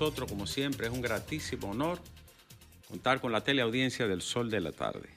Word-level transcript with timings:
nosotros, 0.00 0.30
como 0.30 0.46
siempre, 0.46 0.86
es 0.86 0.92
un 0.92 1.00
gratísimo 1.00 1.72
honor 1.72 1.98
contar 2.86 3.20
con 3.20 3.32
la 3.32 3.40
teleaudiencia 3.40 4.06
del 4.06 4.22
Sol 4.22 4.48
de 4.48 4.60
la 4.60 4.70
Tarde. 4.70 5.08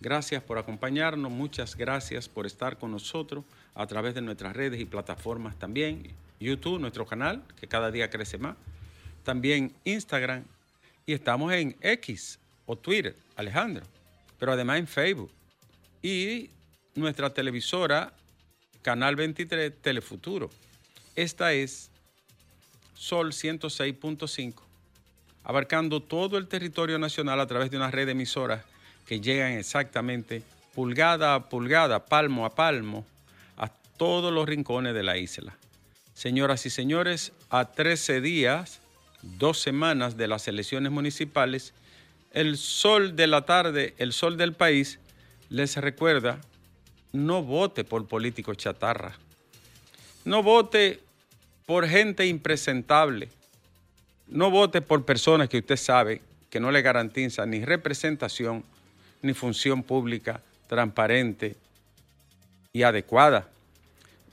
Gracias 0.00 0.42
por 0.42 0.56
acompañarnos, 0.56 1.30
muchas 1.30 1.76
gracias 1.76 2.30
por 2.30 2.46
estar 2.46 2.78
con 2.78 2.92
nosotros 2.92 3.44
a 3.74 3.86
través 3.86 4.14
de 4.14 4.22
nuestras 4.22 4.56
redes 4.56 4.80
y 4.80 4.86
plataformas 4.86 5.58
también. 5.58 6.14
YouTube, 6.40 6.80
nuestro 6.80 7.04
canal, 7.04 7.42
que 7.60 7.68
cada 7.68 7.90
día 7.90 8.08
crece 8.08 8.38
más. 8.38 8.56
También 9.22 9.74
Instagram. 9.84 10.44
Y 11.04 11.12
estamos 11.12 11.52
en 11.52 11.76
X 11.82 12.38
o 12.64 12.74
Twitter, 12.74 13.14
Alejandro. 13.36 13.84
Pero 14.38 14.52
además 14.52 14.78
en 14.78 14.86
Facebook. 14.86 15.30
Y 16.00 16.48
nuestra 16.94 17.34
televisora, 17.34 18.14
Canal 18.80 19.14
23, 19.14 19.74
Telefuturo. 19.82 20.48
Esta 21.16 21.52
es 21.52 21.91
Sol 23.02 23.32
106.5, 23.32 24.62
abarcando 25.42 26.00
todo 26.00 26.38
el 26.38 26.46
territorio 26.46 27.00
nacional 27.00 27.40
a 27.40 27.48
través 27.48 27.68
de 27.68 27.76
una 27.76 27.90
red 27.90 28.06
de 28.06 28.12
emisoras 28.12 28.64
que 29.06 29.20
llegan 29.20 29.54
exactamente 29.54 30.44
pulgada 30.72 31.34
a 31.34 31.48
pulgada, 31.48 32.06
palmo 32.06 32.46
a 32.46 32.54
palmo, 32.54 33.04
a 33.56 33.66
todos 33.96 34.32
los 34.32 34.46
rincones 34.48 34.94
de 34.94 35.02
la 35.02 35.18
isla. 35.18 35.58
Señoras 36.14 36.64
y 36.64 36.70
señores, 36.70 37.32
a 37.50 37.72
13 37.72 38.20
días, 38.20 38.78
dos 39.20 39.58
semanas 39.58 40.16
de 40.16 40.28
las 40.28 40.46
elecciones 40.46 40.92
municipales, 40.92 41.74
el 42.32 42.56
sol 42.56 43.16
de 43.16 43.26
la 43.26 43.44
tarde, 43.44 43.94
el 43.98 44.12
sol 44.12 44.36
del 44.36 44.52
país, 44.52 45.00
les 45.48 45.76
recuerda, 45.76 46.40
no 47.10 47.42
vote 47.42 47.82
por 47.82 48.06
políticos 48.06 48.58
chatarra. 48.58 49.18
No 50.24 50.44
vote 50.44 51.00
por 51.66 51.86
gente 51.88 52.26
impresentable. 52.26 53.28
No 54.26 54.50
vote 54.50 54.80
por 54.80 55.04
personas 55.04 55.48
que 55.48 55.58
usted 55.58 55.76
sabe 55.76 56.20
que 56.50 56.60
no 56.60 56.70
le 56.70 56.82
garantizan 56.82 57.50
ni 57.50 57.64
representación 57.64 58.64
ni 59.22 59.34
función 59.34 59.82
pública 59.82 60.42
transparente 60.66 61.56
y 62.72 62.82
adecuada. 62.82 63.48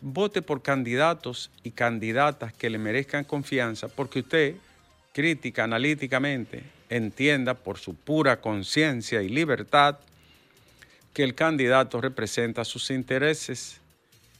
Vote 0.01 0.41
por 0.41 0.61
candidatos 0.61 1.51
y 1.63 1.71
candidatas 1.71 2.53
que 2.53 2.69
le 2.69 2.77
merezcan 2.77 3.25
confianza 3.25 3.87
porque 3.89 4.19
usted, 4.19 4.55
crítica 5.13 5.65
analíticamente, 5.65 6.63
entienda 6.89 7.53
por 7.53 7.77
su 7.77 7.93
pura 7.93 8.39
conciencia 8.39 9.21
y 9.21 9.29
libertad 9.29 9.99
que 11.13 11.23
el 11.23 11.35
candidato 11.35 11.99
representa 11.99 12.63
sus 12.63 12.89
intereses. 12.91 13.79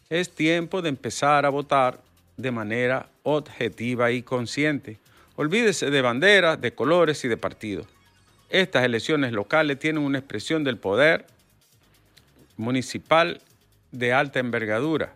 Es 0.10 0.30
tiempo 0.30 0.82
de 0.82 0.90
empezar 0.90 1.46
a 1.46 1.50
votar 1.50 2.00
de 2.40 2.52
manera 2.52 3.10
objetiva 3.24 4.12
y 4.12 4.24
consciente. 4.24 4.98
Olvídese 5.36 5.90
de 5.90 6.02
banderas, 6.02 6.60
de 6.60 6.74
colores 6.74 7.24
y 7.26 7.28
de 7.28 7.38
partidos. 7.38 7.86
Estas 8.50 8.86
elecciones 8.86 9.34
locales 9.34 9.78
tienen 9.78 10.04
una 10.04 10.20
expresión 10.20 10.64
del 10.64 10.78
poder 10.78 11.28
municipal 12.56 13.42
de 13.92 14.14
alta 14.14 14.40
envergadura. 14.40 15.14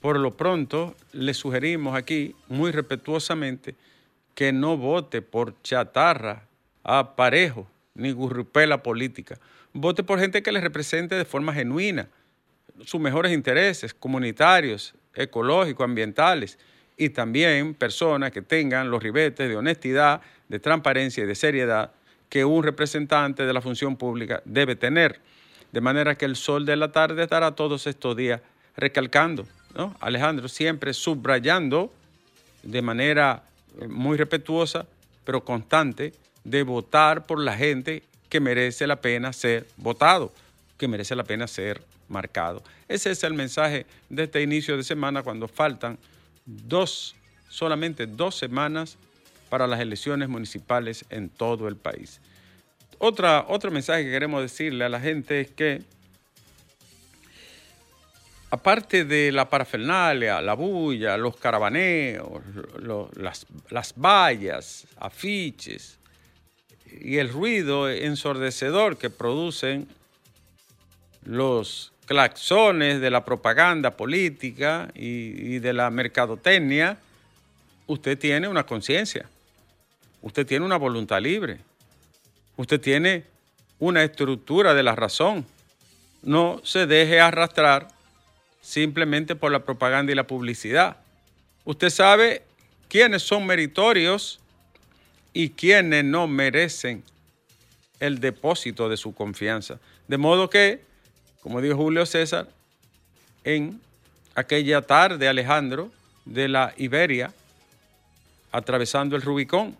Por 0.00 0.18
lo 0.20 0.36
pronto, 0.36 0.94
le 1.12 1.34
sugerimos 1.34 1.96
aquí, 1.96 2.36
muy 2.48 2.70
respetuosamente, 2.70 3.74
que 4.34 4.52
no 4.52 4.76
vote 4.76 5.22
por 5.22 5.60
chatarra, 5.62 6.46
aparejo, 6.84 7.66
ni 7.94 8.12
gurrupela 8.12 8.82
política. 8.82 9.38
Vote 9.72 10.04
por 10.04 10.20
gente 10.20 10.42
que 10.42 10.52
le 10.52 10.60
represente 10.60 11.16
de 11.16 11.24
forma 11.24 11.52
genuina 11.52 12.08
sus 12.84 13.00
mejores 13.00 13.32
intereses 13.32 13.94
comunitarios, 13.94 14.94
ecológicos, 15.14 15.84
ambientales 15.84 16.58
y 16.96 17.10
también 17.10 17.74
personas 17.74 18.30
que 18.30 18.42
tengan 18.42 18.90
los 18.90 19.02
ribetes 19.02 19.48
de 19.48 19.56
honestidad, 19.56 20.20
de 20.48 20.58
transparencia 20.58 21.24
y 21.24 21.26
de 21.26 21.34
seriedad 21.34 21.92
que 22.28 22.44
un 22.44 22.62
representante 22.62 23.46
de 23.46 23.52
la 23.52 23.60
función 23.60 23.96
pública 23.96 24.42
debe 24.44 24.76
tener. 24.76 25.20
De 25.72 25.80
manera 25.80 26.14
que 26.14 26.24
el 26.24 26.36
sol 26.36 26.66
de 26.66 26.76
la 26.76 26.92
tarde 26.92 27.22
estará 27.22 27.52
todos 27.52 27.86
estos 27.86 28.16
días 28.16 28.40
recalcando, 28.76 29.46
¿no? 29.76 29.96
Alejandro, 30.00 30.48
siempre 30.48 30.92
subrayando 30.94 31.92
de 32.62 32.82
manera 32.82 33.44
eh, 33.80 33.88
muy 33.88 34.16
respetuosa, 34.16 34.86
pero 35.24 35.44
constante, 35.44 36.12
de 36.44 36.62
votar 36.62 37.26
por 37.26 37.40
la 37.40 37.56
gente 37.56 38.02
que 38.28 38.40
merece 38.40 38.86
la 38.86 38.96
pena 38.96 39.32
ser 39.32 39.66
votado, 39.76 40.32
que 40.76 40.88
merece 40.88 41.14
la 41.14 41.24
pena 41.24 41.46
ser 41.46 41.82
marcado. 42.08 42.62
Ese 42.88 43.10
es 43.10 43.24
el 43.24 43.34
mensaje 43.34 43.86
de 44.08 44.24
este 44.24 44.42
inicio 44.42 44.76
de 44.76 44.84
semana 44.84 45.22
cuando 45.22 45.48
faltan 45.48 45.98
dos, 46.44 47.14
solamente 47.48 48.06
dos 48.06 48.36
semanas 48.36 48.96
para 49.48 49.66
las 49.66 49.80
elecciones 49.80 50.28
municipales 50.28 51.04
en 51.10 51.28
todo 51.28 51.68
el 51.68 51.76
país. 51.76 52.20
Otra, 52.98 53.44
otro 53.48 53.70
mensaje 53.70 54.04
que 54.04 54.10
queremos 54.10 54.42
decirle 54.42 54.84
a 54.84 54.88
la 54.88 55.00
gente 55.00 55.40
es 55.40 55.50
que, 55.50 55.82
aparte 58.50 59.04
de 59.04 59.32
la 59.32 59.48
parafernalia, 59.48 60.40
la 60.40 60.54
bulla, 60.54 61.16
los 61.16 61.36
caravaneos, 61.36 62.42
las, 63.16 63.46
las 63.70 63.94
vallas, 63.96 64.86
afiches 64.96 65.98
y 67.00 67.18
el 67.18 67.28
ruido 67.28 67.90
ensordecedor 67.90 68.96
que 68.96 69.10
producen 69.10 69.88
los 71.24 71.93
claxones 72.06 73.00
de 73.00 73.10
la 73.10 73.24
propaganda 73.24 73.96
política 73.96 74.90
y, 74.94 75.54
y 75.54 75.58
de 75.58 75.72
la 75.72 75.90
mercadotecnia, 75.90 76.98
usted 77.86 78.18
tiene 78.18 78.48
una 78.48 78.64
conciencia. 78.64 79.28
Usted 80.22 80.46
tiene 80.46 80.64
una 80.64 80.76
voluntad 80.76 81.20
libre. 81.20 81.58
Usted 82.56 82.80
tiene 82.80 83.24
una 83.78 84.02
estructura 84.02 84.74
de 84.74 84.82
la 84.82 84.94
razón. 84.94 85.44
No 86.22 86.60
se 86.64 86.86
deje 86.86 87.20
arrastrar 87.20 87.88
simplemente 88.60 89.36
por 89.36 89.52
la 89.52 89.64
propaganda 89.64 90.12
y 90.12 90.14
la 90.14 90.26
publicidad. 90.26 90.96
Usted 91.64 91.90
sabe 91.90 92.42
quiénes 92.88 93.22
son 93.22 93.46
meritorios 93.46 94.40
y 95.32 95.50
quiénes 95.50 96.04
no 96.04 96.26
merecen 96.26 97.02
el 98.00 98.20
depósito 98.20 98.88
de 98.88 98.96
su 98.96 99.14
confianza. 99.14 99.78
De 100.08 100.16
modo 100.16 100.48
que, 100.48 100.82
como 101.44 101.60
dijo 101.60 101.76
Julio 101.76 102.06
César, 102.06 102.48
en 103.44 103.78
aquella 104.34 104.80
tarde, 104.80 105.28
Alejandro, 105.28 105.92
de 106.24 106.48
la 106.48 106.72
Iberia, 106.78 107.34
atravesando 108.50 109.14
el 109.14 109.20
Rubicón, 109.20 109.76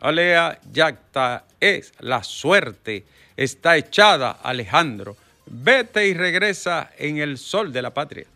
Alea 0.00 0.58
Yacta 0.72 1.44
es 1.60 1.92
la 2.00 2.24
suerte. 2.24 3.04
Está 3.36 3.76
echada, 3.76 4.32
Alejandro. 4.42 5.16
Vete 5.46 6.08
y 6.08 6.14
regresa 6.14 6.90
en 6.98 7.18
el 7.18 7.38
sol 7.38 7.72
de 7.72 7.82
la 7.82 7.94
patria. 7.94 8.26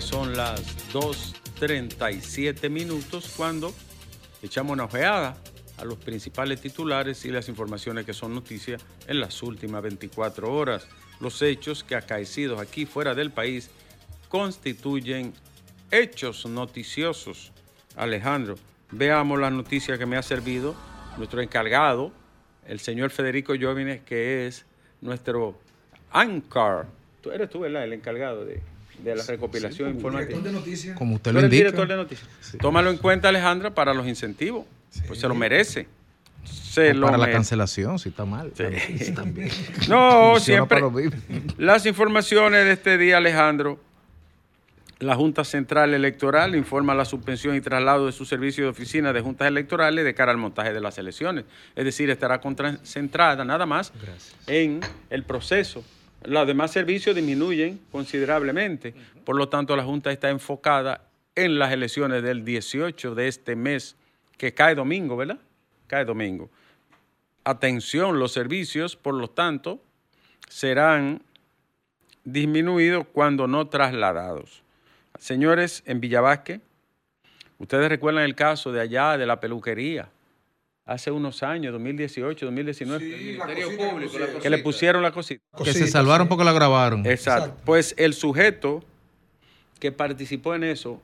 Son 0.00 0.36
las 0.36 0.92
2.37 0.92 2.68
minutos 2.68 3.32
cuando 3.34 3.72
echamos 4.42 4.74
una 4.74 4.84
ojeada 4.84 5.38
a 5.78 5.84
los 5.86 5.96
principales 5.96 6.60
titulares 6.60 7.24
y 7.24 7.30
las 7.30 7.48
informaciones 7.48 8.04
que 8.04 8.12
son 8.12 8.34
noticias 8.34 8.84
en 9.06 9.20
las 9.20 9.42
últimas 9.42 9.82
24 9.82 10.52
horas. 10.52 10.86
Los 11.18 11.40
hechos 11.40 11.82
que 11.82 11.96
acaecidos 11.96 12.60
aquí 12.60 12.84
fuera 12.84 13.14
del 13.14 13.30
país 13.30 13.70
constituyen 14.28 15.32
hechos 15.90 16.44
noticiosos. 16.44 17.52
Alejandro, 17.96 18.56
veamos 18.90 19.40
la 19.40 19.50
noticia 19.50 19.96
que 19.96 20.04
me 20.04 20.18
ha 20.18 20.22
servido 20.22 20.76
nuestro 21.16 21.40
encargado, 21.40 22.12
el 22.66 22.80
señor 22.80 23.10
Federico 23.10 23.54
Jóvenes, 23.58 24.02
que 24.02 24.46
es 24.46 24.66
nuestro 25.00 25.58
anchor. 26.12 26.86
Tú 27.22 27.30
eres 27.30 27.48
tú, 27.48 27.60
¿verdad? 27.60 27.84
El 27.84 27.94
encargado 27.94 28.44
de, 28.44 28.62
de 29.02 29.14
la 29.14 29.22
recopilación 29.24 29.90
informativa. 29.90 30.40
Como 30.96 31.16
usted 31.16 31.32
lo 31.32 31.40
indica. 31.40 31.56
director 31.56 31.88
de 31.88 31.96
noticias. 31.96 32.28
Tómalo 32.60 32.90
en 32.90 32.98
cuenta, 32.98 33.28
Alejandra, 33.28 33.74
para 33.74 33.94
los 33.94 34.06
incentivos. 34.06 34.64
Pues 35.06 35.20
se 35.20 35.28
lo 35.28 35.34
merece. 35.34 35.86
se 36.44 36.90
O 36.90 36.94
lo 36.94 37.06
para 37.06 37.18
la 37.18 37.30
cancelación, 37.30 37.98
si 37.98 38.08
está 38.10 38.24
mal. 38.24 38.52
noticia 38.58 39.14
también. 39.14 39.50
No, 39.88 40.32
Funciona 40.34 40.66
siempre. 40.66 41.10
Las 41.58 41.86
informaciones 41.86 42.64
de 42.64 42.72
este 42.72 42.98
día, 42.98 43.18
Alejandro. 43.18 43.80
La 44.98 45.14
Junta 45.14 45.44
Central 45.44 45.92
Electoral 45.92 46.56
informa 46.56 46.94
la 46.94 47.04
suspensión 47.04 47.54
y 47.54 47.60
traslado 47.60 48.06
de 48.06 48.12
su 48.12 48.24
servicio 48.24 48.64
de 48.64 48.70
oficina 48.70 49.12
de 49.12 49.20
juntas 49.20 49.46
electorales 49.46 50.06
de 50.06 50.14
cara 50.14 50.32
al 50.32 50.38
montaje 50.38 50.72
de 50.72 50.80
las 50.80 50.96
elecciones. 50.96 51.44
Es 51.74 51.84
decir, 51.84 52.08
estará 52.08 52.40
concentrada 52.40 53.44
nada 53.44 53.66
más 53.66 53.92
en 54.46 54.80
el 55.10 55.22
proceso. 55.22 55.84
Los 56.26 56.46
demás 56.46 56.72
servicios 56.72 57.14
disminuyen 57.14 57.80
considerablemente. 57.92 58.94
Por 59.24 59.36
lo 59.36 59.48
tanto, 59.48 59.76
la 59.76 59.84
Junta 59.84 60.10
está 60.10 60.28
enfocada 60.28 61.08
en 61.36 61.58
las 61.58 61.72
elecciones 61.72 62.22
del 62.22 62.44
18 62.44 63.14
de 63.14 63.28
este 63.28 63.54
mes, 63.54 63.96
que 64.36 64.52
cae 64.52 64.74
domingo, 64.74 65.16
¿verdad? 65.16 65.38
Cae 65.86 66.04
domingo. 66.04 66.50
Atención, 67.44 68.18
los 68.18 68.32
servicios, 68.32 68.96
por 68.96 69.14
lo 69.14 69.28
tanto, 69.28 69.80
serán 70.48 71.22
disminuidos 72.24 73.06
cuando 73.12 73.46
no 73.46 73.68
trasladados. 73.68 74.62
Señores, 75.18 75.82
en 75.86 76.00
Villavasque, 76.00 76.60
ustedes 77.58 77.88
recuerdan 77.88 78.24
el 78.24 78.34
caso 78.34 78.72
de 78.72 78.80
allá 78.80 79.16
de 79.16 79.26
la 79.26 79.38
peluquería, 79.38 80.08
hace 80.86 81.10
unos 81.10 81.42
años, 81.42 81.72
2018, 81.72 82.46
2019, 82.46 83.38
que 84.40 84.50
le 84.50 84.58
pusieron 84.58 85.02
la 85.02 85.10
cosita. 85.10 85.42
Que 85.62 85.72
se 85.72 85.86
salvaron 85.88 86.28
porque 86.28 86.44
la 86.44 86.52
grabaron. 86.52 87.04
Exacto. 87.06 87.56
Pues 87.64 87.94
el 87.98 88.14
sujeto 88.14 88.82
que 89.80 89.92
participó 89.92 90.54
en 90.54 90.64
eso 90.64 91.02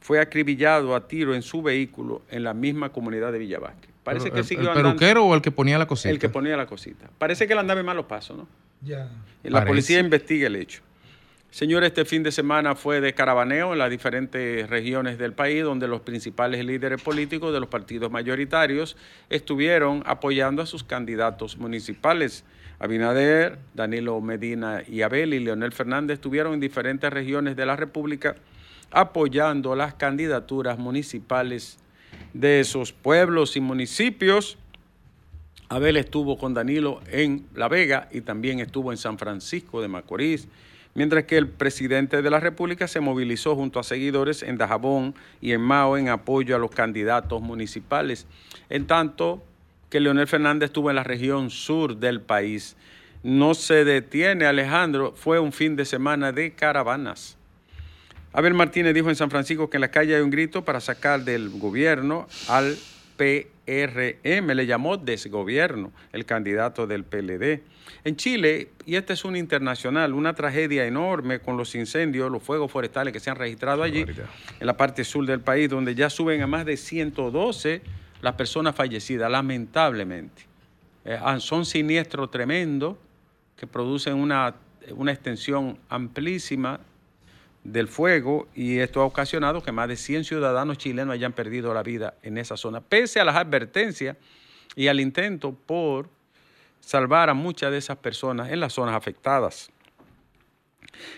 fue 0.00 0.18
acribillado 0.20 0.94
a 0.96 1.06
tiro 1.06 1.34
en 1.34 1.42
su 1.42 1.62
vehículo 1.62 2.22
en 2.30 2.42
la 2.42 2.54
misma 2.54 2.88
comunidad 2.90 3.32
de 3.32 3.38
Villavasque. 3.38 3.88
Parece 4.02 4.24
Pero 4.24 4.34
que 4.34 4.40
el, 4.40 4.46
siguió 4.46 4.62
el 4.64 4.68
andando. 4.70 4.90
peluquero 4.90 5.24
o 5.26 5.34
el 5.34 5.42
que 5.42 5.50
ponía 5.50 5.78
la 5.78 5.86
cosita. 5.86 6.10
El 6.10 6.18
que 6.18 6.28
ponía 6.28 6.56
la 6.56 6.66
cosita. 6.66 7.10
Parece 7.18 7.46
que 7.46 7.52
él 7.52 7.58
andaba 7.58 7.80
en 7.80 7.86
malos 7.86 8.06
pasos, 8.06 8.36
¿no? 8.36 8.48
Ya. 8.82 9.08
Y 9.42 9.48
la 9.48 9.58
Parece. 9.58 9.68
policía 9.68 9.98
investiga 10.00 10.46
el 10.46 10.56
hecho. 10.56 10.80
Señores, 11.50 11.88
este 11.88 12.04
fin 12.04 12.22
de 12.22 12.32
semana 12.32 12.74
fue 12.74 13.00
de 13.00 13.14
caravaneo 13.14 13.72
en 13.72 13.78
las 13.78 13.88
diferentes 13.88 14.68
regiones 14.68 15.16
del 15.16 15.32
país, 15.32 15.62
donde 15.62 15.88
los 15.88 16.02
principales 16.02 16.64
líderes 16.64 17.00
políticos 17.00 17.52
de 17.52 17.60
los 17.60 17.68
partidos 17.68 18.10
mayoritarios 18.10 18.96
estuvieron 19.30 20.02
apoyando 20.04 20.60
a 20.60 20.66
sus 20.66 20.84
candidatos 20.84 21.56
municipales. 21.56 22.44
Abinader, 22.78 23.58
Danilo 23.74 24.20
Medina 24.20 24.82
y 24.86 25.00
Abel 25.00 25.32
y 25.32 25.40
Leonel 25.40 25.72
Fernández 25.72 26.16
estuvieron 26.16 26.52
en 26.52 26.60
diferentes 26.60 27.10
regiones 27.10 27.56
de 27.56 27.64
la 27.64 27.74
República 27.74 28.36
apoyando 28.90 29.74
las 29.74 29.94
candidaturas 29.94 30.78
municipales 30.78 31.78
de 32.34 32.60
esos 32.60 32.92
pueblos 32.92 33.56
y 33.56 33.60
municipios. 33.60 34.58
Abel 35.68 35.96
estuvo 35.96 36.38
con 36.38 36.54
Danilo 36.54 37.00
en 37.10 37.46
La 37.54 37.68
Vega 37.68 38.08
y 38.12 38.20
también 38.20 38.60
estuvo 38.60 38.92
en 38.92 38.98
San 38.98 39.18
Francisco 39.18 39.80
de 39.82 39.88
Macorís, 39.88 40.48
mientras 40.96 41.24
que 41.24 41.36
el 41.36 41.46
presidente 41.46 42.22
de 42.22 42.30
la 42.30 42.40
República 42.40 42.88
se 42.88 43.00
movilizó 43.00 43.54
junto 43.54 43.78
a 43.78 43.84
seguidores 43.84 44.42
en 44.42 44.56
Dajabón 44.56 45.14
y 45.42 45.52
en 45.52 45.60
Mao 45.60 45.98
en 45.98 46.08
apoyo 46.08 46.56
a 46.56 46.58
los 46.58 46.70
candidatos 46.70 47.42
municipales, 47.42 48.26
en 48.70 48.86
tanto 48.86 49.44
que 49.90 50.00
Leonel 50.00 50.26
Fernández 50.26 50.68
estuvo 50.68 50.88
en 50.90 50.96
la 50.96 51.04
región 51.04 51.50
sur 51.50 51.98
del 51.98 52.22
país. 52.22 52.76
No 53.22 53.54
se 53.54 53.84
detiene, 53.84 54.46
Alejandro, 54.46 55.12
fue 55.14 55.38
un 55.38 55.52
fin 55.52 55.76
de 55.76 55.84
semana 55.84 56.32
de 56.32 56.52
caravanas. 56.52 57.36
Abel 58.32 58.54
Martínez 58.54 58.94
dijo 58.94 59.10
en 59.10 59.16
San 59.16 59.30
Francisco 59.30 59.68
que 59.68 59.76
en 59.76 59.82
la 59.82 59.90
calle 59.90 60.16
hay 60.16 60.22
un 60.22 60.30
grito 60.30 60.64
para 60.64 60.80
sacar 60.80 61.24
del 61.24 61.50
gobierno 61.50 62.26
al 62.48 62.76
PRM, 63.66 64.46
le 64.54 64.66
llamó 64.66 64.96
desgobierno, 64.96 65.92
el 66.12 66.24
candidato 66.24 66.86
del 66.86 67.04
PLD. 67.04 67.62
En 68.04 68.16
Chile, 68.16 68.70
y 68.84 68.94
este 68.94 69.12
es 69.14 69.24
un 69.24 69.36
internacional, 69.36 70.14
una 70.14 70.34
tragedia 70.34 70.86
enorme 70.86 71.40
con 71.40 71.56
los 71.56 71.74
incendios, 71.74 72.30
los 72.30 72.42
fuegos 72.42 72.70
forestales 72.70 73.12
que 73.12 73.20
se 73.20 73.30
han 73.30 73.36
registrado 73.36 73.82
allí, 73.82 74.02
en 74.60 74.66
la 74.66 74.76
parte 74.76 75.04
sur 75.04 75.26
del 75.26 75.40
país, 75.40 75.68
donde 75.68 75.94
ya 75.94 76.08
suben 76.08 76.42
a 76.42 76.46
más 76.46 76.64
de 76.64 76.76
112 76.76 77.82
las 78.22 78.34
personas 78.34 78.74
fallecidas, 78.74 79.30
lamentablemente. 79.30 80.42
Eh, 81.04 81.18
son 81.38 81.66
siniestros 81.66 82.30
tremendos 82.30 82.96
que 83.56 83.66
producen 83.66 84.14
una, 84.14 84.54
una 84.94 85.12
extensión 85.12 85.78
amplísima 85.88 86.80
del 87.72 87.88
fuego 87.88 88.48
y 88.54 88.78
esto 88.78 89.00
ha 89.00 89.04
ocasionado 89.04 89.62
que 89.62 89.72
más 89.72 89.88
de 89.88 89.96
100 89.96 90.24
ciudadanos 90.24 90.78
chilenos 90.78 91.14
hayan 91.14 91.32
perdido 91.32 91.74
la 91.74 91.82
vida 91.82 92.14
en 92.22 92.38
esa 92.38 92.56
zona, 92.56 92.80
pese 92.80 93.20
a 93.20 93.24
las 93.24 93.36
advertencias 93.36 94.16
y 94.74 94.88
al 94.88 95.00
intento 95.00 95.52
por 95.52 96.08
salvar 96.80 97.28
a 97.28 97.34
muchas 97.34 97.72
de 97.72 97.78
esas 97.78 97.96
personas 97.98 98.50
en 98.50 98.60
las 98.60 98.72
zonas 98.72 98.94
afectadas. 98.94 99.70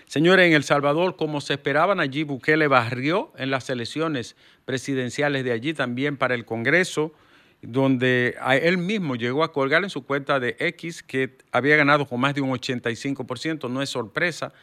Señores, 0.05 0.47
en 0.47 0.53
El 0.53 0.63
Salvador, 0.63 1.15
como 1.15 1.39
se 1.39 1.53
esperaban 1.53 1.99
allí, 1.99 2.23
Bukele 2.23 2.67
barrió 2.67 3.31
en 3.37 3.51
las 3.51 3.69
elecciones 3.69 4.35
presidenciales 4.65 5.43
de 5.43 5.51
allí, 5.51 5.73
también 5.73 6.17
para 6.17 6.35
el 6.35 6.45
Congreso, 6.45 7.13
donde 7.61 8.35
él 8.61 8.77
mismo 8.77 9.15
llegó 9.15 9.43
a 9.43 9.53
colgar 9.53 9.83
en 9.83 9.89
su 9.89 10.05
cuenta 10.05 10.39
de 10.39 10.55
X 10.59 11.03
que 11.03 11.37
había 11.51 11.75
ganado 11.75 12.05
con 12.07 12.19
más 12.19 12.33
de 12.33 12.41
un 12.41 12.51
85%, 12.51 13.69
no 13.69 13.81
es 13.81 13.89
sorpresa, 13.89 14.53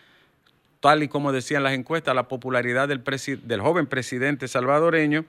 tal 0.86 1.02
y 1.02 1.08
como 1.08 1.32
decían 1.32 1.64
las 1.64 1.72
encuestas, 1.72 2.14
la 2.14 2.28
popularidad 2.28 2.86
del, 2.86 3.02
presi- 3.02 3.40
del 3.40 3.60
joven 3.60 3.86
presidente 3.88 4.46
salvadoreño 4.46 5.24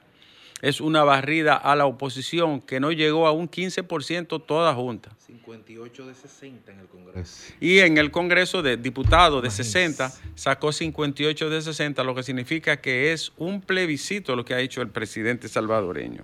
es 0.62 0.82
una 0.82 1.04
barrida 1.04 1.56
a 1.56 1.76
la 1.76 1.88
oposición 1.88 2.62
que 2.62 2.80
no 2.80 2.92
llegó 2.92 3.26
a 3.26 3.32
un 3.32 3.50
15% 3.50 4.44
toda 4.46 4.76
junta. 4.76 5.10
58 5.26 6.06
de 6.08 6.14
60 6.14 6.72
en 6.72 6.80
el 6.80 6.86
Congreso. 6.88 7.54
Y 7.60 7.80
en 7.80 7.98
el 7.98 8.12
Congreso 8.12 8.62
de 8.62 8.78
Diputados 8.78 9.42
de 9.42 9.50
60 9.50 10.12
sacó 10.36 10.72
58 10.72 11.50
de 11.50 11.62
60, 11.64 12.04
lo 12.04 12.14
que 12.14 12.22
significa 12.22 12.78
que 12.78 13.12
es 13.14 13.32
un 13.38 13.62
plebiscito 13.62 14.36
lo 14.36 14.46
que 14.46 14.54
ha 14.54 14.60
hecho 14.60 14.84
el 14.84 14.90
presidente 14.90 15.48
salvadoreño. 15.48 16.24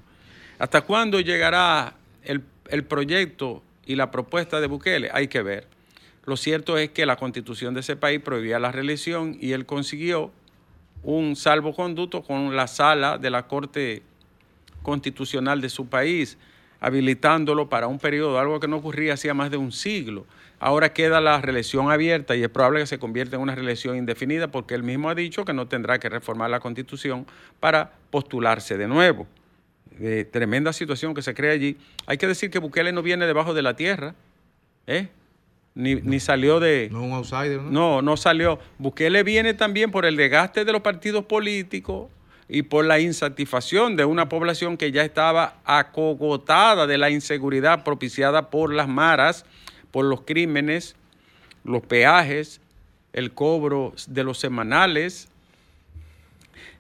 ¿Hasta 0.60 0.82
cuándo 0.82 1.20
llegará 1.20 1.96
el, 2.24 2.44
el 2.70 2.84
proyecto 2.86 3.63
y 3.88 3.96
la 3.96 4.12
propuesta 4.12 4.62
de 4.62 4.68
Bukele? 4.68 5.10
Hay 5.12 5.28
que 5.28 5.42
ver. 5.42 5.68
Lo 6.25 6.38
cierto 6.38 6.77
es 6.77 6.89
que 6.89 7.06
la 7.06 7.18
constitución 7.18 7.74
de 7.74 7.82
ese 7.82 7.96
país 7.96 8.22
prohibía 8.22 8.60
la 8.60 8.72
reelección 8.72 9.38
y 9.39 9.51
él 9.51 9.65
consiguió 9.65 10.32
un 11.03 11.36
salvoconducto 11.36 12.24
con 12.24 12.56
la 12.56 12.68
sala 12.68 13.18
de 13.18 13.30
la 13.30 13.48
Corte 13.48 14.03
Constitucional 14.82 15.60
de 15.60 15.70
su 15.70 15.88
país, 15.88 16.38
habilitándolo 16.80 17.70
para 17.70 17.88
un 17.88 18.00
periodo, 18.00 18.39
algo 18.39 18.60
que 18.60 18.68
no 18.68 18.77
ocurría 18.77 19.13
hacía 19.13 19.34
más 19.34 19.51
de 19.51 19.58
un 19.58 19.72
siglo. 19.72 20.25
Ahora 20.60 20.94
queda 20.94 21.20
la 21.20 21.42
reelección 21.42 21.92
abierta 21.92 22.38
y 22.38 22.44
es 22.44 22.50
probable 22.50 22.80
que 22.80 22.88
se 22.88 23.00
convierta 23.00 23.36
en 23.36 23.42
una 23.42 23.53
reelección 23.53 23.98
indefinida 23.98 24.50
porque 24.50 24.75
él 24.75 24.84
mismo 24.84 25.10
ha 25.10 25.15
dicho 25.15 25.44
que 25.44 25.53
no 25.53 25.68
tendrá 25.68 26.00
que 26.00 26.08
reformar 26.08 26.50
la 26.50 26.62
constitución 26.62 27.25
para 27.60 27.92
postularse 28.10 28.77
de 28.77 28.88
nuevo. 28.88 29.27
Tremenda 30.32 30.72
situación 30.72 31.13
que 31.13 31.22
se 31.22 31.34
crea 31.34 31.51
allí. 31.51 31.77
Hay 32.06 32.18
que 32.18 32.27
decir 32.27 32.50
que 32.50 32.60
Bukele 32.60 32.94
no 32.94 33.01
viene 33.01 33.25
debajo 33.27 33.53
de 33.53 33.62
la 33.62 33.75
tierra, 33.75 34.15
¿eh? 34.88 35.10
Ni, 35.75 35.96
ni 35.96 36.20
salió 36.20 36.60
de... 36.60 36.89
No 36.92 37.03
un 37.03 37.13
outsider, 37.13 37.62
¿no? 37.62 37.72
No, 37.72 38.01
no 38.01 38.18
salió. 38.18 38.60
Bukele 38.77 39.24
viene 39.24 39.53
también 39.53 39.92
por 39.92 40.06
el 40.06 40.15
desgaste 40.15 40.65
de 40.65 40.72
los 40.72 40.82
partidos 40.82 41.25
políticos 41.25 42.10
y 42.48 42.63
por 42.63 42.86
la 42.86 43.00
insatisfacción 43.00 43.96
de 43.96 44.06
una 44.06 44.30
población 44.30 44.77
que 44.77 44.92
ya 44.92 45.03
estaba 45.03 45.56
acogotada 45.65 46.86
de 46.86 46.98
la 46.98 47.10
inseguridad 47.10 47.84
propiciada 47.84 48.50
por 48.50 48.74
las 48.74 48.88
maras, 48.88 49.46
por 49.92 50.06
los 50.06 50.22
crímenes, 50.22 50.96
los 51.63 51.82
peajes, 51.82 52.62
el 53.13 53.32
cobro 53.32 53.94
de 54.08 54.24
los 54.24 54.38
semanales, 54.39 55.30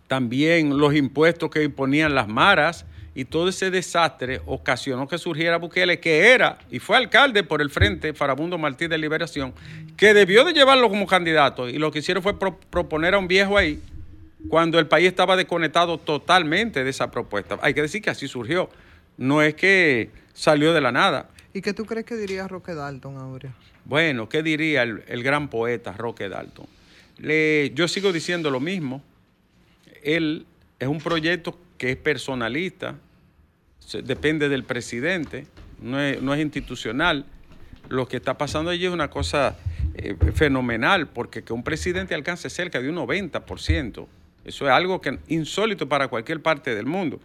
también 0.07 0.77
los 0.77 0.93
impuestos 0.95 1.49
que 1.49 1.63
imponían 1.63 2.13
las 2.13 2.27
maras 2.27 2.85
y 3.15 3.25
todo 3.25 3.49
ese 3.49 3.69
desastre 3.69 4.41
ocasionó 4.45 5.07
que 5.07 5.17
surgiera 5.17 5.57
Bukele, 5.57 5.99
que 5.99 6.31
era 6.31 6.57
y 6.71 6.79
fue 6.79 6.97
alcalde 6.97 7.43
por 7.43 7.61
el 7.61 7.69
Frente 7.69 8.13
Farabundo 8.13 8.57
Martí 8.57 8.87
de 8.87 8.97
Liberación, 8.97 9.53
que 9.95 10.13
debió 10.13 10.43
de 10.43 10.53
llevarlo 10.53 10.89
como 10.89 11.05
candidato 11.05 11.69
y 11.69 11.77
lo 11.77 11.91
que 11.91 11.99
hicieron 11.99 12.23
fue 12.23 12.39
pro- 12.39 12.57
proponer 12.69 13.13
a 13.13 13.19
un 13.19 13.27
viejo 13.27 13.57
ahí 13.57 13.79
cuando 14.49 14.79
el 14.79 14.87
país 14.87 15.07
estaba 15.07 15.35
desconectado 15.37 15.97
totalmente 15.99 16.83
de 16.83 16.89
esa 16.89 17.11
propuesta. 17.11 17.57
Hay 17.61 17.73
que 17.73 17.81
decir 17.83 18.01
que 18.01 18.09
así 18.09 18.27
surgió, 18.27 18.69
no 19.17 19.41
es 19.41 19.53
que 19.53 20.09
salió 20.33 20.73
de 20.73 20.81
la 20.81 20.91
nada. 20.91 21.29
¿Y 21.53 21.61
qué 21.61 21.73
tú 21.73 21.85
crees 21.85 22.05
que 22.05 22.15
diría 22.15 22.47
Roque 22.47 22.73
Dalton 22.73 23.17
ahora? 23.17 23.53
Bueno, 23.85 24.27
¿qué 24.27 24.41
diría 24.41 24.81
el, 24.83 25.03
el 25.07 25.21
gran 25.23 25.49
poeta 25.49 25.93
Roque 25.93 26.27
Dalton? 26.29 26.65
Le- 27.19 27.71
yo 27.75 27.87
sigo 27.87 28.11
diciendo 28.11 28.49
lo 28.49 28.59
mismo. 28.59 29.03
Él 30.01 30.45
es 30.79 30.87
un 30.87 30.99
proyecto 30.99 31.57
que 31.77 31.91
es 31.91 31.97
personalista, 31.97 32.95
depende 34.03 34.49
del 34.49 34.63
presidente, 34.63 35.47
no 35.81 35.99
es, 35.99 36.21
no 36.21 36.33
es 36.33 36.41
institucional. 36.41 37.25
Lo 37.89 38.07
que 38.07 38.17
está 38.17 38.37
pasando 38.37 38.71
allí 38.71 38.85
es 38.85 38.91
una 38.91 39.09
cosa 39.09 39.57
eh, 39.95 40.15
fenomenal, 40.33 41.07
porque 41.09 41.43
que 41.43 41.53
un 41.53 41.63
presidente 41.63 42.15
alcance 42.15 42.49
cerca 42.49 42.81
de 42.81 42.89
un 42.89 42.95
90%, 42.95 44.07
eso 44.45 44.65
es 44.65 44.71
algo 44.71 45.01
que 45.01 45.19
insólito 45.27 45.87
para 45.87 46.07
cualquier 46.07 46.41
parte 46.41 46.73
del 46.75 46.85
mundo. 46.85 47.19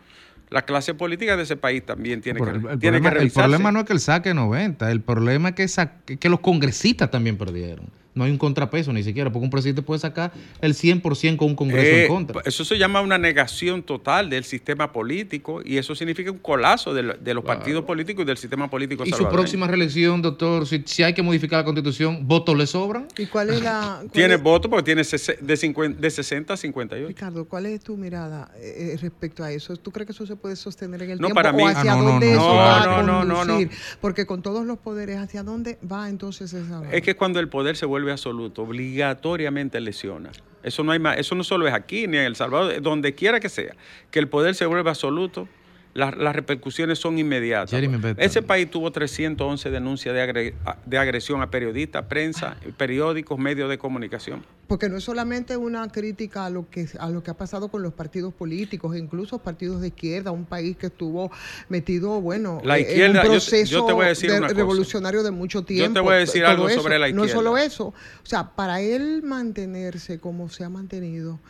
La 0.51 0.63
clase 0.63 0.95
política 0.95 1.37
de 1.37 1.43
ese 1.43 1.57
país 1.57 1.85
también 1.85 2.21
tiene, 2.23 2.39
Por- 2.39 2.51
que, 2.51 2.73
el, 2.73 2.79
tiene 2.79 3.01
problema, 3.01 3.19
que 3.19 3.25
el 3.27 3.33
problema 3.33 3.73
no 3.73 3.81
es 3.81 3.87
que 3.87 3.93
él 3.93 4.01
saque 4.01 4.35
90, 4.35 4.91
el 4.91 5.03
problema 5.03 5.51
es 5.57 5.77
que 6.19 6.29
los 6.29 6.41
congresistas 6.41 7.11
también 7.11 7.37
perdieron. 7.37 7.87
No 8.19 8.25
hay 8.25 8.33
un 8.33 8.39
contrapeso 8.39 8.93
ni 8.93 9.03
siquiera, 9.05 9.31
porque 9.33 9.45
un 9.45 9.51
presidente 9.51 9.81
puede 9.83 10.01
sacar 10.01 10.33
el 10.61 10.75
100% 10.75 11.37
con 11.37 11.49
un 11.51 11.55
congreso 11.55 11.87
Eh, 11.95 12.03
en 12.03 12.09
contra. 12.09 12.43
Eso 12.45 12.65
se 12.65 12.77
llama 12.77 13.01
una 13.01 13.17
negación 13.17 13.83
total 13.85 14.29
del 14.29 14.43
sistema 14.45 14.93
político 14.93 15.63
y 15.65 15.77
eso 15.79 15.95
significa 15.95 16.31
un 16.33 16.39
colapso 16.39 16.93
de, 16.93 17.03
lo- 17.05 17.15
de 17.15 17.33
los 17.35 17.45
partidos 17.45 17.85
políticos 17.85 18.25
y 18.25 18.27
del 18.27 18.37
sistema 18.37 18.69
político 18.69 19.05
Y 19.07 19.13
su 19.13 19.29
próxima 19.29 19.67
reelección, 19.69 20.21
doctor, 20.21 20.67
si, 20.67 20.83
si 20.85 21.03
hay 21.05 21.15
que 21.15 21.23
modificar 21.23 21.61
la 21.61 21.65
constitución, 21.65 22.27
¿votos 22.27 22.57
le 22.59 22.67
sobran? 22.67 23.07
¿Y 23.17 23.27
cuál 23.27 23.51
es 23.51 23.63
la. 23.63 23.99
cuál 24.01 24.11
Tiene 24.11 24.35
es- 24.35 24.43
voto 24.43 24.69
porque 24.69 24.83
tiene 24.83 25.03
de, 25.41 25.57
50 25.57 26.01
de 26.01 26.11
60 26.11 26.55
a 26.55 26.57
58. 26.57 27.07
Ricardo, 27.09 27.45
¿cuál 27.47 27.67
es 27.67 27.81
tu 27.81 27.97
mirada 27.97 28.51
eh, 28.57 28.95
eh, 28.95 28.99
respecto 29.01 29.45
a 29.45 29.53
eso? 29.53 29.77
¿Tú 29.77 29.93
crees 29.93 30.07
que 30.07 30.13
eso 30.13 30.27
se 30.27 30.35
puede 30.35 30.57
sostener 30.57 31.03
en 31.03 31.11
el 31.13 31.19
No, 31.21 31.29
tiempo 31.29 31.35
para 31.37 31.53
mí- 31.53 31.63
o 31.63 31.67
hacia 31.69 31.93
Ah, 31.93 31.97
no, 31.97 32.03
dónde 32.03 32.27
no. 32.27 32.33
eso 32.33 32.49
No, 32.49 32.55
va 32.57 32.85
no, 32.85 32.93
a 32.97 33.03
no, 33.03 33.25
no, 33.25 33.45
no. 33.45 33.55
conducir? 33.55 33.71
Porque 34.01 34.27
con 34.27 34.43
todos 34.43 34.67
los 34.67 34.79
poderes, 34.79 35.19
¿hacia 35.19 35.43
dónde 35.45 35.79
va 35.91 36.09
entonces 36.09 36.53
esa 36.53 36.83
Es 36.91 37.03
que 37.03 37.15
cuando 37.15 37.39
el 37.39 37.49
poder 37.49 37.77
se 37.77 37.87
vuelve 37.87 38.08
absoluto, 38.13 38.63
obligatoriamente 38.63 39.81
lesiona. 39.81 40.31
Eso 40.63 40.83
no 40.83 40.93
hay 40.93 40.99
más, 40.99 41.19
eso 41.19 41.35
no 41.35 41.45
solo 41.45 41.67
es 41.69 41.75
aquí 41.75 42.07
ni 42.07 42.17
en 42.17 42.25
El 42.25 42.37
Salvador, 42.37 42.83
donde 42.83 43.15
quiera 43.15 43.41
que 43.41 43.49
sea, 43.49 43.75
que 44.11 44.19
el 44.19 44.29
poder 44.29 44.55
se 44.55 44.67
vuelva 44.67 44.91
absoluto, 44.91 45.49
las, 45.95 46.17
las 46.17 46.37
repercusiones 46.37 46.99
son 46.99 47.19
inmediatas. 47.19 47.71
Bentham. 47.73 48.15
Ese 48.19 48.43
país 48.43 48.71
tuvo 48.71 48.93
311 48.93 49.71
denuncias 49.71 50.15
de, 50.15 50.23
agre- 50.23 50.55
de 50.87 50.99
agresión 50.99 51.43
a 51.43 51.51
periodistas, 51.51 52.05
prensa, 52.05 52.57
periódicos, 52.77 53.39
medios 53.39 53.69
de 53.69 53.79
comunicación. 53.79 54.45
Porque 54.69 54.89
no 54.91 54.99
es 54.99 55.05
solamente 55.05 55.57
una 55.57 55.89
crítica 55.89 56.45
a 56.45 56.51
lo 56.51 56.69
que 56.69 56.87
a 57.01 57.09
lo 57.09 57.23
que 57.23 57.31
ha 57.31 57.35
pasado 57.37 57.69
con 57.69 57.83
los 57.83 57.95
partidos 57.95 58.35
políticos, 58.35 58.97
incluso 58.97 59.39
partidos 59.39 59.81
de 59.81 59.89
izquierda, 59.89 60.31
un 60.31 60.45
país 60.45 60.77
que 60.77 60.87
estuvo 60.89 61.33
metido, 61.71 62.21
bueno, 62.21 62.61
La 62.65 62.77
eh, 62.79 62.83
izquierda, 62.83 63.07
en 63.07 63.13
yo 63.15 63.19
un 63.21 63.23
te- 63.23 63.31
proceso 63.31 63.73
yo 63.73 63.85
te 63.87 63.93
voy 63.95 64.05
a 64.05 64.09
decir 64.09 64.31
de- 64.31 64.41
revolucionario 64.49 65.23
de 65.23 65.31
mucho 65.31 65.65
tiempo. 65.65 65.95
te 65.95 66.01
voy 66.01 66.15
a 66.15 66.19
decir 66.19 66.45
algo 66.45 66.69
eso. 66.69 66.83
sobre 66.83 66.99
la 66.99 67.09
No 67.11 67.25
es 67.25 67.33
solo 67.33 67.53
izquierda. 67.53 67.67
eso, 67.67 67.87
o 67.89 68.27
sea, 68.27 68.51
para 68.55 68.83
él 68.83 69.23
mantenerse 69.25 70.19
como 70.21 70.49
se 70.51 70.65
ha 70.65 70.69
mantenido, 70.69 71.41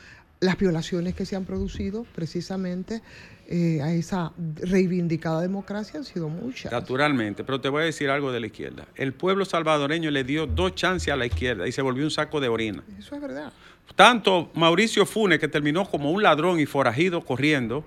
las 0.40 0.56
violaciones 0.56 1.16
que 1.16 1.26
se 1.26 1.34
han 1.34 1.44
producido 1.44 2.06
precisamente 2.14 3.02
eh, 3.50 3.80
a 3.82 3.90
esa 3.94 4.32
reivindicada 4.56 5.40
democracia 5.40 5.98
han 5.98 6.04
sido 6.04 6.28
muchas. 6.28 6.70
Naturalmente, 6.70 7.44
pero 7.44 7.58
te 7.58 7.70
voy 7.70 7.82
a 7.82 7.84
decir 7.86 8.10
algo 8.10 8.30
de 8.30 8.40
la 8.40 8.46
izquierda. 8.46 8.86
El 8.94 9.14
pueblo 9.14 9.46
salvadoreño 9.46 10.10
le 10.10 10.22
dio 10.22 10.46
dos 10.46 10.74
chances 10.74 11.10
a 11.10 11.16
la 11.16 11.24
izquierda 11.24 11.66
y 11.66 11.72
se 11.72 11.80
volvió 11.80 12.04
un 12.04 12.10
saco 12.10 12.40
de 12.40 12.48
orina. 12.48 12.82
Eso 12.98 13.14
es 13.14 13.22
verdad. 13.22 13.50
Tanto 13.96 14.50
Mauricio 14.54 15.06
Funes, 15.06 15.38
que 15.38 15.48
terminó 15.48 15.88
como 15.88 16.10
un 16.10 16.22
ladrón 16.22 16.60
y 16.60 16.66
forajido 16.66 17.22
corriendo, 17.22 17.86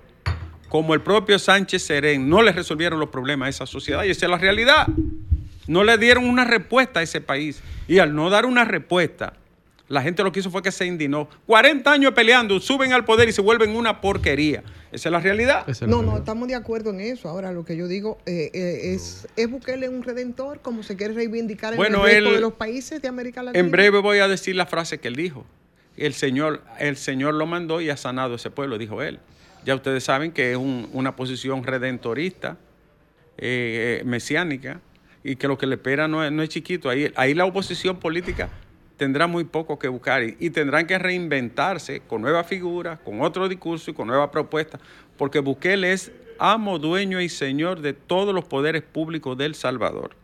como 0.68 0.94
el 0.94 1.00
propio 1.00 1.38
Sánchez 1.38 1.84
Serén, 1.84 2.28
no 2.28 2.42
le 2.42 2.50
resolvieron 2.50 2.98
los 2.98 3.10
problemas 3.10 3.46
a 3.46 3.50
esa 3.50 3.66
sociedad. 3.66 4.02
Y 4.02 4.10
esa 4.10 4.26
es 4.26 4.30
la 4.30 4.38
realidad. 4.38 4.88
No 5.68 5.84
le 5.84 5.96
dieron 5.96 6.24
una 6.24 6.44
respuesta 6.44 6.98
a 6.98 7.02
ese 7.04 7.20
país. 7.20 7.62
Y 7.86 8.00
al 8.00 8.16
no 8.16 8.30
dar 8.30 8.46
una 8.46 8.64
respuesta, 8.64 9.34
la 9.92 10.00
gente 10.00 10.22
lo 10.24 10.32
que 10.32 10.40
hizo 10.40 10.50
fue 10.50 10.62
que 10.62 10.72
se 10.72 10.86
indignó. 10.86 11.28
40 11.46 11.92
años 11.92 12.12
peleando, 12.14 12.58
suben 12.60 12.94
al 12.94 13.04
poder 13.04 13.28
y 13.28 13.32
se 13.32 13.42
vuelven 13.42 13.76
una 13.76 14.00
porquería. 14.00 14.62
Esa 14.90 15.08
es 15.08 15.12
la 15.12 15.20
realidad. 15.20 15.60
Esa 15.68 15.84
es 15.84 15.90
la 15.90 15.96
No, 15.96 16.02
no, 16.02 16.16
estamos 16.16 16.48
de 16.48 16.54
acuerdo 16.54 16.90
en 16.90 17.00
eso. 17.00 17.28
Ahora, 17.28 17.52
lo 17.52 17.64
que 17.66 17.76
yo 17.76 17.86
digo 17.88 18.16
eh, 18.24 18.50
eh, 18.54 18.94
es, 18.94 19.28
¿es 19.36 19.50
Bukele 19.50 19.90
un 19.90 20.02
redentor 20.02 20.60
como 20.62 20.82
se 20.82 20.96
quiere 20.96 21.12
reivindicar 21.12 21.76
Bueno, 21.76 21.98
en 21.98 22.04
el 22.04 22.10
resto 22.14 22.28
él- 22.30 22.34
de 22.36 22.40
los 22.40 22.54
países 22.54 23.02
de 23.02 23.08
América 23.08 23.42
Latina? 23.42 23.62
En 23.62 23.70
breve 23.70 23.98
voy 24.00 24.18
a 24.20 24.28
decir 24.28 24.56
la 24.56 24.64
frase 24.64 24.98
que 24.98 25.08
él 25.08 25.14
dijo. 25.16 25.44
El 25.98 26.14
Señor, 26.14 26.62
el 26.78 26.96
Señor 26.96 27.34
lo 27.34 27.44
mandó 27.44 27.82
y 27.82 27.90
ha 27.90 27.96
sanado 27.98 28.36
ese 28.36 28.50
pueblo, 28.50 28.78
dijo 28.78 29.02
él. 29.02 29.18
Ya 29.66 29.74
ustedes 29.74 30.02
saben 30.04 30.32
que 30.32 30.52
es 30.52 30.56
un- 30.56 30.88
una 30.94 31.14
posición 31.16 31.64
redentorista, 31.64 32.56
eh, 33.38 34.02
mesiánica, 34.06 34.80
y 35.22 35.36
que 35.36 35.48
lo 35.48 35.56
que 35.58 35.66
le 35.66 35.74
espera 35.76 36.08
no 36.08 36.24
es, 36.24 36.32
no 36.32 36.42
es 36.42 36.48
chiquito. 36.48 36.88
Ahí, 36.88 37.12
ahí 37.16 37.34
la 37.34 37.44
oposición 37.44 38.00
política 38.00 38.48
tendrá 38.96 39.26
muy 39.26 39.44
poco 39.44 39.78
que 39.78 39.88
buscar 39.88 40.22
y, 40.22 40.50
tendrán 40.50 40.86
que 40.86 40.98
reinventarse 40.98 42.00
con 42.00 42.22
nuevas 42.22 42.46
figuras, 42.46 42.98
con 43.00 43.20
otro 43.20 43.48
discurso 43.48 43.90
y 43.90 43.94
con 43.94 44.06
nuevas 44.06 44.30
propuestas, 44.30 44.80
porque 45.16 45.40
Bukele 45.40 45.92
es 45.92 46.12
amo, 46.38 46.78
dueño 46.78 47.20
y 47.20 47.28
señor 47.28 47.80
de 47.80 47.92
todos 47.92 48.34
los 48.34 48.44
poderes 48.44 48.82
públicos 48.82 49.36
del 49.36 49.54
Salvador. 49.54 50.16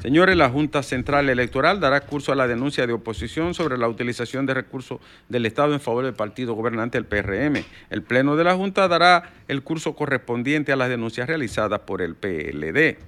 Señores, 0.00 0.36
la 0.36 0.50
Junta 0.50 0.82
Central 0.82 1.28
Electoral 1.30 1.80
dará 1.80 2.02
curso 2.02 2.30
a 2.30 2.36
la 2.36 2.46
denuncia 2.46 2.86
de 2.86 2.92
oposición 2.92 3.54
sobre 3.54 3.78
la 3.78 3.88
utilización 3.88 4.46
de 4.46 4.54
recursos 4.54 5.00
del 5.28 5.46
Estado 5.46 5.72
en 5.72 5.80
favor 5.80 6.04
del 6.04 6.14
partido 6.14 6.54
gobernante, 6.54 6.98
el 6.98 7.06
PRM. 7.06 7.64
El 7.90 8.02
Pleno 8.02 8.36
de 8.36 8.44
la 8.44 8.54
Junta 8.54 8.86
dará 8.86 9.32
el 9.48 9.62
curso 9.62 9.94
correspondiente 9.94 10.72
a 10.72 10.76
las 10.76 10.88
denuncias 10.88 11.26
realizadas 11.26 11.80
por 11.80 12.02
el 12.02 12.14
PLD. 12.14 12.98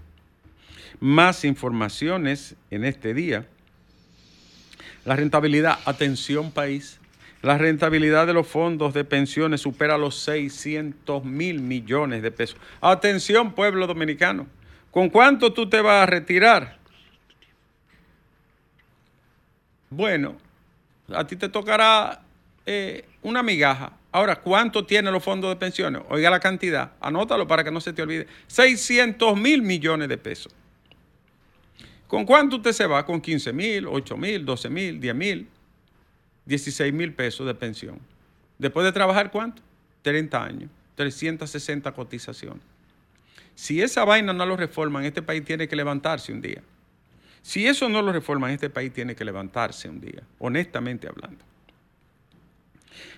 Más 0.98 1.44
informaciones 1.44 2.56
en 2.70 2.84
este 2.84 3.12
día. 3.12 3.46
La 5.06 5.14
rentabilidad, 5.14 5.78
atención 5.84 6.50
país, 6.50 6.98
la 7.40 7.56
rentabilidad 7.56 8.26
de 8.26 8.32
los 8.32 8.48
fondos 8.48 8.92
de 8.92 9.04
pensiones 9.04 9.60
supera 9.60 9.96
los 9.96 10.16
600 10.16 11.24
mil 11.24 11.60
millones 11.60 12.22
de 12.22 12.32
pesos. 12.32 12.58
Atención 12.80 13.52
pueblo 13.52 13.86
dominicano, 13.86 14.48
¿con 14.90 15.08
cuánto 15.08 15.52
tú 15.52 15.70
te 15.70 15.80
vas 15.80 16.02
a 16.02 16.06
retirar? 16.06 16.78
Bueno, 19.90 20.36
a 21.14 21.24
ti 21.24 21.36
te 21.36 21.48
tocará 21.48 22.22
eh, 22.66 23.04
una 23.22 23.44
migaja. 23.44 23.92
Ahora, 24.10 24.40
¿cuánto 24.40 24.84
tienen 24.84 25.12
los 25.12 25.22
fondos 25.22 25.50
de 25.50 25.56
pensiones? 25.56 26.02
Oiga 26.08 26.30
la 26.30 26.40
cantidad, 26.40 26.94
anótalo 27.00 27.46
para 27.46 27.62
que 27.62 27.70
no 27.70 27.80
se 27.80 27.92
te 27.92 28.02
olvide. 28.02 28.26
600 28.48 29.36
mil 29.36 29.62
millones 29.62 30.08
de 30.08 30.18
pesos. 30.18 30.52
¿Con 32.06 32.24
cuánto 32.24 32.56
usted 32.56 32.72
se 32.72 32.86
va? 32.86 33.04
Con 33.04 33.20
15 33.20 33.52
mil, 33.52 33.86
8 33.86 34.16
mil, 34.16 34.44
12 34.44 34.70
mil, 34.70 35.00
10 35.00 35.14
mil, 35.14 35.48
16 36.44 36.92
mil 36.92 37.12
pesos 37.12 37.46
de 37.46 37.54
pensión. 37.54 37.98
Después 38.58 38.84
de 38.84 38.92
trabajar, 38.92 39.30
¿cuánto? 39.30 39.62
30 40.02 40.44
años, 40.44 40.70
360 40.94 41.92
cotizaciones. 41.92 42.62
Si 43.54 43.82
esa 43.82 44.04
vaina 44.04 44.32
no 44.32 44.46
lo 44.46 44.56
reforman, 44.56 45.04
este 45.04 45.22
país 45.22 45.44
tiene 45.44 45.66
que 45.66 45.74
levantarse 45.74 46.32
un 46.32 46.40
día. 46.40 46.62
Si 47.42 47.66
eso 47.66 47.88
no 47.88 48.02
lo 48.02 48.12
reforman, 48.12 48.50
este 48.50 48.70
país 48.70 48.92
tiene 48.92 49.14
que 49.14 49.24
levantarse 49.24 49.88
un 49.88 50.00
día, 50.00 50.22
honestamente 50.38 51.08
hablando. 51.08 51.44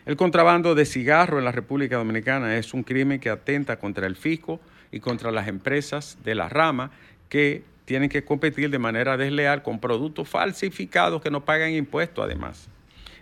El 0.06 0.16
contrabando 0.16 0.74
de 0.74 0.86
cigarro 0.86 1.38
en 1.38 1.44
la 1.44 1.52
República 1.52 1.96
Dominicana 1.96 2.56
es 2.56 2.72
un 2.72 2.82
crimen 2.82 3.20
que 3.20 3.30
atenta 3.30 3.78
contra 3.78 4.06
el 4.06 4.16
fisco 4.16 4.60
y 4.90 5.00
contra 5.00 5.30
las 5.30 5.48
empresas 5.48 6.18
de 6.24 6.34
la 6.34 6.48
rama 6.48 6.90
que 7.28 7.62
tienen 7.88 8.10
que 8.10 8.22
competir 8.22 8.68
de 8.68 8.78
manera 8.78 9.16
desleal 9.16 9.62
con 9.62 9.80
productos 9.80 10.28
falsificados 10.28 11.22
que 11.22 11.30
no 11.30 11.46
pagan 11.46 11.72
impuestos 11.72 12.22
además. 12.22 12.68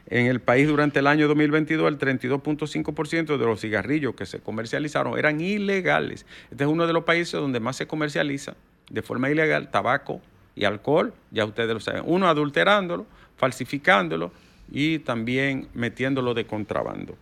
En 0.09 0.27
el 0.27 0.41
país 0.41 0.67
durante 0.67 0.99
el 0.99 1.07
año 1.07 1.29
2022 1.29 1.87
el 1.87 1.99
32.5% 2.01 3.37
de 3.37 3.47
los 3.47 3.61
cigarrillos 3.61 4.17
que 4.17 4.27
se 4.27 4.41
comercializaron 4.41 5.17
eran 5.17 5.41
ilegales. 5.41 6.27
Este 6.51 6.65
es 6.65 6.69
uno 6.69 6.85
de 6.89 6.93
los 6.93 7.05
países 7.05 7.35
donde 7.35 7.61
más 7.61 7.77
se 7.77 7.87
comercializa 7.87 8.57
de 8.91 9.03
forma 9.03 9.31
ilegal 9.31 9.71
tabaco 9.71 10.21
y 10.57 10.65
alcohol, 10.65 11.15
ya 11.31 11.45
ustedes 11.45 11.73
lo 11.73 11.79
saben. 11.79 12.03
Uno 12.05 12.27
adulterándolo, 12.27 13.07
falsificándolo 13.37 14.33
y 14.73 14.99
también 14.99 15.69
metiéndolo 15.75 16.35
de 16.35 16.45
contrabando. 16.45 17.17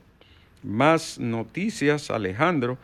Más 0.63 1.19
noticias, 1.19 2.11
Alejandro. 2.11 2.79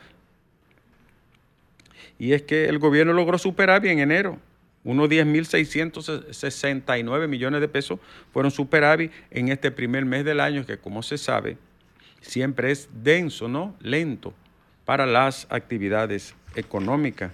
Y 2.18 2.34
es 2.34 2.42
que 2.42 2.66
el 2.66 2.78
gobierno 2.78 3.14
logró 3.14 3.38
superar 3.38 3.86
en 3.86 4.00
enero. 4.00 4.38
Unos 4.82 5.10
10.669 5.10 7.28
millones 7.28 7.60
de 7.60 7.68
pesos 7.68 8.00
fueron 8.32 8.50
superávit 8.50 9.12
en 9.30 9.48
este 9.48 9.70
primer 9.70 10.06
mes 10.06 10.24
del 10.24 10.40
año, 10.40 10.64
que 10.64 10.78
como 10.78 11.02
se 11.02 11.18
sabe, 11.18 11.58
siempre 12.22 12.70
es 12.70 12.88
denso, 13.02 13.46
¿no? 13.48 13.76
Lento 13.80 14.32
para 14.86 15.04
las 15.06 15.46
actividades 15.50 16.34
económicas. 16.54 17.32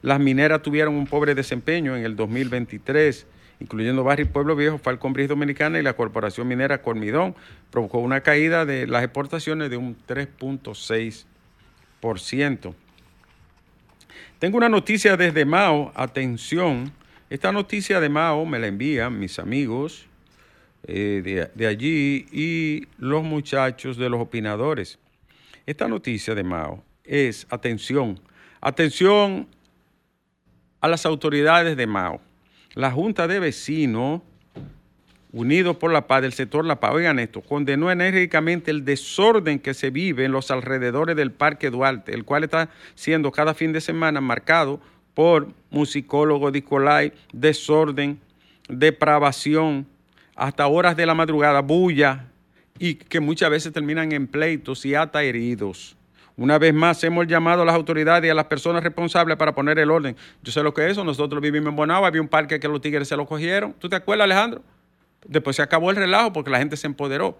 Las 0.00 0.20
mineras 0.20 0.62
tuvieron 0.62 0.94
un 0.94 1.06
pobre 1.06 1.34
desempeño 1.34 1.96
en 1.96 2.04
el 2.04 2.14
2023, 2.14 3.26
incluyendo 3.58 4.04
Barrio 4.04 4.30
Pueblo 4.30 4.54
Viejo, 4.54 4.78
Falcon 4.78 5.12
Bridge 5.12 5.26
Dominicana 5.28 5.80
y 5.80 5.82
la 5.82 5.94
Corporación 5.94 6.46
Minera 6.46 6.82
Cormidón, 6.82 7.34
provocó 7.70 7.98
una 7.98 8.20
caída 8.20 8.64
de 8.64 8.86
las 8.86 9.02
exportaciones 9.02 9.70
de 9.70 9.76
un 9.76 9.96
3.6%. 10.06 12.74
Tengo 14.44 14.58
una 14.58 14.68
noticia 14.68 15.16
desde 15.16 15.46
Mao, 15.46 15.90
atención, 15.94 16.92
esta 17.30 17.50
noticia 17.50 17.98
de 17.98 18.10
Mao 18.10 18.44
me 18.44 18.58
la 18.58 18.66
envían 18.66 19.18
mis 19.18 19.38
amigos 19.38 20.04
eh, 20.86 21.22
de, 21.24 21.50
de 21.54 21.66
allí 21.66 22.26
y 22.30 22.86
los 22.98 23.24
muchachos 23.24 23.96
de 23.96 24.10
los 24.10 24.20
opinadores. 24.20 24.98
Esta 25.64 25.88
noticia 25.88 26.34
de 26.34 26.44
Mao 26.44 26.84
es, 27.04 27.46
atención, 27.48 28.20
atención 28.60 29.48
a 30.82 30.88
las 30.88 31.06
autoridades 31.06 31.74
de 31.78 31.86
Mao. 31.86 32.20
La 32.74 32.90
Junta 32.90 33.26
de 33.26 33.40
Vecinos 33.40 34.20
Unidos 35.34 35.76
por 35.78 35.92
la 35.92 36.06
Paz 36.06 36.22
del 36.22 36.32
sector 36.32 36.64
La 36.64 36.78
Paz, 36.78 36.92
oigan 36.94 37.18
esto, 37.18 37.40
condenó 37.40 37.90
enérgicamente 37.90 38.70
el 38.70 38.84
desorden 38.84 39.58
que 39.58 39.74
se 39.74 39.90
vive 39.90 40.24
en 40.24 40.30
los 40.30 40.52
alrededores 40.52 41.16
del 41.16 41.32
Parque 41.32 41.70
Duarte, 41.70 42.14
el 42.14 42.24
cual 42.24 42.44
está 42.44 42.68
siendo 42.94 43.32
cada 43.32 43.52
fin 43.52 43.72
de 43.72 43.80
semana 43.80 44.20
marcado 44.20 44.80
por 45.12 45.48
musicólogos, 45.70 46.52
discolay, 46.52 47.12
desorden, 47.32 48.20
depravación, 48.68 49.88
hasta 50.36 50.68
horas 50.68 50.96
de 50.96 51.04
la 51.04 51.14
madrugada, 51.14 51.62
bulla, 51.62 52.28
y 52.78 52.94
que 52.94 53.18
muchas 53.18 53.50
veces 53.50 53.72
terminan 53.72 54.12
en 54.12 54.28
pleitos 54.28 54.86
y 54.86 54.94
hasta 54.94 55.24
heridos. 55.24 55.96
Una 56.36 56.58
vez 56.60 56.72
más, 56.72 57.02
hemos 57.02 57.26
llamado 57.26 57.62
a 57.62 57.64
las 57.64 57.74
autoridades 57.74 58.28
y 58.28 58.30
a 58.30 58.34
las 58.34 58.46
personas 58.46 58.84
responsables 58.84 59.36
para 59.36 59.52
poner 59.52 59.80
el 59.80 59.90
orden. 59.90 60.14
Yo 60.44 60.52
sé 60.52 60.62
lo 60.62 60.72
que 60.72 60.84
es 60.84 60.92
eso, 60.92 61.02
nosotros 61.02 61.42
vivimos 61.42 61.70
en 61.70 61.76
Bonao, 61.76 62.06
había 62.06 62.20
un 62.20 62.28
parque 62.28 62.60
que 62.60 62.68
los 62.68 62.80
tigres 62.80 63.08
se 63.08 63.16
lo 63.16 63.26
cogieron. 63.26 63.72
¿Tú 63.80 63.88
te 63.88 63.96
acuerdas, 63.96 64.26
Alejandro? 64.26 64.62
Después 65.24 65.56
se 65.56 65.62
acabó 65.62 65.90
el 65.90 65.96
relajo 65.96 66.32
porque 66.32 66.50
la 66.50 66.58
gente 66.58 66.76
se 66.76 66.86
empoderó. 66.86 67.38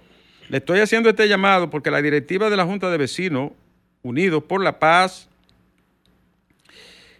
Le 0.48 0.58
estoy 0.58 0.80
haciendo 0.80 1.08
este 1.08 1.28
llamado 1.28 1.70
porque 1.70 1.90
la 1.90 2.02
directiva 2.02 2.50
de 2.50 2.56
la 2.56 2.64
Junta 2.64 2.90
de 2.90 2.98
Vecinos, 2.98 3.52
Unidos 4.02 4.42
por 4.44 4.62
la 4.62 4.78
Paz, 4.78 5.28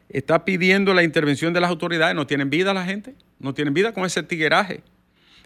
está 0.09 0.45
pidiendo 0.45 0.95
la 0.95 1.03
intervención 1.03 1.53
de 1.53 1.61
las 1.61 1.71
autoridades. 1.71 2.15
No 2.15 2.27
tienen 2.27 2.51
vida 2.51 2.75
la 2.75 2.85
gente, 2.85 3.15
no 3.39 3.55
tienen 3.55 3.75
vida 3.75 3.93
con 3.93 4.05
ese 4.05 4.23
tigueraje. 4.23 4.83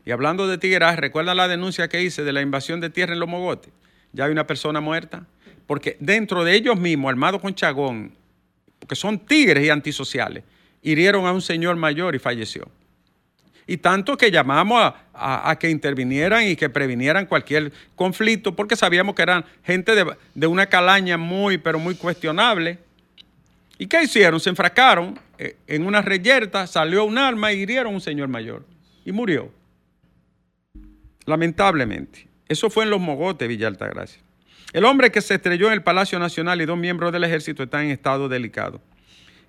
Y 0.04 0.10
hablando 0.10 0.46
de 0.46 0.58
tigueraje, 0.58 0.96
¿recuerdan 0.96 1.36
la 1.36 1.48
denuncia 1.48 1.88
que 1.88 2.02
hice 2.02 2.24
de 2.24 2.32
la 2.32 2.40
invasión 2.40 2.80
de 2.80 2.90
tierra 2.90 3.12
en 3.12 3.20
los 3.20 3.28
mogotes? 3.28 3.72
Ya 4.12 4.24
hay 4.24 4.32
una 4.32 4.46
persona 4.46 4.80
muerta. 4.80 5.26
Porque 5.66 5.98
dentro 6.00 6.44
de 6.44 6.54
ellos 6.54 6.78
mismos, 6.78 7.10
armados 7.10 7.42
con 7.42 7.54
chagón, 7.54 8.14
porque 8.78 8.96
son 8.96 9.18
tigres 9.18 9.64
y 9.64 9.70
antisociales, 9.70 10.44
hirieron 10.82 11.26
a 11.26 11.32
un 11.32 11.42
señor 11.42 11.76
mayor 11.76 12.14
y 12.14 12.18
falleció. 12.18 12.68
Y 13.70 13.76
tanto 13.76 14.16
que 14.16 14.30
llamamos 14.30 14.94
a, 15.12 15.56
que 15.60 15.68
intervinieran 15.68 16.48
y 16.48 16.56
que 16.56 16.70
previnieran 16.70 17.26
cualquier 17.26 17.70
conflicto, 17.94 18.56
porque 18.56 18.76
sabíamos 18.76 19.14
que 19.14 19.20
eran 19.20 19.44
gente 19.62 19.94
de, 19.94 20.16
de 20.34 20.46
una 20.46 20.66
calaña 20.66 21.18
muy, 21.18 21.58
pero 21.58 21.78
muy 21.78 21.94
cuestionable. 21.94 22.78
¿Y 23.76 23.86
qué 23.86 24.02
hicieron? 24.02 24.40
Se 24.40 24.48
enfrascaron 24.48 25.20
eh, 25.36 25.56
en 25.66 25.86
una 25.86 26.00
reyerta, 26.00 26.66
salió 26.66 27.04
un 27.04 27.18
arma 27.18 27.52
y 27.52 27.60
hirieron 27.60 27.92
a 27.92 27.96
un 27.96 28.00
señor 28.00 28.28
mayor. 28.28 28.64
Y 29.04 29.12
murió. 29.12 29.52
Lamentablemente. 31.26 32.26
Eso 32.48 32.70
fue 32.70 32.84
en 32.84 32.90
Los 32.90 33.00
Mogotes, 33.00 33.46
Villa 33.46 33.68
Altagracia. 33.68 34.22
El 34.72 34.86
hombre 34.86 35.12
que 35.12 35.20
se 35.20 35.34
estrelló 35.34 35.66
en 35.66 35.74
el 35.74 35.82
Palacio 35.82 36.18
Nacional 36.18 36.62
y 36.62 36.64
dos 36.64 36.78
miembros 36.78 37.12
del 37.12 37.24
ejército 37.24 37.62
están 37.62 37.84
en 37.84 37.90
estado 37.90 38.30
delicado. 38.30 38.80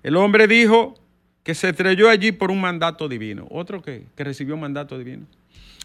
El 0.02 0.16
hombre 0.16 0.46
dijo 0.46 0.99
que 1.42 1.54
se 1.54 1.70
estrelló 1.70 2.08
allí 2.08 2.32
por 2.32 2.50
un 2.50 2.60
mandato 2.60 3.08
divino. 3.08 3.46
Otro 3.50 3.82
que, 3.82 4.06
que 4.16 4.24
recibió 4.24 4.54
un 4.54 4.60
mandato 4.60 4.98
divino. 4.98 5.26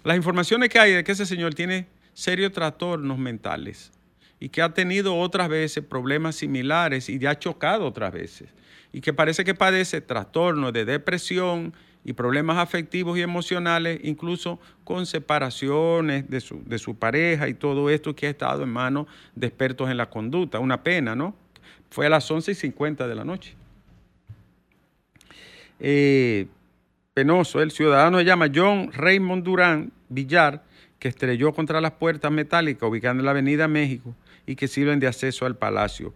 Las 0.03 0.17
informaciones 0.17 0.69
que 0.69 0.79
hay 0.79 0.93
de 0.93 1.03
que 1.03 1.13
ese 1.13 1.25
señor 1.25 1.53
tiene 1.53 1.87
serios 2.13 2.51
trastornos 2.51 3.17
mentales 3.17 3.91
y 4.39 4.49
que 4.49 4.61
ha 4.61 4.73
tenido 4.73 5.17
otras 5.17 5.49
veces 5.49 5.83
problemas 5.83 6.35
similares 6.35 7.09
y 7.09 7.19
ya 7.19 7.31
ha 7.31 7.39
chocado 7.39 7.85
otras 7.85 8.13
veces. 8.13 8.49
Y 8.91 9.01
que 9.01 9.13
parece 9.13 9.43
que 9.43 9.55
padece 9.55 10.01
trastornos 10.01 10.71
de 10.73 10.85
depresión 10.85 11.73
y 12.03 12.13
problemas 12.13 12.59
afectivos 12.59 13.17
y 13.17 13.21
emocionales, 13.21 13.99
incluso 14.03 14.59
con 14.83 15.05
separaciones 15.05 16.29
de 16.29 16.39
su, 16.39 16.63
de 16.63 16.77
su 16.77 16.95
pareja 16.95 17.49
y 17.49 17.55
todo 17.55 17.89
esto 17.89 18.15
que 18.15 18.27
ha 18.27 18.29
estado 18.29 18.63
en 18.63 18.69
manos 18.69 19.07
de 19.33 19.47
expertos 19.47 19.89
en 19.89 19.97
la 19.97 20.09
conducta. 20.09 20.59
Una 20.59 20.83
pena, 20.83 21.15
¿no? 21.15 21.35
Fue 21.89 22.05
a 22.05 22.09
las 22.09 22.29
11 22.29 22.51
y 22.51 22.55
50 22.55 23.07
de 23.07 23.15
la 23.15 23.25
noche. 23.25 23.55
Eh, 25.79 26.47
penoso, 27.13 27.61
el 27.61 27.71
ciudadano 27.71 28.19
se 28.19 28.25
llama 28.25 28.47
John 28.53 28.91
Raymond 28.93 29.43
Durán 29.43 29.91
Villar, 30.09 30.63
que 30.99 31.07
estrelló 31.07 31.53
contra 31.53 31.81
las 31.81 31.91
puertas 31.91 32.31
metálicas 32.31 32.89
ubicadas 32.89 33.17
en 33.17 33.25
la 33.25 33.31
Avenida 33.31 33.67
México 33.67 34.15
y 34.45 34.55
que 34.55 34.67
sirven 34.67 34.99
de 34.99 35.07
acceso 35.07 35.45
al 35.45 35.55
palacio. 35.55 36.13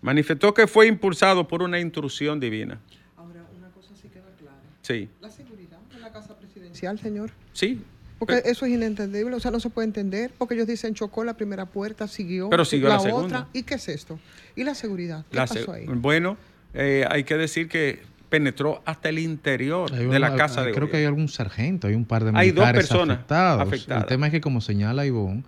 Manifestó 0.00 0.52
que 0.52 0.66
fue 0.66 0.86
impulsado 0.86 1.46
por 1.46 1.62
una 1.62 1.78
intrusión 1.78 2.40
divina. 2.40 2.80
Ahora, 3.16 3.44
una 3.56 3.68
cosa 3.70 3.94
sí 3.94 4.08
queda 4.08 4.30
clara. 4.38 4.56
Sí, 4.82 5.08
La 5.20 5.30
seguridad 5.30 5.78
en 5.94 6.00
la 6.00 6.12
casa 6.12 6.36
presidencial, 6.38 6.98
señor. 6.98 7.30
sí. 7.52 7.82
Porque 8.18 8.40
eso 8.44 8.66
es 8.66 8.70
inentendible, 8.70 9.34
o 9.34 9.40
sea, 9.40 9.50
no 9.50 9.58
se 9.58 9.68
puede 9.68 9.86
entender, 9.88 10.30
porque 10.38 10.54
ellos 10.54 10.68
dicen 10.68 10.94
chocó 10.94 11.24
la 11.24 11.36
primera 11.36 11.66
puerta, 11.66 12.06
siguió, 12.06 12.48
Pero 12.50 12.64
siguió 12.64 12.88
la 12.88 13.00
otra. 13.00 13.48
¿Y 13.52 13.64
qué 13.64 13.74
es 13.74 13.88
esto? 13.88 14.20
¿Y 14.54 14.62
la 14.62 14.76
seguridad? 14.76 15.24
¿Qué 15.28 15.36
La 15.38 15.46
pasó 15.48 15.72
ahí? 15.72 15.86
Bueno, 15.88 16.36
eh, 16.72 17.04
hay 17.10 17.24
que 17.24 17.36
decir 17.36 17.68
que 17.68 18.00
penetró 18.32 18.80
hasta 18.86 19.10
el 19.10 19.18
interior 19.18 19.90
de 19.92 20.18
la 20.18 20.34
casa 20.34 20.60
hay- 20.62 20.68
de 20.68 20.72
Creo 20.72 20.90
que 20.90 20.96
hay 20.96 21.04
algún 21.04 21.28
sargento, 21.28 21.86
hay 21.86 21.94
un 21.94 22.06
par 22.06 22.24
de 22.24 22.30
Hay 22.34 22.50
dos 22.50 22.64
militares 22.64 22.88
personas 22.88 23.16
afectados. 23.18 23.62
afectadas. 23.68 24.02
El 24.04 24.08
tema 24.08 24.26
es 24.26 24.32
que, 24.32 24.40
como 24.40 24.62
señala 24.62 25.04
Ivonne, 25.04 25.44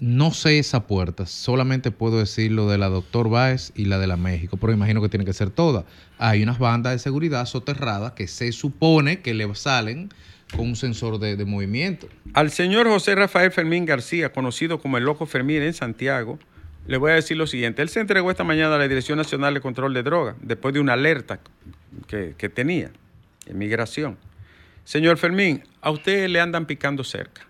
no 0.00 0.32
sé 0.32 0.58
esa 0.58 0.86
puerta, 0.88 1.26
solamente 1.26 1.90
puedo 1.92 2.18
decir 2.18 2.50
lo 2.50 2.68
de 2.68 2.76
la 2.76 2.88
doctor 2.88 3.28
Báez 3.30 3.70
y 3.76 3.84
la 3.84 3.98
de 3.98 4.08
la 4.08 4.16
México, 4.16 4.56
pero 4.56 4.72
imagino 4.72 5.00
que 5.00 5.08
tiene 5.08 5.24
que 5.24 5.32
ser 5.32 5.50
todas. 5.50 5.84
Hay 6.18 6.42
unas 6.42 6.58
bandas 6.58 6.92
de 6.92 6.98
seguridad 6.98 7.46
soterradas 7.46 8.12
que 8.12 8.26
se 8.26 8.50
supone 8.50 9.20
que 9.20 9.32
le 9.34 9.52
salen 9.54 10.08
con 10.56 10.66
un 10.66 10.76
sensor 10.76 11.18
de, 11.20 11.36
de 11.36 11.44
movimiento. 11.44 12.08
Al 12.34 12.50
señor 12.50 12.88
José 12.88 13.14
Rafael 13.14 13.52
Fermín 13.52 13.86
García, 13.86 14.32
conocido 14.32 14.80
como 14.80 14.98
el 14.98 15.04
Loco 15.04 15.24
Fermín 15.26 15.62
en 15.62 15.72
Santiago, 15.74 16.38
le 16.88 16.96
voy 16.96 17.12
a 17.12 17.14
decir 17.14 17.36
lo 17.36 17.46
siguiente. 17.46 17.82
Él 17.82 17.88
se 17.88 18.00
entregó 18.00 18.30
esta 18.30 18.42
mañana 18.42 18.74
a 18.74 18.78
la 18.78 18.88
Dirección 18.88 19.18
Nacional 19.18 19.54
de 19.54 19.60
Control 19.60 19.94
de 19.94 20.02
Drogas, 20.02 20.34
después 20.40 20.74
de 20.74 20.80
una 20.80 20.94
alerta 20.94 21.38
que, 22.06 22.34
que 22.36 22.48
tenía 22.48 22.90
en 23.46 23.58
migración. 23.58 24.18
Señor 24.84 25.18
Fermín, 25.18 25.62
a 25.82 25.90
usted 25.90 26.28
le 26.28 26.40
andan 26.40 26.66
picando 26.66 27.04
cerca. 27.04 27.46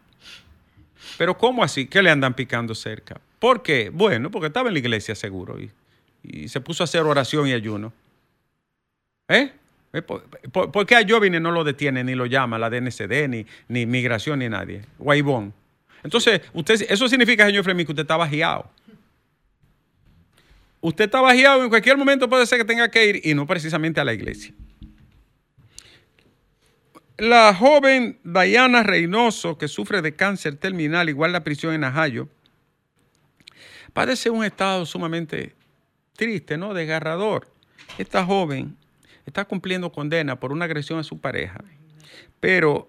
Pero 1.17 1.39
¿cómo 1.39 1.65
así? 1.65 1.87
¿Qué 1.87 2.03
le 2.03 2.11
andan 2.11 2.35
picando 2.35 2.75
cerca? 2.75 3.21
¿Por 3.39 3.63
qué? 3.63 3.91
Bueno, 3.91 4.31
porque 4.31 4.49
estaba 4.49 4.69
en 4.69 4.75
la 4.75 4.81
iglesia 4.81 5.15
seguro 5.15 5.59
y, 5.61 5.71
y 6.23 6.49
se 6.49 6.61
puso 6.61 6.83
a 6.83 6.85
hacer 6.85 7.03
oración 7.03 7.47
y 7.47 7.53
ayuno. 7.53 7.93
¿Eh? 9.29 9.53
¿Eh? 9.93 10.03
¿Por, 10.03 10.87
qué 10.87 10.97
a 10.97 11.07
Jovine 11.09 11.41
no 11.41 11.53
lo 11.53 11.65
detiene 11.65 12.05
ni 12.05 12.15
lo 12.15 12.27
llama 12.27 12.59
la 12.59 12.69
DNCD, 12.69 13.29
ni, 13.29 13.47
ni 13.69 13.87
migración, 13.87 14.41
ni 14.41 14.49
nadie? 14.49 14.83
Guaibón. 14.99 15.55
Entonces, 16.03 16.41
eso 16.89 17.09
significa, 17.09 17.47
señor 17.47 17.65
Fermín, 17.65 17.87
que 17.87 17.93
usted 17.93 18.03
está 18.03 18.17
bajeado. 18.17 18.71
Usted 20.81 21.07
está 21.07 21.21
bajeado 21.21 21.65
en 21.65 21.69
cualquier 21.69 21.97
momento 21.97 22.29
puede 22.29 22.47
ser 22.47 22.59
que 22.59 22.65
tenga 22.65 22.89
que 22.91 23.07
ir 23.07 23.21
y 23.25 23.35
no 23.35 23.47
precisamente 23.47 24.01
a 24.01 24.05
la 24.05 24.13
iglesia. 24.15 24.55
La 27.17 27.53
joven 27.53 28.21
Diana 28.23 28.85
Reynoso, 28.85 29.59
que 29.59 29.67
sufre 29.67 30.03
de 30.03 30.15
cáncer 30.15 30.55
terminal, 30.55 31.09
igual 31.09 31.33
la 31.33 31.43
prisión 31.43 31.75
en 31.75 31.83
Ajayo, 31.83 32.29
padece 33.93 34.31
un 34.31 34.45
estado 34.45 34.87
sumamente 34.87 35.57
triste, 36.15 36.57
¿no? 36.57 36.75
Desgarrador. 36.75 37.53
Esta 37.99 38.25
joven 38.25 38.77
está 39.27 39.45
cumpliendo 39.45 39.91
condena 39.91 40.39
por 40.39 40.53
una 40.53 40.67
agresión 40.67 41.01
a 41.01 41.03
su 41.03 41.21
pareja, 41.21 41.65
pero 42.39 42.89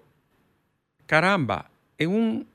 caramba, 1.06 1.68
en 1.98 2.10
un, 2.10 2.48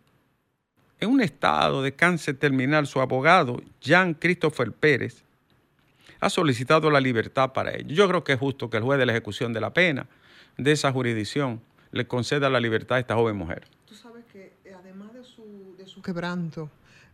en 1.01 1.09
un 1.09 1.19
estado 1.19 1.83
de 1.83 1.93
cáncer 1.93 2.37
terminal, 2.37 2.87
su 2.87 3.01
abogado, 3.01 3.61
Jean 3.81 4.13
Christopher 4.13 4.71
Pérez, 4.71 5.24
ha 6.25 6.29
solicitado 6.31 6.89
la 6.89 6.99
libertad 6.99 7.53
para 7.53 7.75
ello. 7.75 7.93
Yo 7.93 8.07
creo 8.07 8.23
que 8.23 8.33
es 8.33 8.39
justo 8.39 8.69
que 8.69 8.77
el 8.77 8.83
juez 8.83 8.97
de 8.97 9.05
la 9.05 9.11
ejecución 9.11 9.53
de 9.53 9.61
la 9.61 9.73
pena 9.73 10.07
de 10.57 10.71
esa 10.71 10.91
jurisdicción 10.91 11.61
le 11.91 12.07
conceda 12.07 12.49
la 12.49 12.59
libertad 12.59 12.97
a 12.97 12.99
esta 12.99 13.13
joven 13.13 13.35
mujer. 13.35 13.67
Tú 13.85 13.93
sabes 13.93 14.25
que 14.33 14.53
eh, 14.65 14.73
además 14.75 15.13
de 15.13 15.23
su, 15.23 15.75
de 15.77 15.85
su 15.85 16.01
quebranto, 16.01 16.71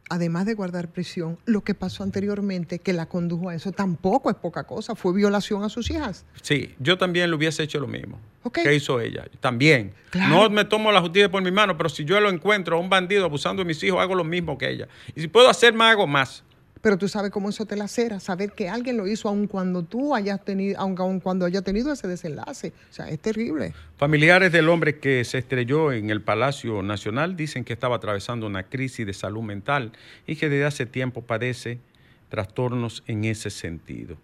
además 0.10 0.46
de 0.46 0.54
guardar 0.54 0.88
prisión, 0.88 1.38
lo 1.46 1.62
que 1.62 1.74
pasó 1.74 2.04
anteriormente 2.04 2.80
que 2.80 2.94
la 2.94 3.08
condujo 3.08 3.50
a 3.50 3.56
eso 3.56 3.74
tampoco 3.74 4.30
es 4.30 4.38
poca 4.38 4.64
cosa, 4.64 4.96
fue 4.96 5.14
violación 5.14 5.64
a 5.66 5.70
sus 5.70 5.92
hijas. 5.92 6.26
Sí, 6.42 6.74
yo 6.80 6.98
también 6.98 7.30
le 7.30 7.36
hubiese 7.36 7.64
hecho 7.64 7.82
lo 7.82 7.88
mismo. 7.88 8.18
Ok. 8.44 8.60
que 8.64 8.74
hizo 8.74 9.02
ella? 9.02 9.26
También. 9.42 9.94
Claro. 10.10 10.36
No 10.36 10.50
me 10.50 10.64
tomo 10.64 10.90
la 10.94 11.02
justicia 11.02 11.30
por 11.30 11.44
mi 11.44 11.52
mano, 11.52 11.76
pero 11.76 11.90
si 11.90 12.06
yo 12.06 12.18
lo 12.22 12.30
encuentro 12.30 12.78
a 12.78 12.80
un 12.80 12.90
bandido 12.90 13.26
abusando 13.26 13.62
de 13.62 13.68
mis 13.68 13.84
hijos, 13.84 14.00
hago 14.00 14.16
lo 14.16 14.24
mismo 14.24 14.58
que 14.58 14.70
ella. 14.70 14.88
Y 15.16 15.20
si 15.20 15.28
puedo 15.28 15.50
hacer 15.50 15.74
más, 15.74 15.92
hago 15.92 16.08
más. 16.08 16.44
Pero 16.82 16.98
tú 16.98 17.08
sabes 17.08 17.30
cómo 17.30 17.50
eso 17.50 17.66
te 17.66 17.76
lacera, 17.76 18.20
saber 18.20 18.54
que 18.54 18.68
alguien 18.68 18.98
lo 18.98 19.08
hizo 19.08 19.30
aun 19.30 19.48
cuando 19.48 19.84
tú 19.84 20.16
hayas 20.16 20.44
tenido, 20.44 20.80
aun, 20.80 20.96
aun 20.98 21.20
cuando 21.20 21.46
haya 21.46 21.62
tenido 21.62 21.94
ese 21.94 22.08
desenlace. 22.08 22.74
O 22.90 22.94
sea, 22.94 23.10
es 23.10 23.20
terrible. 23.20 23.74
Familiares 23.98 24.52
del 24.52 24.68
hombre 24.68 24.98
que 25.00 25.24
se 25.24 25.38
estrelló 25.38 25.92
en 25.92 26.10
el 26.10 26.22
Palacio 26.22 26.82
Nacional 26.82 27.36
dicen 27.36 27.64
que 27.64 27.74
estaba 27.74 27.98
atravesando 27.98 28.48
una 28.48 28.64
crisis 28.64 29.06
de 29.06 29.14
salud 29.14 29.44
mental 29.44 29.92
y 30.26 30.36
que 30.38 30.50
desde 30.50 30.66
hace 30.66 30.86
tiempo 30.88 31.22
padece 31.22 31.80
trastornos 32.30 33.04
en 33.06 33.26
ese 33.26 33.52
sentido. 33.52 34.18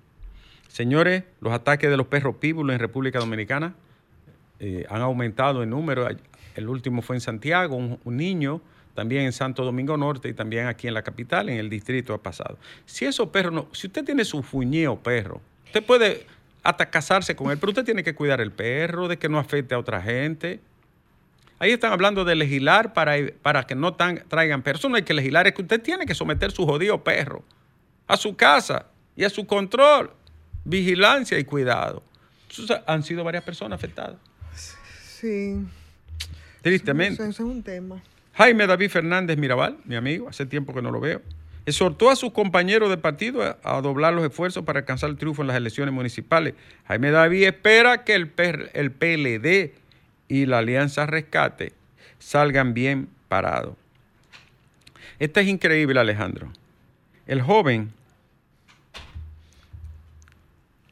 Señores, 0.68 1.24
los 1.42 1.54
ataques 1.54 1.90
de 1.90 1.98
los 1.98 2.08
perros 2.08 2.38
píbulos 2.38 2.74
en 2.74 2.80
República 2.80 3.20
Dominicana 3.20 3.76
eh, 4.60 4.86
han 4.90 5.02
aumentado 5.02 5.62
en 5.62 5.70
número. 5.70 6.08
El 6.56 6.70
último 6.70 7.04
fue 7.04 7.18
en 7.18 7.22
Santiago, 7.22 7.76
un, 7.76 8.00
un 8.04 8.18
niño, 8.18 8.62
también 8.98 9.26
en 9.26 9.32
Santo 9.32 9.64
Domingo 9.64 9.96
Norte 9.96 10.28
y 10.28 10.34
también 10.34 10.66
aquí 10.66 10.88
en 10.88 10.96
la 10.96 11.04
capital, 11.04 11.50
en 11.50 11.58
el 11.60 11.70
distrito 11.70 12.16
ha 12.16 12.18
pasado. 12.24 12.58
Si 12.88 13.06
esos 13.06 13.30
perros 13.30 13.54
no, 13.54 13.68
si 13.72 13.86
usted 13.86 14.04
tiene 14.04 14.26
su 14.26 14.42
fuñeo 14.42 14.98
perro, 14.98 15.40
usted 15.68 15.84
puede 15.86 16.26
hasta 16.64 16.90
casarse 16.90 17.36
con 17.36 17.52
él, 17.52 17.60
pero 17.60 17.70
usted 17.70 17.86
tiene 17.86 18.04
que 18.04 18.16
cuidar 18.16 18.42
el 18.42 18.52
perro, 18.52 19.08
de 19.08 19.20
que 19.20 19.30
no 19.30 19.38
afecte 19.38 19.76
a 19.76 19.78
otra 19.78 20.02
gente. 20.02 20.60
Ahí 21.60 21.70
están 21.74 21.92
hablando 21.94 22.26
de 22.26 22.34
legislar 22.34 22.94
para, 22.94 23.14
para 23.44 23.68
que 23.68 23.76
no 23.76 23.94
tan- 23.94 24.24
traigan 24.28 24.64
perros. 24.64 24.82
Eso 24.82 24.90
no 24.90 24.96
hay 24.96 25.04
que 25.04 25.14
legislar, 25.14 25.46
es 25.46 25.54
que 25.54 25.62
usted 25.62 25.80
tiene 25.80 26.08
que 26.08 26.16
someter 26.16 26.52
su 26.52 26.66
jodido 26.66 27.04
perro 27.04 27.44
a 28.08 28.18
su 28.18 28.36
casa 28.36 28.88
y 29.16 29.26
a 29.26 29.30
su 29.30 29.46
control, 29.46 30.10
vigilancia 30.66 31.38
y 31.38 31.44
cuidado. 31.44 32.02
Entonces, 32.50 32.80
han 32.88 33.04
sido 33.04 33.24
varias 33.24 33.44
personas 33.44 33.78
afectadas, 33.78 34.16
Sí. 35.20 35.56
tristemente. 36.64 37.22
Ese 37.22 37.30
es 37.30 37.40
un 37.40 37.62
tema. 37.62 38.02
Jaime 38.38 38.68
David 38.68 38.92
Fernández 38.92 39.36
Mirabal, 39.36 39.78
mi 39.86 39.96
amigo, 39.96 40.30
hace 40.30 40.46
tiempo 40.46 40.72
que 40.72 40.84
no 40.84 40.92
lo 40.92 41.00
veo, 41.00 41.24
exhortó 41.66 42.12
a 42.12 42.16
sus 42.16 42.34
compañeros 42.34 42.88
de 42.92 42.98
partido 42.98 43.58
a, 43.64 43.82
doblar 43.82 44.14
los 44.14 44.24
esfuerzos 44.24 44.64
para 44.64 44.80
alcanzar 44.80 45.10
el 45.10 45.18
triunfo 45.18 45.42
en 45.42 45.48
las 45.48 45.58
elecciones 45.58 45.92
municipales. 45.92 46.54
Jaime 46.88 47.10
David 47.10 47.46
espera 47.46 48.04
que 48.04 48.14
el, 48.14 48.32
el 48.74 48.92
PLD 48.92 49.74
y 50.28 50.46
la 50.46 50.60
Alianza 50.60 51.08
Rescate 51.08 51.74
salgan 52.20 52.76
bien 52.76 53.10
parados. 53.28 53.74
Esta 55.18 55.42
es 55.42 55.48
increíble, 55.48 56.00
Alejandro. 56.00 56.54
El 57.26 57.42
joven 57.42 57.92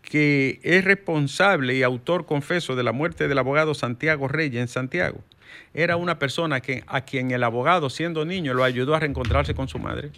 que 0.01 0.59
es 0.63 0.83
responsable 0.83 1.75
y 1.75 1.83
autor 1.83 2.25
confeso 2.25 2.75
de 2.75 2.81
la 2.81 2.91
muerte 2.91 3.27
del 3.27 3.37
abogado 3.37 3.75
Santiago 3.75 4.27
Reyes 4.27 4.61
en 4.61 4.67
Santiago, 4.67 5.19
era 5.73 5.97
una 5.97 6.19
persona 6.19 6.61
que, 6.61 6.83
a 6.87 7.01
quien 7.01 7.31
el 7.31 7.43
abogado, 7.43 7.89
siendo 7.89 8.25
niño, 8.25 8.53
lo 8.53 8.63
ayudó 8.63 8.95
a 8.95 8.99
reencontrarse 8.99 9.53
con 9.53 9.67
su 9.67 9.79
madre. 9.79 10.11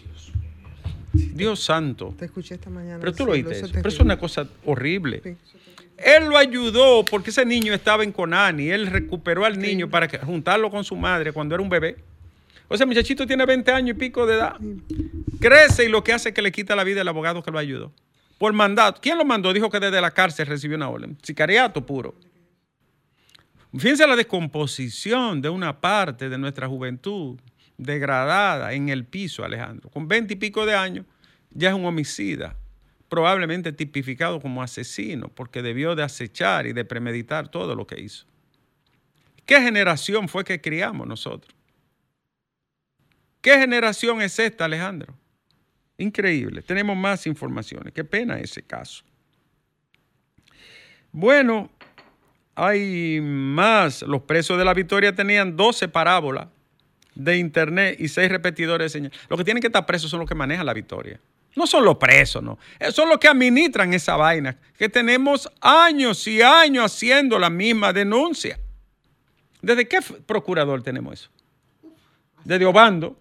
Dios 1.12 1.60
santo. 1.60 2.14
Te 2.18 2.26
escuché 2.26 2.54
esta 2.54 2.70
mañana. 2.70 2.98
Pero 3.00 3.12
tú 3.12 3.24
lo 3.24 3.32
oíste 3.32 3.52
eso 3.52 3.66
Pero 3.72 3.88
es 3.88 3.98
una 3.98 4.18
cosa 4.18 4.46
horrible. 4.64 5.20
Sí. 5.22 5.36
Él 5.98 6.28
lo 6.28 6.38
ayudó 6.38 7.04
porque 7.04 7.30
ese 7.30 7.44
niño 7.44 7.74
estaba 7.74 8.04
en 8.04 8.12
Conani. 8.12 8.70
Él 8.70 8.86
recuperó 8.86 9.44
al 9.44 9.58
niño 9.58 9.90
para 9.90 10.08
juntarlo 10.20 10.70
con 10.70 10.84
su 10.84 10.94
madre 10.94 11.32
cuando 11.32 11.54
era 11.54 11.62
un 11.62 11.68
bebé. 11.68 11.96
O 12.68 12.76
sea, 12.76 12.86
muchachito 12.86 13.26
tiene 13.26 13.44
20 13.44 13.72
años 13.72 13.96
y 13.96 13.98
pico 13.98 14.26
de 14.26 14.34
edad. 14.36 14.56
Crece 15.40 15.86
y 15.86 15.88
lo 15.88 16.04
que 16.04 16.12
hace 16.12 16.28
es 16.28 16.34
que 16.34 16.42
le 16.42 16.52
quita 16.52 16.76
la 16.76 16.84
vida 16.84 17.00
al 17.00 17.08
abogado 17.08 17.42
que 17.42 17.50
lo 17.50 17.58
ayudó. 17.58 17.92
Por 18.38 18.52
mandato. 18.52 19.00
¿Quién 19.02 19.18
lo 19.18 19.24
mandó? 19.24 19.52
Dijo 19.52 19.70
que 19.70 19.80
desde 19.80 20.00
la 20.00 20.12
cárcel 20.12 20.46
recibió 20.46 20.76
una 20.76 20.88
orden. 20.88 21.18
Sicariato 21.22 21.84
puro. 21.84 22.14
Fíjense 23.76 24.06
la 24.06 24.16
descomposición 24.16 25.42
de 25.42 25.50
una 25.50 25.80
parte 25.80 26.28
de 26.28 26.38
nuestra 26.38 26.66
juventud 26.68 27.38
degradada 27.76 28.72
en 28.72 28.88
el 28.88 29.04
piso, 29.04 29.44
Alejandro. 29.44 29.90
Con 29.90 30.08
20 30.08 30.34
y 30.34 30.36
pico 30.36 30.64
de 30.64 30.74
años 30.74 31.04
ya 31.50 31.70
es 31.70 31.74
un 31.74 31.84
homicida, 31.84 32.56
probablemente 33.08 33.72
tipificado 33.72 34.40
como 34.40 34.62
asesino, 34.62 35.28
porque 35.28 35.62
debió 35.62 35.94
de 35.94 36.02
acechar 36.02 36.66
y 36.66 36.72
de 36.72 36.84
premeditar 36.84 37.48
todo 37.48 37.74
lo 37.74 37.86
que 37.86 38.00
hizo. 38.00 38.26
¿Qué 39.44 39.60
generación 39.60 40.28
fue 40.28 40.44
que 40.44 40.60
criamos 40.60 41.06
nosotros? 41.06 41.54
¿Qué 43.40 43.58
generación 43.58 44.20
es 44.20 44.38
esta, 44.38 44.64
Alejandro? 44.64 45.14
Increíble. 45.96 46.62
Tenemos 46.62 46.96
más 46.96 47.26
informaciones. 47.26 47.92
Qué 47.92 48.04
pena 48.04 48.38
ese 48.38 48.62
caso. 48.62 49.04
Bueno, 51.12 51.70
hay 52.58 53.20
más. 53.20 54.02
Los 54.02 54.22
presos 54.22 54.58
de 54.58 54.64
la 54.64 54.74
Victoria 54.74 55.14
tenían 55.14 55.56
12 55.56 55.86
parábolas 55.88 56.48
de 57.14 57.38
internet 57.38 57.96
y 58.00 58.08
6 58.08 58.28
repetidores 58.28 58.92
de 58.92 58.98
señal. 58.98 59.12
Los 59.28 59.38
que 59.38 59.44
tienen 59.44 59.60
que 59.60 59.68
estar 59.68 59.86
presos 59.86 60.10
son 60.10 60.20
los 60.20 60.28
que 60.28 60.34
manejan 60.34 60.66
la 60.66 60.74
Victoria. 60.74 61.20
No 61.54 61.66
son 61.66 61.84
los 61.84 61.96
presos, 61.96 62.42
no. 62.42 62.58
Eh, 62.78 62.90
Son 62.92 63.08
los 63.08 63.18
que 63.18 63.28
administran 63.28 63.94
esa 63.94 64.16
vaina. 64.16 64.56
Que 64.76 64.88
tenemos 64.88 65.48
años 65.60 66.26
y 66.26 66.42
años 66.42 66.86
haciendo 66.86 67.38
la 67.38 67.48
misma 67.48 67.92
denuncia. 67.92 68.58
¿Desde 69.62 69.86
qué 69.86 70.00
procurador 70.26 70.82
tenemos 70.82 71.20
eso? 71.20 71.30
Desde 72.44 72.64
Obando. 72.64 73.16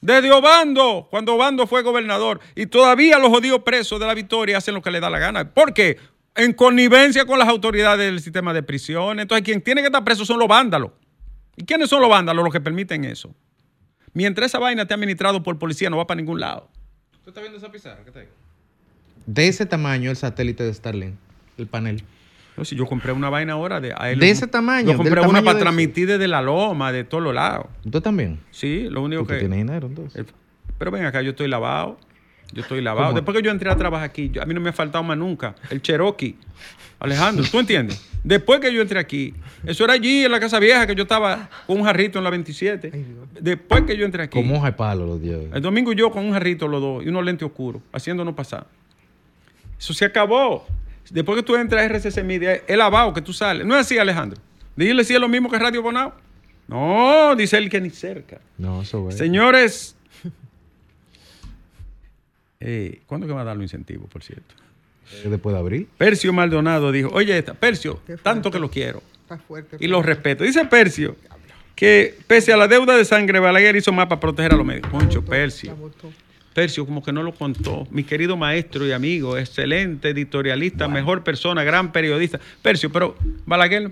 Desde 0.00 0.30
Obando, 0.32 1.06
cuando 1.10 1.34
Obando 1.34 1.66
fue 1.66 1.82
gobernador. 1.82 2.40
Y 2.54 2.66
todavía 2.66 3.18
los 3.18 3.28
jodidos 3.28 3.62
presos 3.62 4.00
de 4.00 4.06
la 4.06 4.14
Victoria 4.14 4.58
hacen 4.58 4.74
lo 4.74 4.82
que 4.82 4.90
les 4.90 5.00
da 5.00 5.08
la 5.08 5.18
gana. 5.18 5.48
¿Por 5.48 5.72
qué? 5.72 5.98
En 6.34 6.52
connivencia 6.54 7.24
con 7.26 7.38
las 7.38 7.48
autoridades 7.48 8.06
del 8.06 8.20
sistema 8.20 8.54
de 8.54 8.62
prisiones. 8.62 9.22
Entonces, 9.22 9.44
quien 9.44 9.60
tiene 9.60 9.82
que 9.82 9.88
estar 9.88 10.02
preso 10.04 10.24
son 10.24 10.38
los 10.38 10.48
vándalos. 10.48 10.92
¿Y 11.56 11.64
quiénes 11.64 11.90
son 11.90 12.00
los 12.00 12.08
vándalos 12.10 12.42
los 12.42 12.52
que 12.52 12.60
permiten 12.60 13.04
eso? 13.04 13.34
Mientras 14.14 14.46
esa 14.50 14.58
vaina 14.58 14.82
esté 14.82 14.94
administrado 14.94 15.42
por 15.42 15.58
policía, 15.58 15.90
no 15.90 15.96
va 15.98 16.06
para 16.06 16.20
ningún 16.20 16.40
lado. 16.40 16.68
¿Tú 17.22 17.30
estás 17.30 17.42
viendo 17.42 17.58
esa 17.58 17.70
pizarra? 17.70 18.04
¿Qué 18.04 18.10
te 18.10 18.20
digo? 18.20 18.32
De 19.26 19.48
ese 19.48 19.66
tamaño 19.66 20.10
el 20.10 20.16
satélite 20.16 20.64
de 20.64 20.72
Starlink, 20.74 21.14
el 21.58 21.66
panel. 21.66 22.02
No, 22.56 22.64
si 22.64 22.76
yo 22.76 22.86
compré 22.86 23.12
una 23.12 23.30
vaina 23.30 23.54
ahora 23.54 23.80
de... 23.80 23.94
a 23.96 24.10
él 24.10 24.18
De 24.18 24.28
ese 24.30 24.46
tamaño, 24.46 24.90
Yo 24.90 24.96
compré 24.96 25.20
una 25.22 25.42
para 25.42 25.58
transmitir 25.58 26.06
desde 26.06 26.28
la 26.28 26.42
loma, 26.42 26.92
de 26.92 27.04
todos 27.04 27.22
los 27.24 27.34
lados. 27.34 27.66
¿Tú 27.90 28.00
también? 28.00 28.40
Sí, 28.50 28.88
lo 28.90 29.02
único 29.02 29.22
¿Tú 29.22 29.28
que... 29.28 29.38
tienes 29.38 29.58
dinero 29.58 29.86
entonces? 29.86 30.16
El- 30.18 30.26
Pero 30.78 30.90
ven 30.90 31.04
acá, 31.06 31.22
yo 31.22 31.30
estoy 31.30 31.48
lavado. 31.48 31.98
Yo 32.52 32.62
estoy 32.62 32.80
lavado. 32.82 33.08
¿Cómo? 33.08 33.16
Después 33.16 33.36
que 33.36 33.42
yo 33.42 33.50
entré 33.50 33.70
a 33.70 33.76
trabajar 33.76 34.06
aquí, 34.08 34.30
yo- 34.30 34.42
a 34.42 34.46
mí 34.46 34.52
no 34.54 34.60
me 34.60 34.70
ha 34.70 34.72
faltado 34.72 35.02
más 35.04 35.16
nunca. 35.16 35.54
El 35.70 35.80
Cherokee. 35.82 36.36
Alejandro, 37.00 37.44
¿tú 37.50 37.58
entiendes? 37.58 38.00
Después 38.22 38.60
que 38.60 38.72
yo 38.72 38.80
entré 38.80 38.98
aquí, 39.00 39.34
eso 39.66 39.82
era 39.82 39.94
allí 39.94 40.24
en 40.24 40.30
la 40.30 40.38
Casa 40.38 40.60
Vieja, 40.60 40.86
que 40.86 40.94
yo 40.94 41.02
estaba 41.02 41.50
con 41.66 41.78
un 41.78 41.84
jarrito 41.84 42.18
en 42.18 42.24
la 42.24 42.30
27. 42.30 42.92
Después 43.40 43.82
que 43.82 43.96
yo 43.96 44.04
entré 44.04 44.22
aquí. 44.22 44.38
Como 44.38 44.58
hoja 44.58 44.66
de 44.66 44.72
palo 44.74 45.04
los 45.06 45.20
días. 45.20 45.40
El 45.52 45.60
domingo 45.62 45.92
yo 45.92 46.10
con 46.12 46.24
un 46.24 46.32
jarrito 46.32 46.68
los 46.68 46.80
dos 46.80 47.04
y 47.04 47.08
unos 47.08 47.24
lentes 47.24 47.44
oscuros, 47.44 47.82
haciéndonos 47.92 48.34
pasar. 48.34 48.66
Eso 49.78 49.92
se 49.94 50.04
acabó. 50.04 50.64
Después 51.10 51.36
que 51.38 51.42
tú 51.42 51.56
entras 51.56 51.82
a 51.82 51.84
RCC 51.86 52.22
Media, 52.22 52.60
el 52.68 52.78
lavado 52.78 53.12
que 53.12 53.20
tú 53.20 53.32
sales. 53.32 53.66
No 53.66 53.74
es 53.74 53.80
así, 53.80 53.98
Alejandro. 53.98 54.40
Dile 54.76 55.02
si 55.02 55.14
es 55.14 55.20
lo 55.20 55.28
mismo 55.28 55.50
que 55.50 55.58
Radio 55.58 55.82
Bonao. 55.82 56.12
No, 56.68 57.34
dice 57.34 57.58
él 57.58 57.68
que 57.68 57.80
ni 57.80 57.90
cerca. 57.90 58.40
No, 58.56 58.82
eso 58.82 59.08
es. 59.08 59.18
Señores, 59.18 59.96
eh, 62.64 63.00
¿cuándo 63.06 63.26
que 63.26 63.32
va 63.32 63.42
a 63.42 63.44
dar 63.44 63.56
los 63.56 63.64
incentivos, 63.64 64.08
por 64.10 64.22
cierto? 64.22 64.54
Eh, 65.24 65.28
Después 65.28 65.52
de 65.54 65.60
abrir. 65.60 65.86
Percio 65.98 66.32
Maldonado 66.32 66.92
dijo, 66.92 67.10
oye, 67.12 67.36
esta, 67.36 67.54
Percio, 67.54 68.00
tanto 68.22 68.50
que 68.50 68.58
lo 68.58 68.70
quiero 68.70 69.02
Está 69.22 69.36
fuerte. 69.38 69.76
y 69.80 69.88
lo 69.88 70.02
respeto. 70.02 70.44
Dice 70.44 70.64
Percio 70.64 71.16
que 71.74 72.14
pese 72.26 72.52
a 72.52 72.56
la 72.56 72.68
deuda 72.68 72.96
de 72.96 73.04
sangre, 73.04 73.38
Balaguer 73.40 73.74
hizo 73.76 73.92
más 73.92 74.06
para 74.06 74.20
proteger 74.20 74.52
a 74.52 74.56
los 74.56 74.64
medios. 74.66 74.86
Concho, 74.88 75.20
La 75.22 75.26
Percio. 75.26 75.76
Percio, 76.54 76.84
como 76.84 77.02
que 77.02 77.12
no 77.12 77.22
lo 77.22 77.34
contó. 77.34 77.86
Mi 77.90 78.04
querido 78.04 78.36
maestro 78.36 78.86
y 78.86 78.92
amigo, 78.92 79.38
excelente 79.38 80.10
editorialista, 80.10 80.86
mejor 80.86 81.24
persona, 81.24 81.64
gran 81.64 81.92
periodista. 81.92 82.38
Percio, 82.60 82.92
pero 82.92 83.16
Balaguer, 83.46 83.90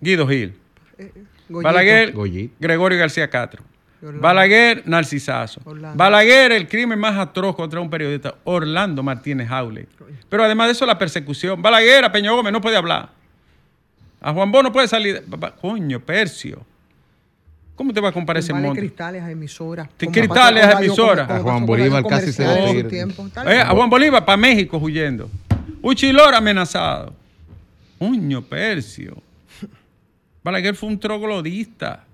Guido 0.00 0.28
Gil. 0.28 0.52
Eh, 0.98 1.10
eh, 1.14 1.22
Goyito. 1.48 1.62
Balaguer, 1.66 2.12
Goyito. 2.12 2.54
Gregorio 2.60 2.98
García 2.98 3.28
Castro. 3.28 3.64
Orlando. 4.02 4.20
Balaguer, 4.22 4.82
Narcisazo. 4.86 5.60
Orlando. 5.64 5.96
Balaguer, 5.96 6.52
el 6.52 6.68
crimen 6.68 6.98
más 6.98 7.16
atroz 7.16 7.54
contra 7.54 7.80
un 7.80 7.88
periodista. 7.88 8.34
Orlando 8.44 9.02
Martínez 9.02 9.48
Jaule. 9.48 9.86
Pero 10.28 10.44
además 10.44 10.68
de 10.68 10.72
eso, 10.72 10.86
la 10.86 10.98
persecución. 10.98 11.62
Balaguer, 11.62 12.04
a 12.04 12.12
Peña 12.12 12.30
Gómez 12.32 12.52
no 12.52 12.60
puede 12.60 12.76
hablar. 12.76 13.10
A 14.20 14.32
Juan 14.32 14.50
Bo 14.52 14.62
no 14.62 14.72
puede 14.72 14.88
salir. 14.88 15.24
Coño, 15.60 16.00
Percio. 16.00 16.64
¿Cómo 17.74 17.92
te 17.92 18.00
va 18.00 18.10
a 18.10 18.12
comparar 18.12 18.40
ese 18.40 18.52
monte? 18.52 18.78
cristales 18.80 19.22
a 19.22 19.30
emisoras. 19.30 19.88
Cristales 19.96 20.64
a 20.64 20.72
emisoras. 20.78 21.26
como 21.26 21.38
A 21.40 21.42
Juan 21.42 21.66
Bolívar 21.66 22.04
casi 22.06 22.32
se. 22.32 22.78
Está 22.78 23.52
Eh, 23.52 23.60
a 23.60 23.70
Juan 23.70 23.90
Bolívar 23.90 24.24
para 24.24 24.36
México 24.36 24.78
huyendo. 24.78 25.28
Uchilor 25.80 26.34
amenazado. 26.34 27.12
Coño, 27.98 28.42
Percio. 28.42 29.16
Balaguer 30.44 30.74
fue 30.74 30.88
un 30.88 30.98
troglodista. 31.00 32.04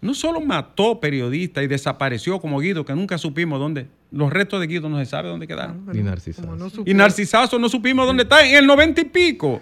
No 0.00 0.14
solo 0.14 0.40
mató 0.40 0.98
periodistas 0.98 1.62
y 1.62 1.66
desapareció 1.66 2.40
como 2.40 2.58
Guido, 2.60 2.84
que 2.84 2.94
nunca 2.94 3.18
supimos 3.18 3.58
dónde. 3.60 3.86
Los 4.10 4.32
restos 4.32 4.60
de 4.60 4.66
Guido 4.66 4.88
no 4.88 4.98
se 4.98 5.04
sabe 5.06 5.28
dónde 5.28 5.46
quedaron. 5.46 5.84
Bueno, 5.84 6.00
Y 6.00 6.02
Narcisazo. 6.02 6.56
no 6.56 6.66
Y 6.66 6.70
supimos- 6.70 6.96
Narcisazo 6.98 7.58
no 7.58 7.68
supimos 7.68 8.06
dónde 8.06 8.22
está, 8.22 8.46
en 8.46 8.56
el 8.56 8.66
noventa 8.66 9.00
y 9.00 9.04
pico. 9.04 9.60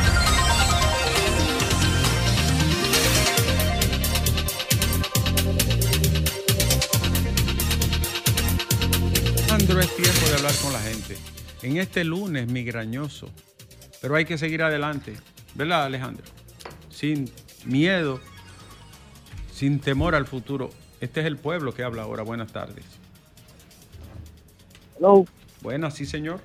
Alejandro, 9.57 9.79
es 9.79 9.95
tiempo 9.95 10.27
de 10.27 10.35
hablar 10.35 10.53
con 10.61 10.73
la 10.73 10.79
gente. 10.79 11.17
En 11.61 11.77
este 11.77 12.03
lunes 12.03 12.47
migrañoso. 12.47 13.31
Pero 14.01 14.15
hay 14.15 14.25
que 14.25 14.37
seguir 14.37 14.61
adelante. 14.61 15.13
¿Verdad, 15.55 15.85
Alejandro? 15.85 16.25
Sin 16.89 17.31
miedo, 17.65 18.19
sin 19.51 19.79
temor 19.79 20.15
al 20.15 20.25
futuro. 20.25 20.69
Este 21.01 21.19
es 21.21 21.25
el 21.25 21.37
pueblo 21.37 21.73
que 21.73 21.83
habla 21.83 22.03
ahora. 22.03 22.23
Buenas 22.23 22.51
tardes. 22.51 22.85
Hello. 24.97 25.25
Buenas, 25.61 25.93
sí, 25.95 26.05
señor. 26.05 26.39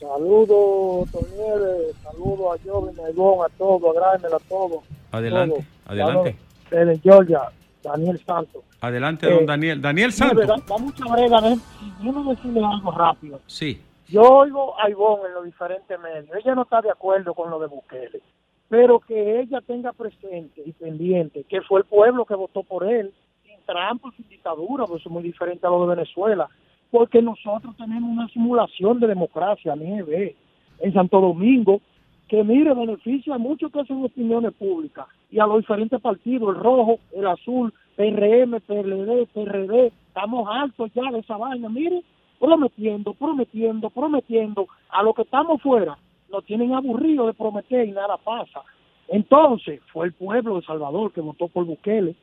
Saludos, 0.00 1.10
Tonieves. 1.10 1.94
Saludos 2.02 2.58
a 2.60 2.68
Joven, 2.70 2.96
a 3.00 3.44
a 3.44 3.48
todos, 3.50 3.96
a 3.96 4.00
Graemel, 4.00 4.34
a 4.34 4.38
todos. 4.48 4.82
Adelante, 5.12 5.54
Todos. 5.54 5.66
adelante. 5.86 6.36
Desde 6.70 6.98
Georgia, 7.00 7.40
Daniel 7.82 8.22
Santos. 8.24 8.62
Adelante, 8.80 9.28
Eh, 9.28 9.34
don 9.34 9.46
Daniel. 9.46 9.80
Daniel 9.80 10.06
Mire, 10.08 10.16
Santos. 10.16 10.46
Da, 10.46 10.56
da 10.56 10.78
mucha 10.78 11.04
brega, 11.12 11.40
¿ves? 11.40 11.58
Déjame 12.02 12.34
decirle 12.34 12.60
algo 12.64 12.90
rápido. 12.92 13.40
Sí. 13.46 13.82
Yo 14.08 14.22
oigo 14.22 14.74
a 14.80 14.88
Ivonne 14.88 15.26
en 15.28 15.34
los 15.34 15.44
diferentes 15.44 15.98
medios. 16.00 16.34
Ella 16.42 16.54
no 16.54 16.62
está 16.62 16.80
de 16.80 16.90
acuerdo 16.90 17.34
con 17.34 17.50
lo 17.50 17.58
de 17.60 17.66
Bukele. 17.66 18.22
Pero 18.70 19.00
que 19.00 19.40
ella 19.40 19.60
tenga 19.60 19.92
presente 19.92 20.62
y 20.64 20.72
pendiente 20.72 21.44
que 21.44 21.60
fue 21.60 21.80
el 21.80 21.86
pueblo 21.86 22.24
que 22.24 22.34
votó 22.34 22.62
por 22.62 22.88
él, 22.88 23.12
sin 23.44 23.58
trampa, 23.66 24.10
sin 24.16 24.26
dictadura, 24.28 24.86
pues 24.86 25.04
es 25.04 25.10
muy 25.10 25.22
diferente 25.22 25.66
a 25.66 25.70
lo 25.70 25.86
de 25.86 25.96
Venezuela. 25.96 26.48
Porque 26.90 27.20
nosotros 27.20 27.76
tenemos 27.76 28.08
una 28.08 28.28
simulación 28.28 28.98
de 28.98 29.08
democracia, 29.08 29.76
nieve, 29.76 30.36
en 30.78 30.92
Santo 30.94 31.20
Domingo, 31.20 31.82
que 32.28 32.44
mire, 32.44 32.72
beneficia 32.72 33.34
a 33.34 33.38
muchos 33.38 33.72
que 33.72 33.80
hacen 33.80 34.04
opiniones 34.04 34.54
públicas 34.54 35.06
y 35.32 35.40
a 35.40 35.46
los 35.46 35.58
diferentes 35.58 36.00
partidos, 36.00 36.54
el 36.54 36.62
rojo, 36.62 37.00
el 37.12 37.26
azul, 37.26 37.74
PRM, 37.96 38.60
PLD, 38.60 39.26
PRD, 39.34 39.92
estamos 40.06 40.48
altos 40.48 40.92
ya 40.94 41.10
de 41.10 41.18
esa 41.18 41.36
vaina, 41.36 41.68
mire, 41.68 42.02
prometiendo, 42.38 43.14
prometiendo, 43.14 43.90
prometiendo, 43.90 44.68
a 44.90 45.02
los 45.02 45.14
que 45.14 45.22
estamos 45.22 45.60
fuera, 45.60 45.98
nos 46.30 46.44
tienen 46.44 46.74
aburridos 46.74 47.26
de 47.28 47.34
prometer 47.34 47.86
y 47.88 47.92
nada 47.92 48.16
pasa. 48.18 48.62
Entonces, 49.08 49.80
fue 49.92 50.06
el 50.06 50.12
pueblo 50.12 50.56
de 50.56 50.66
Salvador 50.66 51.12
que 51.12 51.20
votó 51.20 51.48
por 51.48 51.64
Bukele, 51.64 52.14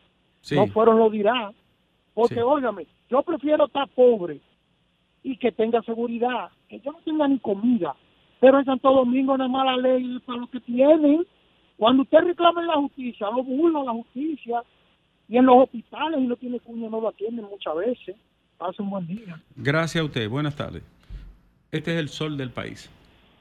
Sí. 0.42 0.56
no 0.56 0.68
fueron 0.68 0.98
los 1.00 1.12
dirá, 1.12 1.52
porque 2.14 2.36
Sí. 2.36 2.42
óigame, 2.42 2.88
yo 3.10 3.22
prefiero 3.24 3.66
estar 3.66 3.88
pobre 3.90 4.40
y 5.24 5.36
que 5.38 5.52
tenga 5.52 5.82
seguridad, 5.82 6.50
que 6.70 6.80
yo 6.80 6.92
no 6.94 7.00
tenga 7.04 7.28
ni 7.28 7.40
comida, 7.40 7.96
pero 8.40 8.60
en 8.60 8.66
Santo 8.66 8.92
Domingo 8.94 9.38
no 9.38 9.44
es 9.46 9.52
mala 9.52 9.76
ley 9.76 10.20
para 10.26 10.40
los 10.40 10.50
que 10.50 10.60
tienen. 10.62 11.26
Cuando 11.76 12.04
usted 12.04 12.20
reclama 12.20 12.62
en 12.62 12.68
la 12.68 12.76
justicia, 12.76 13.28
lo 13.36 13.44
burla 13.44 13.84
la 13.84 13.92
justicia, 13.92 14.64
y 15.30 15.38
en 15.38 15.46
los 15.46 15.58
hospitales 15.64 16.22
y 16.22 16.24
no 16.28 16.36
tiene 16.38 16.60
cuña, 16.62 16.90
no 16.90 17.02
lo 17.02 17.10
atienden 17.10 17.46
muchas 17.46 17.76
veces. 17.76 18.16
Pase 18.58 18.82
un 18.82 18.90
buen 18.90 19.06
día. 19.06 19.40
Gracias 19.58 20.02
a 20.02 20.06
usted. 20.06 20.30
Buenas 20.30 20.56
tardes. 20.56 20.82
Este 21.72 21.94
es 21.94 22.00
el 22.00 22.08
sol 22.10 22.38
del 22.38 22.50
país. 22.50 22.90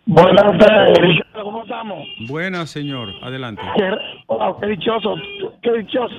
Buenas 0.08 0.56
tardes, 0.58 1.18
¿cómo 1.34 1.62
estamos? 1.64 2.06
Buenas, 2.28 2.70
señor. 2.70 3.12
Adelante. 3.22 3.60
Qué, 3.76 3.90
wow, 4.28 4.56
qué 4.60 4.68
dichoso, 4.68 5.16
qué 5.62 5.72
dichoso, 5.78 6.14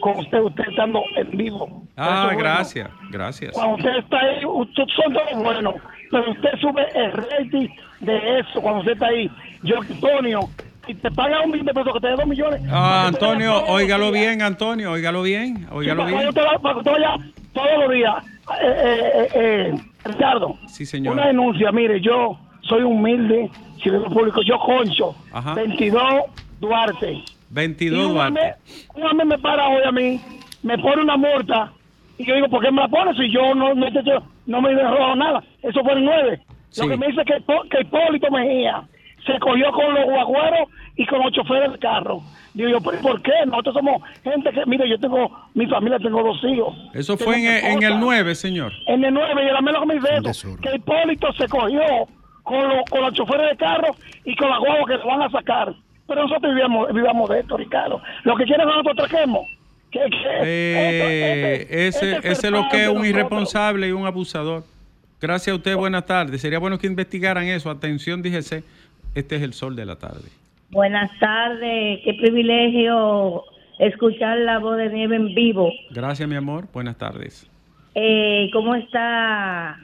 con 0.00 0.18
usted, 0.18 0.40
usted 0.42 0.64
estando 0.68 1.02
en 1.16 1.30
vivo. 1.30 1.84
Ah, 1.96 2.24
bueno. 2.26 2.38
gracias. 2.40 2.90
Gracias. 3.10 3.52
Cuando 3.54 3.76
usted 3.76 3.96
está 3.96 4.18
ahí, 4.18 4.44
usted 4.44 4.82
son 4.94 5.14
todos 5.14 5.42
buenos, 5.42 5.74
pero 6.10 6.30
usted 6.32 6.50
sube 6.60 6.86
el 6.94 7.12
rating 7.12 7.68
de 8.00 8.40
eso 8.40 8.60
cuando 8.60 8.80
usted 8.80 8.92
está 8.92 9.06
ahí. 9.06 9.30
Yo, 9.62 9.80
Antonio, 9.80 10.40
y 10.86 10.94
te 10.94 11.10
paga 11.10 11.40
un 11.40 11.50
millón 11.50 11.64
de 11.66 11.72
pesos 11.72 11.92
que 11.94 12.00
te 12.00 12.06
dé 12.08 12.14
dos 12.14 12.26
millones. 12.26 12.60
Ah, 12.70 13.06
Antonio, 13.08 13.64
óigalo 13.68 14.12
bien, 14.12 14.42
Antonio, 14.42 14.92
óigalo 14.92 15.22
bien, 15.22 15.66
óigalo 15.72 16.06
Sí, 16.06 16.14
bien. 16.14 16.34
para 16.34 16.58
que 16.74 16.78
usted 16.78 16.92
vaya 16.92 17.16
todos 17.54 17.78
los 17.78 17.90
días. 17.90 18.14
Eh, 18.62 18.66
eh, 18.84 19.28
eh, 19.34 19.74
Ricardo, 20.04 20.58
Sí, 20.66 20.84
señor. 20.84 21.14
una 21.14 21.28
denuncia, 21.28 21.72
mire, 21.72 22.02
yo 22.02 22.38
soy 22.68 22.82
humilde, 22.82 23.50
ciudadano 23.82 24.10
público, 24.10 24.42
yo 24.42 24.58
concho, 24.58 25.14
Ajá. 25.32 25.54
22 25.54 26.02
Duarte. 26.60 27.22
22 27.50 27.98
Y 27.98 28.02
un 28.04 28.14
Duarte. 28.14 28.28
hombre- 28.40 28.54
Un 28.94 29.04
hombre 29.04 29.26
me 29.26 29.38
para 29.38 29.68
hoy 29.68 29.82
a 29.86 29.92
mí, 29.92 30.20
me 30.62 30.76
pone 30.78 31.02
una 31.02 31.16
multa, 31.16 31.72
y 32.18 32.24
yo 32.26 32.34
digo, 32.34 32.48
¿por 32.48 32.62
qué 32.64 32.70
me 32.70 32.82
la 32.82 32.88
pone 32.88 33.14
si 33.14 33.30
yo 33.32 33.54
no, 33.54 33.74
no, 33.74 33.86
no 34.46 34.60
me 34.62 34.70
he 34.70 34.74
robado 34.82 35.16
nada? 35.16 35.42
Eso 35.62 35.82
fue 35.82 35.92
el 35.94 36.04
9. 36.04 36.40
Sí. 36.70 36.82
Lo 36.82 36.88
que 36.88 36.96
me 36.96 37.06
dice 37.06 37.22
que, 37.24 37.34
que 37.70 37.80
Hipólito 37.80 38.30
Mejía 38.30 38.82
se 39.24 39.38
cogió 39.40 39.70
con 39.72 39.94
los 39.94 40.04
guagüeros 40.04 40.68
y 40.96 41.06
con 41.06 41.20
los 41.20 41.32
choferes 41.32 41.70
del 41.70 41.78
carro. 41.80 42.20
Digo 42.54 42.70
yo, 42.70 42.80
¿pero 42.80 42.98
por 43.00 43.22
qué? 43.22 43.32
Nosotros 43.46 43.74
somos 43.76 44.02
gente 44.24 44.50
que, 44.50 44.66
mire, 44.66 44.88
yo 44.88 44.98
tengo, 44.98 45.30
mi 45.54 45.66
familia, 45.66 45.98
tengo 45.98 46.22
dos 46.22 46.42
hijos. 46.44 46.74
Eso 46.94 47.16
fue 47.16 47.36
en, 47.38 47.46
el- 47.46 47.64
en 47.64 47.76
el 47.78 47.82
esposa. 47.84 47.98
9, 48.00 48.34
señor. 48.34 48.72
En 48.86 49.04
el 49.04 49.14
9, 49.14 49.44
y 49.44 49.56
a 49.56 49.60
mí 49.60 49.72
lo 49.72 49.80
que 49.80 49.86
me 49.86 49.94
dice 49.94 50.08
eso, 50.28 50.56
que 50.60 50.74
Hipólito 50.74 51.32
se 51.34 51.46
cogió 51.48 51.80
con, 52.48 52.68
los 52.68 52.84
con 52.90 53.02
los 53.02 53.12
choferes 53.14 53.50
de 53.50 53.56
carro 53.56 53.94
y 54.24 54.34
con 54.36 54.50
la 54.50 54.58
guagua 54.58 54.86
que 54.86 54.94
lo 54.96 55.06
van 55.06 55.22
a 55.22 55.30
sacar. 55.30 55.74
Pero 56.06 56.22
nosotros 56.22 56.52
vivíamos, 56.54 56.92
vivíamos 56.92 57.28
de 57.28 57.40
esto, 57.40 57.56
Ricardo. 57.56 58.00
Lo 58.24 58.34
que 58.36 58.44
quieren 58.44 58.66
es 58.68 58.72
que 58.74 58.82
nosotros 58.82 59.08
traquemos. 59.08 59.46
Que, 59.90 60.00
que- 60.00 60.40
Eh, 60.42 61.54
este- 61.62 61.86
ese, 61.88 62.12
este 62.16 62.28
ese 62.32 62.46
es 62.48 62.52
lo 62.52 62.68
que 62.70 62.84
es 62.84 62.88
un 62.88 63.04
irresponsable 63.04 63.88
y 63.88 63.92
un 63.92 64.06
abusador. 64.06 64.64
Gracias 65.20 65.52
a 65.52 65.56
usted, 65.56 65.76
buenas 65.76 66.06
tardes. 66.06 66.40
Sería 66.40 66.58
bueno 66.58 66.78
que 66.78 66.86
investigaran 66.86 67.44
eso. 67.44 67.70
Atención, 67.70 68.22
díjese, 68.22 68.62
este 69.14 69.36
es 69.36 69.42
el 69.42 69.52
sol 69.52 69.74
de 69.76 69.84
la 69.86 69.96
tarde. 69.96 70.28
Buenas 70.70 71.10
tardes, 71.18 72.00
qué 72.04 72.14
privilegio 72.20 73.42
escuchar 73.78 74.38
la 74.38 74.58
voz 74.58 74.76
de 74.76 74.90
Nieve 74.90 75.16
en 75.16 75.34
vivo. 75.34 75.72
Gracias, 75.90 76.28
mi 76.28 76.36
amor. 76.36 76.66
Buenas 76.72 76.96
tardes. 76.98 77.48
Eh, 77.94 78.48
¿Cómo 78.52 78.74
está 78.74 79.78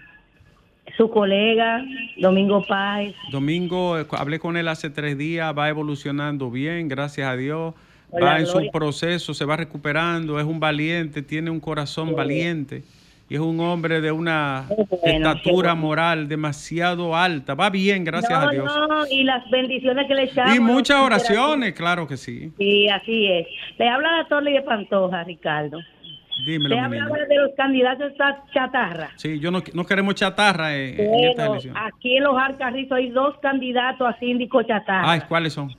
su 0.97 1.11
colega 1.11 1.85
Domingo 2.17 2.65
Páez? 2.67 3.15
Domingo, 3.31 3.99
eh, 3.99 4.07
hablé 4.13 4.39
con 4.39 4.57
él 4.57 4.69
hace 4.69 4.91
tres 4.91 5.19
días, 5.19 5.53
va 5.57 5.69
evolucionando 5.69 6.51
bien, 6.51 6.89
gracias 6.89 7.29
a 7.29 7.37
Dios. 7.37 7.75
Hola, 8.11 8.27
va 8.27 8.39
en 8.39 8.47
su 8.47 8.71
proceso, 8.71 9.35
se 9.35 9.45
va 9.45 9.57
recuperando, 9.57 10.39
es 10.39 10.47
un 10.47 10.61
valiente, 10.61 11.23
tiene 11.23 11.51
un 11.51 11.59
corazón 11.59 12.15
valiente 12.15 12.85
y 13.29 13.35
es 13.35 13.41
un 13.41 13.59
hombre 13.61 14.01
de 14.01 14.13
una 14.13 14.67
bueno, 14.69 15.31
estatura 15.31 15.73
bueno. 15.73 15.77
moral 15.77 16.29
demasiado 16.29 17.17
alta. 17.17 17.55
Va 17.55 17.71
bien, 17.71 18.05
gracias 18.05 18.39
no, 18.39 18.49
a 18.49 18.51
Dios. 18.53 18.65
no, 18.89 19.07
y 19.11 19.25
las 19.25 19.49
bendiciones 19.51 20.07
que 20.07 20.15
le 20.15 20.25
echamos. 20.25 20.55
Y 20.55 20.61
muchas 20.61 21.01
oraciones, 21.01 21.73
claro 21.73 22.07
que 22.07 22.17
sí. 22.17 22.53
Sí, 22.59 22.89
así 22.89 23.27
es. 23.27 23.47
Le 23.79 23.89
habla 23.89 24.19
la 24.19 24.29
Torre 24.29 24.53
de 24.53 24.63
Pantoja, 24.63 25.25
Ricardo. 25.25 25.81
Dímelo, 26.47 26.69
Le 26.71 26.75
mi 26.89 26.99
habla 26.99 27.05
niño. 27.15 27.27
de 27.29 27.37
los 27.37 27.51
candidatos 27.57 28.13
a 28.21 28.43
chatarra. 28.53 29.11
Sí, 29.17 29.39
yo 29.41 29.51
no, 29.51 29.63
no 29.73 29.85
queremos 29.87 30.15
chatarra 30.17 30.75
en, 30.77 31.01
en 31.01 31.25
esta 31.31 31.47
elección. 31.47 31.77
aquí 31.77 32.17
en 32.17 32.25
los 32.25 32.37
Alcarrizos 32.37 32.93
hay 32.99 33.11
dos 33.11 33.37
candidatos 33.41 34.09
a 34.09 34.19
síndico 34.19 34.63
chatarra. 34.63 35.11
Ay, 35.13 35.21
¿cuáles 35.29 35.53
son? 35.53 35.71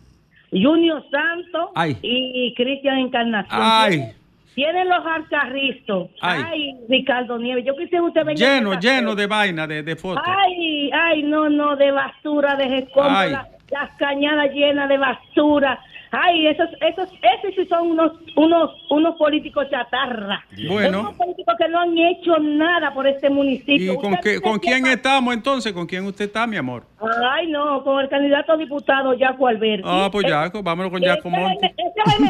Junior 0.52 1.04
Santos 1.12 1.72
Ay. 1.76 1.98
y 2.02 2.54
Cristian 2.56 3.00
Encarnación. 3.00 3.62
Ay. 3.62 4.12
Tienen, 4.54 4.88
los 4.88 5.06
alcarristos. 5.06 6.10
Ay. 6.22 6.42
Ay. 6.50 6.76
Ricardo 6.88 7.38
Nieves. 7.38 7.66
Yo 7.66 7.76
quisiera 7.76 8.02
usted 8.06 8.24
venga 8.24 8.40
Lleno, 8.40 8.72
a 8.72 8.80
lleno 8.80 9.14
de 9.14 9.28
vaina, 9.28 9.68
de, 9.68 9.84
de 9.84 9.96
fotos. 9.98 10.24
Ay, 10.26 10.90
ay, 10.94 11.24
no, 11.24 11.50
no, 11.50 11.76
de 11.76 11.92
basura, 11.92 12.56
de 12.56 12.78
escombros, 12.80 13.18
Ay. 13.18 13.32
la- 13.32 13.50
las 13.72 13.90
cañadas 13.98 14.54
llenas 14.54 14.88
de 14.88 14.98
basura. 14.98 15.78
Ay, 16.18 16.48
esos, 16.48 16.70
esos, 16.82 17.10
esos 17.10 17.56
sí 17.56 17.66
son 17.68 17.92
unos, 17.92 18.12
unos, 18.36 18.72
unos 18.90 19.16
políticos 19.18 19.68
chatarra. 19.70 20.46
Bueno. 20.68 21.02
Unos 21.02 21.16
políticos 21.16 21.56
que 21.58 21.68
no 21.68 21.80
han 21.80 21.98
hecho 21.98 22.38
nada 22.40 22.94
por 22.94 23.08
este 23.08 23.30
municipio. 23.30 23.94
¿Y 23.94 23.98
con, 23.98 24.16
qué, 24.18 24.40
con 24.42 24.60
quién 24.60 24.86
estamos 24.88 25.34
entonces? 25.34 25.74
¿Con 25.74 25.86
quién 25.86 26.06
usted 26.06 26.26
está, 26.26 26.48
mi 26.48 26.58
amor? 26.58 26.86
Ay, 27.32 27.48
no, 27.48 27.84
con 27.84 28.02
el 28.02 28.10
candidato 28.10 28.54
a 28.54 28.58
diputado 28.58 29.16
Jaco 29.18 29.48
Alberti. 29.48 29.84
Ah, 29.86 30.10
pues 30.12 30.26
Jaco, 30.28 30.64
vámonos 30.64 30.92
con 30.92 31.02
Jaco 31.02 31.30
Monte. 31.30 31.74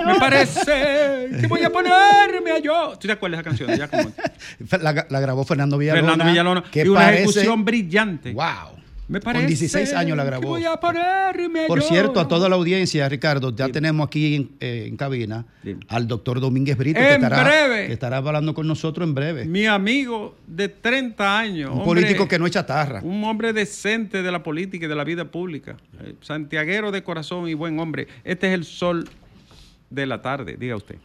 Me 0.06 0.16
parece 0.16 1.30
que 1.42 1.48
voy 1.48 1.64
a 1.64 1.70
ponerme 1.70 2.52
a 2.52 2.60
yo. 2.60 2.94
¿Tú 3.00 3.08
te 3.08 3.14
acuerdas 3.14 3.38
de 3.38 3.42
esa 3.42 3.50
canción 3.50 3.70
de 3.70 3.78
Jaco 3.78 3.98
Monte? 3.98 4.22
La, 4.82 5.06
la 5.10 5.20
grabó 5.20 5.44
Fernando 5.44 5.78
Villalona. 5.78 6.02
Fernando 6.08 6.26
Villalona. 6.32 6.64
Que 6.72 6.84
y 6.86 6.88
una 6.88 7.02
parece- 7.02 7.24
ejecución 7.24 7.66
brillante. 7.66 8.34
Wow. 8.34 8.85
Me 9.08 9.20
parece 9.20 9.44
Con 9.44 9.48
16 9.50 9.94
años 9.94 10.18
la 10.18 10.24
grabó. 10.24 10.48
voy 10.48 10.66
a 10.66 10.78
ponerme 10.78 11.66
a 11.66 11.68
Por 11.68 11.80
yo. 11.82 11.88
cierto, 11.88 12.20
a 12.20 12.28
toda 12.28 12.50
la 12.50 12.56
audiencia, 12.56 13.08
Ricardo, 13.08 13.56
ya 13.56 13.70
tenemos 13.70 14.08
aquí 14.08 14.34
en, 14.36 14.50
eh, 14.60 14.86
en 14.88 14.98
cabina 14.98 15.46
al 15.90 16.08
doctor 16.08 16.40
Domínguez 16.40 16.76
Brito, 16.76 17.00
que 17.00 17.14
estará, 17.14 17.44
breve. 17.44 17.86
que 17.88 17.94
estará 17.94 18.18
hablando 18.18 18.56
con 18.56 18.66
nosotros 18.68 19.08
en 19.08 19.14
breve. 19.14 19.46
Mi 19.46 19.68
amigo 19.68 20.36
de 20.48 20.70
30 20.70 21.38
años. 21.38 21.70
Un 21.70 21.82
hombre- 21.82 22.02
político 22.02 22.28
que 22.28 22.40
no 22.40 22.48
es 22.48 22.52
chatarra. 22.54 23.02
Un 23.04 23.24
hombre 23.26 23.54
decente 23.54 24.24
de 24.24 24.32
la 24.32 24.42
política 24.42 24.86
y 24.86 24.90
de 24.90 24.96
la 24.96 25.04
vida 25.04 25.26
pública. 25.26 25.78
Eh, 26.04 26.16
santiaguero 26.22 26.92
de 26.92 27.04
corazón 27.04 27.48
y 27.48 27.54
buen 27.54 27.78
hombre. 27.80 28.08
Este 28.24 28.48
es 28.48 28.54
el 28.56 28.64
sol 28.66 29.08
de 29.92 30.06
la 30.08 30.24
tarde, 30.24 30.58
diga 30.60 30.76
usted. 30.78 30.96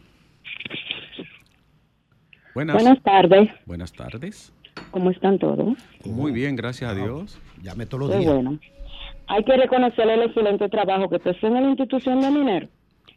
Buenas, 2.55 2.73
Buenas 2.75 3.01
tardes, 3.03 3.49
Buenas 3.65 3.93
tardes. 3.93 4.51
¿Cómo 4.91 5.11
están 5.11 5.39
todos? 5.39 5.77
Muy 6.05 6.31
bien, 6.31 6.55
gracias 6.55 6.91
a 6.91 6.95
Dios. 6.95 7.39
Llame 7.61 7.85
todos 7.85 8.09
Qué 8.09 8.17
bueno. 8.17 8.59
Hay 9.27 9.43
que 9.43 9.55
reconocerle 9.55 10.15
el 10.15 10.23
excelente 10.23 10.67
trabajo 10.69 11.09
que 11.09 11.15
está 11.17 11.29
haciendo 11.31 11.61
la 11.61 11.69
institución 11.69 12.21
de 12.21 12.31
Miner. 12.31 12.69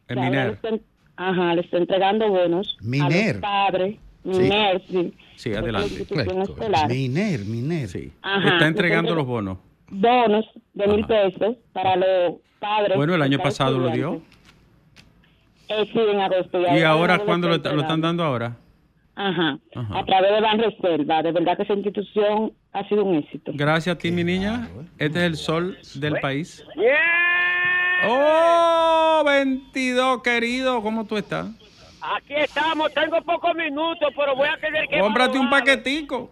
El 0.08 0.18
ahora 0.18 0.30
Miner. 0.30 0.46
Le 0.46 0.52
está, 0.52 0.68
ajá, 1.16 1.54
le 1.54 1.60
está 1.62 1.76
entregando 1.78 2.28
bonos 2.28 2.76
a 2.80 2.84
Miner. 2.86 3.34
los 3.36 3.42
padres. 3.42 3.96
Miner, 4.22 4.82
sí. 4.88 5.14
Sí, 5.36 5.50
Porque 5.50 5.58
adelante. 5.58 5.88
la 5.90 5.98
institución 5.98 6.42
escolar. 6.42 6.88
Miner, 6.88 7.40
Miner. 7.44 7.88
Sí. 7.88 8.12
Ajá, 8.22 8.48
Está 8.54 8.66
entregando 8.68 9.14
los 9.14 9.26
bonos. 9.26 9.58
Bonos 9.90 10.46
de 10.72 10.86
mil 10.86 11.06
pesos 11.06 11.56
para 11.72 11.96
los 11.96 12.34
padres. 12.58 12.96
Bueno, 12.96 13.14
el 13.14 13.22
año 13.22 13.38
pasado 13.38 13.78
lo 13.78 13.90
dio. 13.90 14.22
Eh, 15.68 15.88
sí, 15.92 15.98
en 15.98 16.20
agosto. 16.20 16.60
¿Y 16.60 16.82
ahora 16.82 17.18
le 17.18 17.24
cuándo 17.24 17.48
lo, 17.48 17.56
está 17.56 17.72
lo 17.72 17.82
están 17.82 18.00
dando 18.00 18.22
ahora? 18.22 18.56
Ajá. 19.16 19.58
Ajá. 19.74 19.98
A 19.98 20.04
través 20.04 20.32
de 20.32 20.40
la 20.40 20.52
reserva. 20.52 21.22
De 21.22 21.32
verdad 21.32 21.56
que 21.56 21.62
esa 21.62 21.74
institución 21.74 22.52
ha 22.72 22.88
sido 22.88 23.04
un 23.04 23.16
éxito. 23.16 23.52
Gracias 23.54 23.94
a 23.94 23.98
ti, 23.98 24.10
mi 24.10 24.24
niña. 24.24 24.68
Este 24.98 25.18
es 25.18 25.24
el 25.24 25.36
sol 25.36 25.78
del 25.94 26.20
país. 26.20 26.64
¡Oh! 28.06 29.22
22, 29.24 30.22
querido. 30.22 30.82
¿Cómo 30.82 31.06
tú 31.06 31.16
estás? 31.16 31.46
Aquí 32.00 32.34
estamos, 32.34 32.92
tengo 32.92 33.22
pocos 33.22 33.54
minutos, 33.54 34.12
pero 34.14 34.36
voy 34.36 34.48
a 34.48 34.56
tener 34.58 34.86
que. 34.88 34.98
Cómprate 34.98 35.38
un 35.38 35.48
paquetico. 35.48 36.30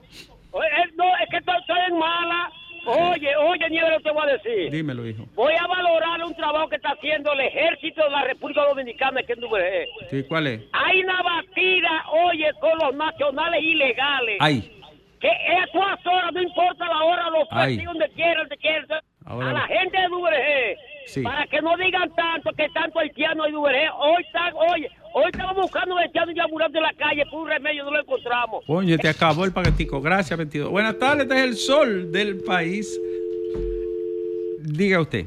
Oye, 0.51 0.67
eh, 0.67 0.93
No, 0.97 1.05
es 1.23 1.31
que 1.31 1.37
estoy 1.39 1.79
en 1.89 1.99
mala. 1.99 2.51
Oye, 2.85 3.37
oye, 3.37 3.71
Nieves, 3.71 3.91
lo 3.91 3.97
que 3.99 4.03
te 4.05 4.11
voy 4.11 4.29
a 4.29 4.33
decir. 4.33 4.71
Dímelo, 4.71 5.07
hijo. 5.07 5.25
Voy 5.35 5.55
a 5.55 5.67
valorar 5.67 6.25
un 6.25 6.35
trabajo 6.35 6.69
que 6.69 6.77
está 6.77 6.91
haciendo 6.91 7.33
el 7.33 7.41
ejército 7.41 8.03
de 8.03 8.11
la 8.11 8.25
República 8.25 8.63
Dominicana, 8.65 9.23
que 9.23 9.35
es 9.35 9.41
WG. 9.41 10.11
Sí, 10.11 10.25
¿cuál 10.29 10.47
es? 10.49 10.63
Hay 10.73 11.01
una 11.01 11.23
batida, 11.23 12.05
oye, 12.27 12.51
con 12.61 12.79
los 12.79 12.95
nacionales 12.95 13.63
ilegales. 13.63 14.37
Ay. 14.41 14.79
Que 15.21 15.29
es 15.29 15.63
a 15.63 15.67
todas 15.73 16.07
horas, 16.07 16.33
no 16.33 16.43
importa 16.43 16.85
la 16.87 17.05
hora, 17.05 17.31
los 17.31 17.49
partidos 17.49 17.95
donde 17.95 18.09
quieran, 18.11 18.39
donde 18.39 18.57
quieran. 18.57 18.87
A 19.25 19.37
la 19.37 19.67
gente 19.69 19.97
de 19.97 20.09
WG. 20.09 20.79
Sí. 21.07 21.23
Para 21.23 21.47
que 21.47 21.61
no 21.61 21.77
digan 21.77 22.11
tanto 22.15 22.51
que 22.57 22.69
tanto 22.71 22.99
haitiano 22.99 23.45
hay 23.45 23.53
WG. 23.53 23.91
Hoy 23.99 24.23
están, 24.27 24.53
oye, 24.55 24.89
hoy 25.15 25.25
estamos 25.31 25.57
buscando 25.57 25.95
un 25.95 26.01
haitiano 26.01 26.33
y 26.33 26.41
ambulante 26.41 26.79
en 26.79 26.83
la 26.85 26.93
calle, 26.95 27.25
por 27.31 27.41
un 27.43 27.49
remedio 27.49 27.85
no 27.85 27.91
lo 27.91 28.01
encontramos. 28.01 28.65
Coño, 28.67 28.97
te 28.99 29.09
acabó 29.09 29.45
el 29.45 29.53
paquetico. 29.53 30.01
Gracias, 30.01 30.37
22. 30.39 30.71
Buenas 30.71 30.99
tardes, 30.99 31.23
este 31.25 31.35
es 31.37 31.43
el 31.43 31.55
sol 31.57 32.13
del 32.13 32.43
país. 32.45 32.99
Diga 34.61 35.01
usted. 35.01 35.27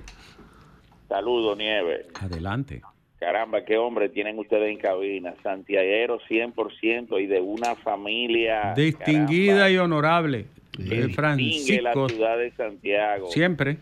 Saludos, 1.08 1.58
Nieves. 1.58 2.08
Adelante. 2.20 2.82
Caramba, 3.20 3.64
qué 3.64 3.78
hombre 3.78 4.10
tienen 4.10 4.38
ustedes 4.40 4.70
en 4.72 4.78
cabina. 4.78 5.34
Santiaguero 5.44 6.20
100% 6.30 7.22
y 7.22 7.26
de 7.28 7.40
una 7.42 7.76
familia 7.76 8.74
Distinguida 8.76 9.70
y 9.70 9.78
honorable. 9.78 10.46
distingue 10.78 11.08
la 11.08 11.14
Francisco. 11.14 12.10
ciudad 12.10 12.38
de 12.38 12.52
Santiago. 12.52 13.28
Siempre. 13.28 13.78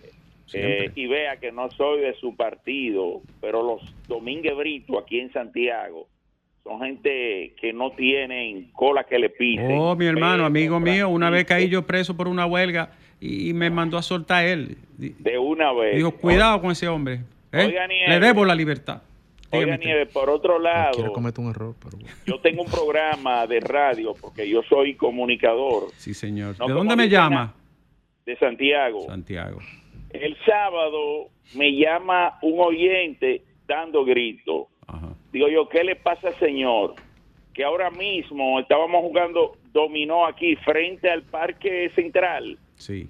Eh, 0.54 0.92
y 0.96 1.08
vea 1.08 1.38
que 1.38 1.52
no 1.52 1.70
soy 1.72 2.02
de 2.02 2.14
su 2.16 2.36
partido, 2.36 3.22
pero 3.42 3.64
los 3.64 3.82
Domínguez 4.08 4.56
Brito 4.56 5.00
aquí 5.00 5.20
en 5.20 5.32
Santiago 5.32 6.08
son 6.64 6.80
gente 6.82 7.54
que 7.60 7.74
no 7.74 7.92
tienen 7.92 8.72
cola 8.72 9.04
que 9.04 9.20
le 9.20 9.30
pisen. 9.30 9.78
Oh, 9.78 9.96
mi 9.96 10.06
hermano, 10.06 10.46
amigo 10.46 10.80
mío, 10.80 11.10
una 11.10 11.30
vez 11.30 11.46
caí 11.46 11.70
yo 11.70 11.86
preso 11.86 12.16
por 12.16 12.28
una 12.28 12.46
huelga 12.46 12.92
y 13.20 13.54
me 13.54 13.70
mandó 13.70 13.98
a 13.98 14.02
soltar 14.02 14.46
él. 14.46 14.78
De 14.98 15.38
una 15.38 15.74
vez. 15.74 15.96
Dijo, 15.96 16.12
cuidado 16.12 16.62
con 16.62 16.72
ese 16.72 16.88
hombre. 16.88 17.22
¿eh? 17.52 17.66
Oiga. 17.66 17.88
Le 17.88 18.20
debo 18.20 18.46
la 18.46 18.56
libertad. 18.56 19.02
Oiga. 19.50 19.78
Nieves, 19.78 20.10
por 20.10 20.30
otro 20.30 20.58
lado, 20.58 20.94
Quiero 20.96 21.14
cometer 21.14 21.44
un 21.44 21.52
error, 21.52 21.76
pero 21.84 21.98
bueno. 21.98 22.16
yo 22.26 22.40
tengo 22.40 22.64
un 22.64 22.72
programa 22.72 23.46
de 23.46 23.60
radio 23.60 24.16
porque 24.20 24.50
yo 24.50 24.64
soy 24.64 24.96
comunicador 24.96 25.90
Sí, 25.98 26.14
señor. 26.14 26.56
No, 26.60 26.68
¿De 26.68 26.74
dónde 26.74 26.96
me 26.96 27.08
llama? 27.08 27.54
de 28.26 28.38
Santiago. 28.38 29.06
Santiago. 29.06 29.60
El 30.14 30.38
sábado 30.46 31.30
me 31.56 31.74
llama 31.76 32.38
un 32.42 32.60
oyente 32.60 33.42
dando 33.68 34.06
grito. 34.06 34.68
Digo 35.32 35.48
yo, 35.50 35.68
¿qué 35.68 35.84
le 35.84 35.96
pasa, 35.96 36.32
señor? 36.34 36.94
Que 37.54 37.64
ahora 37.64 37.90
mismo 37.90 38.60
estábamos 38.60 39.02
jugando 39.02 39.58
dominó 39.72 40.26
aquí 40.28 40.56
frente 40.58 41.10
al 41.10 41.24
Parque 41.24 41.90
Central 41.96 42.60
Sí. 42.76 43.08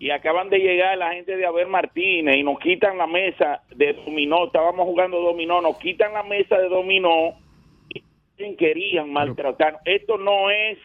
y 0.00 0.10
acaban 0.10 0.50
de 0.50 0.58
llegar 0.58 0.98
la 0.98 1.12
gente 1.12 1.36
de 1.36 1.46
Abel 1.46 1.68
Martínez 1.68 2.36
y 2.36 2.42
nos 2.42 2.58
quitan 2.58 2.98
la 2.98 3.06
mesa 3.06 3.62
de 3.76 3.92
dominó. 3.92 4.46
Estábamos 4.46 4.86
jugando 4.86 5.20
dominó, 5.20 5.60
nos 5.60 5.78
quitan 5.78 6.12
la 6.12 6.24
mesa 6.24 6.58
de 6.58 6.68
dominó 6.68 7.34
y 8.38 8.56
querían 8.56 9.12
maltratar. 9.12 9.78
Esto 9.84 10.18
no 10.18 10.50
es 10.50 10.78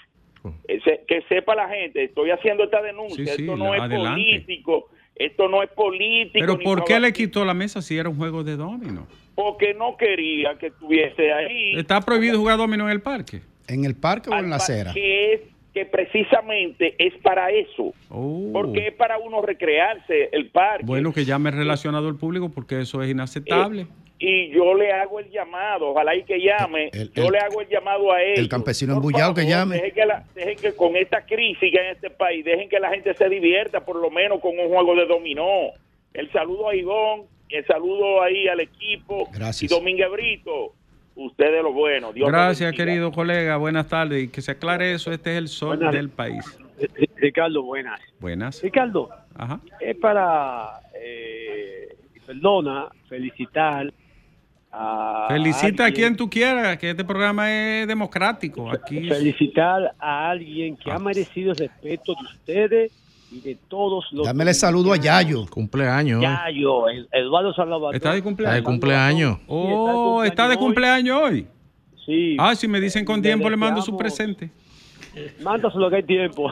eh, 0.67 0.79
se- 0.83 1.03
que 1.07 1.23
sepa 1.23 1.55
la 1.55 1.67
gente, 1.67 2.03
estoy 2.03 2.29
haciendo 2.29 2.65
esta 2.65 2.79
denuncia, 2.83 3.25
Sí, 3.25 3.31
sí, 3.37 3.41
esto 3.41 3.55
no 3.57 3.71
la- 3.71 3.77
es 3.77 3.81
adelante. 3.81 4.09
político, 4.21 4.89
esto 5.15 5.47
no 5.47 5.63
es 5.63 5.69
político. 5.69 6.39
Pero 6.39 6.59
¿por 6.59 6.83
qué 6.83 6.99
le 6.99 7.13
quitó 7.13 7.45
la 7.45 7.53
mesa 7.53 7.81
si 7.81 7.97
era 7.97 8.09
un 8.09 8.17
juego 8.17 8.43
de 8.43 8.55
domino? 8.55 9.07
Porque 9.33 9.73
no 9.73 9.97
quería 9.97 10.57
que 10.57 10.67
estuviese 10.67 11.31
ahí. 11.31 11.77
¿Está 11.77 12.01
prohibido 12.01 12.37
jugar 12.37 12.57
domino 12.57 12.85
en 12.85 12.91
el 12.91 13.01
parque? 13.01 13.41
¿En 13.67 13.85
el 13.85 13.95
parque 13.95 14.29
o 14.29 14.37
en 14.37 14.49
la 14.49 14.57
acera? 14.57 14.93
Que 14.93 15.33
es 15.33 15.41
que 15.75 15.85
precisamente 15.85 16.95
es 16.97 17.13
para 17.21 17.51
eso, 17.51 17.93
Oh. 18.09 18.49
porque 18.53 18.87
es 18.87 18.93
para 18.93 19.17
uno 19.17 19.41
recrearse 19.41 20.29
el 20.31 20.49
parque. 20.49 20.85
Bueno, 20.85 21.11
que 21.13 21.25
llame 21.25 21.51
relacionado 21.51 22.07
al 22.07 22.15
público 22.15 22.49
porque 22.49 22.79
eso 22.79 23.03
es 23.03 23.11
inaceptable. 23.11 23.85
Y 24.17 24.47
yo 24.51 24.73
le 24.75 24.93
hago 24.93 25.19
el 25.19 25.29
llamado, 25.29 25.89
ojalá 25.89 26.15
y 26.15 26.23
que 26.23 26.39
llame, 26.39 26.89
yo 27.13 27.29
le 27.29 27.37
hago 27.39 27.59
el 27.59 27.67
llamado 27.67 28.13
a 28.13 28.23
él. 28.23 28.39
El 28.39 28.47
campesino 28.47 28.93
embullado 28.93 29.33
que 29.33 29.45
llame. 29.45 29.75
Dejen 29.75 29.91
que, 29.93 30.05
la- 30.05 30.23
dejen 30.33 30.55
que 30.57 30.73
con 30.73 30.95
esta 30.95 31.25
crisis 31.25 31.69
que 31.69 31.77
hay 31.77 31.87
en 31.87 31.95
este 31.95 32.09
país, 32.09 32.45
dejen 32.45 32.69
que 32.69 32.79
la 32.79 32.89
gente 32.91 33.13
se 33.13 33.27
divierta 33.27 33.83
por 33.83 33.97
lo 33.97 34.09
menos 34.09 34.39
con 34.39 34.57
un 34.57 34.69
juego 34.69 34.95
de 34.95 35.05
dominó. 35.05 35.71
El 36.13 36.31
saludo 36.31 36.69
a 36.69 36.75
Igón, 36.75 37.23
el 37.49 37.65
saludo 37.67 38.21
ahí 38.21 38.47
al 38.47 38.61
equipo. 38.61 39.27
Gracias. 39.33 39.69
Y 39.69 39.75
Domínguez 39.75 40.09
Brito, 40.09 40.71
ustedes 41.15 41.63
lo 41.63 41.73
bueno. 41.73 42.11
Dios 42.13 42.27
Gracias, 42.29 42.73
querido 42.73 43.11
colega. 43.11 43.57
Buenas 43.57 43.87
tardes. 43.87 44.23
Y 44.23 44.27
que 44.27 44.41
se 44.41 44.51
aclare 44.51 44.93
eso, 44.93 45.11
este 45.11 45.31
es 45.33 45.37
el 45.37 45.47
sol 45.47 45.77
Buenas. 45.77 45.93
del 45.93 46.09
país. 46.09 46.59
Ricardo, 47.17 47.63
buenas. 47.63 47.99
Buenas. 48.19 48.61
Ricardo, 48.61 49.09
Ajá. 49.35 49.59
es 49.79 49.95
para, 49.97 50.79
eh, 51.01 51.95
perdona, 52.25 52.87
felicitar 53.07 53.93
a... 54.71 55.27
Felicita 55.29 55.83
a 55.83 55.87
alguien- 55.87 55.93
quien 55.93 56.17
tú 56.17 56.29
quieras, 56.29 56.77
que 56.77 56.89
este 56.89 57.05
programa 57.05 57.49
es 57.51 57.87
democrático. 57.87 58.69
Aquí 58.69 59.07
Felicitar 59.07 59.93
a 59.97 60.29
alguien 60.31 60.75
que 60.75 60.91
ha 60.91 60.99
merecido 60.99 61.51
el 61.53 61.57
respeto 61.57 62.13
de 62.13 62.23
ustedes 62.25 62.91
y 63.31 63.41
de 63.41 63.55
todos 63.67 64.05
los... 64.11 64.25
Dámele 64.25 64.53
saludo 64.53 64.93
a 64.93 64.97
Yayo. 64.97 65.45
Cumpleaños. 65.47 66.19
hoy. 66.19 66.23
Yayo, 66.23 66.87
Eduardo 67.11 67.53
Salvador. 67.53 67.95
¿Está 67.95 68.13
de 68.13 68.21
cumpleaños? 68.21 68.57
Está 68.57 68.61
de 68.61 68.63
cumpleaños. 68.63 69.39
Oh, 69.47 70.23
está 70.23 70.47
de 70.47 70.57
cumpleaños 70.57 71.21
hoy. 71.21 71.47
Sí. 72.05 72.37
Ah, 72.39 72.55
si 72.55 72.67
me 72.67 72.79
dicen 72.79 73.03
con 73.03 73.21
tiempo, 73.21 73.49
le 73.49 73.57
mando 73.57 73.81
su 73.81 73.97
presente. 73.97 74.49
Mándaselo 75.41 75.89
que 75.89 75.95
hay 75.97 76.03
tiempo. 76.03 76.51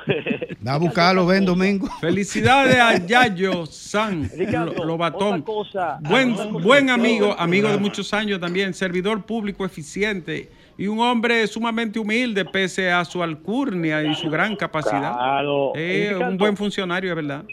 Va 0.65 0.73
a 0.73 0.77
buscarlo, 0.77 1.25
ven 1.25 1.45
domingo. 1.45 1.87
Felicidades 1.99 2.77
a 2.77 2.97
Yayo 3.05 3.65
San 3.65 4.29
Ricardo, 4.37 4.85
Lobatón. 4.85 5.41
cosa, 5.41 5.99
Buen, 6.01 6.35
buen 6.61 6.89
amigo, 6.89 7.35
amigo 7.37 7.69
de 7.69 7.77
muchos 7.77 8.13
años 8.13 8.39
también, 8.39 8.73
servidor 8.73 9.25
público 9.25 9.65
eficiente 9.65 10.49
y 10.77 10.87
un 10.87 10.99
hombre 10.99 11.45
sumamente 11.47 11.99
humilde 11.99 12.45
pese 12.45 12.91
a 12.91 13.05
su 13.05 13.21
alcurnia 13.21 14.03
y 14.03 14.15
su 14.15 14.29
gran 14.29 14.55
capacidad. 14.55 15.13
Claro. 15.13 15.73
Eh, 15.75 16.09
Ricardo, 16.13 16.31
un 16.31 16.37
buen 16.37 16.57
funcionario, 16.57 17.09
es 17.11 17.15
verdad. 17.15 17.43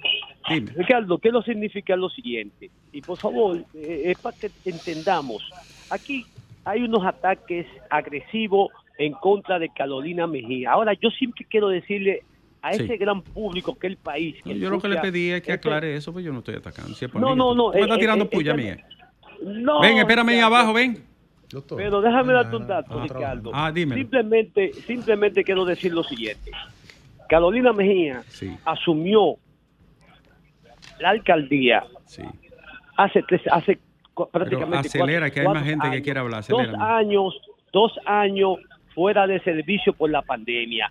Ricardo, 0.77 1.19
¿qué 1.19 1.31
lo 1.31 1.43
significa 1.43 1.95
lo 1.97 2.09
siguiente? 2.09 2.71
Y 2.93 3.03
por 3.03 3.19
favor, 3.19 3.59
eh, 3.75 4.03
es 4.07 4.19
para 4.19 4.37
que 4.37 4.51
entendamos. 4.65 5.49
Aquí 5.91 6.27
hay 6.65 6.83
unos 6.83 7.05
ataques 7.07 7.67
agresivos 7.89 8.71
en 8.99 9.13
contra 9.13 9.59
de 9.59 9.69
Carolina 9.69 10.27
Mejía. 10.27 10.73
Ahora, 10.73 10.93
yo 10.95 11.11
siempre 11.11 11.47
quiero 11.49 11.69
decirle 11.69 12.23
a 12.63 12.73
Sí. 12.75 12.83
ese 12.83 12.97
gran 12.97 13.23
público 13.23 13.79
que 13.79 13.87
el 13.87 13.97
país. 13.97 14.37
que 14.43 14.59
Yo 14.59 14.69
lo 14.71 14.81
que 14.81 14.89
le 14.89 14.97
pedí 15.01 15.31
es 15.31 15.41
que 15.43 15.53
este- 15.53 15.69
aclare 15.69 15.95
eso, 15.97 16.13
pues 16.13 16.25
yo 16.25 16.33
no 16.33 16.41
estoy 16.41 16.57
atacando. 16.57 16.95
Si 16.95 17.05
es 17.05 17.11
por 17.11 17.21
No, 17.21 17.31
mí, 17.31 17.37
no, 17.37 17.55
no, 17.55 17.71
me 17.73 17.81
eh, 17.81 17.99
tirando 17.99 18.25
eh, 18.25 18.29
puya 18.29 18.53
eh, 18.53 18.57
mía. 18.57 18.87
No, 19.43 19.81
Ven, 19.81 19.97
espérame 19.99 20.29
ahí 20.31 20.41
abajo, 20.41 20.73
ven. 20.75 21.03
Pero 21.77 22.01
déjame 22.01 22.33
darte 22.33 22.57
un 22.57 22.67
dato, 22.67 23.03
Ricardo. 23.03 23.51
Ah. 23.53 23.73
Simplemente, 23.75 24.73
simplemente 24.87 25.43
quiero 25.45 25.65
decir 25.65 25.93
lo 25.93 26.03
siguiente. 26.05 26.51
Carolina 27.29 27.73
Mejía 27.73 28.23
asumió 28.65 29.37
la 30.99 31.11
alcaldía 31.11 31.85
hace 32.97 33.23
tres, 33.27 33.41
hace 33.51 33.79
prácticamente 34.33 34.89
acelera, 34.89 35.21
cuatro- 35.31 35.35
que 35.35 35.41
hay 35.41 35.47
más 35.47 35.65
gente 35.65 35.83
que 35.89 35.95
años. 35.95 36.05
quiere 36.05 36.21
hablar, 36.21 36.45
Dos 36.47 36.67
años, 36.79 37.41
dos 37.73 37.93
años 38.05 38.59
fuera 38.95 39.27
de 39.27 39.41
servicio 39.41 39.93
por 39.93 40.11
la 40.11 40.23
pandemia. 40.23 40.91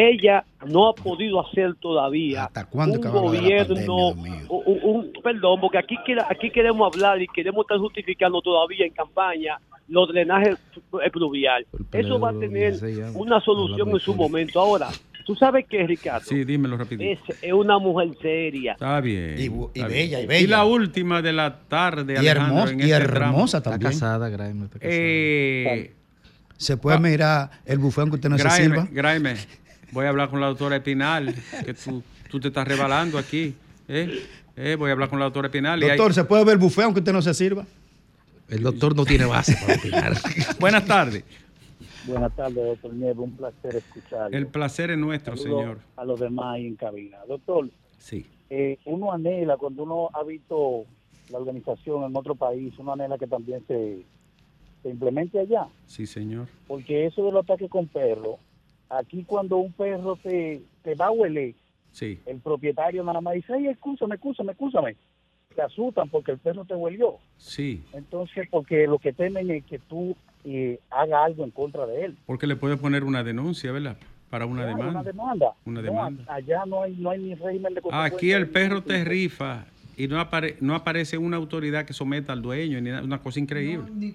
Ella 0.00 0.44
no 0.66 0.88
ha 0.88 0.94
podido 0.94 1.44
hacer 1.44 1.74
todavía 1.80 2.48
cuándo 2.70 3.00
un 3.00 3.10
gobierno, 3.10 4.08
un, 4.08 4.28
un- 4.48 4.78
un- 4.84 5.12
perdón, 5.24 5.60
porque 5.60 5.78
aquí, 5.78 5.96
queda- 6.06 6.26
aquí 6.30 6.50
queremos 6.50 6.94
hablar 6.94 7.20
y 7.20 7.26
queremos 7.26 7.64
estar 7.64 7.78
justificando 7.78 8.40
todavía 8.40 8.86
en 8.86 8.92
campaña 8.92 9.58
los 9.88 10.08
drenajes 10.08 10.56
pluvial. 11.12 11.66
Eso 11.92 12.20
va 12.20 12.30
a 12.30 12.38
tener 12.38 12.74
una 13.14 13.40
solución 13.40 13.90
en 13.90 13.98
su 13.98 14.14
momento. 14.14 14.60
Ahora, 14.60 14.88
tú 15.26 15.34
sabes 15.34 15.66
que 15.66 15.84
Ricardo 15.86 16.24
Sí, 16.26 16.44
dímelo 16.44 16.76
rapidito. 16.76 17.10
es, 17.32 17.42
es 17.42 17.52
una 17.52 17.78
mujer 17.78 18.10
seria. 18.22 18.72
Está 18.74 19.00
bien. 19.00 19.34
Y, 19.38 19.44
está 19.78 19.88
bella, 19.88 20.18
bien. 20.18 20.22
y 20.24 20.26
bella. 20.26 20.56
la 20.58 20.64
última 20.64 21.22
de 21.22 21.32
la 21.32 21.58
tarde, 21.68 22.14
Y 22.14 22.16
Alejandro, 22.18 22.54
hermosa, 22.58 22.72
en 22.72 22.78
y 22.80 22.82
este 22.82 22.94
hermosa 22.94 23.62
tramo. 23.62 23.72
también. 23.74 23.92
casada, 23.92 24.28
Graeme. 24.28 24.64
está 24.66 24.78
casada. 24.78 24.94
Eh, 24.96 25.94
Se 26.56 26.76
puede 26.76 26.98
mirar 27.00 27.50
el 27.66 27.78
bufón 27.78 28.10
que 28.10 28.16
usted 28.16 28.28
no 28.28 28.36
se 28.38 28.44
Graeme, 28.44 28.64
sirva. 28.76 28.88
Graeme, 28.92 29.34
voy 29.92 30.06
a 30.06 30.08
hablar 30.10 30.28
con 30.30 30.40
la 30.40 30.46
doctora 30.46 30.76
Espinal, 30.76 31.34
que 31.64 31.74
tú, 31.74 32.02
tú 32.30 32.40
te 32.40 32.48
estás 32.48 32.66
rebalando 32.66 33.18
aquí. 33.18 33.54
¿eh? 33.88 34.22
Eh, 34.56 34.76
voy 34.76 34.90
a 34.90 34.92
hablar 34.92 35.08
con 35.08 35.18
la 35.18 35.26
doctora 35.26 35.48
Espinal. 35.48 35.80
y 35.80 35.84
hay- 35.84 35.90
Doctor, 35.96 36.14
¿se 36.14 36.24
puede 36.24 36.44
ver 36.44 36.58
buffet 36.58 36.84
aunque 36.84 37.00
usted 37.00 37.12
no 37.12 37.22
se 37.22 37.34
sirva? 37.34 37.64
El 38.48 38.62
doctor 38.62 38.96
no 38.96 39.04
tiene 39.04 39.26
base 39.26 39.54
para 39.60 39.78
opinar. 39.78 40.12
Buenas 40.60 40.84
tardes. 40.86 41.22
Buenas 42.06 42.34
tardes, 42.34 42.56
doctor 42.56 42.94
Nieves. 42.94 43.18
Un 43.18 43.36
placer 43.36 43.76
escucharlo. 43.76 44.36
El 44.36 44.46
placer 44.46 44.90
es 44.90 44.98
nuestro, 44.98 45.36
señor. 45.36 45.78
A 45.96 46.04
los 46.04 46.18
demás 46.18 46.54
ahí 46.54 46.66
en 46.66 46.74
cabina. 46.76 47.18
Doctor, 47.28 47.68
Sí. 47.98 48.24
eh, 48.48 48.78
uno 48.86 49.12
anhela, 49.12 49.58
cuando 49.58 49.82
uno 49.82 50.08
ha 50.14 50.22
visto 50.24 50.84
la 51.30 51.38
organización 51.38 52.04
en 52.04 52.16
otro 52.16 52.34
país, 52.34 52.72
uno 52.78 52.94
anhela 52.94 53.18
que 53.18 53.26
también 53.26 53.62
se, 53.68 53.98
se 54.82 54.88
implemente 54.88 55.38
allá. 55.38 55.66
Sí, 55.86 56.06
señor. 56.06 56.46
Porque 56.66 57.04
eso 57.06 57.26
de 57.26 57.32
los 57.32 57.44
ataques 57.44 57.68
con 57.68 57.86
perros, 57.86 58.36
aquí 58.90 59.24
cuando 59.24 59.56
un 59.58 59.72
perro 59.72 60.16
te, 60.16 60.62
te 60.82 60.94
va 60.94 61.06
a 61.06 61.10
hueler, 61.10 61.54
Sí. 61.92 62.20
el 62.26 62.38
propietario 62.40 63.02
nada 63.02 63.20
más 63.20 63.34
dice, 63.34 63.54
ay, 63.54 63.66
escúchame, 63.68 64.14
escúchame, 64.16 64.52
escúchame. 64.52 64.96
Te 65.54 65.62
asustan 65.62 66.08
porque 66.08 66.32
el 66.32 66.38
perro 66.38 66.64
te 66.64 66.74
huelió. 66.74 67.16
Sí. 67.38 67.82
Entonces, 67.92 68.46
porque 68.50 68.86
lo 68.86 68.98
que 68.98 69.12
temen 69.12 69.50
es 69.50 69.64
que 69.64 69.78
tú 69.80 70.14
eh, 70.44 70.78
haga 70.90 71.24
algo 71.24 71.42
en 71.44 71.50
contra 71.50 71.86
de 71.86 72.04
él. 72.04 72.16
Porque 72.26 72.46
le 72.46 72.54
puede 72.56 72.76
poner 72.76 73.02
una 73.02 73.24
denuncia, 73.24 73.72
¿verdad? 73.72 73.96
Para 74.30 74.46
una 74.46 74.62
Claro, 74.64 74.76
demanda. 74.76 75.00
Una 75.00 75.02
demanda. 75.02 75.52
Una 75.64 75.80
No, 75.82 75.86
demanda. 75.86 76.24
allá 76.28 76.64
no 76.66 76.82
hay, 76.82 76.94
no 76.96 77.10
hay 77.10 77.18
ni 77.20 77.34
régimen 77.34 77.74
de. 77.74 77.80
Aquí 77.90 78.30
el 78.30 78.48
perro 78.50 78.82
te 78.82 79.02
rifa 79.04 79.66
y 79.98 80.06
no, 80.06 80.16
apare- 80.20 80.56
no 80.60 80.74
aparece 80.76 81.18
una 81.18 81.36
autoridad 81.36 81.84
que 81.84 81.92
someta 81.92 82.32
al 82.32 82.40
dueño, 82.40 82.80
ni 82.80 82.90
nada, 82.90 83.02
una 83.02 83.20
cosa 83.20 83.40
increíble. 83.40 84.14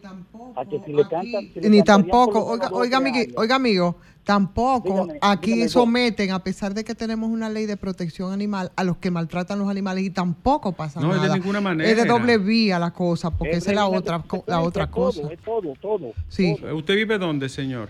A 0.55 0.65
que 0.65 0.79
si 0.85 0.93
le 0.93 1.03
cantan- 1.03 1.53
si 1.53 1.59
le 1.59 1.69
Ni 1.69 1.83
tampoco, 1.83 2.43
oiga, 2.45 2.69
oiga, 2.71 2.99
oiga, 3.35 3.55
amigo, 3.57 3.97
tampoco 4.23 4.93
Dígame, 5.03 5.19
aquí 5.21 5.51
dígame, 5.51 5.69
someten, 5.69 6.31
a 6.31 6.41
pesar 6.41 6.73
de 6.73 6.85
que 6.85 6.95
tenemos 6.95 7.29
una 7.29 7.49
ley 7.49 7.65
de 7.65 7.75
protección 7.75 8.31
animal, 8.31 8.71
a 8.77 8.85
los 8.85 8.95
que 8.97 9.11
maltratan 9.11 9.59
los 9.59 9.67
animales 9.67 10.05
y 10.05 10.09
tampoco 10.09 10.71
pasa 10.71 11.01
No, 11.01 11.09
es 11.13 11.15
de 11.21 11.27
nada. 11.27 11.35
ninguna 11.37 11.57
Es 11.59 11.63
de 11.63 11.69
manera. 11.69 12.05
doble 12.05 12.37
vía 12.37 12.79
la 12.79 12.91
cosa, 12.91 13.29
porque 13.31 13.51
Es 13.51 13.57
esa 13.57 13.71
es 13.71 13.75
la 13.75 13.87
otra, 13.87 14.23
la 14.47 14.61
otra 14.61 14.89
cosa. 14.89 15.31
Es 15.33 15.39
todo, 15.41 15.73
todo. 15.81 16.13
Sí. 16.29 16.55
¿Usted 16.73 16.95
vive 16.95 17.17
dónde, 17.17 17.49
señor? 17.49 17.89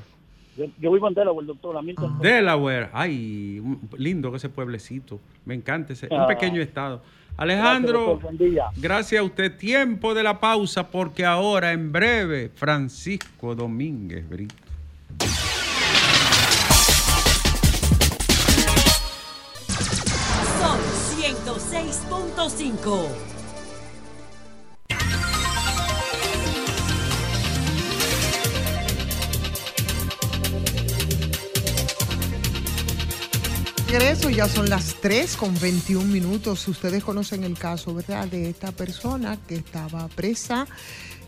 Yo, 0.57 0.65
yo 0.79 0.91
vivo 0.91 1.07
en 1.07 1.13
Delaware, 1.15 1.47
doctor. 1.47 1.77
Hamilton. 1.77 2.19
Delaware. 2.19 2.89
Ay, 2.93 3.61
lindo 3.97 4.35
ese 4.35 4.49
pueblecito. 4.49 5.19
Me 5.45 5.55
encanta 5.55 5.93
ese. 5.93 6.07
Un 6.11 6.21
Ah. 6.21 6.27
pequeño 6.27 6.61
estado. 6.61 7.01
Alejandro, 7.38 8.19
Gracias, 8.77 9.19
a 9.19 9.23
usted. 9.23 9.57
Tiempo 9.57 10.13
de 10.13 10.23
la 10.23 10.39
pausa 10.39 10.89
porque 10.89 11.25
ahora 11.25 11.71
en 11.71 11.91
breve 11.91 12.51
Francisco 12.53 13.55
Domínguez 13.55 14.29
Brito. 14.29 14.53
Sol 20.59 20.79
106.5. 21.17 23.32
Regreso, 33.93 34.31
ya 34.31 34.47
son 34.47 34.71
las 34.71 34.95
3 35.01 35.37
con 35.37 35.53
21 35.59 36.07
minutos. 36.07 36.67
Ustedes 36.67 37.03
conocen 37.03 37.43
el 37.43 37.55
caso, 37.55 37.93
¿verdad? 37.93 38.27
De 38.27 38.49
esta 38.49 38.71
persona 38.71 39.37
que 39.47 39.53
estaba 39.53 40.07
presa 40.07 40.65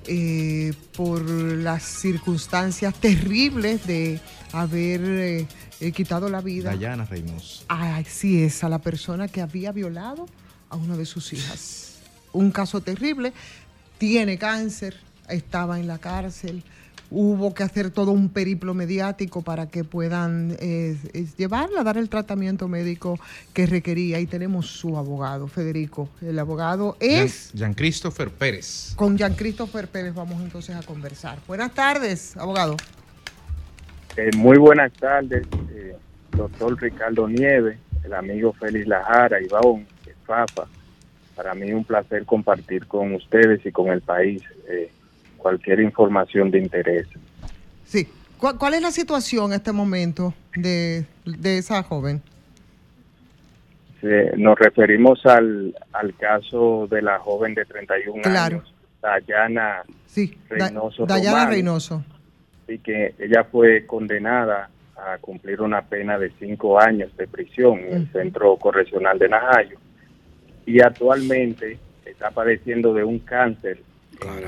eh, 0.08 0.74
por 0.98 1.22
las 1.30 1.84
circunstancias 1.84 2.96
terribles 2.96 3.86
de 3.86 4.20
haber 4.52 5.02
eh, 5.04 5.48
eh, 5.80 5.92
quitado 5.92 6.28
la 6.28 6.42
vida. 6.42 6.72
Dayana 6.72 7.06
Reynoso. 7.06 7.66
Así 7.68 8.42
es, 8.42 8.64
a 8.64 8.70
la 8.70 8.80
persona 8.80 9.28
que 9.28 9.42
había 9.42 9.72
violado 9.72 10.26
a 10.72 10.76
una 10.76 10.98
de 10.98 11.06
sus 11.06 11.34
hijas. 11.34 12.00
Un 12.34 12.50
caso 12.50 12.82
terrible, 12.82 13.32
tiene 14.00 14.40
cáncer, 14.40 14.98
estaba 15.30 15.80
en 15.80 15.86
la 15.86 16.00
cárcel, 16.00 16.64
hubo 17.12 17.54
que 17.54 17.64
hacer 17.64 17.92
todo 17.92 18.12
un 18.12 18.30
periplo 18.30 18.74
mediático 18.74 19.42
para 19.42 19.68
que 19.68 19.84
puedan 19.84 20.56
eh, 20.60 20.96
llevarla, 21.38 21.84
dar 21.84 21.98
el 21.98 22.10
tratamiento 22.10 22.68
médico 22.68 23.20
que 23.54 23.66
requería. 23.66 24.20
Y 24.20 24.26
tenemos 24.26 24.68
su 24.68 24.98
abogado, 24.98 25.48
Federico. 25.48 26.10
El 26.22 26.40
abogado 26.40 26.98
es... 27.00 27.52
Jean 27.54 27.74
Christopher 27.74 28.30
Pérez. 28.30 28.94
Con 28.96 29.18
Jean 29.18 29.36
Christopher 29.36 29.88
Pérez 29.88 30.14
vamos 30.14 30.42
entonces 30.42 30.76
a 30.76 30.82
conversar. 30.82 31.40
Buenas 31.48 31.74
tardes, 31.74 32.36
abogado. 32.38 32.78
Eh, 34.18 34.32
muy 34.38 34.58
buenas 34.58 34.94
tardes, 34.94 35.46
eh, 35.74 35.98
doctor 36.32 36.82
Ricardo 36.82 37.28
Nieves, 37.28 37.78
el 38.04 38.14
amigo 38.14 38.54
Félix 38.54 38.88
Lajara, 38.88 39.42
Iván, 39.42 39.86
Fafa. 40.26 40.68
Para 41.36 41.54
mí 41.54 41.72
un 41.74 41.84
placer 41.84 42.26
compartir 42.26 42.88
con 42.88 43.14
ustedes 43.14 43.66
y 43.66 43.72
con 43.72 43.90
el 43.90 44.02
país 44.02 44.42
eh, 44.70 44.90
cualquier 45.46 45.80
información 45.80 46.50
de 46.50 46.58
interés. 46.58 47.06
Sí. 47.86 48.08
¿Cuál, 48.40 48.58
cuál 48.58 48.74
es 48.74 48.82
la 48.82 48.90
situación 48.90 49.52
en 49.52 49.58
este 49.58 49.72
momento 49.72 50.34
de, 50.56 51.06
de 51.24 51.60
esa 51.60 51.84
joven? 51.84 52.20
Eh, 54.02 54.32
nos 54.38 54.58
referimos 54.58 55.24
al, 55.28 55.76
al 55.94 56.16
caso 56.16 56.88
de 56.90 57.04
la 57.04 57.20
joven 57.20 57.54
de 57.54 57.64
31 57.64 58.24
Claro. 58.24 58.58
años, 58.58 58.74
Dayana 59.04 59.84
Sí, 60.08 60.36
Da- 60.50 60.66
Reynoso 60.70 61.06
Dayana 61.06 61.30
Romano. 61.38 61.52
Reynoso. 61.52 62.04
y 62.68 62.80
que 62.80 63.14
ella 63.20 63.44
fue 63.44 63.86
condenada 63.86 64.70
a 64.98 65.20
cumplir 65.20 65.62
una 65.62 65.84
pena 65.84 66.18
de 66.18 66.32
cinco 66.40 66.80
años 66.82 67.16
de 67.18 67.28
prisión 67.28 67.78
en 67.82 67.94
el 67.94 68.02
Ujú. 68.04 68.12
Centro 68.14 68.58
Correccional 68.58 69.20
de 69.20 69.30
Najayo 69.30 69.78
y 70.66 70.82
actualmente 70.82 71.78
está 72.04 72.32
padeciendo 72.32 72.96
de 72.96 73.04
un 73.04 73.20
cáncer 73.20 73.78
en, 74.22 74.46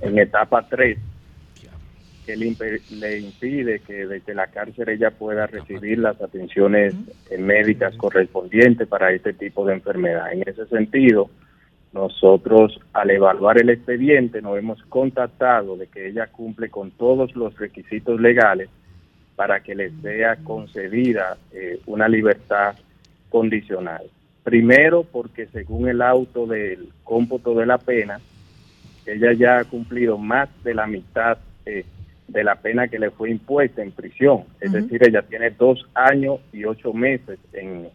en 0.00 0.18
etapa 0.18 0.66
3 0.68 0.98
que 2.26 2.36
le, 2.36 2.54
le 2.90 3.20
impide 3.20 3.80
que 3.80 4.06
desde 4.06 4.34
la 4.34 4.48
cárcel 4.48 4.90
ella 4.90 5.10
pueda 5.10 5.46
recibir 5.46 5.98
las 5.98 6.20
atenciones 6.20 6.94
médicas 7.38 7.96
correspondientes 7.96 8.86
para 8.86 9.12
este 9.12 9.32
tipo 9.32 9.64
de 9.64 9.72
enfermedad. 9.74 10.30
En 10.30 10.42
ese 10.46 10.66
sentido, 10.66 11.30
nosotros 11.92 12.78
al 12.92 13.10
evaluar 13.10 13.58
el 13.58 13.70
expediente 13.70 14.42
nos 14.42 14.58
hemos 14.58 14.82
contactado 14.84 15.76
de 15.76 15.86
que 15.86 16.08
ella 16.08 16.26
cumple 16.26 16.68
con 16.68 16.90
todos 16.90 17.34
los 17.34 17.58
requisitos 17.58 18.20
legales 18.20 18.68
para 19.34 19.60
que 19.60 19.74
le 19.74 19.90
sea 20.02 20.36
concedida 20.36 21.38
eh, 21.52 21.80
una 21.86 22.08
libertad 22.08 22.74
condicional. 23.30 24.02
Primero 24.44 25.04
porque 25.04 25.46
según 25.46 25.88
el 25.88 26.02
auto 26.02 26.46
del 26.46 26.90
cómputo 27.04 27.54
de 27.54 27.64
la 27.64 27.78
pena, 27.78 28.20
ella 29.12 29.32
ya 29.32 29.58
ha 29.58 29.64
cumplido 29.64 30.18
más 30.18 30.48
de 30.62 30.74
la 30.74 30.86
mitad 30.86 31.38
eh, 31.66 31.84
de 32.26 32.44
la 32.44 32.56
pena 32.56 32.88
que 32.88 32.98
le 32.98 33.10
fue 33.10 33.30
impuesta 33.30 33.82
en 33.82 33.90
prisión. 33.92 34.44
Es 34.60 34.72
decir, 34.72 35.02
ella 35.02 35.22
tiene 35.22 35.50
dos 35.50 35.86
años 35.94 36.40
y 36.52 36.64
ocho 36.64 36.92
meses 36.92 37.38
en, 37.52 37.88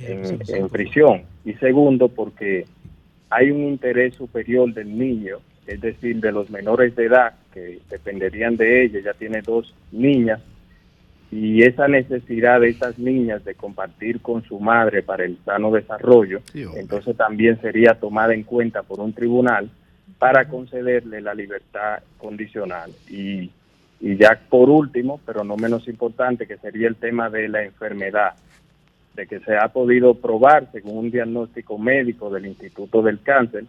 en, 0.00 0.38
en 0.48 0.68
prisión. 0.68 1.22
Y 1.44 1.54
segundo, 1.54 2.08
porque 2.08 2.66
hay 3.30 3.50
un 3.50 3.64
interés 3.64 4.14
superior 4.14 4.72
del 4.74 4.96
niño, 4.98 5.38
es 5.66 5.80
decir, 5.80 6.20
de 6.20 6.30
los 6.30 6.50
menores 6.50 6.94
de 6.94 7.06
edad 7.06 7.34
que 7.52 7.80
dependerían 7.88 8.56
de 8.56 8.84
ella. 8.84 8.98
Ella 8.98 9.14
tiene 9.14 9.40
dos 9.40 9.74
niñas 9.92 10.40
y 11.34 11.62
esa 11.62 11.88
necesidad 11.88 12.60
de 12.60 12.68
estas 12.68 12.96
niñas 12.96 13.44
de 13.44 13.56
compartir 13.56 14.20
con 14.20 14.44
su 14.44 14.60
madre 14.60 15.02
para 15.02 15.24
el 15.24 15.36
sano 15.44 15.72
desarrollo, 15.72 16.40
entonces 16.54 17.16
también 17.16 17.60
sería 17.60 17.94
tomada 17.94 18.34
en 18.34 18.44
cuenta 18.44 18.84
por 18.84 19.00
un 19.00 19.12
tribunal 19.12 19.68
para 20.18 20.48
concederle 20.48 21.20
la 21.20 21.34
libertad 21.34 22.02
condicional. 22.18 22.90
Y, 23.08 23.50
y 24.00 24.16
ya 24.16 24.40
por 24.48 24.70
último, 24.70 25.20
pero 25.24 25.44
no 25.44 25.56
menos 25.56 25.86
importante, 25.88 26.46
que 26.46 26.56
sería 26.58 26.88
el 26.88 26.96
tema 26.96 27.30
de 27.30 27.48
la 27.48 27.64
enfermedad, 27.64 28.34
de 29.14 29.26
que 29.26 29.40
se 29.40 29.56
ha 29.56 29.68
podido 29.68 30.14
probar, 30.14 30.68
según 30.72 30.98
un 30.98 31.10
diagnóstico 31.10 31.78
médico 31.78 32.30
del 32.30 32.46
Instituto 32.46 33.02
del 33.02 33.20
Cáncer, 33.22 33.64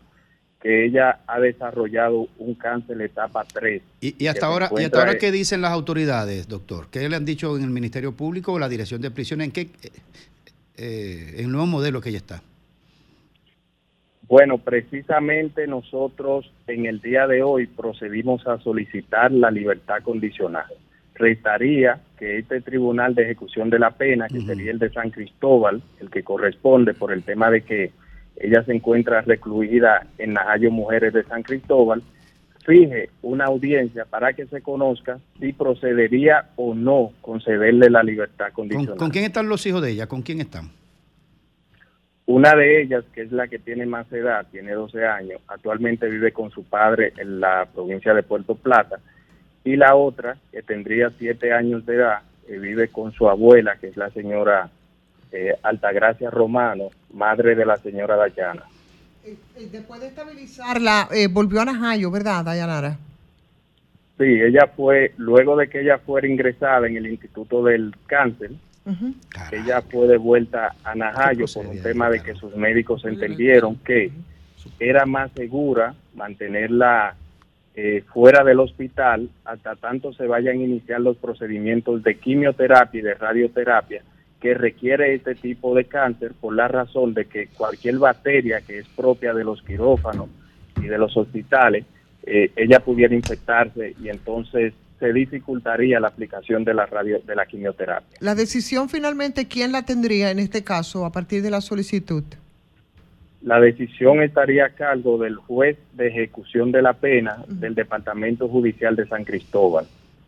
que 0.65 0.86
ella 0.86 1.19
ha 1.27 1.39
desarrollado 1.39 2.27
un 2.39 2.55
cáncer 2.55 2.99
etapa 2.99 3.45
3. 3.53 3.83
¿Y, 4.01 4.23
y 4.23 4.27
hasta 4.27 4.47
ahora, 4.47 4.71
¿Y 4.75 4.83
hasta 4.83 4.99
ahora 4.99 5.17
qué 5.19 5.31
dicen 5.31 5.61
las 5.61 5.71
autoridades, 5.71 6.47
doctor? 6.47 6.88
¿Qué 6.89 7.07
le 7.07 7.15
han 7.15 7.23
dicho 7.23 7.55
en 7.55 7.63
el 7.63 7.69
Ministerio 7.69 8.13
Público 8.13 8.53
o 8.53 8.57
la 8.57 8.67
Dirección 8.67 8.99
de 8.99 9.11
Prisiones? 9.11 9.45
¿En 9.45 9.51
qué 9.51 9.61
eh, 9.61 9.91
eh, 10.77 11.33
en 11.38 11.45
el 11.45 11.51
nuevo 11.51 11.67
modelo 11.67 12.01
que 12.01 12.09
ella 12.09 12.17
está? 12.17 12.41
Bueno, 14.28 14.57
precisamente 14.57 15.67
nosotros 15.67 16.51
en 16.67 16.86
el 16.86 16.99
día 16.99 17.28
de 17.28 17.43
hoy 17.43 17.67
procedimos 17.67 18.45
a 18.47 18.59
solicitar 18.59 19.32
la 19.32 19.51
libertad 19.51 20.01
condicional. 20.03 20.65
Restaría 21.13 21.99
que 22.17 22.39
este 22.39 22.61
Tribunal 22.61 23.13
de 23.13 23.23
Ejecución 23.23 23.69
de 23.69 23.80
la 23.80 23.91
Pena, 23.91 24.28
que 24.28 24.41
sería 24.41 24.71
el 24.71 24.80
de 24.80 24.89
San 24.89 25.11
Cristóbal, 25.11 25.82
el 25.99 26.09
que 26.09 26.23
corresponde 26.23 26.93
por 26.93 27.11
el 27.11 27.23
tema 27.23 27.51
de 27.51 27.61
que 27.61 27.91
ella 28.38 28.63
se 28.63 28.73
encuentra 28.73 29.21
recluida 29.21 30.07
en 30.17 30.34
Najayo 30.34 30.71
Mujeres 30.71 31.13
de 31.13 31.23
San 31.23 31.43
Cristóbal, 31.43 32.01
fije 32.65 33.09
una 33.21 33.45
audiencia 33.45 34.05
para 34.05 34.34
que 34.34 34.47
se 34.47 34.61
conozca 34.61 35.19
si 35.39 35.53
procedería 35.53 36.49
o 36.55 36.73
no 36.73 37.11
concederle 37.21 37.89
la 37.89 38.01
libertad 38.01 38.47
¿Con, 38.53 38.67
condicional. 38.67 38.97
con 38.97 39.11
quién 39.11 39.26
están 39.26 39.47
los 39.47 39.65
hijos 39.67 39.84
de 39.84 39.91
ella? 39.91 40.07
¿Con 40.07 40.23
quién 40.23 40.41
están? 40.41 40.71
Una 42.28 42.55
de 42.55 42.82
ellas, 42.82 43.05
que 43.13 43.21
es 43.21 43.32
la 43.32 43.47
que 43.47 43.59
tiene 43.59 43.86
más 43.86 44.11
edad, 44.11 44.47
tiene 44.51 44.73
12 44.73 45.05
años, 45.05 45.41
actualmente 45.47 46.09
vive 46.09 46.32
con 46.32 46.49
su 46.49 46.63
padre 46.63 47.13
en 47.17 47.39
la 47.39 47.67
provincia 47.71 48.13
de 48.13 48.23
Puerto 48.23 48.55
Plata. 48.55 48.99
Y 49.63 49.76
la 49.76 49.95
otra, 49.95 50.38
que 50.51 50.63
tendría 50.63 51.11
7 51.17 51.53
años 51.53 51.86
de 51.86 51.95
edad, 51.95 52.21
eh, 52.47 52.57
vive 52.57 52.88
con 52.88 53.11
su 53.11 53.30
abuela, 53.30 53.78
que 53.80 53.88
es 53.88 53.97
la 53.97 54.09
señora 54.09 54.69
eh, 55.32 55.53
Altagracia 55.63 56.30
Romano, 56.32 56.89
madre 57.13 57.55
de 57.55 57.65
la 57.65 57.78
señora 57.78 58.15
Dayana. 58.15 58.63
Eh, 59.26 59.36
Después 59.71 59.99
de 60.01 60.07
estabilizarla, 60.07 61.09
eh, 61.11 61.28
volvió 61.28 61.61
a 61.61 61.65
Najayo, 61.65 62.11
¿verdad, 62.11 62.45
Dayanara? 62.45 62.97
Sí, 64.17 64.23
ella 64.23 64.71
fue, 64.76 65.13
luego 65.17 65.57
de 65.57 65.67
que 65.67 65.82
ella 65.82 65.97
fuera 65.97 66.28
ingresada 66.28 66.88
en 66.88 66.95
el 66.95 67.07
Instituto 67.07 67.63
del 67.63 67.93
Cáncer, 68.05 68.51
ella 69.51 69.81
fue 69.81 70.07
de 70.07 70.17
vuelta 70.17 70.75
a 70.83 70.95
Najayo 70.95 71.45
por 71.53 71.65
un 71.65 71.81
tema 71.81 72.09
de 72.09 72.21
que 72.21 72.36
sus 72.36 72.55
médicos 72.55 73.03
entendieron 73.05 73.77
que 73.77 74.11
era 74.79 75.05
más 75.05 75.31
segura 75.31 75.95
mantenerla 76.15 77.15
eh, 77.75 78.03
fuera 78.13 78.43
del 78.43 78.59
hospital 78.59 79.29
hasta 79.43 79.75
tanto 79.75 80.13
se 80.13 80.27
vayan 80.27 80.59
a 80.59 80.63
iniciar 80.63 81.01
los 81.01 81.17
procedimientos 81.17 82.03
de 82.03 82.17
quimioterapia 82.17 82.99
y 82.99 83.03
de 83.03 83.13
radioterapia 83.15 84.01
que 84.39 84.53
requiere 84.53 85.15
este 85.15 85.36
tipo 85.36 85.73
de 85.75 85.86
cáncer 85.86 86.33
por 86.39 86.55
la 86.55 86.67
razón 86.67 87.13
de 87.13 87.25
que 87.25 87.47
cualquier 87.47 87.97
bacteria 87.97 88.61
que 88.61 88.79
es 88.79 88.88
propia 88.89 89.33
de 89.33 89.43
los 89.43 89.61
quirófanos 89.63 90.29
y 90.79 90.86
de 90.86 90.97
los 90.97 91.17
hospitales, 91.17 91.86
eh, 92.23 92.51
ella 92.55 92.79
pudiera 92.79 93.15
infectarse 93.15 93.95
y 93.99 94.09
entonces 94.09 94.73
se 94.99 95.11
dificultaría 95.11 95.99
la 95.99 96.07
aplicación 96.07 96.63
de 96.63 96.73
la 96.73 96.85
radio 96.85 97.19
de 97.19 97.35
la 97.35 97.45
quimioterapia. 97.45 98.17
La 98.21 98.35
decisión 98.35 98.89
finalmente, 98.89 99.47
¿quién 99.47 99.71
la 99.71 99.83
tendría 99.83 100.31
en 100.31 100.39
este 100.39 100.63
caso 100.63 101.05
a 101.05 101.11
partir 101.11 101.41
de 101.41 101.51
la 101.51 101.61
solicitud? 101.61 102.23
La 103.41 103.59
decisión 103.59 104.23
estaría 104.23 104.65
a 104.65 104.69
cargo 104.69 105.17
del 105.19 105.35
juez 105.35 105.77
de 105.93 106.07
ejecución 106.07 106.71
de 106.71 106.81
la 106.81 106.93
pena 106.93 107.43
del 107.47 107.75
Departamento 107.75 108.47
Judicial 108.47 108.95
de 108.95 109.07
San 109.07 109.23
Cristóbal, 109.23 109.85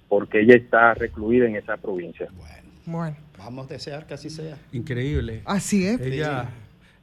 porque 0.08 0.42
ella 0.42 0.56
está 0.56 0.94
recluida 0.94 1.48
en 1.48 1.56
esa 1.56 1.78
provincia. 1.78 2.28
Bueno. 2.86 3.16
Vamos 3.38 3.66
a 3.66 3.74
desear 3.74 4.06
que 4.06 4.14
así 4.14 4.30
sea. 4.30 4.58
Increíble. 4.72 5.42
Así 5.46 5.86
es. 5.86 6.00
Ella, 6.00 6.50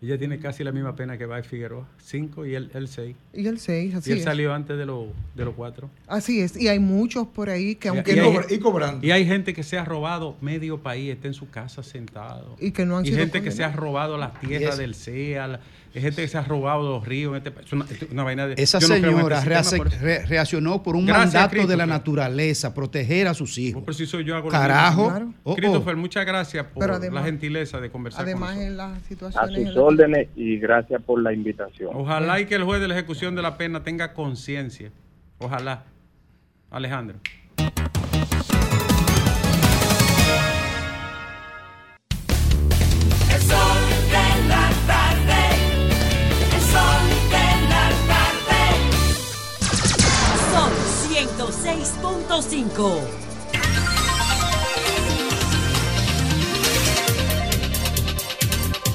ella 0.07 0.19
tiene 0.19 0.39
casi 0.39 0.65
la 0.65 0.73
misma 0.73 0.97
pena 0.97 1.17
que 1.19 1.27
Bay 1.27 1.43
Figueroa, 1.43 1.87
5 1.99 2.47
y 2.47 2.55
él 2.55 2.71
6. 2.89 3.17
Y 3.33 3.47
el 3.47 3.59
6, 3.59 3.95
así 3.95 4.11
Y 4.11 4.13
él 4.13 4.19
es. 4.19 4.25
salió 4.25 4.53
antes 4.55 4.77
de, 4.77 4.87
los 4.87 5.07
de 5.35 5.45
los 5.45 5.55
4. 5.55 5.89
Así 6.07 6.41
es. 6.41 6.57
Y 6.57 6.69
hay 6.69 6.79
muchos 6.79 7.27
por 7.29 7.51
ahí 7.51 7.75
que 7.77 7.89
aunque 7.89 8.13
y, 8.13 8.17
no... 8.17 8.25
hay, 8.25 8.99
y 9.03 9.11
hay 9.11 9.27
gente 9.27 9.55
que 9.55 9.63
se 9.63 9.79
ha 9.79 9.85
robado 9.85 10.37
medio 10.41 10.83
país, 10.83 11.11
está 11.13 11.29
en 11.29 11.35
su 11.35 11.49
casa 11.51 11.83
sentado. 11.83 12.57
Y 12.61 12.71
que 12.73 12.85
no 12.87 12.97
han 12.99 13.05
y 13.05 13.09
sido 13.09 13.19
gente 13.21 13.43
que 13.43 13.51
se 13.51 13.65
ha 13.65 13.73
robado 13.73 14.19
las 14.19 14.33
Y 14.43 14.47
tierras 14.49 14.79
del 14.79 14.95
CEA, 14.95 15.47
la- 15.47 15.61
hay 15.95 16.03
gente 16.03 16.23
que 16.23 16.29
se 16.29 16.37
ha 16.39 16.43
robado 16.43 16.83
los 16.83 17.07
ríos. 17.07 17.31
en 17.33 17.37
este 17.39 17.51
pa- 17.51 17.61
es 17.61 17.73
una, 17.73 17.85
es 17.85 18.03
una 18.11 18.23
vaina 18.25 18.47
de, 18.47 18.55
Esa 18.63 18.81
no 18.81 18.87
señora 18.89 19.39
este 19.39 19.49
reace- 19.51 19.63
sistema, 19.77 19.91
por- 19.91 20.01
re- 20.01 20.27
reaccionó 20.27 20.83
por 20.83 20.97
un 20.97 21.07
Gracias, 21.07 21.35
mandato 21.35 21.67
de 21.67 21.77
la 21.77 21.87
naturaleza, 21.87 22.75
proteger 22.75 23.29
a 23.29 23.35
sus 23.35 23.57
hijos. 23.59 23.83
Por 23.85 23.95
si 23.95 24.05
soy 24.07 24.25
yo 24.25 24.35
hago 24.37 24.49
Carajo. 24.49 25.09
Claro. 25.09 25.33
Oh, 25.45 25.53
oh. 25.53 25.57
Christopher, 25.57 25.97
muchas 25.97 26.27
gracias 26.27 26.67
por 26.67 26.91
además- 26.91 27.23
la 27.23 27.27
gentileza 27.27 27.81
de 27.81 27.91
conversar 27.91 28.23
Además, 28.23 28.55
con 28.55 28.63
en 28.63 28.77
las 28.77 28.99
A 28.99 29.01
situaciones... 29.09 29.59
en 29.59 29.67
sus 29.69 29.77
órdenes 29.77 30.29
y 30.37 30.59
gracias 30.59 31.01
por 31.03 31.23
la 31.23 31.33
invitación. 31.33 31.91
Ojalá 31.95 32.41
y 32.41 32.47
que 32.47 32.57
el 32.57 32.65
juez 32.65 32.81
de 32.81 32.89
la 32.89 32.95
ejecución 32.95 33.35
de 33.35 33.43
la 33.43 33.57
pena 33.57 33.83
tenga 33.83 34.13
conciencia. 34.15 34.91
Ojalá. 35.39 35.85
Alejandro. 36.71 37.19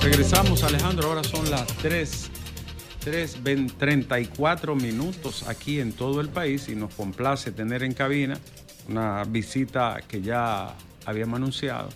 Regresamos, 0.02 0.62
Alejandro. 0.64 1.08
Ahora 1.08 1.24
son 1.24 1.50
las 1.50 1.66
3, 1.78 2.30
3, 3.00 3.38
34 3.78 4.76
minutos 4.76 5.48
aquí 5.48 5.80
en 5.80 5.94
todo 5.94 6.20
el 6.20 6.28
país 6.28 6.68
y 6.68 6.76
nos 6.76 6.94
complace 6.94 7.54
tener 7.54 7.84
en 7.84 7.94
cabina 7.94 8.38
una 8.90 9.24
visita 9.24 10.02
que 10.06 10.22
ya 10.22 10.76
habíamos 11.06 11.38
anunciado. 11.38 11.88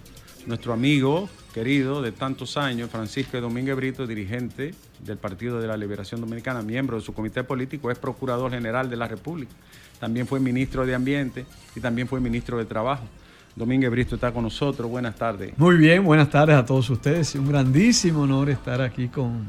Nuestro 0.46 0.72
amigo 0.72 1.28
querido 1.54 2.02
de 2.02 2.14
tantos 2.14 2.56
años, 2.56 2.90
Francisco 2.90 3.42
Domínguez 3.42 3.76
Brito, 3.76 4.08
dirigente 4.08 4.74
del 5.02 5.18
Partido 5.18 5.60
de 5.60 5.68
la 5.68 5.76
Liberación 5.76 6.22
Dominicana, 6.22 6.62
miembro 6.62 6.98
de 6.98 7.04
su 7.04 7.14
comité 7.14 7.44
político, 7.44 7.92
es 7.92 8.00
procurador 8.00 8.52
general 8.52 8.90
de 8.90 8.96
la 8.96 9.10
República. 9.10 9.54
También 10.04 10.28
fue 10.28 10.38
ministro 10.42 10.86
de 10.86 10.94
Ambiente 10.94 11.46
y 11.78 11.80
también 11.80 12.10
fue 12.10 12.20
ministro 12.20 12.58
de 12.58 12.66
Trabajo. 12.66 13.06
Domínguez 13.56 13.90
Brito 13.90 14.16
está 14.16 14.34
con 14.34 14.44
nosotros. 14.44 14.92
Buenas 14.92 15.16
tardes. 15.16 15.58
Muy 15.58 15.78
bien, 15.78 16.04
buenas 16.04 16.30
tardes 16.30 16.58
a 16.58 16.66
todos 16.66 16.90
ustedes. 16.90 17.34
Un 17.36 17.48
grandísimo 17.48 18.24
honor 18.24 18.50
estar 18.50 18.82
aquí 18.82 19.08
con 19.08 19.46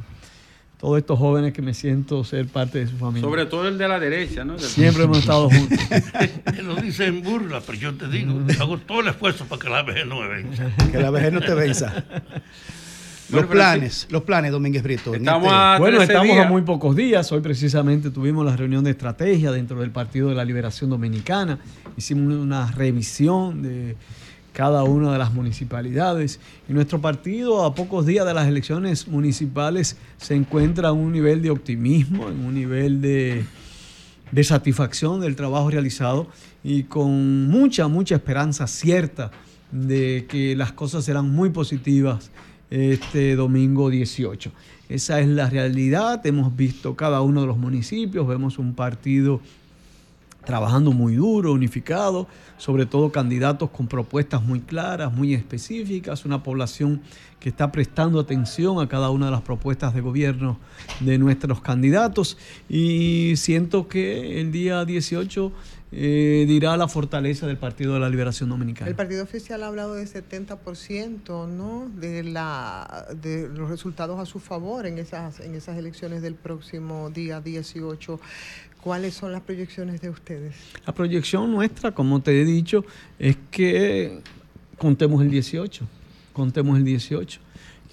todos 0.79 0.99
estos 0.99 1.19
jóvenes 1.19 1.53
que 1.53 1.61
me 1.61 1.75
siento 1.75 2.23
ser 2.23 2.47
parte 2.47 2.79
de 2.79 2.87
su 2.87 2.97
familia. 2.97 3.23
Sobre 3.23 3.47
todo 3.47 3.67
el 3.67 3.77
de 3.77 3.89
la 3.89 3.99
derecha, 3.99 4.45
¿no? 4.45 4.57
Siempre 4.61 5.03
hemos 5.03 5.19
estado 5.19 5.51
juntos. 5.51 5.77
Lo 6.63 6.77
dice 6.77 7.07
en 7.07 7.25
burla, 7.25 7.61
pero 7.61 7.77
yo 7.77 7.95
te 7.95 8.07
digo, 8.07 8.41
hago 8.61 8.79
todo 8.79 9.01
el 9.01 9.09
esfuerzo 9.09 9.47
para 9.47 9.61
que 9.61 9.69
la 9.69 9.83
vejez 9.83 10.07
no 10.07 10.21
me 10.21 10.29
venza. 10.29 10.71
Que 10.93 10.99
la 11.01 11.11
vejez 11.11 11.33
no 11.33 11.41
te 11.41 11.53
venza. 11.53 12.05
Los 13.31 13.47
planes, 13.47 14.07
los 14.11 14.23
planes, 14.23 14.53
Domínguez 14.53 14.83
Brito. 14.83 15.15
este- 15.15 15.25
bueno, 15.79 15.97
estamos 16.03 16.37
a 16.47 16.49
muy 16.49 16.63
pocos 16.63 16.95
días. 16.95 17.31
Hoy 17.33 17.41
precisamente 17.41 18.11
tuvimos 18.11 18.45
la 18.45 18.57
reunión 18.57 18.85
de 18.85 18.91
estrategia 18.91 19.51
dentro 19.51 19.81
del 19.81 19.91
Partido 19.91 20.29
de 20.29 20.35
la 20.35 20.45
Liberación 20.45 20.91
Dominicana. 20.91 21.59
Hicimos 21.97 22.35
una 22.35 22.71
revisión 22.73 23.63
de 23.63 23.97
cada 24.53 24.85
una 24.85 25.13
de 25.13 25.19
las 25.19 25.33
municipalidades. 25.33 26.39
Y 26.69 26.73
nuestro 26.75 27.01
partido, 27.01 27.65
a 27.65 27.75
pocos 27.75 28.07
días 28.07 28.27
de 28.27 28.35
las 28.35 28.47
elecciones 28.47 29.09
municipales, 29.09 29.97
se 30.19 30.35
encuentra 30.35 30.91
en 30.91 30.97
un 30.97 31.11
nivel 31.13 31.43
de 31.43 31.51
optimismo, 31.51 32.29
en 32.29 32.45
un 32.45 32.55
nivel 32.55 33.01
de, 33.01 33.45
de 34.31 34.45
satisfacción 34.45 35.21
del 35.21 35.35
trabajo 35.35 35.71
realizado 35.71 36.29
y 36.63 36.85
con 36.85 37.49
mucha, 37.49 37.89
mucha 37.89 38.15
esperanza 38.17 38.67
cierta 38.67 39.31
de 39.73 40.27
que 40.29 40.55
las 40.55 40.73
cosas 40.73 41.05
serán 41.05 41.31
muy 41.31 41.51
positivas 41.51 42.31
este 42.75 43.37
domingo 43.37 43.89
18. 43.89 44.51
Esa 44.89 45.21
es 45.21 45.29
la 45.29 45.49
realidad. 45.49 46.27
Hemos 46.27 46.57
visto 46.57 46.97
cada 46.97 47.21
uno 47.21 47.43
de 47.43 47.47
los 47.47 47.57
municipios, 47.57 48.27
vemos 48.27 48.59
un 48.59 48.75
partido 48.75 49.41
trabajando 50.45 50.93
muy 50.93 51.15
duro, 51.15 51.53
unificado, 51.53 52.27
sobre 52.59 52.85
todo 52.85 53.11
candidatos 53.11 53.71
con 53.71 53.87
propuestas 53.87 54.43
muy 54.43 54.61
claras, 54.61 55.13
muy 55.13 55.35
específicas, 55.35 56.25
una 56.25 56.43
población 56.43 57.01
que 57.41 57.49
está 57.49 57.71
prestando 57.71 58.19
atención 58.21 58.81
a 58.81 58.89
cada 58.89 59.09
una 59.11 59.27
de 59.27 59.33
las 59.33 59.43
propuestas 59.43 59.95
de 59.95 60.01
gobierno 60.01 60.59
de 61.01 61.17
nuestros 61.17 61.61
candidatos 61.61 62.37
y 62.69 63.35
siento 63.37 63.89
que 63.89 64.41
el 64.41 64.51
día 64.51 64.85
18 64.85 65.53
eh, 65.97 66.45
dirá 66.47 66.77
la 66.77 66.89
fortaleza 66.89 67.47
del 67.47 67.57
Partido 67.57 67.95
de 67.95 68.01
la 68.01 68.09
Liberación 68.09 68.49
Dominicana. 68.49 68.89
El 68.89 68.97
partido 68.97 69.23
oficial 69.23 69.63
ha 69.63 69.69
hablado 69.69 69.95
de 69.95 70.05
70% 70.05 71.49
¿no? 71.49 71.91
de, 71.95 72.25
la, 72.25 73.07
de 73.21 73.49
los 73.49 73.71
resultados 73.71 74.19
a 74.19 74.27
su 74.27 74.41
favor 74.41 74.87
en 74.87 74.99
esas, 74.99 75.41
en 75.41 75.55
esas 75.55 75.79
elecciones 75.79 76.23
del 76.23 76.35
próximo 76.35 77.11
día 77.11 77.41
18. 77.41 78.21
¿Cuáles 78.81 79.15
son 79.15 79.33
las 79.33 79.41
proyecciones 79.43 80.01
de 80.01 80.11
ustedes? 80.11 80.55
La 80.87 80.93
proyección 80.93 81.51
nuestra, 81.51 81.93
como 81.93 82.21
te 82.21 82.41
he 82.41 82.45
dicho, 82.45 82.85
es 83.19 83.37
que 83.51 84.21
contemos 84.77 85.23
el 85.23 85.31
18 85.31 85.87
contemos 86.35 86.77
el 86.77 86.85
18. 86.85 87.41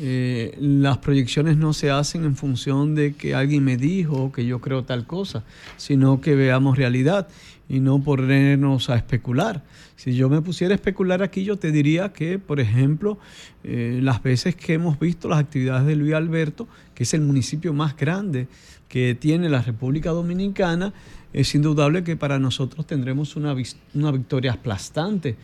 Eh, 0.04 0.58
las 0.60 0.97
proyecciones 0.97 1.56
no 1.56 1.74
se 1.74 1.91
hacen 1.91 2.26
en 2.26 2.36
función 2.36 2.95
de 2.95 3.14
que 3.14 3.36
alguien 3.36 3.64
me 3.64 3.78
dijo 3.78 4.32
que 4.32 4.45
yo 4.45 4.60
creo 4.60 4.84
tal 4.84 5.06
cosa, 5.06 5.43
sino 5.78 6.20
que 6.20 6.36
veamos 6.36 6.78
realidad 6.78 7.30
y 7.72 7.80
no 7.80 8.03
ponernos 8.03 8.89
a 8.89 8.97
especular. 8.97 9.63
Si 9.95 10.13
yo 10.13 10.28
me 10.28 10.41
pusiera 10.41 10.74
a 10.74 10.76
especular 10.76 11.24
aquí, 11.24 11.45
yo 11.45 11.55
te 11.55 11.72
diría 11.72 12.11
que, 12.11 12.38
por 12.38 12.59
ejemplo, 12.59 13.17
eh, 13.63 14.01
las 14.03 14.22
veces 14.22 14.57
que 14.57 14.74
hemos 14.74 14.99
visto 14.99 15.30
las 15.30 15.39
actividades 15.39 15.88
de 15.88 15.95
Luis 15.95 16.13
Alberto, 16.13 16.67
que 16.93 17.03
es 17.03 17.13
el 17.13 17.22
municipio 17.22 17.72
más 17.72 17.95
grande 17.95 18.49
que 18.89 19.15
tiene 19.15 19.47
la 19.47 19.61
República 19.61 20.09
Dominicana, 20.09 20.93
es 21.32 21.55
indudable 21.55 22.03
que 22.03 22.17
para 22.17 22.39
nosotros 22.39 22.86
tendremos 22.86 23.38
una, 23.38 23.55
una 23.93 24.11
victoria 24.11 24.51
aplastante. 24.51 25.38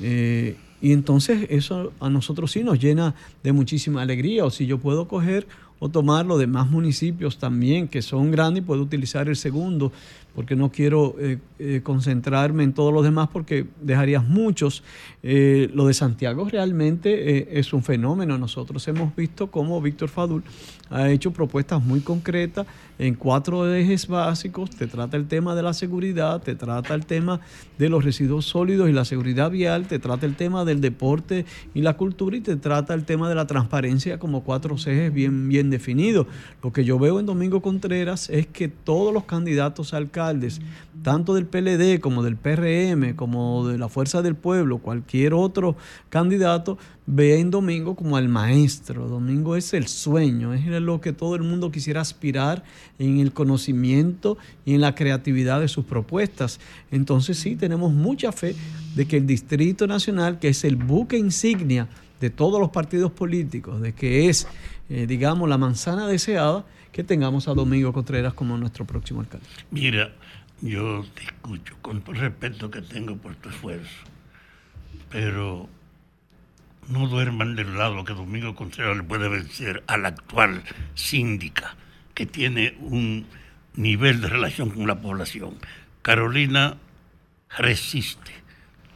Eh, 0.00 0.58
y 0.82 0.92
entonces 0.92 1.46
eso 1.48 1.94
a 1.98 2.10
nosotros 2.10 2.52
sí 2.52 2.62
nos 2.62 2.78
llena 2.78 3.14
de 3.42 3.52
muchísima 3.52 4.02
alegría. 4.02 4.44
O 4.44 4.50
si 4.50 4.66
yo 4.66 4.76
puedo 4.78 5.08
coger 5.08 5.46
o 5.78 5.88
tomar 5.88 6.26
los 6.26 6.38
demás 6.38 6.70
municipios 6.70 7.38
también 7.38 7.88
que 7.88 8.02
son 8.02 8.30
grandes 8.30 8.62
y 8.62 8.66
puedo 8.66 8.82
utilizar 8.82 9.28
el 9.28 9.36
segundo 9.36 9.92
porque 10.40 10.56
no 10.56 10.72
quiero 10.72 11.16
eh, 11.18 11.36
eh, 11.58 11.82
concentrarme 11.82 12.64
en 12.64 12.72
todos 12.72 12.94
los 12.94 13.04
demás 13.04 13.28
porque 13.30 13.66
dejarías 13.82 14.26
muchos. 14.26 14.82
Eh, 15.22 15.68
lo 15.74 15.86
de 15.86 15.92
Santiago 15.92 16.48
realmente 16.48 17.58
es 17.58 17.74
un 17.74 17.82
fenómeno. 17.82 18.38
Nosotros 18.38 18.88
hemos 18.88 19.14
visto 19.14 19.50
cómo 19.50 19.82
Víctor 19.82 20.08
Fadul 20.08 20.42
ha 20.88 21.10
hecho 21.10 21.30
propuestas 21.30 21.84
muy 21.84 22.00
concretas 22.00 22.66
en 22.98 23.14
cuatro 23.14 23.72
ejes 23.72 24.06
básicos. 24.08 24.70
Te 24.70 24.86
trata 24.86 25.18
el 25.18 25.28
tema 25.28 25.54
de 25.54 25.62
la 25.62 25.74
seguridad, 25.74 26.42
te 26.42 26.54
trata 26.54 26.94
el 26.94 27.04
tema 27.04 27.40
de 27.78 27.90
los 27.90 28.02
residuos 28.02 28.46
sólidos 28.46 28.88
y 28.88 28.92
la 28.92 29.04
seguridad 29.04 29.50
vial, 29.50 29.86
te 29.86 29.98
trata 29.98 30.26
el 30.26 30.36
tema 30.36 30.64
del 30.64 30.80
deporte 30.80 31.44
y 31.74 31.82
la 31.82 31.98
cultura 31.98 32.36
y 32.36 32.40
te 32.40 32.56
trata 32.56 32.94
el 32.94 33.04
tema 33.04 33.28
de 33.28 33.34
la 33.34 33.46
transparencia 33.46 34.18
como 34.18 34.42
cuatro 34.42 34.76
ejes 34.76 35.12
bien, 35.12 35.48
bien 35.50 35.68
definidos. 35.68 36.26
Lo 36.62 36.72
que 36.72 36.84
yo 36.84 36.98
veo 36.98 37.20
en 37.20 37.26
Domingo 37.26 37.60
Contreras 37.60 38.28
es 38.30 38.46
que 38.46 38.68
todos 38.68 39.14
los 39.14 39.24
candidatos 39.24 39.94
tanto 41.02 41.34
del 41.34 41.46
PLD 41.46 42.00
como 42.00 42.22
del 42.22 42.36
PRM, 42.36 43.14
como 43.16 43.66
de 43.66 43.78
la 43.78 43.88
Fuerza 43.88 44.22
del 44.22 44.34
Pueblo, 44.34 44.78
cualquier 44.78 45.34
otro 45.34 45.76
candidato, 46.08 46.78
ve 47.06 47.40
en 47.40 47.50
Domingo 47.50 47.96
como 47.96 48.16
al 48.16 48.28
maestro. 48.28 49.08
Domingo 49.08 49.56
es 49.56 49.74
el 49.74 49.88
sueño, 49.88 50.54
es 50.54 50.66
lo 50.66 51.00
que 51.00 51.12
todo 51.12 51.34
el 51.34 51.42
mundo 51.42 51.70
quisiera 51.70 52.00
aspirar 52.00 52.62
en 52.98 53.18
el 53.18 53.32
conocimiento 53.32 54.38
y 54.64 54.74
en 54.74 54.80
la 54.80 54.94
creatividad 54.94 55.60
de 55.60 55.68
sus 55.68 55.84
propuestas. 55.84 56.60
Entonces 56.90 57.38
sí, 57.38 57.56
tenemos 57.56 57.92
mucha 57.92 58.32
fe 58.32 58.54
de 58.94 59.06
que 59.06 59.16
el 59.16 59.26
Distrito 59.26 59.86
Nacional, 59.86 60.38
que 60.38 60.48
es 60.48 60.64
el 60.64 60.76
buque 60.76 61.16
insignia 61.16 61.88
de 62.20 62.30
todos 62.30 62.60
los 62.60 62.70
partidos 62.70 63.10
políticos, 63.10 63.80
de 63.80 63.94
que 63.94 64.28
es, 64.28 64.46
eh, 64.90 65.06
digamos, 65.06 65.48
la 65.48 65.58
manzana 65.58 66.06
deseada, 66.06 66.64
que 66.92 67.04
tengamos 67.04 67.48
a 67.48 67.54
Domingo 67.54 67.92
Contreras 67.92 68.34
como 68.34 68.56
nuestro 68.58 68.84
próximo 68.84 69.20
alcalde. 69.20 69.46
Mira, 69.70 70.12
yo 70.62 71.04
te 71.14 71.22
escucho 71.24 71.76
con 71.82 72.02
todo 72.02 72.12
el 72.12 72.20
respeto 72.20 72.70
que 72.70 72.82
tengo 72.82 73.16
por 73.16 73.34
tu 73.36 73.48
esfuerzo, 73.48 74.04
pero 75.10 75.68
no 76.88 77.08
duerman 77.08 77.56
del 77.56 77.76
lado 77.76 78.04
que 78.04 78.12
Domingo 78.12 78.54
Contreras 78.54 78.96
le 78.96 79.02
puede 79.02 79.28
vencer 79.28 79.82
a 79.86 79.96
la 79.96 80.08
actual 80.08 80.62
síndica, 80.94 81.76
que 82.14 82.26
tiene 82.26 82.76
un 82.80 83.26
nivel 83.74 84.20
de 84.20 84.28
relación 84.28 84.70
con 84.70 84.86
la 84.86 85.00
población. 85.00 85.56
Carolina 86.02 86.76
resiste 87.56 88.32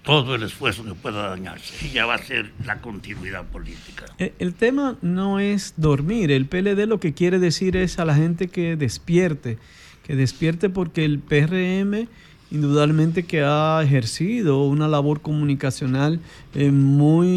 todo 0.02 0.34
el 0.34 0.42
esfuerzo 0.42 0.84
que 0.84 0.94
pueda 0.94 1.30
dañarse. 1.30 1.90
ya 1.90 2.04
va 2.04 2.14
a 2.14 2.18
ser 2.18 2.52
la 2.64 2.80
continuidad 2.80 3.44
política. 3.46 4.04
Eh, 4.18 4.34
el, 4.38 4.54
tema 4.54 4.98
no 5.00 5.40
es 5.40 5.74
dormir. 5.76 6.30
El 6.30 6.46
PLD 6.46 6.86
lo 6.86 7.00
que 7.00 7.14
quiere 7.14 7.38
decir 7.38 7.76
es 7.76 7.98
a 7.98 8.04
la 8.04 8.14
gente 8.14 8.48
que 8.48 8.76
despierte, 8.76 9.58
que 10.04 10.14
despierte 10.14 10.70
porque 10.70 11.04
el 11.04 11.18
PRM 11.18 12.06
indudablemente 12.50 13.24
que 13.24 13.42
ha 13.42 13.82
ejercido 13.82 14.64
una 14.64 14.86
labor 14.86 15.20
comunicacional 15.20 16.20
eh, 16.54 16.70
muy 16.70 17.34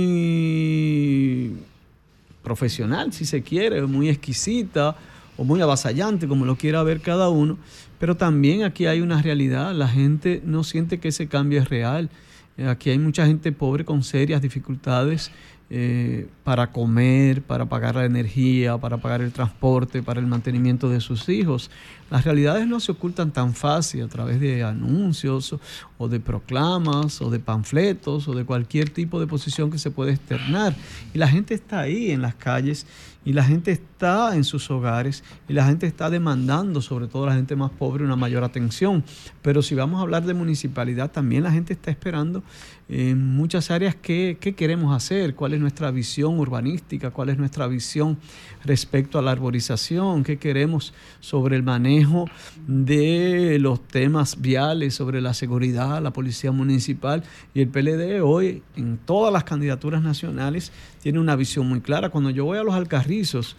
profesional, 2.44 3.12
si 3.14 3.26
se 3.26 3.42
quiere, 3.42 3.82
muy 3.84 4.10
exquisita 4.10 4.96
o 5.36 5.44
muy 5.44 5.60
avasallante, 5.62 6.28
como 6.28 6.46
lo 6.46 6.56
quiera 6.56 6.84
ver 6.84 7.02
cada 7.02 7.30
uno, 7.30 7.58
pero 8.00 8.16
también 8.16 8.64
aquí 8.64 8.86
hay 8.86 9.02
una 9.02 9.22
realidad, 9.22 9.74
la 9.74 9.88
gente 9.88 10.42
no 10.46 10.64
siente 10.64 11.00
que 11.00 11.08
ese 11.08 11.28
cambio 11.28 11.60
es 11.62 11.70
real. 11.70 12.10
Eh, 12.58 12.68
aquí 12.68 12.90
hay 12.92 13.00
mucha 13.00 13.26
gente 13.26 13.52
pobre 13.52 13.86
con 13.86 14.04
serias 14.04 14.42
dificultades 14.42 15.32
eh, 15.70 16.30
para 16.46 16.72
comer, 16.72 17.42
para 17.42 17.66
pagar 17.66 17.96
la 17.96 18.06
energía, 18.06 18.78
para 18.78 18.98
pagar 18.98 19.22
el 19.22 19.34
transporte, 19.34 20.02
para 20.02 20.22
el 20.22 20.26
mantenimiento 20.26 20.90
de 20.90 21.02
sus 21.02 21.28
hijos. 21.28 21.70
Las 22.10 22.24
realidades 22.24 22.68
no 22.68 22.80
se 22.80 22.94
ocultan 22.94 23.32
tan 23.32 23.54
fácil 23.54 24.04
a 24.04 24.08
través 24.08 24.40
de 24.40 24.64
anuncios 24.64 25.54
o 25.98 26.08
de 26.08 26.22
proclamas 26.22 27.22
o 27.22 27.30
de 27.30 27.40
panfletos 27.40 28.30
o 28.30 28.34
de 28.34 28.46
cualquier 28.46 28.90
tipo 28.92 29.20
de 29.20 29.28
posición 29.28 29.70
que 29.70 29.78
se 29.78 29.92
puede 29.92 30.14
externar. 30.14 30.74
Y 31.14 31.18
la 31.18 31.28
gente 31.28 31.54
está 31.54 31.82
ahí 31.82 32.12
en 32.12 32.22
las 32.22 32.36
calles 32.36 32.88
y 33.28 33.34
la 33.34 33.44
gente 33.44 33.72
está 33.72 34.38
en 34.38 34.46
sus 34.46 34.72
hogares 34.72 35.22
y 35.50 35.54
la 35.54 35.66
gente 35.66 35.86
está 35.86 36.10
demandando, 36.10 36.82
sobre 36.82 37.08
todo 37.08 37.26
la 37.26 37.36
gente 37.36 37.58
más 37.58 37.72
pobre, 37.72 38.06
una 38.06 38.16
mayor 38.16 38.46
atención. 38.46 39.04
Pero 39.42 39.62
si 39.62 39.76
vamos 39.76 40.00
a 40.00 40.04
hablar 40.04 40.26
de 40.26 40.34
municipalidad, 40.34 41.12
también 41.12 41.44
la 41.44 41.52
gente 41.52 41.74
está 41.74 41.92
esperando 41.92 42.42
en 42.88 43.36
muchas 43.36 43.70
áreas 43.70 43.96
qué, 44.02 44.38
qué 44.40 44.56
queremos 44.56 44.96
hacer, 44.96 45.36
cuál 45.36 45.54
es 45.54 45.60
nuestra 45.60 45.92
visión 45.92 46.40
urbanística, 46.40 47.12
cuál 47.12 47.28
es 47.28 47.38
nuestra 47.38 47.68
visión 47.68 48.18
respecto 48.64 49.20
a 49.20 49.22
la 49.22 49.32
arborización, 49.32 50.24
qué 50.24 50.38
queremos 50.38 50.94
sobre 51.20 51.58
el 51.58 51.64
manejo 51.64 52.30
de 52.66 53.58
los 53.60 53.86
temas 53.90 54.40
viales, 54.40 54.96
sobre 54.96 55.20
la 55.20 55.34
seguridad, 55.34 56.02
la 56.02 56.14
policía 56.14 56.54
municipal. 56.54 57.26
Y 57.54 57.60
el 57.60 57.68
PLD 57.68 58.22
hoy, 58.24 58.64
en 58.78 58.98
todas 58.98 59.34
las 59.34 59.44
candidaturas 59.44 60.02
nacionales, 60.02 60.72
tiene 61.08 61.20
una 61.22 61.38
visión 61.38 61.66
muy 61.70 61.80
clara. 61.80 62.10
Cuando 62.10 62.32
yo 62.32 62.44
voy 62.44 62.58
a 62.58 62.64
los 62.64 62.76
Alcarrizos, 62.76 63.56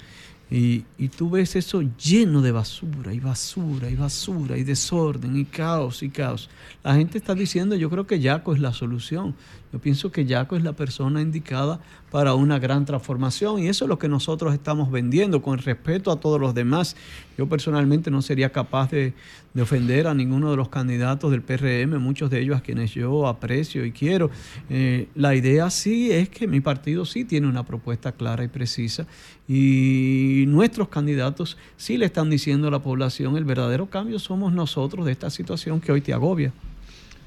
y, 0.51 0.85
y, 0.99 1.09
tú 1.09 1.31
ves 1.31 1.57
eso 1.57 1.83
lleno 1.97 2.43
de 2.43 2.53
basura 2.53 3.15
y 3.15 3.21
basura 3.21 3.89
y 3.89 3.97
basura 3.97 4.59
y 4.59 4.65
desorden 4.65 5.35
y 5.35 5.47
caos 5.47 6.03
y 6.03 6.11
caos. 6.11 6.51
La 6.85 6.95
gente 6.95 7.17
está 7.17 7.35
diciendo, 7.35 7.75
yo 7.75 7.89
creo 7.89 8.07
que 8.07 8.21
Yaco 8.21 8.53
es 8.53 8.61
la 8.61 8.75
solución. 8.75 9.35
Yo 9.73 9.79
pienso 9.79 10.11
que 10.11 10.25
Yaco 10.25 10.57
es 10.57 10.63
la 10.63 10.73
persona 10.73 11.21
indicada 11.21 11.81
para 12.11 12.35
una 12.35 12.59
gran 12.59 12.87
transformación 12.87 13.63
y 13.63 13.69
eso 13.69 13.85
es 13.85 13.89
lo 13.89 13.99
que 13.99 14.09
nosotros 14.09 14.55
estamos 14.55 14.91
vendiendo 14.91 15.43
con 15.43 15.59
respeto 15.59 16.11
a 16.11 16.21
todos 16.21 16.41
los 16.41 16.55
demás. 16.55 16.97
Yo 17.37 17.47
personalmente 17.49 18.11
no 18.11 18.23
sería 18.23 18.51
capaz 18.51 18.91
de, 18.91 19.15
ofender 19.61 20.07
a 20.07 20.15
ninguno 20.15 20.53
de 20.53 20.57
los 20.57 20.69
candidatos 20.69 21.33
del 21.33 21.43
PRM, 21.43 21.99
muchos 21.99 22.31
de 22.31 22.41
ellos 22.41 22.57
a 22.57 22.61
quienes 22.61 22.93
yo 22.93 23.27
aprecio 23.27 23.85
y 23.85 23.91
quiero. 23.91 24.31
Eh, 24.71 25.09
la 25.17 25.35
idea 25.35 25.69
sí 25.69 26.13
es 26.13 26.29
que 26.29 26.47
mi 26.47 26.61
partido 26.61 27.05
sí 27.05 27.25
tiene 27.25 27.49
una 27.49 27.65
propuesta 27.65 28.13
clara 28.13 28.45
y 28.45 28.49
precisa 28.49 29.07
y 29.49 30.45
nuestros 30.47 30.89
candidatos 30.89 31.57
sí 31.77 31.97
le 31.97 32.07
están 32.07 32.31
diciendo 32.31 32.69
a 32.69 32.71
la 32.71 32.79
población 32.79 33.37
el 33.37 33.45
verdadero 33.45 33.87
cambio 33.87 34.19
somos 34.19 34.53
nosotros 34.53 35.07
de 35.07 35.13
esta 35.13 35.29
situación 35.29 35.81
que 35.81 35.91
hoy 35.91 36.03
te 36.03 36.13
agobia. 36.13 36.53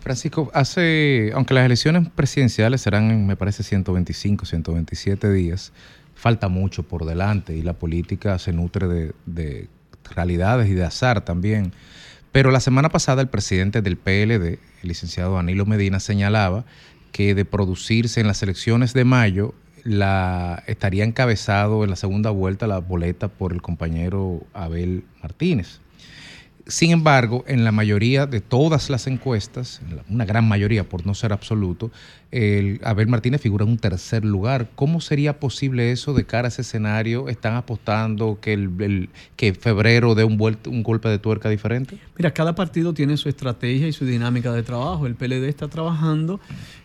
Francisco, 0.01 0.49
hace, 0.53 1.31
aunque 1.35 1.53
las 1.53 1.65
elecciones 1.65 2.09
presidenciales 2.09 2.81
serán, 2.81 3.27
me 3.27 3.35
parece, 3.35 3.61
125, 3.63 4.45
127 4.45 5.31
días, 5.31 5.71
falta 6.15 6.47
mucho 6.47 6.83
por 6.83 7.05
delante 7.05 7.55
y 7.55 7.61
la 7.61 7.73
política 7.73 8.37
se 8.39 8.51
nutre 8.51 8.87
de, 9.25 9.69
realidades 10.15 10.69
y 10.69 10.73
de 10.73 10.83
azar 10.83 11.21
también. 11.21 11.73
Pero 12.31 12.49
la 12.49 12.59
semana 12.59 12.89
pasada 12.89 13.21
el 13.21 13.29
presidente 13.29 13.81
del 13.81 13.97
PLD, 13.97 14.59
el 14.81 14.87
licenciado 14.87 15.35
Danilo 15.35 15.65
Medina, 15.65 15.99
señalaba 15.99 16.65
que 17.11 17.35
de 17.35 17.45
producirse 17.45 18.21
en 18.21 18.27
las 18.27 18.41
elecciones 18.41 18.93
de 18.93 19.05
mayo, 19.05 19.53
la, 19.83 20.63
estaría 20.67 21.03
encabezado 21.03 21.83
en 21.83 21.89
la 21.89 21.95
segunda 21.95 22.29
vuelta 22.31 22.67
la 22.67 22.79
boleta 22.79 23.27
por 23.27 23.53
el 23.53 23.61
compañero 23.61 24.45
Abel 24.53 25.03
Martínez. 25.21 25.80
Sin 26.67 26.91
embargo, 26.91 27.43
en 27.47 27.63
la 27.63 27.71
mayoría 27.71 28.25
de 28.25 28.41
todas 28.41 28.89
las 28.89 29.07
encuestas, 29.07 29.81
una 30.09 30.25
gran 30.25 30.47
mayoría 30.47 30.87
por 30.87 31.05
no 31.05 31.15
ser 31.15 31.33
absoluto, 31.33 31.91
el 32.31 32.79
Abel 32.83 33.07
Martínez 33.07 33.41
figura 33.41 33.65
en 33.65 33.71
un 33.71 33.77
tercer 33.77 34.23
lugar. 34.23 34.69
¿Cómo 34.75 35.01
sería 35.01 35.39
posible 35.39 35.91
eso 35.91 36.13
de 36.13 36.25
cara 36.25 36.47
a 36.47 36.49
ese 36.49 36.61
escenario? 36.61 37.27
¿Están 37.27 37.55
apostando 37.55 38.39
que, 38.39 38.53
el, 38.53 39.09
que 39.35 39.53
febrero 39.53 40.15
dé 40.15 40.23
un, 40.23 40.39
un 40.67 40.83
golpe 40.83 41.09
de 41.09 41.19
tuerca 41.19 41.49
diferente? 41.49 41.97
Mira, 42.17 42.33
cada 42.33 42.55
partido 42.55 42.93
tiene 42.93 43.17
su 43.17 43.27
estrategia 43.27 43.87
y 43.87 43.91
su 43.91 44.05
dinámica 44.05 44.53
de 44.53 44.63
trabajo. 44.63 45.07
El 45.07 45.15
PLD 45.15 45.49
está 45.49 45.67
trabajando 45.67 46.39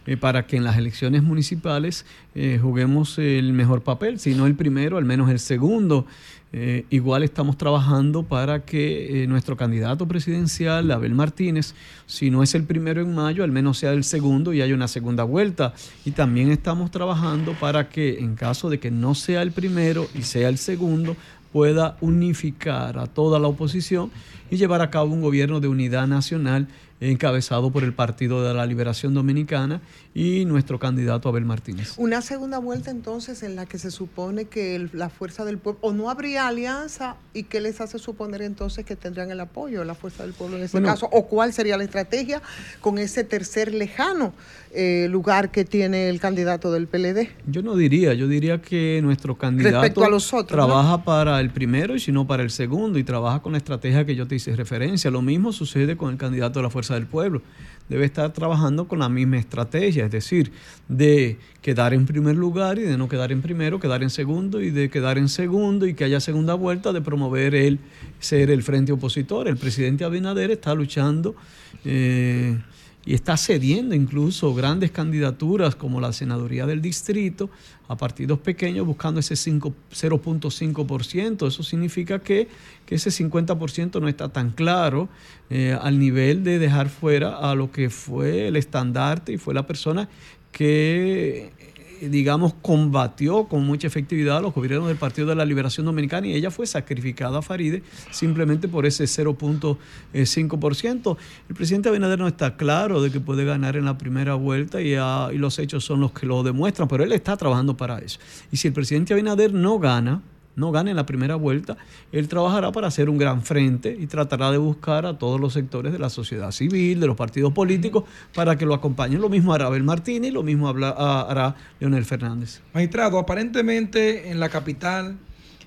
eh, 0.07 0.16
para 0.16 0.47
que 0.47 0.57
en 0.57 0.64
las 0.64 0.79
elecciones 0.79 1.22
municipales 1.22 2.07
eh, 2.35 2.59
juguemos 2.61 3.18
el 3.18 3.53
mejor 3.53 3.83
papel, 3.83 4.18
si 4.18 4.35
no 4.35 4.47
el 4.47 4.57
primero, 4.57 4.99
al 4.99 5.05
menos 5.05 5.31
el 5.31 5.39
segundo. 5.39 6.07
Eh, 6.53 6.87
igual 6.91 7.23
estamos 7.23 7.59
trabajando 7.59 8.23
para 8.23 8.65
que 8.65 9.25
eh, 9.25 9.27
nuestro 9.27 9.57
candidato 9.57 10.07
presidencial, 10.07 10.91
Abel 10.91 11.15
Martínez, 11.15 11.75
si 12.07 12.31
no 12.31 12.43
es 12.43 12.55
el 12.55 12.65
primero 12.65 13.03
en 13.03 13.15
mayo, 13.15 13.45
al 13.45 13.51
menos 13.51 13.79
sea 13.79 13.93
el 13.93 14.05
segundo 14.05 14.53
y 14.53 14.63
haya 14.63 14.75
una 14.75 14.89
segunda 14.89 15.25
vuelta. 15.25 15.75
Y 16.05 16.13
también 16.13 16.51
estamos 16.51 16.91
trabajando 16.91 17.53
para 17.55 17.89
que 17.89 18.19
en 18.21 18.37
caso 18.37 18.71
de 18.71 18.79
que 18.79 18.91
no 18.91 19.15
sea 19.15 19.43
el 19.43 19.53
primero 19.53 20.07
y 20.15 20.23
sea 20.23 20.49
el 20.49 20.59
segundo, 20.59 21.17
pueda 21.53 21.97
unificar 22.01 22.99
a 22.99 23.07
toda 23.07 23.39
la 23.39 23.49
oposición 23.49 24.11
y 24.51 24.57
llevar 24.57 24.83
a 24.83 24.91
cabo 24.91 25.13
un 25.13 25.23
gobierno 25.23 25.61
de 25.61 25.69
unidad 25.69 26.07
nacional 26.07 26.69
encabezado 27.01 27.71
por 27.71 27.85
el 27.85 27.93
Partido 27.93 28.43
de 28.43 28.55
la 28.55 28.65
Liberación 28.67 29.15
Dominicana 29.15 29.81
y 30.15 30.45
nuestro 30.47 30.79
candidato 30.79 31.29
Abel 31.29 31.45
Martínez. 31.45 31.95
Una 31.99 32.23
segunda 32.23 32.59
vuelta 32.59 32.91
entonces 32.91 33.43
en 33.43 33.55
la 33.57 33.67
que 33.67 33.79
se 33.79 33.91
supone 33.91 34.47
que 34.47 34.75
el- 34.77 34.91
la 34.95 35.09
fuerza 35.11 35.45
del 35.45 35.59
pueblo, 35.59 35.79
o 35.83 35.93
no 35.93 36.09
habría 36.11 36.47
alianza 36.49 37.17
y 37.35 37.45
qué 37.45 37.61
les 37.61 37.81
hace 37.81 37.99
suponer 37.99 38.41
entonces 38.43 38.85
que 38.87 38.97
tendrían 38.97 39.31
el 39.31 39.41
apoyo 39.41 39.81
de 39.81 39.85
la 39.85 39.95
fuerza 39.95 40.23
del 40.23 40.33
pueblo 40.33 40.57
en 40.57 40.65
ese 40.65 40.73
Bueno. 40.73 40.89
caso, 40.89 41.09
o 41.13 41.27
cuál 41.27 41.53
sería 41.53 41.77
la 41.77 41.85
estrategia 41.85 42.41
con 42.81 42.99
ese 42.99 43.25
tercer 43.25 43.75
lejano 43.75 44.33
eh, 44.79 45.09
lugar 45.11 45.51
que 45.51 45.65
tiene 45.65 46.11
el 46.11 46.21
candidato 46.21 46.71
del 46.71 46.87
PLD. 46.87 47.31
Yo 47.47 47.63
no 47.63 47.77
diría, 47.77 48.13
yo 48.13 48.29
diría 48.29 48.61
que 48.61 49.01
nuestro 49.03 49.37
candidato 49.37 49.77
Respecto 49.81 50.05
a 50.05 50.11
los 50.11 50.35
otros, 50.35 50.51
¿no? 50.59 50.67
trabaja 50.67 51.03
para 51.03 51.41
el 51.41 51.49
primero 51.51 51.95
y 51.95 52.01
si 52.01 52.13
no 52.13 52.27
para 52.27 52.43
el 52.43 52.51
segundo 52.51 52.99
y 52.99 53.05
trabaja 53.05 53.41
con 53.41 53.53
la 53.53 53.59
estrategia 53.59 54.05
que 54.05 54.15
yo 54.15 54.27
te 54.27 54.35
hice 54.35 54.55
referencia. 54.55 55.11
Lo 55.11 55.23
mismo 55.23 55.53
sucede 55.53 55.97
con 55.97 56.11
el 56.13 56.19
candidato 56.19 56.59
de 56.59 56.65
la 56.65 56.69
Fuerza 56.71 56.86
del 56.95 57.07
Pueblo. 57.07 57.43
Debe 57.89 58.05
estar 58.05 58.32
trabajando 58.32 58.89
con 58.89 58.99
la 58.99 59.09
misma 59.09 59.39
estrategia, 59.39 60.07
es 60.07 60.11
decir, 60.11 60.51
de 60.89 61.39
quedar 61.62 61.95
en 61.95 62.05
primer 62.05 62.34
lugar 62.34 62.78
y 62.78 62.82
de 62.82 62.99
no 62.99 63.09
quedar 63.09 63.30
en 63.30 63.43
primero, 63.43 63.78
quedar 63.78 64.03
en 64.03 64.11
segundo 64.11 64.61
y 64.61 64.70
de 64.70 64.91
quedar 64.91 65.18
en 65.18 65.28
segundo 65.28 65.87
y 65.87 65.95
que 65.95 66.03
haya 66.03 66.18
segunda 66.18 66.55
vuelta 66.55 66.93
de 66.93 67.01
promover 67.01 67.55
él 67.55 67.78
ser 68.18 68.51
el 68.51 68.64
frente 68.64 68.91
opositor. 68.91 69.47
El 69.47 69.57
presidente 69.57 70.05
Abinader 70.05 70.51
está 70.51 70.74
luchando 70.74 71.37
eh, 71.84 72.59
y 73.07 73.15
está 73.15 73.37
cediendo 73.37 73.95
incluso 73.95 74.53
grandes 74.53 74.91
candidaturas 74.91 75.77
como 75.77 76.01
la 76.01 76.13
senaduría 76.13 76.67
del 76.67 76.83
distrito 76.83 77.49
a 77.87 77.97
partidos 77.97 78.41
pequeños 78.41 78.85
buscando 78.85 79.21
ese 79.21 79.37
5 79.37 79.73
0.5%. 79.93 81.47
Eso 81.47 81.63
significa 81.63 82.19
que, 82.19 82.49
que 82.85 82.97
ese 82.97 83.11
50% 83.11 84.01
no 84.01 84.09
está 84.09 84.29
tan 84.31 84.51
claro 84.51 85.09
eh, 85.51 85.79
al 85.81 86.01
nivel 86.01 86.43
de 86.43 86.59
dejar 86.59 86.89
fuera 86.89 87.37
a 87.37 87.55
lo 87.55 87.71
que 87.71 87.91
fue 87.91 88.49
el 88.49 88.57
estandarte 88.57 89.33
y 89.33 89.39
fue 89.39 89.55
la 89.55 89.69
persona 89.69 90.09
que 90.51 91.53
digamos, 92.01 92.55
combatió 92.63 93.45
con 93.45 93.65
mucha 93.65 93.87
efectividad 93.87 94.39
a 94.39 94.41
los 94.41 94.55
gobiernos 94.55 94.89
del 94.89 94.97
Partido 94.97 95.29
de 95.29 95.35
la 95.35 95.45
Liberación 95.45 95.87
Dominicana 95.87 96.27
y 96.27 96.35
ella 96.35 96.51
fue 96.51 96.67
sacrificada 96.67 97.39
a 97.39 97.43
Faride 97.43 97.83
simplemente 98.11 98.69
por 98.69 98.87
ese 98.87 99.05
0.5%. 99.05 101.17
El 101.49 101.55
presidente 101.55 101.89
Abinader 101.89 102.19
no 102.19 102.29
está 102.29 102.57
claro 102.57 103.03
de 103.03 103.11
que 103.11 103.21
puede 103.21 103.45
ganar 103.45 103.77
en 103.77 103.85
la 103.85 103.99
primera 103.99 104.35
vuelta 104.35 104.81
y, 104.81 104.95
ah, 104.95 105.31
y 105.33 105.39
los 105.39 105.59
hechos 105.59 105.85
son 105.85 106.01
los 106.01 106.13
que 106.13 106.27
lo 106.27 106.43
demuestran, 106.43 106.89
pero 106.89 107.05
él 107.05 107.13
está 107.13 107.37
trabajando 107.37 107.77
para 107.77 107.99
eso. 107.99 108.19
Y 108.51 108.57
si 108.57 108.69
el 108.69 108.75
presidente 108.75 109.15
Abinader 109.15 109.53
no 109.53 109.79
gana, 109.79 110.23
no 110.57 110.73
gana 110.73 110.91
en 110.91 110.97
la 110.97 111.07
primera 111.07 111.37
vuelta, 111.37 111.77
él 112.13 112.29
trabajará 112.29 112.73
para 112.73 112.89
hacer 112.89 113.09
un 113.09 113.19
gran 113.19 113.43
frente 113.43 113.97
y 113.99 114.07
tratará 114.07 114.51
de 114.51 114.59
buscar 114.59 115.07
a 115.07 115.19
todos 115.19 115.39
los 115.41 115.53
sectores 115.53 115.93
de 115.93 115.99
la 115.99 116.11
sociedad 116.11 116.51
civil, 116.51 116.99
de 116.99 117.07
los 117.07 117.17
partidos 117.17 117.53
políticos, 117.53 118.05
para 118.35 118.57
que 118.57 118.67
lo 118.67 118.75
acompañen. 118.75 119.21
Lo 119.21 119.29
mismo 119.29 119.53
hará 119.53 119.67
Abel 119.67 119.85
Martínez, 119.85 120.33
lo 120.33 120.43
mismo 120.43 120.69
ah, 120.69 121.27
hará 121.29 121.55
Leonel 121.79 122.05
Fernández. 122.05 122.63
Magistrado, 122.75 123.19
aparentemente 123.19 124.31
en 124.31 124.41
la 124.41 124.49
capital 124.49 125.17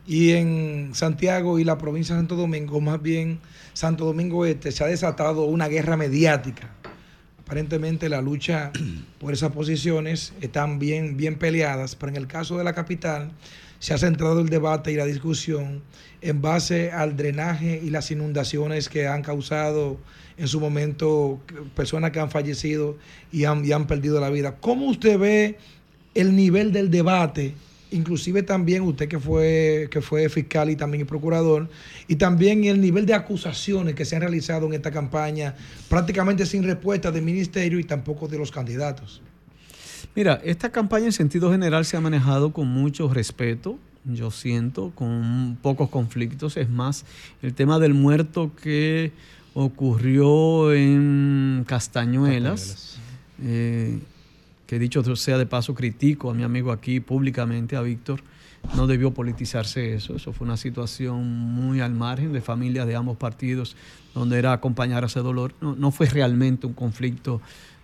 y 0.08 0.32
en 0.32 0.90
Santiago 0.94 1.60
y 1.60 1.64
la 1.64 1.78
provincia 1.78 2.16
de 2.16 2.22
Santo 2.22 2.36
Domingo, 2.36 2.82
más 2.82 3.00
bien 3.02 3.40
Santo 3.74 4.06
Domingo 4.06 4.46
Este, 4.46 4.72
se 4.72 4.84
ha 4.84 4.88
desatado 4.88 5.44
una 5.44 5.68
guerra 5.68 5.98
mediática. 5.98 6.72
Aparentemente 7.40 8.10
la 8.10 8.22
lucha 8.22 8.72
por 9.20 9.34
esas 9.34 9.52
posiciones 9.52 10.34
están 10.42 10.80
bien, 10.80 11.16
bien 11.16 11.36
peleadas, 11.38 11.96
pero 11.96 12.10
en 12.12 12.16
el 12.16 12.28
caso 12.28 12.58
de 12.58 12.64
la 12.64 12.74
capital 12.74 13.32
se 13.80 13.94
ha 13.94 13.98
centrado 13.98 14.42
el 14.42 14.50
debate 14.50 14.92
y 14.92 14.96
la 14.96 15.06
discusión 15.06 15.82
en 16.22 16.42
base 16.42 16.92
al 16.92 17.16
drenaje 17.16 17.82
y 17.84 17.90
las 17.90 18.12
inundaciones 18.12 18.90
que 18.90 19.08
han 19.08 19.22
causado 19.22 19.98
en 20.38 20.48
su 20.48 20.60
momento 20.60 21.40
personas 21.76 22.12
que 22.12 22.20
han 22.20 22.30
fallecido 22.30 22.98
y 23.32 23.46
han, 23.46 23.66
y 23.66 23.72
han 23.72 23.88
perdido 23.88 24.20
la 24.20 24.30
vida. 24.30 24.58
¿Cómo 24.60 24.88
usted 24.88 25.18
ve 25.18 25.58
el 26.14 26.36
nivel 26.36 26.72
del 26.72 26.92
debate? 26.92 27.56
Inclusive 27.92 28.44
también 28.44 28.84
usted 28.84 29.08
que 29.08 29.18
fue, 29.18 29.88
que 29.90 30.02
fue 30.02 30.30
fiscal 30.30 30.70
y 30.70 30.76
también 30.76 31.08
procurador, 31.08 31.70
y 32.08 32.18
también 32.18 32.66
el 32.66 32.80
nivel 32.80 33.06
de 33.06 33.16
acusaciones 33.16 33.96
que 33.96 34.06
se 34.06 34.16
han 34.16 34.22
realizado 34.22 34.68
en 34.68 34.74
esta 34.74 34.92
campaña, 34.92 35.56
prácticamente 35.88 36.46
sin 36.46 36.64
respuesta 36.64 37.12
del 37.12 37.24
ministerio 37.24 37.80
y 37.80 37.84
tampoco 37.84 38.28
de 38.28 38.38
los 38.38 38.52
candidatos. 38.52 39.22
Mira, 40.16 40.42
esta 40.44 40.72
campaña 40.72 41.06
en 41.06 41.12
sentido 41.12 41.52
general 41.52 41.86
se 41.86 41.96
ha 41.96 42.02
manejado 42.02 42.52
con 42.52 42.68
mucho 42.68 43.14
respeto, 43.14 43.78
yo 44.06 44.32
siento, 44.32 44.92
con 44.96 45.58
pocos 45.62 45.90
conflictos. 45.90 46.58
Es 46.58 46.70
más, 46.70 47.06
el 47.42 47.54
tema 47.54 47.80
del 47.80 47.94
muerto 47.94 48.52
que 48.62 49.12
ocurrió 49.54 50.74
en 50.74 51.64
Castañuelas, 51.68 52.98
eh, 53.42 54.00
que 54.68 54.80
dicho 54.80 55.04
sea 55.16 55.38
de 55.38 55.46
paso, 55.46 55.76
critico 55.76 56.32
a 56.32 56.34
mi 56.34 56.44
amigo 56.44 56.72
aquí 56.72 57.00
públicamente, 57.00 57.76
a 57.76 57.82
Víctor, 57.82 58.22
no 58.76 58.88
debió 58.88 59.12
politizarse 59.12 59.94
eso. 59.94 60.16
Eso 60.16 60.34
fue 60.34 60.46
una 60.46 60.58
situación 60.58 61.26
muy 61.28 61.82
al 61.82 61.94
margen 61.94 62.34
de 62.34 62.42
familias 62.42 62.88
de 62.88 62.96
ambos 62.96 63.18
partidos, 63.18 63.76
donde 64.14 64.38
era 64.38 64.54
acompañar 64.54 65.04
a 65.04 65.08
ese 65.08 65.22
dolor. 65.22 65.54
No, 65.62 65.76
no 65.76 65.92
fue 65.92 66.08
realmente 66.08 66.68
un 66.68 66.74
conflicto 66.74 67.42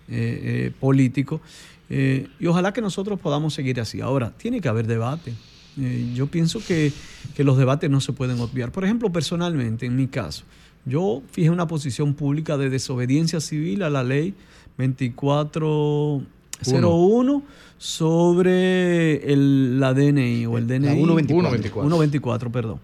eh, 0.08 0.68
eh, 0.68 0.72
político. 0.80 1.42
Eh, 1.90 2.28
y 2.40 2.48
ojalá 2.48 2.74
que 2.74 2.82
nosotros 2.82 3.20
podamos 3.20 3.54
seguir 3.54 3.80
así. 3.80 4.02
Ahora, 4.02 4.34
tiene 4.38 4.62
que 4.62 4.68
haber 4.68 4.88
debate. 4.88 5.34
Eh, 5.80 6.12
yo 6.16 6.26
pienso 6.28 6.60
que, 6.66 6.92
que 7.36 7.44
los 7.44 7.58
debates 7.58 7.90
no 7.90 8.02
se 8.02 8.14
pueden 8.14 8.40
obviar. 8.40 8.72
Por 8.72 8.86
ejemplo, 8.86 9.12
personalmente, 9.12 9.86
en 9.86 9.96
mi 9.96 10.08
caso, 10.08 10.44
yo 10.86 11.22
fijé 11.32 11.50
una 11.50 11.68
posición 11.68 12.14
pública 12.14 12.58
de 12.58 12.70
desobediencia 12.70 13.40
civil 13.40 13.84
a 13.84 13.90
la 13.90 14.04
ley 14.04 14.34
2401 14.78 17.44
sobre 17.78 19.32
el, 19.32 19.80
la 19.80 19.94
DNI 19.94 20.46
o 20.46 20.58
el 20.58 20.68
DNI. 20.68 20.86
La 20.86 20.94
124. 20.94 21.82
124, 21.82 22.52
perdón. 22.52 22.82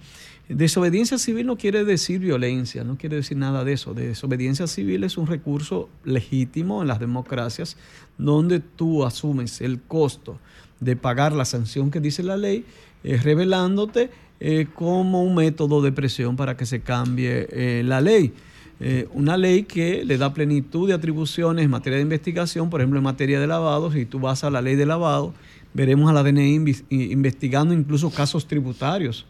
Desobediencia 0.54 1.18
civil 1.18 1.46
no 1.46 1.58
quiere 1.58 1.86
decir 1.86 2.20
violencia, 2.20 2.84
no 2.84 2.98
quiere 2.98 3.16
decir 3.16 3.38
nada 3.38 3.64
de 3.64 3.72
eso. 3.72 3.94
Desobediencia 3.94 4.68
civil 4.68 5.06
es 5.06 5.18
un 5.18 5.26
recurso 5.26 5.88
legítimo 6.04 6.82
en 6.82 6.90
las 6.90 7.00
democracias 7.00 7.78
donde 8.18 8.60
tú 8.60 9.06
asumes 9.06 9.62
el 9.62 9.80
costo 9.82 10.40
de 10.82 10.98
pagar 10.98 11.32
la 11.32 11.46
sanción 11.46 11.90
que 11.90 12.02
dice 12.02 12.22
la 12.22 12.36
ley, 12.36 12.66
eh, 13.06 13.16
revelándote 13.16 14.10
eh, 14.42 14.68
como 14.76 15.24
un 15.24 15.36
método 15.36 15.82
de 15.82 15.94
presión 15.94 16.36
para 16.36 16.58
que 16.58 16.66
se 16.66 16.82
cambie 16.82 17.48
eh, 17.50 17.84
la 17.86 18.02
ley. 18.02 18.34
Una 19.14 19.38
ley 19.38 19.62
que 19.62 20.04
le 20.04 20.18
da 20.18 20.34
plenitud 20.34 20.88
de 20.88 20.96
atribuciones 20.96 21.64
en 21.64 21.70
materia 21.70 21.98
de 21.98 22.02
investigación, 22.02 22.72
por 22.72 22.82
ejemplo, 22.82 22.98
en 22.98 23.04
materia 23.04 23.40
de 23.40 23.46
lavado, 23.46 23.92
si 23.92 24.08
tú 24.08 24.20
vas 24.20 24.44
a 24.44 24.50
la 24.50 24.60
ley 24.60 24.76
de 24.76 24.88
lavado, 24.88 25.36
veremos 25.72 26.10
a 26.10 26.14
la 26.14 26.24
DNI 26.24 26.84
investigando 26.90 27.76
incluso 27.76 28.10
casos 28.10 28.48
tributarios, 28.48 29.28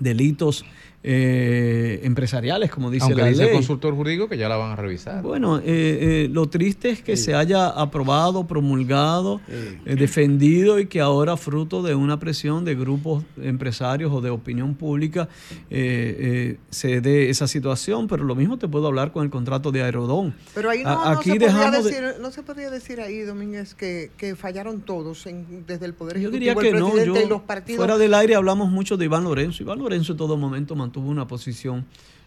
delitos 0.00 0.64
eh, 1.04 2.00
empresariales, 2.04 2.70
como 2.70 2.90
dice 2.90 3.04
Aunque 3.04 3.22
la 3.22 3.28
dice 3.28 3.40
ley. 3.42 3.48
el 3.50 3.54
consultor 3.56 3.94
jurídico 3.94 4.28
que 4.28 4.38
ya 4.38 4.48
la 4.48 4.56
van 4.56 4.72
a 4.72 4.76
revisar. 4.76 5.22
Bueno, 5.22 5.58
eh, 5.58 5.62
eh, 5.66 6.28
lo 6.30 6.48
triste 6.48 6.90
es 6.90 7.02
que 7.02 7.16
se 7.16 7.34
haya 7.34 7.66
aprobado, 7.68 8.46
promulgado, 8.46 9.40
eh, 9.48 9.96
defendido 9.96 10.78
y 10.78 10.86
que 10.86 11.00
ahora 11.00 11.36
fruto 11.36 11.82
de 11.82 11.94
una 11.94 12.18
presión 12.20 12.64
de 12.64 12.74
grupos 12.76 13.24
empresarios 13.42 14.12
o 14.12 14.20
de 14.20 14.30
opinión 14.30 14.74
pública 14.74 15.28
eh, 15.70 16.16
eh, 16.50 16.56
se 16.70 17.00
dé 17.00 17.30
esa 17.30 17.46
situación, 17.48 18.06
pero 18.06 18.22
lo 18.24 18.34
mismo 18.34 18.58
te 18.58 18.68
puedo 18.68 18.86
hablar 18.86 19.10
con 19.12 19.24
el 19.24 19.30
contrato 19.30 19.72
de 19.72 19.82
Aerodón. 19.82 20.34
Pero 20.54 20.70
ahí 20.70 20.84
no, 20.84 20.90
A- 20.90 20.94
no 21.14 21.18
aquí 21.18 21.30
se 21.32 21.40
podría 21.40 21.70
de- 21.70 21.82
decir, 21.82 22.02
no 22.20 22.30
se 22.30 22.42
podría 22.44 22.70
decir 22.70 23.00
ahí, 23.00 23.20
Domínguez, 23.22 23.74
que, 23.74 24.10
que 24.16 24.36
fallaron 24.36 24.82
todos 24.82 25.26
en- 25.26 25.64
desde 25.66 25.86
el 25.86 25.94
Poder 25.94 26.14
Yo 26.20 26.28
Ejecutivo, 26.28 26.38
diría 26.38 26.54
que 26.54 26.68
el 26.76 26.78
no, 26.80 27.04
yo, 27.16 27.20
y 27.20 27.28
los 27.28 27.42
partidos. 27.42 27.78
fuera 27.78 27.98
del 27.98 28.14
aire 28.14 28.34
hablamos 28.36 28.70
mucho 28.70 28.96
de 28.96 29.06
Iván 29.06 29.24
Lorenzo. 29.24 29.62
Iván 29.64 29.78
Lorenzo 29.80 30.12
en 30.12 30.18
todo 30.18 30.36
momento 30.36 30.76
mantuvo 30.76 30.91
tuvo 30.92 31.10
una 31.10 31.26
posición 31.26 31.84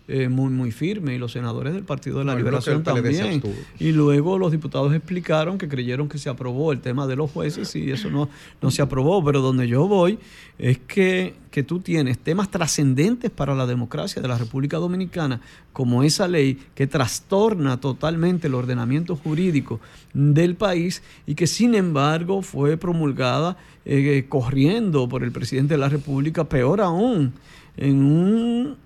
eh, 0.07 0.29
muy, 0.29 0.51
muy 0.51 0.71
firme 0.71 1.15
y 1.15 1.17
los 1.17 1.31
senadores 1.31 1.73
del 1.73 1.83
Partido 1.83 2.19
de 2.19 2.25
la 2.25 2.33
No, 2.33 2.37
Liberación 2.37 2.83
también. 2.83 3.41
Y 3.79 3.91
luego 3.91 4.37
los 4.37 4.51
diputados 4.51 4.93
explicaron 4.93 5.57
que 5.57 5.67
creyeron 5.67 6.07
que 6.07 6.19
se 6.19 6.29
aprobó 6.29 6.71
el 6.71 6.79
tema 6.79 7.07
de 7.07 7.15
los 7.15 7.31
jueces 7.31 7.75
y 7.75 7.89
eso 7.89 8.11
no, 8.11 8.29
no 8.61 8.69
se 8.69 8.83
aprobó. 8.83 9.25
Pero 9.25 9.41
donde 9.41 9.67
yo 9.67 9.87
voy 9.87 10.19
es 10.59 10.77
que, 10.77 11.33
que 11.49 11.63
tú 11.63 11.79
tienes 11.79 12.19
temas 12.19 12.51
trascendentes 12.51 13.31
para 13.31 13.55
la 13.55 13.65
democracia 13.65 14.21
de 14.21 14.27
la 14.27 14.37
República 14.37 14.77
Dominicana, 14.77 15.41
como 15.73 16.03
esa 16.03 16.27
ley 16.27 16.59
que 16.75 16.85
trastorna 16.85 17.79
totalmente 17.79 18.45
el 18.45 18.53
ordenamiento 18.53 19.15
jurídico 19.15 19.79
del 20.13 20.53
país 20.53 21.01
y 21.25 21.33
que 21.33 21.47
sin 21.47 21.73
embargo 21.73 22.43
fue 22.43 22.77
promulgada 22.77 23.57
eh, 23.85 24.25
corriendo 24.29 25.09
por 25.09 25.23
el 25.23 25.31
presidente 25.31 25.73
de 25.73 25.79
la 25.79 25.89
República, 25.89 26.43
peor 26.43 26.79
aún, 26.79 27.33
en 27.77 28.03
un 28.03 28.77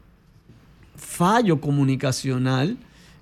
fallo 0.95 1.61
comunicacional 1.61 2.77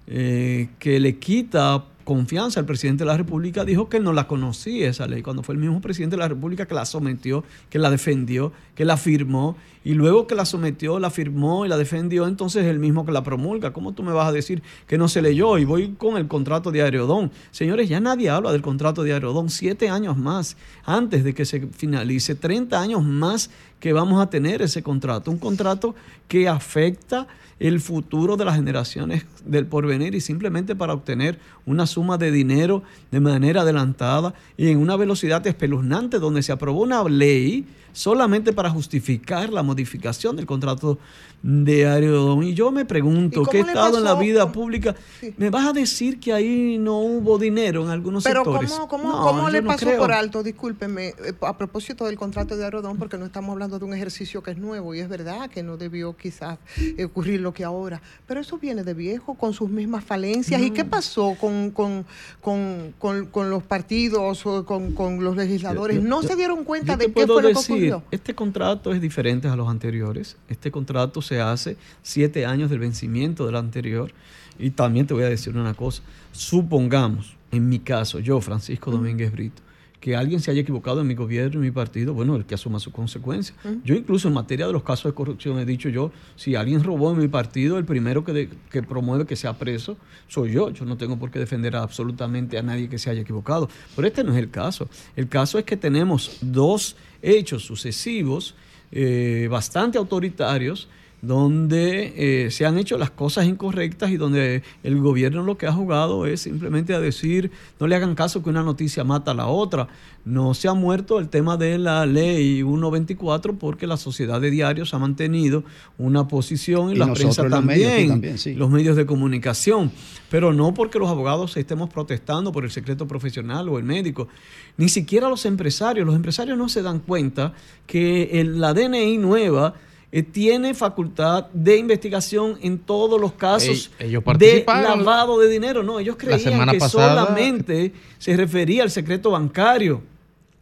eh, 0.07 0.69
que 0.79 0.99
le 0.99 1.17
quita 1.17 1.85
confianza 2.03 2.61
al 2.61 2.65
presidente 2.65 3.03
de 3.03 3.09
la 3.09 3.17
República, 3.17 3.65
dijo 3.65 3.89
que 3.89 3.99
no 3.99 4.13
la 4.13 4.27
conocía 4.27 4.89
esa 4.89 5.07
ley, 5.07 5.21
cuando 5.21 5.43
fue 5.43 5.55
el 5.55 5.59
mismo 5.59 5.81
presidente 5.81 6.15
de 6.15 6.21
la 6.21 6.29
República 6.29 6.65
que 6.65 6.73
la 6.73 6.85
sometió, 6.85 7.43
que 7.69 7.79
la 7.79 7.89
defendió, 7.89 8.53
que 8.77 8.85
la 8.85 8.95
firmó, 8.95 9.57
y 9.83 9.95
luego 9.95 10.27
que 10.27 10.35
la 10.35 10.45
sometió, 10.45 10.99
la 10.99 11.09
firmó 11.09 11.65
y 11.65 11.69
la 11.69 11.77
defendió, 11.77 12.27
entonces 12.27 12.65
el 12.65 12.77
mismo 12.77 13.05
que 13.07 13.11
la 13.11 13.23
promulga. 13.23 13.73
¿Cómo 13.73 13.93
tú 13.93 14.03
me 14.03 14.11
vas 14.11 14.27
a 14.27 14.31
decir 14.31 14.61
que 14.85 14.99
no 14.99 15.07
se 15.07 15.21
leyó? 15.21 15.57
Y 15.57 15.65
voy 15.65 15.93
con 15.97 16.15
el 16.17 16.27
contrato 16.27 16.71
de 16.71 16.83
Aerodón. 16.83 17.31
Señores, 17.51 17.89
ya 17.89 17.99
nadie 17.99 18.29
habla 18.29 18.51
del 18.51 18.61
contrato 18.61 19.03
de 19.03 19.13
Aerodón. 19.13 19.49
Siete 19.49 19.89
años 19.89 20.15
más 20.15 20.57
antes 20.85 21.23
de 21.23 21.33
que 21.33 21.45
se 21.45 21.67
finalice, 21.67 22.35
30 22.35 22.79
años 22.79 23.03
más 23.03 23.49
que 23.79 23.93
vamos 23.93 24.21
a 24.21 24.29
tener 24.29 24.61
ese 24.61 24.83
contrato. 24.83 25.31
Un 25.31 25.39
contrato 25.39 25.95
que 26.27 26.47
afecta 26.47 27.27
el 27.59 27.79
futuro 27.79 28.37
de 28.37 28.45
las 28.45 28.55
generaciones 28.55 29.25
del 29.45 29.65
porvenir 29.65 30.13
y 30.13 30.21
simplemente 30.21 30.75
para 30.75 30.93
obtener 30.93 31.39
una 31.65 31.87
suma 31.87 32.17
de 32.17 32.31
dinero 32.31 32.83
de 33.09 33.19
manera 33.19 33.61
adelantada 33.61 34.33
y 34.57 34.69
en 34.69 34.77
una 34.77 34.95
velocidad 34.95 35.45
espeluznante 35.47 36.19
donde 36.19 36.43
se 36.43 36.51
aprobó 36.51 36.83
una 36.83 37.03
ley 37.05 37.65
solamente 37.93 38.53
para 38.53 38.69
justificar 38.69 39.49
la 39.51 39.63
modificación 39.63 40.35
del 40.35 40.45
contrato 40.45 40.97
de 41.43 41.87
Aerodón. 41.87 42.43
Y 42.43 42.53
yo 42.55 42.71
me 42.71 42.83
pregunto, 42.85 43.43
¿Y 43.43 43.45
que 43.45 43.57
he 43.59 43.61
cómo 43.61 43.65
le 43.73 43.79
estado 43.79 43.97
en 43.99 44.03
la 44.03 44.15
vida 44.15 44.51
pública, 44.51 44.95
¿me 45.37 45.49
vas 45.51 45.67
a 45.67 45.73
decir 45.73 46.19
que 46.19 46.33
ahí 46.33 46.77
no 46.79 46.99
hubo 46.99 47.37
dinero 47.37 47.83
en 47.83 47.89
algunos 47.89 48.23
Pero 48.23 48.43
sectores? 48.43 48.71
¿cómo, 48.71 48.87
cómo, 48.87 49.03
No, 49.09 49.21
cómo 49.21 49.41
yo 49.43 49.49
le 49.49 49.61
no 49.61 49.67
pasó 49.67 49.85
creo. 49.85 49.99
por 49.99 50.11
alto? 50.11 50.41
Discúlpeme, 50.43 51.09
eh, 51.09 51.33
a 51.41 51.57
propósito 51.57 52.05
del 52.05 52.17
contrato 52.17 52.57
de 52.57 52.63
Aerodón, 52.63 52.97
porque 52.97 53.17
no 53.17 53.25
estamos 53.25 53.51
hablando 53.51 53.77
de 53.77 53.85
un 53.85 53.93
ejercicio 53.93 54.41
que 54.41 54.51
es 54.51 54.57
nuevo 54.57 54.95
y 54.95 54.99
es 54.99 55.09
verdad 55.09 55.49
que 55.49 55.61
no 55.63 55.77
debió 55.77 56.15
quizás 56.17 56.57
ocurrir 57.05 57.41
lo 57.41 57.53
que 57.53 57.63
ahora, 57.63 58.01
pero 58.25 58.39
eso 58.41 58.57
viene 58.57 58.83
de 58.83 58.93
viejo 58.95 59.35
con 59.35 59.53
sus 59.53 59.69
mismas 59.69 60.03
falencias. 60.03 60.59
¿Y 60.61 60.71
qué 60.71 60.85
pasó 60.85 61.35
con, 61.39 61.71
con, 61.71 62.05
con, 62.41 62.93
con- 63.31 63.49
los 63.49 63.63
partidos 63.63 64.43
o 64.45 64.65
con, 64.65 64.93
con 64.93 65.23
los 65.23 65.35
legisladores? 65.37 65.97
Yo- 65.97 66.03
¿No 66.03 66.21
yo- 66.23 66.27
se 66.29 66.35
dieron 66.35 66.63
cuenta 66.63 66.97
de 66.97 67.05
qué 67.11 67.25
fue 67.25 67.25
lo 67.27 67.37
que 67.41 67.47
decir, 67.49 67.76
ocurrió? 67.77 68.03
Este 68.11 68.35
contrato 68.35 68.93
es 68.93 69.01
diferente 69.01 69.47
a 69.47 69.55
los 69.55 69.67
anteriores. 69.69 70.37
Este 70.49 70.71
contrato 70.71 71.21
se 71.21 71.41
hace 71.41 71.77
siete 72.03 72.45
años 72.45 72.69
del 72.69 72.79
vencimiento 72.79 73.45
del 73.45 73.55
anterior. 73.55 74.11
Y 74.59 74.71
también 74.71 75.05
te 75.07 75.13
voy 75.13 75.23
a 75.23 75.29
decir 75.29 75.55
una 75.55 75.73
cosa. 75.73 76.01
Supongamos, 76.31 77.35
en 77.51 77.67
mi 77.69 77.79
caso, 77.79 78.19
yo, 78.19 78.39
Francisco 78.41 78.89
Domínguez 78.89 79.31
Brito, 79.31 79.61
que 79.99 80.15
alguien 80.15 80.39
se 80.39 80.49
haya 80.51 80.61
equivocado 80.61 81.01
en 81.01 81.07
mi 81.07 81.15
gobierno, 81.15 81.55
en 81.55 81.61
mi 81.65 81.71
partido, 81.71 82.13
bueno, 82.13 82.35
el 82.35 82.45
que 82.45 82.55
asuma 82.55 82.79
sus 82.79 82.93
consecuencias. 82.93 83.57
Yo 83.83 83.95
incluso 83.95 84.27
en 84.27 84.33
materia 84.35 84.65
de 84.67 84.71
los 84.73 84.83
casos 84.83 85.11
de 85.11 85.15
corrupción 85.15 85.59
he 85.59 85.65
dicho 85.65 85.89
yo, 85.89 86.11
si 86.35 86.55
alguien 86.55 86.83
robó 86.83 87.11
en 87.11 87.17
mi 87.19 87.27
partido, 87.27 87.77
el 87.77 87.85
primero 87.85 88.23
que, 88.23 88.31
de- 88.31 88.49
que 88.71 88.81
promueve 88.83 89.25
que 89.25 89.35
sea 89.35 89.53
preso 89.57 89.97
soy 90.27 90.51
yo. 90.53 90.69
Yo 90.69 90.85
no 90.85 90.97
tengo 90.97 91.17
por 91.17 91.29
qué 91.31 91.39
defender 91.39 91.75
a 91.75 91.81
absolutamente 91.83 92.57
a 92.57 92.61
nadie 92.61 92.87
que 92.89 92.97
se 92.99 93.09
haya 93.09 93.21
equivocado. 93.21 93.69
Pero 93.95 94.07
este 94.07 94.23
no 94.23 94.31
es 94.33 94.37
el 94.37 94.49
caso. 94.49 94.87
El 95.15 95.27
caso 95.27 95.57
es 95.59 95.65
que 95.65 95.75
tenemos 95.77 96.37
dos 96.41 96.95
hechos 97.21 97.63
sucesivos 97.63 98.55
eh, 98.91 99.47
bastante 99.49 99.97
autoritarios 99.97 100.87
donde 101.21 102.13
eh, 102.45 102.51
se 102.51 102.65
han 102.65 102.77
hecho 102.77 102.97
las 102.97 103.09
cosas 103.11 103.45
incorrectas 103.45 104.11
y 104.11 104.17
donde 104.17 104.63
el 104.83 104.97
gobierno 104.99 105.43
lo 105.43 105.57
que 105.57 105.65
ha 105.67 105.71
jugado 105.73 106.25
es 106.25 106.41
simplemente 106.41 106.93
a 106.93 106.99
decir, 106.99 107.51
no 107.79 107.87
le 107.87 107.95
hagan 107.95 108.15
caso 108.15 108.43
que 108.43 108.49
una 108.49 108.63
noticia 108.63 109.03
mata 109.03 109.31
a 109.31 109.33
la 109.33 109.47
otra. 109.47 109.87
No 110.25 110.53
se 110.53 110.67
ha 110.67 110.73
muerto 110.73 111.19
el 111.19 111.29
tema 111.29 111.55
de 111.57 111.77
la 111.77 112.05
ley 112.05 112.61
124 112.61 113.53
porque 113.57 113.87
la 113.87 113.97
sociedad 113.97 114.41
de 114.41 114.51
diarios 114.51 114.93
ha 114.93 114.99
mantenido 114.99 115.63
una 115.97 116.27
posición 116.27 116.89
y, 116.91 116.93
Y 116.93 116.97
la 116.97 117.13
prensa 117.13 117.43
los 117.43 117.63
medios 117.63 117.87
también, 117.89 118.09
también, 118.09 118.37
sí. 118.37 118.53
los 118.53 118.69
medios 118.69 118.95
de 118.97 119.05
comunicación, 119.05 119.91
pero 120.29 120.53
no 120.53 120.73
porque 120.73 120.99
los 120.99 121.09
abogados 121.09 121.55
estemos 121.57 121.89
protestando 121.89 122.51
por 122.51 122.65
el 122.65 122.71
secreto 122.71 123.07
profesional 123.07 123.69
o 123.69 123.77
el 123.79 123.85
médico, 123.85 124.27
ni 124.75 124.89
siquiera 124.89 125.29
los 125.29 125.45
empresarios. 125.45 126.05
Los 126.05 126.15
empresarios 126.15 126.57
no 126.57 126.67
se 126.69 126.81
dan 126.81 126.99
cuenta 126.99 127.53
que 127.85 128.39
el- 128.41 128.59
la 128.59 128.73
DNI 128.73 129.17
nueva 129.17 129.75
eh, 130.11 130.23
tiene 130.23 130.73
facultad 130.73 131.47
de 131.51 131.77
investigación 131.77 132.57
en 132.61 132.79
todos 132.79 133.19
los 133.19 133.33
casos 133.33 133.91
Ey, 133.99 134.07
ellos 134.09 134.23
de 134.37 134.63
lavado 134.65 135.37
de 135.39 135.49
dinero. 135.49 135.83
No, 135.83 135.99
ellos 135.99 136.15
creían 136.17 136.69
que 136.69 136.77
pasada- 136.79 137.25
solamente 137.25 137.91
se 138.17 138.37
refería 138.37 138.83
al 138.83 138.91
secreto 138.91 139.31
bancario 139.31 140.01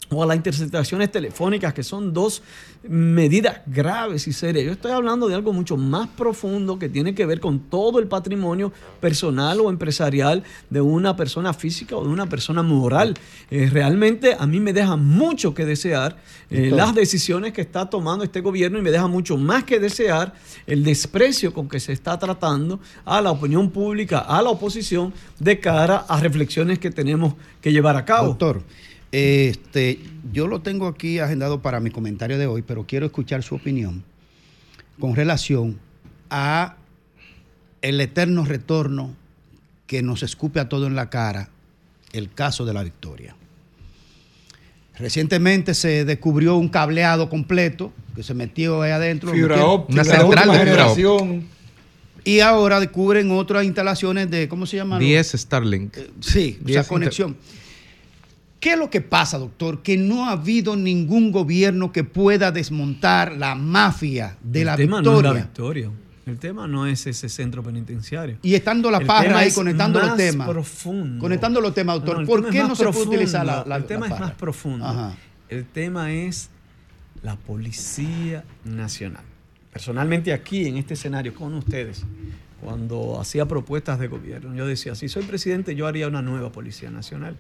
o 0.09 0.23
a 0.23 0.25
las 0.25 0.37
interceptaciones 0.37 1.11
telefónicas, 1.11 1.73
que 1.73 1.83
son 1.83 2.13
dos 2.13 2.41
medidas 2.87 3.61
graves 3.65 4.27
y 4.27 4.33
serias. 4.33 4.65
Yo 4.65 4.71
estoy 4.73 4.91
hablando 4.91 5.27
de 5.27 5.35
algo 5.35 5.53
mucho 5.53 5.77
más 5.77 6.07
profundo 6.09 6.77
que 6.77 6.89
tiene 6.89 7.15
que 7.15 7.25
ver 7.25 7.39
con 7.39 7.59
todo 7.59 7.99
el 7.99 8.07
patrimonio 8.07 8.71
personal 8.99 9.59
o 9.59 9.69
empresarial 9.69 10.43
de 10.69 10.81
una 10.81 11.15
persona 11.15 11.53
física 11.53 11.95
o 11.95 12.03
de 12.03 12.09
una 12.09 12.27
persona 12.27 12.61
moral. 12.61 13.15
Eh, 13.49 13.69
realmente 13.71 14.35
a 14.37 14.45
mí 14.45 14.59
me 14.59 14.73
deja 14.73 14.95
mucho 14.95 15.53
que 15.53 15.65
desear 15.65 16.17
eh, 16.49 16.69
las 16.71 16.93
decisiones 16.93 17.53
que 17.53 17.61
está 17.61 17.89
tomando 17.89 18.23
este 18.23 18.41
gobierno 18.41 18.77
y 18.77 18.81
me 18.81 18.91
deja 18.91 19.07
mucho 19.07 19.37
más 19.37 19.63
que 19.63 19.79
desear 19.79 20.33
el 20.67 20.83
desprecio 20.83 21.53
con 21.53 21.67
que 21.67 21.79
se 21.79 21.93
está 21.93 22.19
tratando 22.19 22.79
a 23.03 23.21
la 23.21 23.31
opinión 23.31 23.71
pública, 23.71 24.19
a 24.19 24.41
la 24.41 24.49
oposición, 24.49 25.13
de 25.39 25.59
cara 25.59 26.05
a 26.07 26.19
reflexiones 26.19 26.79
que 26.79 26.91
tenemos 26.91 27.33
que 27.61 27.71
llevar 27.71 27.95
a 27.95 28.05
cabo. 28.05 28.29
Doctor, 28.29 28.61
este, 29.19 29.99
yo 30.33 30.45
lo 30.47 30.59
tengo 30.61 30.87
aquí 30.87 31.19
agendado 31.19 31.61
para 31.61 31.79
mi 31.79 31.89
comentario 31.89 32.37
de 32.37 32.47
hoy, 32.47 32.63
pero 32.63 32.85
quiero 32.85 33.05
escuchar 33.05 33.43
su 33.43 33.55
opinión 33.55 34.03
con 34.99 35.15
relación 35.15 35.79
a 36.29 36.75
el 37.81 38.01
eterno 38.01 38.43
retorno 38.43 39.15
que 39.87 40.01
nos 40.01 40.21
escupe 40.21 40.59
a 40.59 40.67
todo 40.67 40.85
en 40.87 40.95
la 40.95 41.09
cara, 41.09 41.49
el 42.11 42.29
caso 42.33 42.65
de 42.65 42.73
la 42.73 42.83
victoria. 42.83 43.37
Recientemente 44.97 45.73
se 45.73 46.03
descubrió 46.03 46.55
un 46.57 46.67
cableado 46.67 47.29
completo 47.29 47.93
que 48.15 48.23
se 48.23 48.33
metió 48.33 48.81
ahí 48.81 48.91
adentro. 48.91 49.31
Fibra 49.31 49.65
óptica, 49.65 50.01
Una 50.01 50.03
central 50.03 50.47
de 50.49 50.53
fibra 50.59 50.65
generación. 50.65 51.47
Y 52.25 52.39
ahora 52.41 52.79
descubren 52.81 53.31
otras 53.31 53.63
instalaciones 53.65 54.29
de, 54.29 54.49
¿cómo 54.49 54.65
se 54.65 54.77
llama? 54.77 54.97
10 54.99 55.31
Starlink. 55.37 55.95
Sí, 56.21 56.57
o 56.61 56.65
10 56.65 56.73
sea, 56.73 56.81
inter- 56.81 56.85
conexión. 56.87 57.37
¿Qué 58.65 58.73
es 58.73 58.79
lo 58.79 58.89
que 58.89 58.99
pasa, 58.99 59.37
doctor? 59.37 59.83
Que 59.83 59.95
no 59.95 60.25
ha 60.25 60.31
habido 60.31 60.75
ningún 60.75 61.31
gobierno 61.31 61.91
que 61.91 62.03
pueda 62.03 62.51
desmontar 62.51 63.37
la 63.37 63.53
mafia 63.53 64.37
de 64.41 64.61
el 64.61 64.65
la 64.65 64.75
tema 64.75 65.01
victoria. 65.01 65.21
no 65.21 65.27
es 65.27 65.35
la 65.35 65.41
victoria. 65.45 65.91
El 66.25 66.39
tema 66.39 66.67
no 66.67 66.87
es 66.87 67.05
ese 67.05 67.29
centro 67.29 67.61
penitenciario. 67.61 68.39
Y 68.41 68.55
estando 68.55 68.89
la 68.89 68.97
tema 68.97 69.37
ahí 69.37 69.51
conectando 69.51 69.99
los 69.99 70.17
temas. 70.17 70.49
profundo. 70.49 71.21
Conectando 71.21 71.61
los 71.61 71.75
temas, 71.75 71.97
doctor. 71.97 72.21
No, 72.21 72.25
¿Por 72.25 72.39
tema 72.39 72.51
qué 72.51 72.57
no 72.63 72.69
más 72.69 72.77
se 72.79 72.83
puede 72.85 72.93
profundo. 72.93 73.15
utilizar 73.17 73.45
la, 73.45 73.63
la 73.67 73.75
El 73.75 73.85
tema 73.85 74.07
la 74.07 74.15
es 74.15 74.19
más 74.19 74.31
profundo. 74.31 74.83
Ajá. 74.83 75.15
El 75.47 75.65
tema 75.65 76.11
es 76.11 76.49
la 77.21 77.35
Policía 77.35 78.45
Nacional. 78.63 79.25
Personalmente 79.73 80.33
aquí, 80.33 80.65
en 80.65 80.77
este 80.77 80.95
escenario, 80.95 81.35
con 81.35 81.53
ustedes, 81.53 82.03
cuando 82.61 83.21
hacía 83.21 83.45
propuestas 83.45 83.99
de 83.99 84.07
gobierno, 84.07 84.55
yo 84.55 84.65
decía, 84.65 84.95
si 84.95 85.07
soy 85.07 85.21
presidente, 85.21 85.75
yo 85.75 85.85
haría 85.85 86.07
una 86.07 86.23
nueva 86.23 86.51
Policía 86.51 86.89
Nacional. 86.89 87.37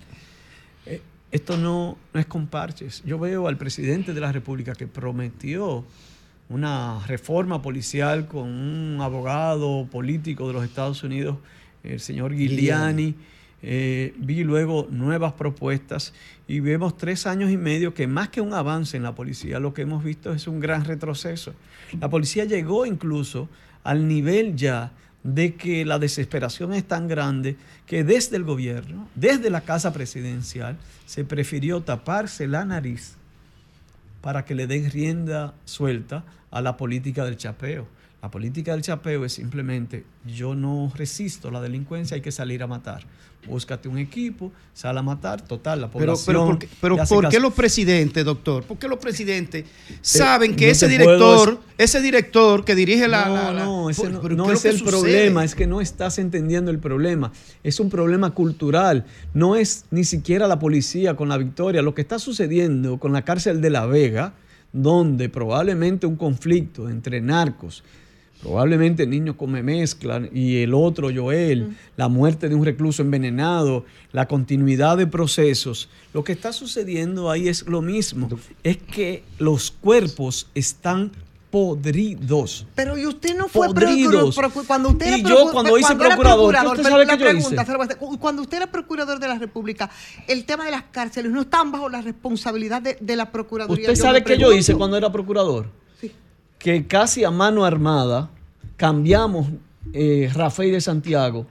Eh, 0.85 1.01
esto 1.35 1.57
no, 1.57 1.97
no 2.13 2.19
es 2.19 2.25
con 2.25 2.47
parches. 2.47 3.03
Yo 3.05 3.19
veo 3.19 3.47
al 3.47 3.57
presidente 3.57 4.13
de 4.13 4.21
la 4.21 4.31
República 4.31 4.73
que 4.73 4.87
prometió 4.87 5.83
una 6.47 7.05
reforma 7.07 7.61
policial 7.61 8.27
con 8.27 8.47
un 8.47 8.99
abogado 9.01 9.87
político 9.91 10.47
de 10.47 10.53
los 10.53 10.63
Estados 10.63 11.03
Unidos, 11.03 11.37
el 11.83 11.99
señor 11.99 12.33
Giuliani. 12.33 13.15
Eh, 13.67 14.13
vi 14.17 14.43
luego 14.43 14.87
nuevas 14.91 15.33
propuestas 15.33 16.13
y 16.47 16.59
vemos 16.59 16.97
tres 16.97 17.25
años 17.25 17.51
y 17.51 17.57
medio 17.57 17.93
que 17.93 18.05
más 18.05 18.29
que 18.29 18.39
un 18.39 18.53
avance 18.53 18.95
en 18.95 19.03
la 19.03 19.15
policía, 19.15 19.59
lo 19.59 19.73
que 19.73 19.81
hemos 19.81 20.03
visto 20.03 20.33
es 20.33 20.47
un 20.47 20.59
gran 20.59 20.85
retroceso. 20.85 21.53
La 21.99 22.09
policía 22.09 22.45
llegó 22.45 22.85
incluso 22.85 23.49
al 23.83 24.07
nivel 24.07 24.55
ya 24.55 24.91
de 25.25 25.55
que 25.55 25.85
la 25.85 25.97
desesperación 25.97 26.71
es 26.71 26.87
tan 26.87 27.07
grande 27.07 27.57
que 27.87 28.03
desde 28.03 28.37
el 28.37 28.43
gobierno, 28.43 29.09
desde 29.15 29.49
la 29.49 29.61
casa 29.61 29.91
presidencial, 29.91 30.77
se 31.07 31.25
prefirió 31.25 31.81
taparse 31.81 32.47
la 32.47 32.63
nariz 32.63 33.15
para 34.21 34.45
que 34.45 34.53
le 34.53 34.67
den 34.67 34.91
rienda 34.91 35.55
suelta 35.65 36.23
a 36.51 36.61
la 36.61 36.77
política 36.77 37.25
del 37.25 37.37
chapeo. 37.37 37.87
La 38.21 38.29
política 38.29 38.73
del 38.73 38.83
chapeo 38.83 39.25
es 39.25 39.33
simplemente, 39.33 40.05
yo 40.25 40.53
no 40.53 40.91
resisto 40.95 41.49
la 41.49 41.59
delincuencia, 41.59 42.13
hay 42.13 42.21
que 42.21 42.31
salir 42.31 42.61
a 42.61 42.67
matar. 42.67 43.01
Búscate 43.47 43.87
un 43.87 43.97
equipo, 43.97 44.51
sal 44.73 44.97
a 44.97 45.01
matar, 45.03 45.41
total, 45.41 45.81
la 45.81 45.87
población... 45.91 46.25
pero, 46.25 46.45
¿por 46.47 46.59
qué, 46.59 46.67
pero 46.81 46.95
le 46.95 47.01
hace 47.01 47.13
¿por 47.15 47.23
qué 47.25 47.35
caso. 47.37 47.39
los 47.41 47.53
presidentes, 47.53 48.25
doctor? 48.25 48.63
¿Por 48.63 48.77
qué 48.77 48.87
los 48.87 48.97
presidentes 48.99 49.65
saben 50.01 50.55
que 50.55 50.65
no 50.65 50.71
ese 50.71 50.87
te 50.87 51.03
puedo 51.03 51.17
director, 51.17 51.59
ese 51.77 52.01
director 52.01 52.65
que 52.65 52.75
dirige 52.75 53.07
la... 53.07 53.25
No, 53.25 53.35
la- 53.35 53.53
la- 53.53 53.65
no, 53.65 53.89
ese 53.89 54.09
¿Por- 54.09 54.31
no, 54.35 54.51
es 54.51 54.65
el 54.65 54.79
sucede? 54.79 54.89
problema, 54.91 55.43
es 55.43 55.53
que 55.55 55.67
no 55.67 55.79
estás 55.81 56.17
entendiendo 56.19 56.71
el 56.71 56.79
problema. 56.79 57.31
Es 57.63 57.79
un 57.79 57.89
problema 57.89 58.31
cultural, 58.31 59.05
no 59.33 59.55
es 59.55 59.85
ni 59.91 60.03
siquiera 60.03 60.47
la 60.47 60.57
policía 60.59 61.15
con 61.15 61.29
la 61.29 61.37
victoria. 61.37 61.81
Lo 61.81 61.93
que 61.93 62.01
está 62.01 62.17
sucediendo 62.19 62.97
con 62.99 63.13
la 63.13 63.23
cárcel 63.23 63.61
de 63.61 63.69
La 63.69 63.85
Vega, 63.85 64.33
donde 64.73 65.29
probablemente 65.29 66.05
un 66.07 66.15
conflicto 66.15 66.89
entre 66.89 67.21
narcos, 67.21 67.83
probablemente 68.41 69.07
niños 69.07 69.35
come 69.37 69.63
mezcla 69.63 70.21
y 70.31 70.61
el 70.61 70.73
otro 70.73 71.09
Joel, 71.13 71.75
la 71.97 72.07
muerte 72.09 72.47
de 72.49 72.55
un 72.55 72.63
recluso 72.63 73.01
envenenado, 73.01 73.85
la 74.11 74.27
continuidad 74.27 74.97
de 74.97 75.07
procesos, 75.07 75.89
lo 76.13 76.23
que 76.23 76.33
está 76.33 76.53
sucediendo 76.53 77.31
ahí 77.31 77.47
es 77.47 77.65
lo 77.67 77.81
mismo, 77.81 78.29
es 78.63 78.77
que 78.77 79.23
los 79.39 79.71
cuerpos 79.71 80.47
están 80.53 81.11
podridos. 81.49 82.67
Pero 82.75 82.97
y 82.97 83.05
usted 83.05 83.35
no 83.37 83.47
fue 83.47 83.67
Podridos. 83.67 84.35
procurador, 84.35 84.63
procu- 84.63 84.67
cuando 84.67 84.89
usted 84.89 85.07
era 85.07 85.17
Y 85.17 85.23
yo 85.23 85.51
cuando 85.51 85.77
hice 85.77 85.93
era 85.93 86.05
procurador, 86.05 86.53
¿qué 86.55 86.67
usted 86.67 86.83
sabe 86.83 87.05
que 87.05 87.11
yo 87.11 87.17
pregunta, 87.25 87.63
hice? 87.63 87.95
cuando 88.19 88.41
usted 88.41 88.57
era 88.57 88.71
procurador 88.71 89.19
de 89.19 89.27
la 89.27 89.39
República, 89.39 89.89
el 90.27 90.45
tema 90.45 90.65
de 90.65 90.71
las 90.71 90.83
cárceles 90.91 91.31
no 91.31 91.41
están 91.41 91.71
bajo 91.71 91.87
la 91.89 92.01
responsabilidad 92.01 92.81
de, 92.81 92.97
de 92.99 93.15
la 93.15 93.31
Procuraduría. 93.31 93.83
¿Usted 93.89 93.95
Yo 93.95 94.01
sabe 94.07 94.23
qué 94.23 94.37
yo 94.37 94.51
hice 94.51 94.75
cuando 94.75 94.97
era 94.97 95.11
procurador? 95.11 95.67
Que 96.65 96.87
casi 96.87 97.23
a 97.23 97.29
mano 97.29 97.63
armada 97.63 98.31
cambiamos 98.75 99.49
eh, 99.93 100.31
Rafael 100.33 100.71
de 100.71 100.81
Santiago 100.81 101.45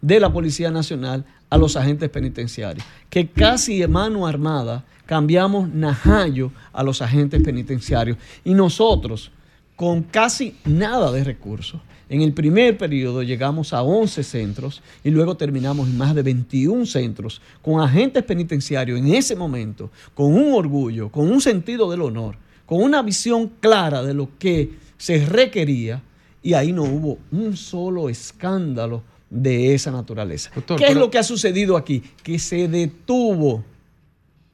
de 0.00 0.20
la 0.20 0.32
Policía 0.32 0.70
Nacional 0.70 1.24
a 1.50 1.58
los 1.58 1.74
agentes 1.74 2.08
penitenciarios. 2.08 2.86
Que 3.08 3.26
casi 3.26 3.82
a 3.82 3.88
mano 3.88 4.28
armada 4.28 4.84
cambiamos 5.06 5.68
Najayo 5.70 6.52
a 6.72 6.84
los 6.84 7.02
agentes 7.02 7.42
penitenciarios. 7.42 8.16
Y 8.44 8.54
nosotros, 8.54 9.32
con 9.74 10.04
casi 10.04 10.54
nada 10.64 11.10
de 11.10 11.24
recursos, 11.24 11.80
en 12.08 12.22
el 12.22 12.32
primer 12.32 12.78
periodo 12.78 13.24
llegamos 13.24 13.72
a 13.72 13.82
11 13.82 14.22
centros 14.22 14.82
y 15.02 15.10
luego 15.10 15.36
terminamos 15.36 15.88
en 15.88 15.98
más 15.98 16.14
de 16.14 16.22
21 16.22 16.86
centros 16.86 17.42
con 17.60 17.80
agentes 17.80 18.22
penitenciarios 18.22 19.00
en 19.00 19.14
ese 19.14 19.34
momento, 19.34 19.90
con 20.14 20.32
un 20.32 20.52
orgullo, 20.52 21.08
con 21.08 21.28
un 21.28 21.40
sentido 21.40 21.90
del 21.90 22.02
honor, 22.02 22.36
con 22.70 22.82
una 22.84 23.02
visión 23.02 23.50
clara 23.58 24.00
de 24.04 24.14
lo 24.14 24.28
que 24.38 24.70
se 24.96 25.26
requería 25.26 26.00
y 26.40 26.54
ahí 26.54 26.70
no 26.72 26.84
hubo 26.84 27.18
un 27.32 27.56
solo 27.56 28.08
escándalo 28.08 29.02
de 29.28 29.74
esa 29.74 29.90
naturaleza. 29.90 30.52
¿Qué 30.52 30.60
es 30.74 30.80
pero- 30.90 31.00
lo 31.00 31.10
que 31.10 31.18
ha 31.18 31.24
sucedido 31.24 31.76
aquí? 31.76 32.00
Que 32.22 32.38
se 32.38 32.68
detuvo 32.68 33.64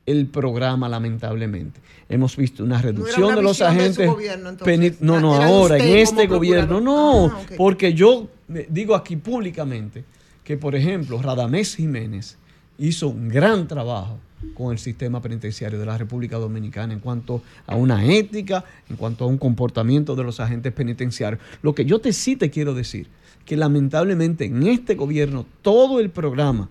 el 0.06 0.28
programa, 0.28 0.88
lamentablemente. 0.88 1.78
Hemos 2.08 2.38
visto 2.38 2.64
una 2.64 2.80
reducción 2.80 3.34
de 3.34 3.42
los 3.42 3.58
visión 3.58 3.74
de 3.76 3.82
su 3.82 3.82
agentes. 3.82 4.08
gobierno, 4.10 4.48
entonces. 4.48 4.78
peni- 4.80 4.96
no, 5.00 5.20
no, 5.20 5.36
Era 5.36 5.46
ahora, 5.48 5.76
en 5.76 5.96
este 5.98 6.26
gobierno, 6.26 6.80
no. 6.80 7.26
Ah. 7.26 7.40
Porque 7.58 7.92
yo 7.92 8.28
eh, 8.54 8.66
digo 8.70 8.94
aquí 8.94 9.16
públicamente 9.16 10.04
que, 10.42 10.56
por 10.56 10.74
ejemplo, 10.74 11.20
Radamés 11.20 11.76
Jiménez 11.76 12.38
hizo 12.78 13.08
un 13.08 13.28
gran 13.28 13.68
trabajo 13.68 14.18
con 14.54 14.72
el 14.72 14.78
sistema 14.78 15.20
penitenciario 15.20 15.78
de 15.78 15.86
la 15.86 15.98
República 15.98 16.36
Dominicana 16.36 16.92
en 16.92 17.00
cuanto 17.00 17.42
a 17.66 17.76
una 17.76 18.04
ética, 18.04 18.64
en 18.88 18.96
cuanto 18.96 19.24
a 19.24 19.28
un 19.28 19.38
comportamiento 19.38 20.14
de 20.14 20.24
los 20.24 20.40
agentes 20.40 20.72
penitenciarios. 20.72 21.40
Lo 21.62 21.74
que 21.74 21.84
yo 21.84 21.98
te 22.00 22.12
sí 22.12 22.36
te 22.36 22.50
quiero 22.50 22.74
decir, 22.74 23.08
que 23.44 23.56
lamentablemente 23.56 24.44
en 24.44 24.66
este 24.66 24.94
gobierno 24.94 25.46
todo 25.62 26.00
el 26.00 26.10
programa 26.10 26.68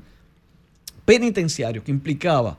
penitenciario 1.06 1.84
que 1.84 1.92
implicaba 1.92 2.58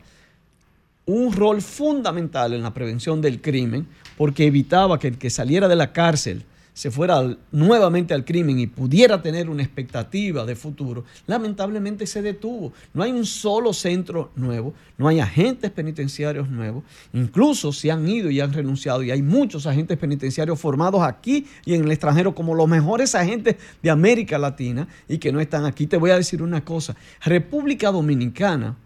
un 1.05 1.33
rol 1.33 1.63
fundamental 1.63 2.53
en 2.53 2.63
la 2.63 2.75
prevención 2.75 3.21
del 3.21 3.41
crimen, 3.41 3.87
porque 4.17 4.47
evitaba 4.47 4.99
que 4.99 5.09
el 5.09 5.19
que 5.19 5.31
saliera 5.31 5.69
de 5.69 5.77
la 5.77 5.93
cárcel 5.93 6.45
se 6.77 6.91
fuera 6.91 7.35
nuevamente 7.53 8.13
al 8.13 8.27
crimen 8.27 8.59
y 8.59 8.67
pudiera 8.67 9.23
tener 9.23 9.49
una 9.49 9.63
expectativa 9.63 10.45
de 10.45 10.55
futuro, 10.55 11.05
lamentablemente 11.27 12.07
se 12.07 12.21
detuvo. 12.21 12.75
No 12.93 13.03
hay 13.03 13.13
un 13.13 13.25
solo 13.25 13.73
centro 13.73 14.31
nuevo, 14.37 14.75
no 14.99 15.09
hay 15.09 15.19
agentes 15.19 15.71
penitenciarios 15.71 16.51
nuevos, 16.51 16.85
incluso 17.15 17.73
se 17.73 17.91
han 17.91 18.07
ido 18.07 18.31
y 18.31 18.41
han 18.41 18.53
renunciado 18.53 19.03
y 19.03 19.11
hay 19.11 19.23
muchos 19.23 19.67
agentes 19.67 19.97
penitenciarios 19.97 20.61
formados 20.61 21.01
aquí 21.01 21.47
y 21.65 21.73
en 21.73 21.85
el 21.85 21.91
extranjero 21.91 22.35
como 22.35 22.55
los 22.55 22.69
mejores 22.69 23.15
agentes 23.15 23.57
de 23.83 23.89
América 23.89 24.37
Latina 24.37 24.87
y 25.09 25.17
que 25.17 25.33
no 25.33 25.41
están 25.41 25.65
aquí. 25.65 25.87
Te 25.87 25.97
voy 25.97 26.11
a 26.11 26.17
decir 26.17 26.43
una 26.43 26.63
cosa, 26.63 26.95
República 27.23 27.91
Dominicana 27.91 28.77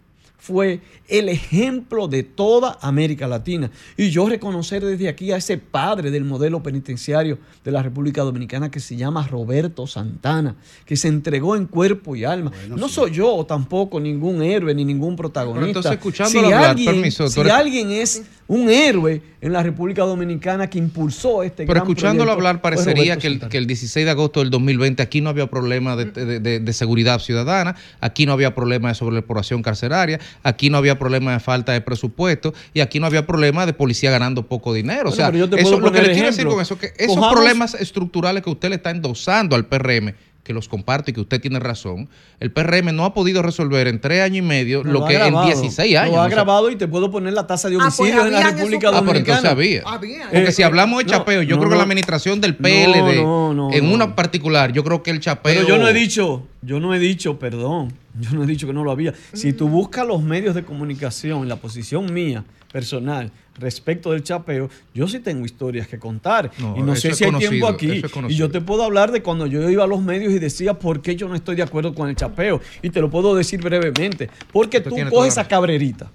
fue 0.43 0.79
el 1.07 1.29
ejemplo 1.29 2.07
de 2.07 2.23
toda 2.23 2.79
América 2.81 3.27
Latina. 3.27 3.69
Y 3.95 4.09
yo 4.09 4.27
reconocer 4.27 4.83
desde 4.83 5.07
aquí 5.07 5.31
a 5.31 5.37
ese 5.37 5.59
padre 5.59 6.09
del 6.09 6.23
modelo 6.23 6.63
penitenciario 6.63 7.37
de 7.63 7.71
la 7.71 7.83
República 7.83 8.23
Dominicana 8.23 8.71
que 8.71 8.79
se 8.79 8.95
llama 8.95 9.27
Roberto 9.27 9.85
Santana, 9.85 10.55
que 10.83 10.97
se 10.97 11.09
entregó 11.09 11.55
en 11.55 11.67
cuerpo 11.67 12.15
y 12.15 12.23
alma. 12.25 12.51
no 12.67 12.89
soy 12.89 13.11
yo 13.11 13.45
tampoco 13.47 13.99
ningún 13.99 14.41
héroe 14.41 14.73
ni 14.73 14.83
ningún 14.83 15.15
protagonista. 15.15 15.59
Pero 15.59 15.67
entonces, 15.67 15.91
escuchándolo 15.91 16.47
hablar, 16.47 16.69
alguien, 16.71 16.91
permiso, 16.95 17.27
si 17.27 17.39
eres- 17.39 17.53
alguien 17.53 17.91
es 17.91 18.23
un 18.47 18.69
héroe 18.69 19.21
en 19.41 19.53
la 19.53 19.61
República 19.63 20.01
Dominicana 20.03 20.69
que 20.69 20.79
impulsó 20.79 21.43
este 21.43 21.63
Pero 21.65 21.75
gran 21.75 21.83
escuchándolo 21.83 22.31
proyecto, 22.31 22.47
hablar, 22.49 22.61
parecería 22.61 23.17
que 23.17 23.27
el, 23.27 23.39
que 23.47 23.57
el 23.59 23.67
16 23.67 24.05
de 24.05 24.11
agosto 24.11 24.39
del 24.39 24.49
2020 24.49 25.01
aquí 25.03 25.21
no 25.21 25.29
había 25.29 25.47
problema 25.49 25.95
de, 25.95 26.05
de- 26.05 26.39
de- 26.39 26.59
de 26.59 26.73
seguridad 26.73 27.19
ciudadana, 27.19 27.75
aquí 27.99 28.25
no 28.25 28.33
había 28.33 28.55
problema 28.55 28.89
de 28.89 28.95
sobrepoblación 28.95 29.61
carceraria, 29.61 30.19
aquí 30.43 30.69
no 30.69 30.77
había 30.77 30.97
problema 30.99 31.33
de 31.33 31.39
falta 31.39 31.71
de 31.73 31.81
presupuesto 31.81 32.53
y 32.73 32.79
aquí 32.81 32.99
no 32.99 33.05
había 33.05 33.25
problema 33.27 33.65
de 33.65 33.73
policía 33.73 34.11
ganando 34.11 34.43
poco 34.47 34.73
dinero. 34.73 35.09
o 35.09 35.11
sea, 35.11 35.27
pero 35.27 35.45
yo 35.45 35.49
te 35.49 35.61
eso, 35.61 35.71
puedo 35.71 35.85
lo 35.87 35.91
que 35.91 36.01
le 36.01 36.11
quiero 36.13 36.27
decir 36.27 36.45
con 36.47 36.61
eso, 36.61 36.77
que 36.77 36.93
esos 36.97 37.15
Cojamos- 37.17 37.31
problemas 37.33 37.73
estructurales 37.75 38.43
que 38.43 38.49
usted 38.49 38.69
le 38.69 38.75
está 38.75 38.89
endosando 38.91 39.55
al 39.55 39.65
PRM, 39.65 40.13
que 40.43 40.53
los 40.53 40.67
comparte 40.67 41.11
y 41.11 41.13
que 41.13 41.21
usted 41.21 41.39
tiene 41.39 41.59
razón, 41.59 42.09
el 42.39 42.51
PRM 42.51 42.91
no 42.93 43.05
ha 43.05 43.13
podido 43.13 43.43
resolver 43.43 43.87
en 43.87 44.01
tres 44.01 44.23
años 44.23 44.37
y 44.37 44.41
medio 44.41 44.83
lo 44.83 45.05
que 45.05 45.13
en 45.13 45.21
agravado. 45.21 45.45
16 45.45 45.95
años. 45.95 46.13
Lo 46.15 46.17
ha 46.17 46.21
o 46.21 46.25
sea, 46.25 46.31
agravado 46.33 46.71
y 46.71 46.75
te 46.77 46.87
puedo 46.87 47.11
poner 47.11 47.33
la 47.33 47.45
tasa 47.45 47.69
de 47.69 47.75
Ah, 47.75 47.79
pues 47.85 47.99
homicidios 47.99 48.25
en 48.25 48.33
la 48.33 48.41
República 48.51 48.87
esos- 48.87 48.97
Ah, 48.97 49.01
pero 49.01 49.05
Dominicana. 49.19 49.37
entonces 49.37 49.51
había. 49.51 49.83
Porque 49.83 50.47
Eh, 50.49 50.51
si 50.51 50.63
hablamos 50.63 50.97
de 50.97 51.03
no, 51.05 51.09
chapeo, 51.11 51.43
yo 51.43 51.55
no, 51.57 51.59
creo 51.61 51.69
que 51.69 51.75
no. 51.75 51.77
la 51.77 51.83
administración 51.83 52.41
del 52.41 52.55
PLD, 52.55 53.21
No, 53.21 53.53
no, 53.53 53.71
en 53.71 53.85
no. 53.87 53.93
una 53.93 54.15
particular, 54.15 54.73
yo 54.73 54.83
creo 54.83 55.03
que 55.03 55.11
el 55.11 55.19
chapeo. 55.19 55.53
Pero 55.53 55.67
yo 55.67 55.77
no 55.77 55.87
he 55.87 55.93
dicho, 55.93 56.47
yo 56.63 56.79
no 56.79 56.95
he 56.95 56.99
dicho, 56.99 57.37
perdón, 57.37 57.93
yo 58.19 58.31
no 58.31 58.43
he 58.43 58.47
dicho 58.47 58.67
que 58.67 58.73
no 58.73 58.83
lo 58.83 58.91
había. 58.91 59.13
Si 59.33 59.53
tú 59.53 59.67
buscas 59.67 60.05
los 60.07 60.21
medios 60.23 60.55
de 60.55 60.63
comunicación, 60.63 61.47
la 61.47 61.55
posición 61.57 62.13
mía 62.13 62.43
personal 62.71 63.31
respecto 63.59 64.11
del 64.13 64.23
chapeo, 64.23 64.69
yo 64.93 65.07
sí 65.07 65.19
tengo 65.19 65.45
historias 65.45 65.87
que 65.87 65.99
contar. 65.99 66.51
No, 66.57 66.75
y 66.77 66.81
no 66.81 66.95
sé 66.95 67.13
si 67.13 67.25
hay 67.25 67.31
conocido, 67.31 67.49
tiempo 67.51 67.67
aquí. 67.67 67.91
es 68.05 68.31
y 68.31 68.35
yo 68.35 68.49
te 68.49 68.61
puedo 68.61 68.83
hablar 68.83 69.11
de 69.11 69.21
cuando 69.21 69.45
yo 69.45 69.69
iba 69.69 69.83
a 69.83 69.87
los 69.87 70.01
medios 70.01 70.31
y 70.33 70.39
decía 70.39 70.73
por 70.79 71.01
qué 71.01 71.15
yo 71.17 71.27
no 71.27 71.35
estoy 71.35 71.57
de 71.57 71.63
acuerdo 71.63 71.93
con 71.93 72.07
el 72.09 72.15
chapeo. 72.15 72.61
Y 72.81 72.89
te 72.89 73.01
lo 73.01 73.09
puedo 73.09 73.35
decir 73.35 73.61
brevemente. 73.61 74.29
Porque 74.53 74.77
Usted 74.77 74.89
tú 74.89 75.09
coges 75.15 75.37
a 75.37 75.47
Cabrerita. 75.47 76.09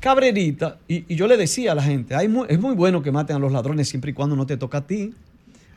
Cabrerita, 0.00 0.78
y, 0.86 1.04
y 1.12 1.16
yo 1.16 1.26
le 1.26 1.36
decía 1.36 1.72
a 1.72 1.74
la 1.74 1.82
gente, 1.82 2.14
hay 2.14 2.28
mu- 2.28 2.44
es 2.48 2.60
muy 2.60 2.74
bueno 2.74 3.02
que 3.02 3.10
maten 3.10 3.36
a 3.36 3.38
los 3.38 3.50
ladrones 3.50 3.88
siempre 3.88 4.10
y 4.10 4.14
cuando 4.14 4.36
no 4.36 4.46
te 4.46 4.56
toca 4.56 4.78
a 4.78 4.86
ti 4.86 5.12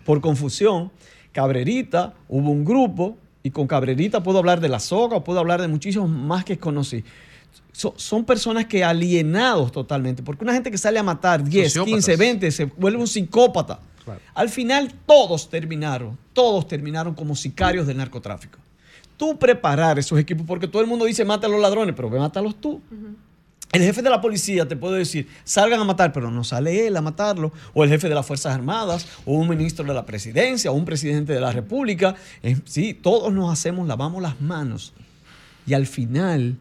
por 0.06 0.22
confusión. 0.22 0.92
Cabrerita, 1.32 2.14
hubo 2.28 2.52
un 2.52 2.66
grupo, 2.66 3.18
y 3.44 3.52
con 3.52 3.68
Cabrerita 3.68 4.22
puedo 4.22 4.40
hablar 4.40 4.60
de 4.60 4.70
la 4.70 4.80
soga 4.80 5.18
o 5.18 5.24
puedo 5.24 5.40
hablar 5.40 5.62
de 5.62 5.68
muchísimos 5.68 6.10
más 6.10 6.44
que 6.44 6.58
conocí. 6.58 7.04
So- 7.72 7.94
son 7.98 8.26
personas 8.26 8.66
que 8.66 8.84
alienados 8.84 9.72
totalmente, 9.72 10.22
porque 10.24 10.44
una 10.44 10.54
gente 10.54 10.70
que 10.72 10.78
sale 10.78 11.00
a 11.00 11.04
matar 11.04 11.44
10, 11.44 11.68
Sociópatas. 11.74 12.06
15, 12.06 12.16
20, 12.18 12.52
se 12.52 12.66
vuelve 12.66 13.00
un 13.00 13.08
psicópata. 13.08 13.80
Al 14.34 14.50
final 14.50 14.92
todos 15.06 15.50
terminaron, 15.50 16.18
todos 16.34 16.68
terminaron 16.68 17.14
como 17.14 17.36
sicarios 17.36 17.86
del 17.88 17.98
narcotráfico. 17.98 18.58
Tú 19.18 19.38
preparar 19.38 20.00
esos 20.00 20.18
equipos, 20.18 20.46
porque 20.48 20.68
todo 20.68 20.82
el 20.82 20.88
mundo 20.88 21.06
dice 21.06 21.24
mata 21.26 21.46
a 21.48 21.50
los 21.50 21.62
ladrones, 21.62 21.94
pero 21.96 22.10
ve, 22.10 22.18
mátalos 22.20 22.56
tú. 22.60 22.82
El 23.72 23.84
jefe 23.84 24.02
de 24.02 24.10
la 24.10 24.20
policía 24.20 24.68
te 24.68 24.76
puede 24.76 24.98
decir, 24.98 25.28
salgan 25.44 25.80
a 25.80 25.84
matar, 25.84 26.12
pero 26.12 26.32
no 26.32 26.44
sale 26.44 26.88
él 26.88 26.98
a 26.98 27.02
matarlo, 27.02 27.52
o 27.74 27.84
el 27.84 27.90
jefe 27.90 28.10
de 28.10 28.16
las 28.16 28.26
Fuerzas 28.26 28.56
Armadas, 28.56 29.08
o 29.26 29.34
un 29.34 29.48
ministro 29.48 29.86
de 29.86 29.94
la 29.94 30.06
presidencia, 30.06 30.72
o 30.72 30.74
un 30.74 30.86
presidente 30.86 31.34
de 31.34 31.40
la 31.40 31.52
República. 31.52 32.16
Sí, 32.66 32.96
todos 32.96 33.32
nos 33.32 33.52
hacemos, 33.52 33.88
lavamos 33.88 34.24
las 34.24 34.42
manos. 34.42 34.94
Y 35.68 35.76
al 35.76 35.86
final, 35.86 36.58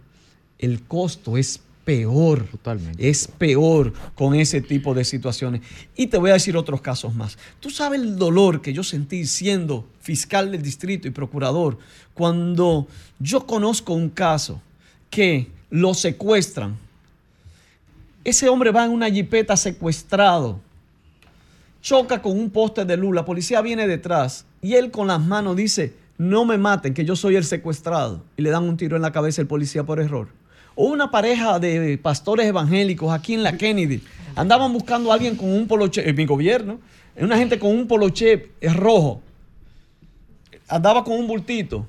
el 0.58 0.82
costo 0.82 1.38
es 1.38 1.62
peor. 1.88 2.44
Totalmente. 2.44 3.08
Es 3.08 3.26
peor 3.26 3.94
con 4.14 4.34
ese 4.34 4.60
tipo 4.60 4.92
de 4.92 5.06
situaciones. 5.06 5.62
Y 5.96 6.08
te 6.08 6.18
voy 6.18 6.28
a 6.28 6.34
decir 6.34 6.54
otros 6.58 6.82
casos 6.82 7.14
más. 7.14 7.38
Tú 7.60 7.70
sabes 7.70 8.02
el 8.02 8.16
dolor 8.16 8.60
que 8.60 8.74
yo 8.74 8.84
sentí 8.84 9.24
siendo 9.24 9.88
fiscal 10.02 10.52
del 10.52 10.60
distrito 10.60 11.08
y 11.08 11.12
procurador 11.12 11.78
cuando 12.12 12.86
yo 13.18 13.46
conozco 13.46 13.94
un 13.94 14.10
caso 14.10 14.60
que 15.08 15.50
lo 15.70 15.94
secuestran. 15.94 16.76
Ese 18.24 18.48
hombre 18.48 18.70
va 18.70 18.84
en 18.84 18.90
una 18.90 19.10
jipeta 19.10 19.56
secuestrado. 19.56 20.60
Choca 21.80 22.20
con 22.20 22.38
un 22.38 22.50
poste 22.50 22.84
de 22.84 22.96
luz, 22.96 23.14
la 23.14 23.24
policía 23.24 23.60
viene 23.62 23.86
detrás 23.86 24.44
y 24.60 24.74
él 24.74 24.90
con 24.90 25.06
las 25.06 25.20
manos 25.20 25.56
dice, 25.56 25.94
no 26.18 26.44
me 26.44 26.58
maten, 26.58 26.94
que 26.94 27.04
yo 27.04 27.14
soy 27.14 27.36
el 27.36 27.44
secuestrado, 27.44 28.24
y 28.36 28.42
le 28.42 28.50
dan 28.50 28.64
un 28.64 28.76
tiro 28.76 28.96
en 28.96 29.02
la 29.02 29.12
cabeza 29.12 29.40
al 29.40 29.46
policía 29.46 29.84
por 29.84 30.00
error. 30.00 30.28
O 30.74 30.86
una 30.86 31.10
pareja 31.10 31.60
de 31.60 31.96
pastores 31.98 32.46
evangélicos 32.46 33.12
aquí 33.12 33.34
en 33.34 33.44
la 33.44 33.56
Kennedy, 33.56 34.02
andaban 34.34 34.72
buscando 34.72 35.10
a 35.10 35.14
alguien 35.14 35.36
con 35.36 35.52
un 35.52 35.68
poloche, 35.68 36.08
en 36.08 36.16
mi 36.16 36.26
gobierno, 36.26 36.80
una 37.16 37.38
gente 37.38 37.58
con 37.58 37.70
un 37.70 37.86
poloche 37.86 38.50
rojo, 38.60 39.22
andaba 40.68 41.04
con 41.04 41.14
un 41.14 41.26
bultito, 41.28 41.86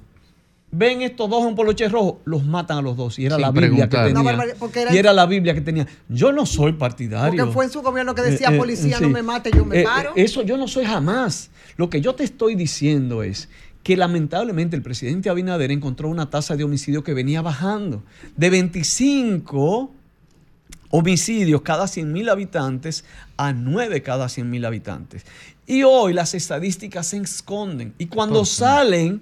ven 0.72 1.02
estos 1.02 1.30
dos 1.30 1.42
en 1.42 1.48
un 1.50 1.56
poloche 1.56 1.88
rojo, 1.90 2.22
los 2.26 2.46
matan 2.46 2.78
a 2.78 2.82
los 2.82 2.96
dos. 2.96 3.18
Y 3.20 3.26
era 3.26 3.36
Sin 3.36 3.42
la 3.42 3.52
Biblia 3.52 3.90
preguntar. 3.90 4.08
que 4.08 4.14
tenía. 4.14 4.84
era- 4.84 4.94
Y 4.94 4.98
era 4.98 5.14
la 5.14 5.26
Biblia 5.26 5.54
que 5.54 5.62
tenía. 5.62 5.88
Yo 6.08 6.32
no 6.32 6.46
soy 6.46 6.74
partidario. 6.74 7.38
Porque 7.44 7.54
fue 7.54 7.66
en 7.66 7.72
su 7.72 7.82
gobierno 7.82 8.14
que 8.16 8.22
decía, 8.22 8.50
Eh, 8.50 8.56
eh, 8.56 8.58
policía, 8.58 8.98
sí. 8.98 9.04
no 9.04 9.10
me 9.10 9.24
mate, 9.24 9.52
yo 9.52 9.66
me 9.66 9.82
Eh, 9.82 9.84
paro. 9.84 10.12
eh, 10.16 10.24
Eso 10.24 10.42
yo 10.44 10.58
no 10.58 10.68
soy 10.68 10.86
jamás. 10.86 11.50
Lo 11.78 11.90
que 11.90 12.02
yo 12.02 12.14
te 12.16 12.24
estoy 12.24 12.56
diciendo 12.56 13.24
es 13.24 13.50
que 13.84 13.96
lamentablemente 13.98 14.76
el 14.76 14.82
presidente 14.84 15.30
Abinader 15.30 15.72
encontró 15.72 16.10
una 16.10 16.30
tasa 16.30 16.56
de 16.56 16.64
homicidio 16.64 17.04
que 17.04 17.14
venía 17.14 17.42
bajando 17.42 18.04
de 18.38 18.50
25 18.50 19.92
homicidios 20.92 21.62
cada 21.62 21.88
100 21.88 22.12
mil 22.12 22.30
habitantes 22.30 23.06
a 23.38 23.54
9 23.54 24.02
cada 24.04 24.28
100 24.30 24.50
mil 24.50 24.66
habitantes. 24.66 25.26
Y 25.66 25.84
hoy 25.84 26.14
las 26.14 26.34
estadísticas 26.34 27.08
se 27.08 27.18
esconden. 27.18 27.94
Y 27.98 28.08
cuando 28.08 28.44
salen, 28.44 29.22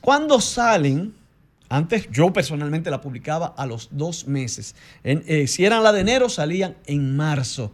cuando 0.00 0.40
salen, 0.40 1.14
antes 1.68 2.08
yo 2.10 2.32
personalmente 2.32 2.90
la 2.90 3.00
publicaba 3.00 3.54
a 3.56 3.66
los 3.66 3.88
dos 3.92 4.26
meses. 4.26 4.74
En- 5.04 5.22
eh, 5.26 5.46
si 5.46 5.64
eran 5.64 5.82
la 5.82 5.92
de 5.92 6.00
enero, 6.00 6.28
salían 6.28 6.76
en 6.86 7.16
marzo. 7.16 7.72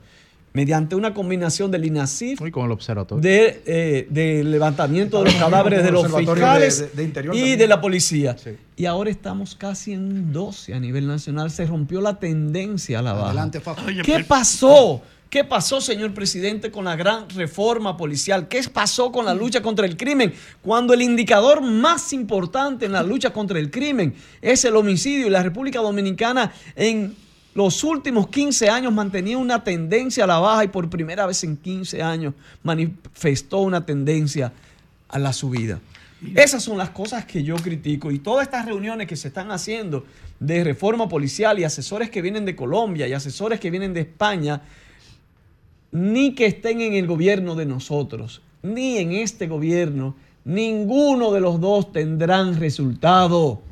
Mediante 0.55 0.95
una 0.95 1.15
combinación 1.15 1.71
del 1.71 1.87
INACIF, 1.87 2.39
Y 2.47 2.51
con 2.51 2.67
el 2.67 2.73
observatorio. 2.73 3.23
de, 3.23 3.63
eh, 3.65 4.07
de 4.11 4.45
levantamiento 4.45 5.21
de 5.21 5.31
los 5.31 5.35
cadáveres 5.37 5.83
de 5.83 5.91
los 5.91 6.15
fiscales 6.15 6.79
de- 6.79 6.87
de- 6.89 6.93
de 6.97 7.03
interior 7.05 7.35
y 7.35 7.39
también. 7.39 7.59
de 7.59 7.67
la 7.69 7.81
policía. 7.81 8.37
Y 8.77 8.85
ahora 8.85 9.09
estamos 9.09 9.55
casi 9.55 9.95
en 9.95 10.31
12 10.31 10.75
a 10.75 10.79
nivel 10.81 11.07
nacional. 11.07 11.51
Se 11.51 11.65
rompió 11.65 12.03
la 12.03 12.19
tendencia 12.19 12.99
a 12.99 13.03
la 13.03 13.15
baja. 13.15 13.27
Adelante, 13.29 13.63
¿Qué 14.05 14.25
pasó? 14.25 15.01
¿Qué 15.33 15.45
pasó, 15.45 15.81
señor 15.81 16.13
presidente, 16.13 16.71
con 16.71 16.85
la 16.85 16.95
gran 16.95 17.27
reforma 17.31 17.97
policial? 17.97 18.49
¿Qué 18.49 18.63
pasó 18.71 19.11
con 19.11 19.25
la 19.25 19.33
lucha 19.33 19.63
contra 19.63 19.87
el 19.87 19.97
crimen? 19.97 20.35
Cuando 20.61 20.93
el 20.93 21.01
indicador 21.01 21.63
más 21.63 22.13
importante 22.13 22.85
en 22.85 22.93
la 22.93 23.03
lucha 23.03 23.33
contra 23.33 23.59
el 23.59 23.71
crimen 23.71 24.15
es 24.43 24.63
el 24.67 24.77
homicidio 24.77 25.27
y 25.27 25.31
la 25.31 25.43
República 25.43 25.79
Dominicana 25.79 26.53
en 26.77 27.17
los 27.55 27.83
últimos 27.83 28.29
15 28.29 28.69
años 28.69 28.93
mantenía 28.93 29.39
una 29.39 29.65
tendencia 29.65 30.25
a 30.25 30.27
la 30.27 30.39
baja 30.39 30.65
y 30.65 30.69
por 30.69 30.91
primera 30.91 31.25
vez 31.25 31.43
en 31.45 31.57
15 31.57 32.03
años 32.03 32.35
manifestó 32.63 33.61
una 33.61 33.87
tendencia 33.87 34.53
a 35.09 35.19
la 35.19 35.33
subida. 35.33 35.81
Esas 36.35 36.63
son 36.63 36.77
las 36.77 36.91
cosas 36.91 37.25
que 37.25 37.43
yo 37.43 37.57
critico 37.57 38.11
y 38.11 38.19
todas 38.19 38.47
estas 38.47 38.67
reuniones 38.67 39.09
que 39.09 39.17
se 39.17 39.29
están 39.29 39.51
haciendo 39.51 40.05
de 40.39 40.63
reforma 40.63 41.09
policial 41.09 41.59
y 41.59 41.65
asesores 41.65 42.11
que 42.11 42.21
vienen 42.21 42.45
de 42.45 42.55
Colombia 42.55 43.09
y 43.09 43.15
asesores 43.15 43.59
que 43.59 43.71
vienen 43.71 43.95
de 43.95 44.03
España, 44.03 44.61
ni 45.93 46.35
que 46.35 46.47
estén 46.47 46.81
en 46.81 46.95
el 46.95 47.07
gobierno 47.07 47.55
de 47.55 47.67
nosotros, 47.67 48.43
ni 48.63 48.99
en 48.99 49.13
este 49.13 49.47
gobierno, 49.47 50.17
ninguno 50.45 51.31
de 51.33 51.41
los 51.41 51.61
dos 51.61 51.93
tendrán 51.93 52.59
resultado. 52.59 53.63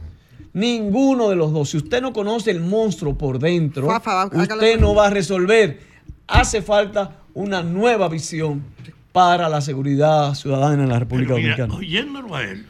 Ninguno 0.52 1.28
de 1.28 1.36
los 1.36 1.52
dos. 1.52 1.70
Si 1.70 1.76
usted 1.76 2.02
no 2.02 2.12
conoce 2.12 2.50
el 2.50 2.60
monstruo 2.60 3.16
por 3.16 3.38
dentro, 3.38 3.88
usted 4.32 4.80
no 4.80 4.94
va 4.96 5.06
a 5.06 5.10
resolver. 5.10 5.80
Hace 6.26 6.60
falta 6.60 7.18
una 7.34 7.62
nueva 7.62 8.08
visión 8.08 8.64
para 9.12 9.48
la 9.48 9.60
seguridad 9.60 10.34
ciudadana 10.34 10.82
en 10.82 10.88
la 10.88 10.98
República 10.98 11.34
mira, 11.34 11.56
Dominicana. 11.56 11.74
oyéndolo 11.74 12.34
a 12.34 12.42
él, 12.42 12.66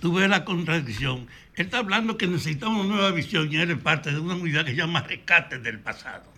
tú 0.00 0.14
ves 0.14 0.28
la 0.28 0.44
contradicción. 0.44 1.26
Él 1.54 1.66
está 1.66 1.78
hablando 1.78 2.18
que 2.18 2.26
necesitamos 2.26 2.84
una 2.84 2.96
nueva 2.96 3.10
visión 3.12 3.50
y 3.50 3.56
él 3.56 3.70
es 3.70 3.78
parte 3.78 4.12
de 4.12 4.20
una 4.20 4.34
unidad 4.34 4.64
que 4.64 4.72
se 4.72 4.76
llama 4.76 5.00
rescate 5.00 5.58
del 5.58 5.80
pasado. 5.80 6.35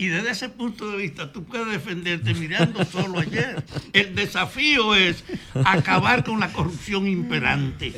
Y 0.00 0.06
desde 0.06 0.30
ese 0.30 0.48
punto 0.48 0.88
de 0.92 0.96
vista 0.96 1.32
tú 1.32 1.42
puedes 1.42 1.66
defenderte 1.72 2.32
mirando 2.32 2.84
solo 2.84 3.18
ayer. 3.18 3.64
El 3.92 4.14
desafío 4.14 4.94
es 4.94 5.24
acabar 5.64 6.22
con 6.22 6.38
la 6.38 6.52
corrupción 6.52 7.08
imperante. 7.08 7.92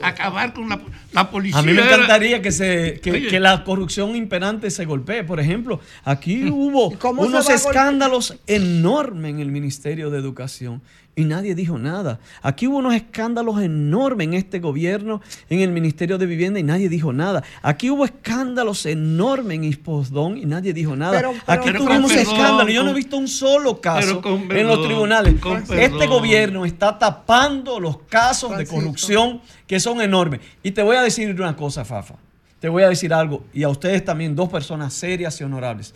Acabar 0.00 0.52
con 0.54 0.68
la, 0.68 0.80
la 1.12 1.28
policía. 1.28 1.58
A 1.58 1.62
mí 1.62 1.72
me 1.72 1.80
era- 1.82 1.94
encantaría 1.96 2.40
que, 2.40 2.52
se, 2.52 3.00
que, 3.02 3.26
que 3.26 3.40
la 3.40 3.64
corrupción 3.64 4.14
imperante 4.14 4.70
se 4.70 4.84
golpee. 4.84 5.24
Por 5.24 5.40
ejemplo, 5.40 5.80
aquí 6.04 6.44
hubo 6.50 6.90
unos 7.18 7.50
escándalos 7.50 8.36
enormes 8.46 9.30
en 9.32 9.40
el 9.40 9.50
Ministerio 9.50 10.10
de 10.10 10.18
Educación 10.18 10.82
y 11.16 11.24
nadie 11.24 11.54
dijo 11.54 11.76
nada. 11.78 12.18
Aquí 12.40 12.66
hubo 12.66 12.78
unos 12.78 12.94
escándalos 12.94 13.60
enormes 13.60 14.26
en 14.28 14.34
este 14.34 14.58
gobierno, 14.60 15.20
en 15.50 15.60
el 15.60 15.70
Ministerio 15.70 16.16
de 16.18 16.24
Vivienda 16.24 16.58
y 16.60 16.62
nadie 16.62 16.88
dijo 16.88 17.12
nada. 17.12 17.42
Aquí 17.62 17.90
hubo 17.90 18.04
escándalos 18.04 18.86
enormes 18.86 19.56
en 19.56 19.64
Isposdón 19.64 20.38
y 20.38 20.46
nadie 20.46 20.72
dijo 20.72 20.96
nada. 20.96 21.12
Pero- 21.16 21.32
pero- 21.32 21.42
aquí 21.60 21.70
Pero 21.72 21.84
tuvimos 21.84 22.12
escándalos. 22.12 22.72
Yo 22.72 22.82
no 22.84 22.90
he 22.90 22.94
visto 22.94 23.16
un 23.18 23.28
solo 23.28 23.80
caso 23.80 24.22
en 24.24 24.48
perdón, 24.48 24.66
los 24.78 24.86
tribunales. 24.86 25.34
Este 25.34 25.76
perdón. 25.90 26.08
gobierno 26.08 26.64
está 26.64 26.98
tapando 26.98 27.80
los 27.80 27.98
casos 28.08 28.56
de 28.56 28.66
corrupción 28.66 29.40
que 29.66 29.78
son 29.80 30.00
enormes. 30.00 30.40
Y 30.62 30.70
te 30.70 30.82
voy 30.82 30.96
a 30.96 31.02
decir 31.02 31.34
una 31.38 31.54
cosa, 31.56 31.84
Fafa. 31.84 32.14
Te 32.60 32.68
voy 32.68 32.82
a 32.82 32.88
decir 32.88 33.12
algo, 33.12 33.44
y 33.52 33.62
a 33.62 33.68
ustedes 33.68 34.04
también, 34.04 34.36
dos 34.36 34.48
personas 34.48 34.92
serias 34.94 35.40
y 35.40 35.44
honorables. 35.44 35.94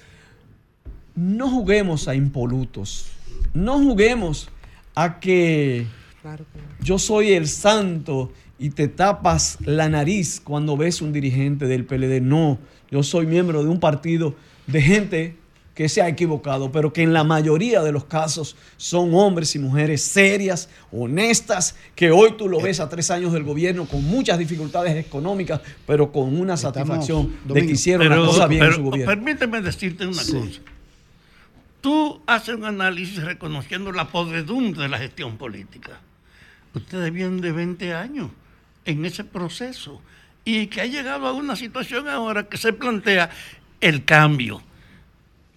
No 1.14 1.48
juguemos 1.48 2.08
a 2.08 2.14
impolutos. 2.14 3.06
No 3.52 3.78
juguemos 3.78 4.48
a 4.94 5.20
que 5.20 5.86
yo 6.82 6.98
soy 6.98 7.32
el 7.32 7.48
santo 7.48 8.32
y 8.58 8.70
te 8.70 8.88
tapas 8.88 9.58
la 9.64 9.88
nariz 9.88 10.40
cuando 10.42 10.76
ves 10.76 11.02
un 11.02 11.12
dirigente 11.12 11.66
del 11.66 11.84
PLD. 11.84 12.20
No, 12.20 12.58
yo 12.90 13.02
soy 13.02 13.26
miembro 13.26 13.62
de 13.62 13.68
un 13.70 13.80
partido 13.80 14.34
de 14.66 14.80
gente 14.80 15.36
que 15.74 15.88
se 15.88 16.00
ha 16.00 16.08
equivocado, 16.08 16.70
pero 16.70 16.92
que 16.92 17.02
en 17.02 17.12
la 17.12 17.24
mayoría 17.24 17.82
de 17.82 17.90
los 17.90 18.04
casos 18.04 18.54
son 18.76 19.12
hombres 19.12 19.56
y 19.56 19.58
mujeres 19.58 20.02
serias, 20.02 20.68
honestas, 20.92 21.74
que 21.96 22.12
hoy 22.12 22.34
tú 22.38 22.48
lo 22.48 22.60
ves 22.60 22.78
a 22.78 22.88
tres 22.88 23.10
años 23.10 23.32
del 23.32 23.42
gobierno 23.42 23.84
con 23.86 24.04
muchas 24.04 24.38
dificultades 24.38 24.94
económicas, 24.96 25.60
pero 25.84 26.12
con 26.12 26.38
una 26.40 26.56
satisfacción 26.56 27.34
de 27.44 27.66
que 27.66 27.72
hicieron 27.72 28.08
la 28.08 28.14
Pero- 28.14 28.26
cosa 28.28 28.46
bien 28.46 28.62
en 28.62 28.72
su 28.72 28.82
gobierno. 28.84 29.12
Permíteme 29.12 29.60
decirte 29.60 30.06
una 30.06 30.16
cosa. 30.16 30.38
Tú 31.84 32.22
haces 32.26 32.54
un 32.54 32.64
análisis 32.64 33.22
reconociendo 33.22 33.92
la 33.92 34.08
podredumbre 34.08 34.84
de 34.84 34.88
la 34.88 34.96
gestión 34.96 35.36
política. 35.36 36.00
Ustedes 36.72 37.12
vienen 37.12 37.42
de 37.42 37.52
20 37.52 37.92
años 37.92 38.30
en 38.86 39.04
ese 39.04 39.22
proceso 39.22 40.00
y 40.46 40.68
que 40.68 40.80
ha 40.80 40.86
llegado 40.86 41.26
a 41.26 41.34
una 41.34 41.56
situación 41.56 42.08
ahora 42.08 42.44
que 42.48 42.56
se 42.56 42.72
plantea 42.72 43.28
el 43.82 44.02
cambio. 44.06 44.62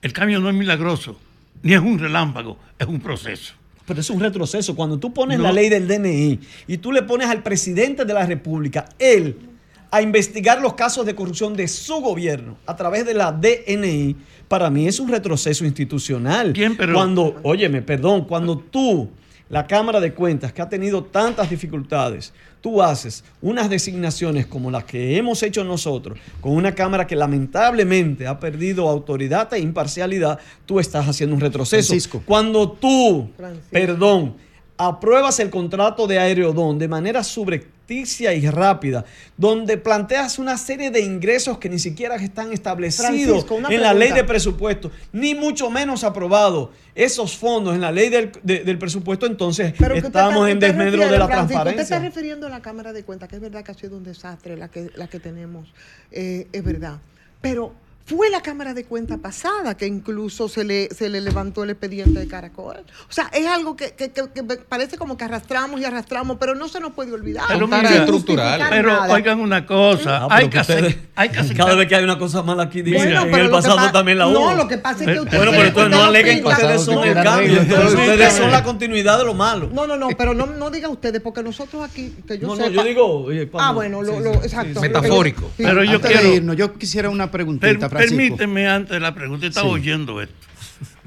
El 0.01 0.11
cambio 0.11 0.41
no 0.41 0.49
es 0.49 0.55
milagroso, 0.55 1.17
ni 1.63 1.73
es 1.73 1.79
un 1.79 1.97
relámpago, 1.97 2.59
es 2.77 2.87
un 2.87 2.99
proceso. 2.99 3.53
Pero 3.85 4.01
es 4.01 4.09
un 4.09 4.19
retroceso. 4.19 4.75
Cuando 4.75 4.99
tú 4.99 5.13
pones 5.13 5.37
No. 5.37 5.45
la 5.45 5.53
ley 5.53 5.69
del 5.69 5.87
DNI 5.87 6.41
y 6.67 6.77
tú 6.79 6.91
le 6.91 7.03
pones 7.03 7.29
al 7.29 7.41
presidente 7.41 8.03
de 8.03 8.13
la 8.13 8.25
República, 8.25 8.89
él, 8.99 9.46
a 9.89 10.01
investigar 10.01 10.61
los 10.61 10.73
casos 10.73 11.05
de 11.05 11.15
corrupción 11.15 11.55
de 11.55 11.67
su 11.67 11.95
gobierno 12.01 12.57
a 12.65 12.75
través 12.75 13.05
de 13.05 13.13
la 13.13 13.31
DNI, 13.31 14.15
para 14.47 14.69
mí 14.69 14.87
es 14.87 14.99
un 14.99 15.09
retroceso 15.09 15.65
institucional. 15.65 16.53
pero- 16.77 16.93
Cuando, 16.93 17.35
óyeme, 17.43 17.81
perdón, 17.81 18.25
cuando 18.25 18.57
tú, 18.57 19.09
la 19.49 19.65
Cámara 19.65 19.99
de 20.01 20.13
Cuentas, 20.13 20.51
que 20.51 20.61
ha 20.61 20.67
tenido 20.69 21.03
tantas 21.05 21.49
dificultades, 21.49 22.33
tú 22.59 22.81
haces 22.81 23.23
unas 23.41 23.69
designaciones 23.69 24.45
como 24.45 24.69
las 24.71 24.83
que 24.83 25.15
hemos 25.15 25.41
hecho 25.43 25.63
nosotros, 25.63 26.17
con 26.41 26.51
una 26.53 26.73
Cámara 26.75 27.07
que 27.07 27.15
lamentablemente 27.15 28.27
ha 28.27 28.39
perdido 28.39 28.89
autoridad 28.89 29.53
e 29.53 29.59
imparcialidad, 29.59 30.39
tú 30.65 30.79
estás 30.81 31.07
haciendo 31.07 31.33
un 31.35 31.41
retroceso. 31.41 31.87
Francisco. 31.89 32.21
Cuando 32.25 32.71
tú, 32.71 33.29
perdón, 33.71 34.35
apruebas 34.77 35.39
el 35.39 35.49
contrato 35.49 36.07
de 36.07 36.19
Aerodón 36.19 36.77
de 36.77 36.87
manera 36.89 37.23
subrepticia 37.23 37.76
y 37.89 38.49
rápida, 38.49 39.05
donde 39.37 39.77
planteas 39.77 40.39
una 40.39 40.57
serie 40.57 40.91
de 40.91 40.99
ingresos 40.99 41.57
que 41.57 41.69
ni 41.69 41.79
siquiera 41.79 42.15
están 42.17 42.51
establecidos 42.51 43.45
en 43.69 43.81
la 43.81 43.93
ley 43.93 44.09
pregunta. 44.09 44.15
de 44.15 44.23
presupuesto, 44.25 44.91
ni 45.13 45.33
mucho 45.35 45.69
menos 45.69 46.03
aprobado 46.03 46.71
esos 46.95 47.37
fondos 47.37 47.75
en 47.75 47.81
la 47.81 47.91
ley 47.91 48.09
del, 48.09 48.31
de- 48.43 48.63
del 48.65 48.77
presupuesto, 48.77 49.25
entonces 49.25 49.73
Pero 49.77 49.95
usted 49.95 50.07
estamos 50.07 50.33
está- 50.35 50.51
en 50.51 50.57
usted 50.57 50.67
desmedro 50.67 50.91
refiere, 50.91 51.11
de 51.13 51.19
la 51.19 51.25
Francisco, 51.27 51.43
Usted 51.45 51.53
transparencia. 51.63 51.81
está 51.95 51.99
refiriendo 51.99 52.47
a 52.47 52.49
la 52.49 52.61
Cámara 52.61 52.91
de 52.91 53.03
Cuentas, 53.03 53.29
que 53.29 53.35
es 53.37 53.41
verdad 53.41 53.63
que 53.63 53.71
ha 53.71 53.75
sido 53.75 53.95
un 53.97 54.03
desastre 54.03 54.57
la 54.57 54.67
que, 54.67 54.89
la 54.95 55.07
que 55.07 55.19
tenemos, 55.21 55.71
eh, 56.11 56.47
es 56.51 56.63
verdad. 56.63 56.97
Pero 57.39 57.73
Fue 58.07 58.29
la 58.29 58.41
Cámara 58.41 58.73
de 58.73 58.85
Cuentas 58.85 59.19
pasada 59.19 59.75
que 59.75 59.85
incluso 59.85 60.47
se 60.47 60.63
le, 60.63 60.87
se 60.95 61.09
le 61.09 61.19
levantó 61.19 61.65
el 61.65 61.71
expediente 61.71 62.19
de 62.21 62.27
Caracol. 62.27 62.77
O 63.09 63.11
sea, 63.11 63.29
es 63.33 63.45
algo 63.45 63.75
que, 63.75 63.91
que- 63.95 64.11
que- 64.11 64.29
que 64.33 64.43
parece 64.43 64.97
como 64.97 65.17
que 65.17 65.25
arrastramos 65.25 65.81
y 65.81 65.83
arrastramos, 65.83 66.37
pero 66.39 66.55
no 66.55 66.69
se 66.69 66.79
nos 66.79 66.93
puede 66.93 67.11
olvidar. 67.11 67.43
Pero, 67.49 67.67
mira, 67.67 68.05
justificar 68.07 68.69
pero 68.69 68.93
nada. 68.93 69.13
oigan 69.13 69.41
una 69.41 69.65
cosa, 69.65 70.19
Ah, 70.23 70.27
hay, 70.31 70.47
que 70.49 70.57
hacer, 70.57 70.97
hay 71.15 71.27
que 71.29 71.39
hacer 71.39 71.57
Cada 71.57 71.75
vez 71.75 71.87
que 71.89 71.95
hay 71.95 72.03
una 72.05 72.17
cosa 72.17 72.41
mala 72.43 72.63
aquí, 72.63 72.81
dicen 72.81 73.09
Mira, 73.09 73.23
que 73.25 73.29
en 73.29 73.35
el 73.35 73.49
pasado 73.49 73.75
pa- 73.75 73.91
también 73.91 74.19
la 74.19 74.25
no, 74.27 74.39
hubo. 74.39 74.53
lo 74.55 74.67
que 74.69 74.77
pasa 74.77 75.03
es 75.03 75.09
que 75.11 75.19
ustedes- 75.19 75.37
Bueno, 75.37 75.51
pero 75.51 75.67
entonces 75.67 75.91
no 75.91 76.03
aleguen 76.05 76.41
que 76.43 76.47
ustedes 76.47 76.81
son 76.83 77.03
el 77.07 77.13
cambio. 77.13 77.61
ustedes 77.61 78.33
son 78.33 78.51
la 78.51 78.63
continuidad 78.63 79.17
de 79.19 79.25
lo 79.25 79.33
malo. 79.33 79.69
No, 79.73 79.85
no, 79.85 79.97
no, 79.97 80.07
pero 80.17 80.33
no, 80.33 80.45
no 80.45 80.71
diga 80.71 80.87
ustedes, 80.87 81.19
porque 81.21 81.43
nosotros 81.43 81.83
aquí, 81.83 82.15
que 82.25 82.39
yo 82.39 82.47
No, 82.47 82.55
no, 82.55 82.69
yo 82.69 82.83
digo, 82.85 83.05
oye, 83.25 83.49
cuando- 83.49 83.69
Ah, 83.69 83.73
bueno, 83.73 84.01
lo, 84.01 84.13
sí, 84.17 84.23
lo- 84.23 84.33
sí, 84.35 84.39
exacto. 84.43 84.79
Metafórico. 84.79 85.51
Pero 85.57 85.83
yo 85.83 85.99
quiero- 85.99 86.53
yo 86.53 86.73
quisiera 86.77 87.09
una 87.09 87.29
preguntita, 87.29 87.89
Francisco. 87.97 88.17
permíteme 88.17 88.67
antes 88.67 88.91
de 88.91 88.99
la 88.99 89.13
pregunta, 89.13 89.47
estaba 89.47 89.67
Sí. 89.67 89.73
oyendo 89.73 90.21
esto. 90.21 90.35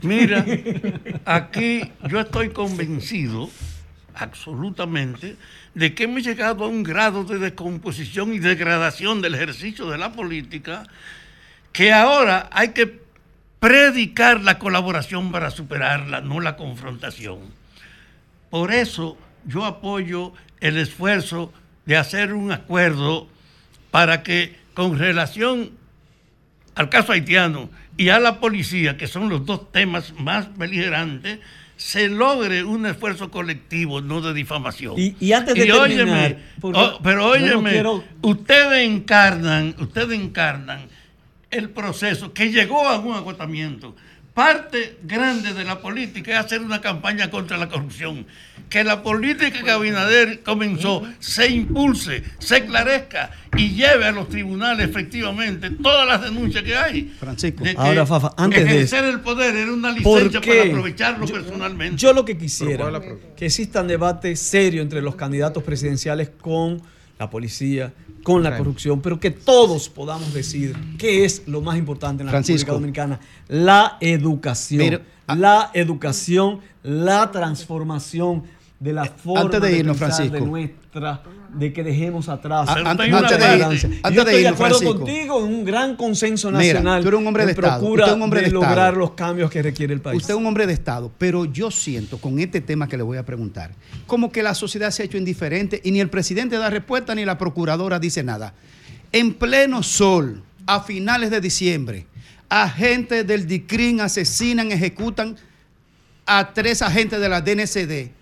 Mira, 0.02 0.44
aquí 1.24 1.90
yo 2.08 2.20
estoy 2.20 2.50
convencido 2.50 3.50
absolutamente 4.14 5.36
de 5.74 5.94
que 5.94 6.04
hemos 6.04 6.22
llegado 6.24 6.64
a 6.64 6.68
un 6.68 6.82
grado 6.82 7.24
de 7.24 7.38
descomposición 7.38 8.34
y 8.34 8.38
degradación 8.38 9.22
del 9.22 9.34
ejercicio 9.34 9.88
de 9.88 9.98
la 9.98 10.12
política 10.12 10.86
que 11.72 11.92
ahora 11.92 12.48
hay 12.52 12.70
que 12.70 13.00
predicar 13.60 14.40
la 14.42 14.58
colaboración 14.58 15.30
para 15.32 15.50
superarla, 15.50 16.20
no 16.20 16.40
la 16.40 16.56
confrontación. 16.56 17.38
Por 18.50 18.72
eso 18.72 19.16
yo 19.46 19.64
apoyo 19.64 20.32
el 20.60 20.76
esfuerzo 20.78 21.52
de 21.86 21.96
hacer 21.96 22.32
un 22.32 22.52
acuerdo 22.52 23.28
para 23.90 24.22
que 24.22 24.58
con 24.74 24.98
relación 24.98 25.70
al 26.80 26.88
caso 26.88 27.12
haitiano 27.12 27.68
y 27.98 28.08
a 28.08 28.18
la 28.18 28.40
policía, 28.40 28.96
que 28.96 29.06
son 29.06 29.28
los 29.28 29.44
dos 29.44 29.70
temas 29.70 30.14
más 30.18 30.56
beligerantes, 30.56 31.38
se 31.76 32.08
logre 32.08 32.64
un 32.64 32.86
esfuerzo 32.86 33.30
colectivo, 33.30 34.00
no 34.00 34.20
de 34.22 34.32
difamación. 34.32 34.94
Y- 34.98 35.14
y 35.20 35.32
antes 35.34 35.54
de 35.54 35.72
óyeme, 35.72 36.04
terminar, 36.04 36.36
oh, 36.62 36.98
pero 37.02 37.36
yo 37.36 37.40
no 37.46 37.58
óyeme, 37.58 37.70
quiero- 37.72 38.04
ustedes 38.22 38.86
encarnan, 38.88 39.74
ustedes 39.78 40.18
encarnan 40.18 40.80
el 41.50 41.68
proceso 41.70 42.32
que 42.32 42.50
llegó 42.50 42.88
a 42.88 42.98
un 42.98 43.14
agotamiento. 43.14 43.94
Parte 44.34 44.98
grande 45.02 45.52
de 45.52 45.64
la 45.64 45.80
política 45.80 46.32
es 46.32 46.46
hacer 46.46 46.60
una 46.60 46.80
campaña 46.80 47.30
contra 47.30 47.56
la 47.56 47.68
corrupción. 47.68 48.26
Que 48.68 48.84
la 48.84 49.02
política 49.02 49.64
que 49.64 49.70
Abinader 49.70 50.42
comenzó 50.42 51.02
se 51.18 51.48
impulse, 51.48 52.22
se 52.38 52.58
esclarezca 52.58 53.32
y 53.56 53.70
lleve 53.70 54.04
a 54.06 54.12
los 54.12 54.28
tribunales 54.28 54.88
efectivamente 54.88 55.70
todas 55.70 56.06
las 56.06 56.22
denuncias 56.22 56.62
que 56.62 56.76
hay. 56.76 57.12
Francisco. 57.18 57.64
De 57.64 57.74
que 57.74 57.80
Ahora, 57.80 58.06
Fafa, 58.06 58.32
antes 58.36 58.64
de 58.64 58.70
ejercer 58.70 59.04
eso. 59.04 59.14
el 59.14 59.20
poder 59.20 59.56
era 59.56 59.72
una 59.72 59.92
¿Por 60.00 60.22
licencia 60.22 60.40
para 60.40 60.62
aprovecharlo 60.70 61.26
personalmente. 61.26 61.96
Yo 61.96 62.12
lo 62.12 62.24
que 62.24 62.38
quisiera, 62.38 62.88
que 63.36 63.46
exista 63.46 63.80
un 63.80 63.88
debate 63.88 64.36
serio 64.36 64.82
entre 64.82 65.02
los 65.02 65.16
candidatos 65.16 65.64
presidenciales 65.64 66.30
con 66.40 66.80
la 67.18 67.28
policía, 67.28 67.92
con 68.22 68.42
la 68.42 68.56
corrupción, 68.56 69.00
pero 69.00 69.18
que 69.18 69.30
todos 69.30 69.88
podamos 69.88 70.32
decir 70.34 70.76
qué 70.98 71.24
es 71.24 71.42
lo 71.46 71.60
más 71.60 71.78
importante 71.78 72.22
en 72.22 72.26
la 72.26 72.32
Francisco. 72.32 72.72
República 72.72 73.04
Dominicana. 73.06 73.20
La 73.48 73.96
educación. 74.00 75.00
Ah. 75.26 75.36
la 75.36 75.70
educación, 75.74 76.60
la 76.82 77.30
transformación 77.30 78.42
de 78.80 78.94
la 78.94 79.04
forma 79.04 79.42
antes 79.42 79.60
de 79.60 79.76
irnos, 79.78 79.98
Francisco. 79.98 80.32
de 80.32 80.40
nuestra, 80.40 81.22
de 81.54 81.70
que 81.70 81.84
dejemos 81.84 82.30
atrás. 82.30 82.66
Ah, 82.66 82.78
la 82.80 82.90
antes- 82.92 83.12
antes 83.12 83.38
de 83.38 83.44
antes 83.62 83.82
Yo 83.82 83.88
de 83.88 83.94
estoy 84.20 84.24
de 84.34 84.40
irnos, 84.40 84.54
acuerdo 84.54 84.78
Francisco. 84.78 84.96
contigo 85.04 85.38
en 85.46 85.52
un 85.54 85.64
gran 85.66 85.96
consenso 85.96 86.50
Mira, 86.50 86.60
nacional 86.74 87.02
tú 87.02 87.08
eres 87.08 87.20
un 87.20 87.26
hombre 87.26 87.44
de 87.44 87.52
Estado, 87.52 87.78
procura 87.78 88.04
usted 88.04 88.12
es 88.12 88.16
un 88.16 88.22
hombre 88.22 88.40
de, 88.40 88.44
de 88.44 88.48
Estado. 88.48 88.64
lograr 88.66 88.96
los 88.96 89.10
cambios 89.10 89.50
que 89.50 89.60
requiere 89.62 89.92
el 89.92 90.00
país. 90.00 90.16
Usted 90.22 90.32
es 90.32 90.40
un 90.40 90.46
hombre 90.46 90.66
de 90.66 90.72
Estado, 90.72 91.12
pero 91.18 91.44
yo 91.44 91.70
siento 91.70 92.16
con 92.16 92.38
este 92.40 92.62
tema 92.62 92.88
que 92.88 92.96
le 92.96 93.02
voy 93.02 93.18
a 93.18 93.26
preguntar, 93.26 93.72
como 94.06 94.32
que 94.32 94.42
la 94.42 94.54
sociedad 94.54 94.90
se 94.90 95.02
ha 95.02 95.04
hecho 95.04 95.18
indiferente 95.18 95.78
y 95.84 95.90
ni 95.90 96.00
el 96.00 96.08
presidente 96.08 96.56
da 96.56 96.70
respuesta 96.70 97.14
ni 97.14 97.26
la 97.26 97.36
procuradora 97.36 97.98
dice 97.98 98.22
nada. 98.22 98.54
En 99.12 99.34
pleno 99.34 99.82
sol, 99.82 100.42
a 100.66 100.80
finales 100.80 101.30
de 101.30 101.42
diciembre, 101.42 102.06
agentes 102.48 103.26
del 103.26 103.46
DICRIN 103.46 104.00
asesinan, 104.00 104.72
ejecutan 104.72 105.36
a 106.24 106.52
tres 106.54 106.80
agentes 106.80 107.20
de 107.20 107.28
la 107.28 107.42
DNCD. 107.42 108.12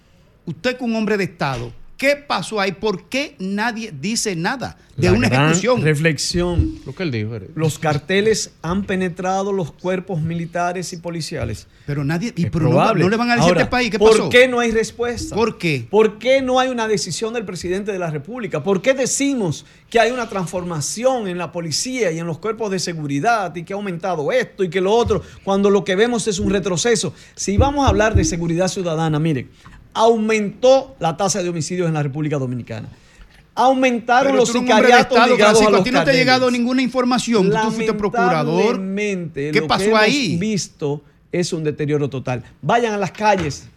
Usted 0.48 0.76
que 0.78 0.84
un 0.84 0.96
hombre 0.96 1.16
de 1.18 1.24
Estado, 1.24 1.70
¿qué 1.98 2.16
pasó 2.16 2.58
ahí? 2.58 2.72
¿Por 2.72 3.08
qué 3.10 3.34
nadie 3.38 3.92
dice 3.92 4.34
nada 4.34 4.78
de 4.96 5.08
La 5.08 5.12
una 5.12 5.28
gran 5.28 5.44
ejecución? 5.50 5.82
Reflexión. 5.82 6.74
Lo 6.86 6.94
que 6.94 7.02
él 7.02 7.10
dijo. 7.10 7.34
era- 7.34 7.46
Los 7.54 7.78
carteles 7.78 8.52
han 8.62 8.84
penetrado 8.84 9.52
los 9.52 9.72
cuerpos 9.72 10.20
militares 10.22 10.92
y 10.92 10.96
policiales. 10.96 11.66
Pero 11.86 12.04
nadie, 12.04 12.32
y 12.36 12.44
Es 12.46 12.50
pero 12.50 12.64
no, 12.64 12.70
probable. 12.70 13.04
no 13.04 13.10
le 13.10 13.16
van 13.16 13.30
a 13.30 13.36
decir 13.36 13.52
a 13.52 13.58
este 13.60 13.70
país 13.70 13.90
qué 13.90 13.98
¿por 13.98 14.10
pasó. 14.12 14.28
qué 14.30 14.48
no 14.48 14.58
hay 14.60 14.70
respuesta? 14.72 15.34
¿Por 15.34 15.58
qué? 15.58 15.86
¿Por 15.90 16.18
qué 16.18 16.40
no 16.42 16.58
hay 16.60 16.68
una 16.70 16.88
decisión 16.88 17.32
del 17.34 17.44
presidente 17.44 17.92
de 17.92 17.98
la 17.98 18.10
República? 18.10 18.62
¿Por 18.62 18.80
qué 18.82 18.94
decimos 18.94 19.64
que 19.90 20.00
hay 20.00 20.10
una 20.10 20.28
transformación 20.28 21.28
en 21.28 21.38
la 21.38 21.50
policía 21.52 22.10
y 22.12 22.18
en 22.18 22.26
los 22.26 22.38
cuerpos 22.38 22.70
de 22.70 22.78
seguridad 22.78 23.54
y 23.56 23.64
que 23.64 23.72
ha 23.72 23.76
aumentado 23.76 24.32
esto 24.32 24.64
y 24.64 24.68
que 24.70 24.80
lo 24.80 24.92
otro, 24.94 25.22
cuando 25.44 25.70
lo 25.70 25.84
que 25.84 25.94
vemos 25.96 26.26
es 26.28 26.38
un 26.38 26.50
retroceso? 26.50 27.12
Si 27.34 27.56
vamos 27.56 27.84
a 27.86 27.88
hablar 27.88 28.14
de 28.14 28.24
seguridad 28.24 28.68
ciudadana, 28.68 29.18
miren, 29.18 29.48
aumentó 29.98 30.94
la 31.00 31.16
tasa 31.16 31.42
de 31.42 31.48
homicidios 31.48 31.88
en 31.88 31.94
la 31.94 32.02
República 32.02 32.38
Dominicana. 32.38 32.88
Aumentaron 33.56 34.30
Pero 34.30 34.38
los 34.38 34.52
de 34.52 34.60
sicariatos 34.60 35.18
Estado, 35.18 35.36
Francisco, 35.36 35.76
a 35.76 35.82
ti 35.82 35.90
no 35.90 36.04
te 36.04 36.10
ha 36.10 36.14
llegado 36.14 36.50
ninguna 36.50 36.80
información. 36.80 37.50
Tú 37.50 37.70
fuiste 37.72 37.92
procurador. 37.94 38.80
¿Qué 38.94 39.52
lo 39.60 39.66
pasó 39.66 39.84
que 39.84 39.90
hemos 39.90 40.00
ahí? 40.00 40.36
visto 40.36 41.02
es 41.32 41.52
un 41.52 41.64
deterioro 41.64 42.08
total. 42.08 42.44
Vayan 42.62 42.94
a 42.94 42.96
las 42.96 43.10
calles 43.10 43.68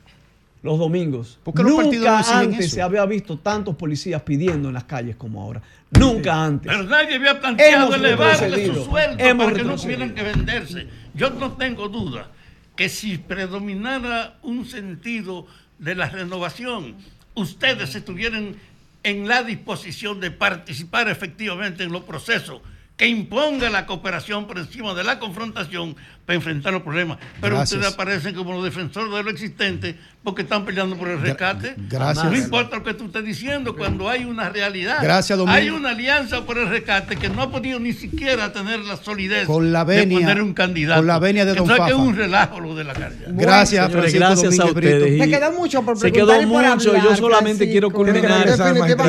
los 0.62 0.78
domingos. 0.78 1.40
¿Por 1.44 1.56
qué 1.56 1.64
los 1.64 1.74
partidos 1.74 2.06
no 2.06 2.18
Nunca 2.18 2.40
antes 2.40 2.66
eso? 2.68 2.76
se 2.76 2.82
había 2.84 3.04
visto 3.08 3.40
tantos 3.40 3.76
policías 3.76 4.22
pidiendo 4.22 4.68
en 4.68 4.76
las 4.76 4.84
calles 4.84 5.16
como 5.16 5.42
ahora. 5.42 5.64
Nunca 6.00 6.46
antes. 6.46 6.72
Pero 6.72 6.84
nadie 6.84 7.16
había 7.16 7.40
planteado 7.40 7.88
Hemos 7.88 7.96
elevarle 7.96 8.68
su 8.68 8.86
sueldo 8.86 9.18
Hemos 9.18 9.46
para 9.48 9.58
que 9.58 9.64
no 9.64 9.76
tuvieran 9.76 10.14
que 10.14 10.22
venderse. 10.22 10.88
Yo 11.16 11.32
no 11.32 11.54
tengo 11.54 11.90
duda 11.90 12.28
que 12.76 12.88
si 12.88 13.18
predominara 13.18 14.38
un 14.44 14.68
sentido 14.68 15.48
de 15.82 15.96
la 15.96 16.08
renovación, 16.08 16.96
ustedes 17.34 17.96
estuvieran 17.96 18.56
en 19.04 19.28
la 19.28 19.44
disposición 19.44 20.20
de 20.20 20.30
participar 20.30 21.10
efectivamente 21.10 21.84
en 21.84 21.92
los 21.92 22.04
procesos 22.04 22.62
que 22.96 23.08
imponga 23.08 23.72
la 23.72 23.88
cooperación 23.88 24.46
por 24.46 24.60
encima 24.60 24.94
de 24.94 25.04
la 25.04 25.18
confrontación 25.18 25.96
para 26.32 26.36
enfrentar 26.38 26.72
los 26.72 26.82
problemas. 26.82 27.18
Pero 27.42 27.58
Gracias. 27.58 27.78
ustedes 27.78 27.94
aparecen 27.94 28.34
como 28.36 28.54
los 28.54 28.64
defensores 28.64 29.12
de 29.14 29.22
lo 29.24 29.30
existente 29.30 29.98
porque 30.24 30.44
están 30.44 30.64
peleando 30.66 30.96
por 30.96 31.10
el 31.10 31.20
rescate. 31.20 31.74
gracias. 31.90 32.26
No 32.26 32.38
importa 32.38 32.78
lo 32.78 32.84
que 32.84 32.94
tú 32.94 33.06
estés 33.08 33.26
diciendo, 33.26 33.76
cuando 33.76 34.08
hay 34.08 34.24
una 34.24 34.50
realidad. 34.50 35.00
Gracias, 35.02 35.38
Domingo. 35.38 35.58
Hay 35.58 35.70
una 35.72 35.90
alianza 35.90 36.46
por 36.46 36.58
el 36.60 36.70
rescate 36.70 37.16
que 37.18 37.28
no 37.28 37.42
ha 37.42 37.52
podido 37.52 37.80
ni 37.80 37.92
siquiera 37.92 38.54
tener 38.54 38.80
la 38.82 38.96
solidez 38.98 39.46
Con 39.48 39.74
la 39.74 39.84
de 39.84 39.98
venia- 40.06 40.20
poner 40.20 40.42
un 40.44 40.54
candidato. 40.54 41.00
con 41.00 41.08
la 41.08 41.20
venia 41.20 41.44
de 41.44 41.54
Don 41.56 41.64
Entonces, 41.64 41.86
que 41.86 41.92
es 41.92 41.98
Fafa. 41.98 42.08
un 42.10 42.16
relajo 42.16 42.60
lo 42.62 42.76
de 42.76 42.84
la 42.84 42.94
carga. 42.94 43.16
Gracias, 43.30 43.86
Señores, 43.88 43.92
Francisco 44.14 44.20
gracias 44.20 44.54
a 44.60 44.64
Domínguez 44.68 44.94
ustedes. 44.94 45.22
Se 45.22 45.30
quedó 45.30 45.52
mucho 45.52 45.82
por 45.82 45.98
Se 46.00 46.12
quedó 46.12 46.42
y 46.42 46.46
por 46.46 46.64
mucho. 46.66 46.90
y 46.92 46.94
yo 46.94 47.02
hablar, 47.02 47.18
solamente 47.18 47.70
quiero 47.70 47.90
culminar. 47.92 48.48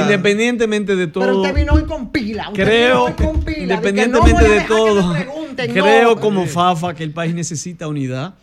Independientemente 0.00 0.96
de 0.96 1.06
Pero 1.08 1.26
todo. 1.26 1.42
usted 1.42 1.54
vino 1.54 1.72
hoy 1.74 1.84
con 1.84 2.10
pila. 2.10 2.48
Usted 2.48 2.64
Creo, 2.64 2.88
vino 2.88 3.04
hoy 3.04 3.12
con 3.12 3.44
pila. 3.44 3.56
de 3.58 3.66
no 3.66 3.74
independientemente 3.74 4.42
de 4.42 4.48
dejar 4.48 4.66
que 4.66 4.74
todo, 4.74 5.14
creo 5.72 6.14
no. 6.14 6.20
como 6.20 6.46
Fafa 6.46 6.94
que 6.94 7.04
el 7.04 7.11
país 7.12 7.34
necesita 7.34 7.88
unidad, 7.88 8.34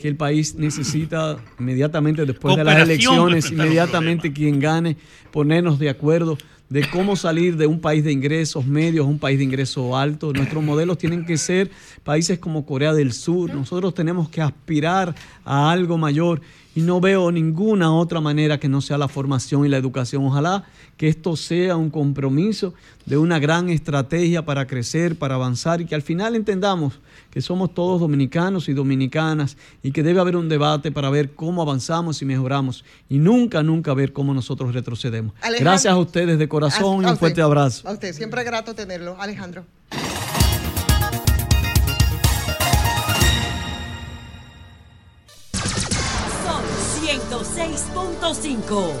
que 0.00 0.08
el 0.08 0.16
país 0.16 0.54
necesita 0.54 1.38
inmediatamente 1.58 2.26
después 2.26 2.56
de 2.56 2.64
las 2.64 2.82
elecciones, 2.82 3.50
inmediatamente 3.50 4.32
quien 4.32 4.60
gane, 4.60 4.96
ponernos 5.32 5.78
de 5.78 5.88
acuerdo 5.88 6.36
de 6.68 6.88
cómo 6.90 7.16
salir 7.16 7.56
de 7.56 7.66
un 7.66 7.80
país 7.80 8.04
de 8.04 8.12
ingresos 8.12 8.66
medios 8.66 9.06
a 9.06 9.08
un 9.08 9.18
país 9.18 9.38
de 9.38 9.44
ingresos 9.44 9.94
altos. 9.94 10.34
Nuestros 10.34 10.62
modelos 10.62 10.98
tienen 10.98 11.24
que 11.24 11.38
ser 11.38 11.70
países 12.04 12.38
como 12.38 12.66
Corea 12.66 12.92
del 12.92 13.12
Sur. 13.12 13.54
Nosotros 13.54 13.94
tenemos 13.94 14.28
que 14.28 14.42
aspirar 14.42 15.14
a 15.44 15.70
algo 15.70 15.96
mayor 15.96 16.42
y 16.78 16.82
no 16.82 17.00
veo 17.00 17.32
ninguna 17.32 17.92
otra 17.92 18.20
manera 18.20 18.60
que 18.60 18.68
no 18.68 18.80
sea 18.80 18.98
la 18.98 19.08
formación 19.08 19.66
y 19.66 19.68
la 19.68 19.78
educación. 19.78 20.24
Ojalá 20.24 20.64
que 20.96 21.08
esto 21.08 21.34
sea 21.34 21.76
un 21.76 21.90
compromiso 21.90 22.72
de 23.04 23.16
una 23.18 23.40
gran 23.40 23.68
estrategia 23.68 24.44
para 24.44 24.66
crecer, 24.68 25.16
para 25.18 25.34
avanzar 25.34 25.80
y 25.80 25.86
que 25.86 25.96
al 25.96 26.02
final 26.02 26.36
entendamos 26.36 27.00
que 27.30 27.40
somos 27.40 27.74
todos 27.74 28.00
dominicanos 28.00 28.68
y 28.68 28.74
dominicanas 28.74 29.56
y 29.82 29.90
que 29.90 30.04
debe 30.04 30.20
haber 30.20 30.36
un 30.36 30.48
debate 30.48 30.92
para 30.92 31.10
ver 31.10 31.32
cómo 31.34 31.62
avanzamos 31.62 32.22
y 32.22 32.24
mejoramos 32.24 32.84
y 33.08 33.18
nunca, 33.18 33.62
nunca 33.64 33.92
ver 33.92 34.12
cómo 34.12 34.32
nosotros 34.32 34.72
retrocedemos. 34.72 35.34
Alejandro. 35.40 35.70
Gracias 35.70 35.92
a 35.92 35.96
ustedes 35.98 36.38
de 36.38 36.48
corazón 36.48 37.02
y 37.02 37.06
A- 37.06 37.10
un 37.12 37.18
fuerte 37.18 37.40
usted. 37.40 37.42
abrazo. 37.42 37.88
A 37.88 37.92
usted, 37.92 38.12
siempre 38.14 38.40
es 38.42 38.46
grato 38.46 38.74
tenerlo. 38.74 39.20
Alejandro. 39.20 39.64
106.5. 47.58 48.92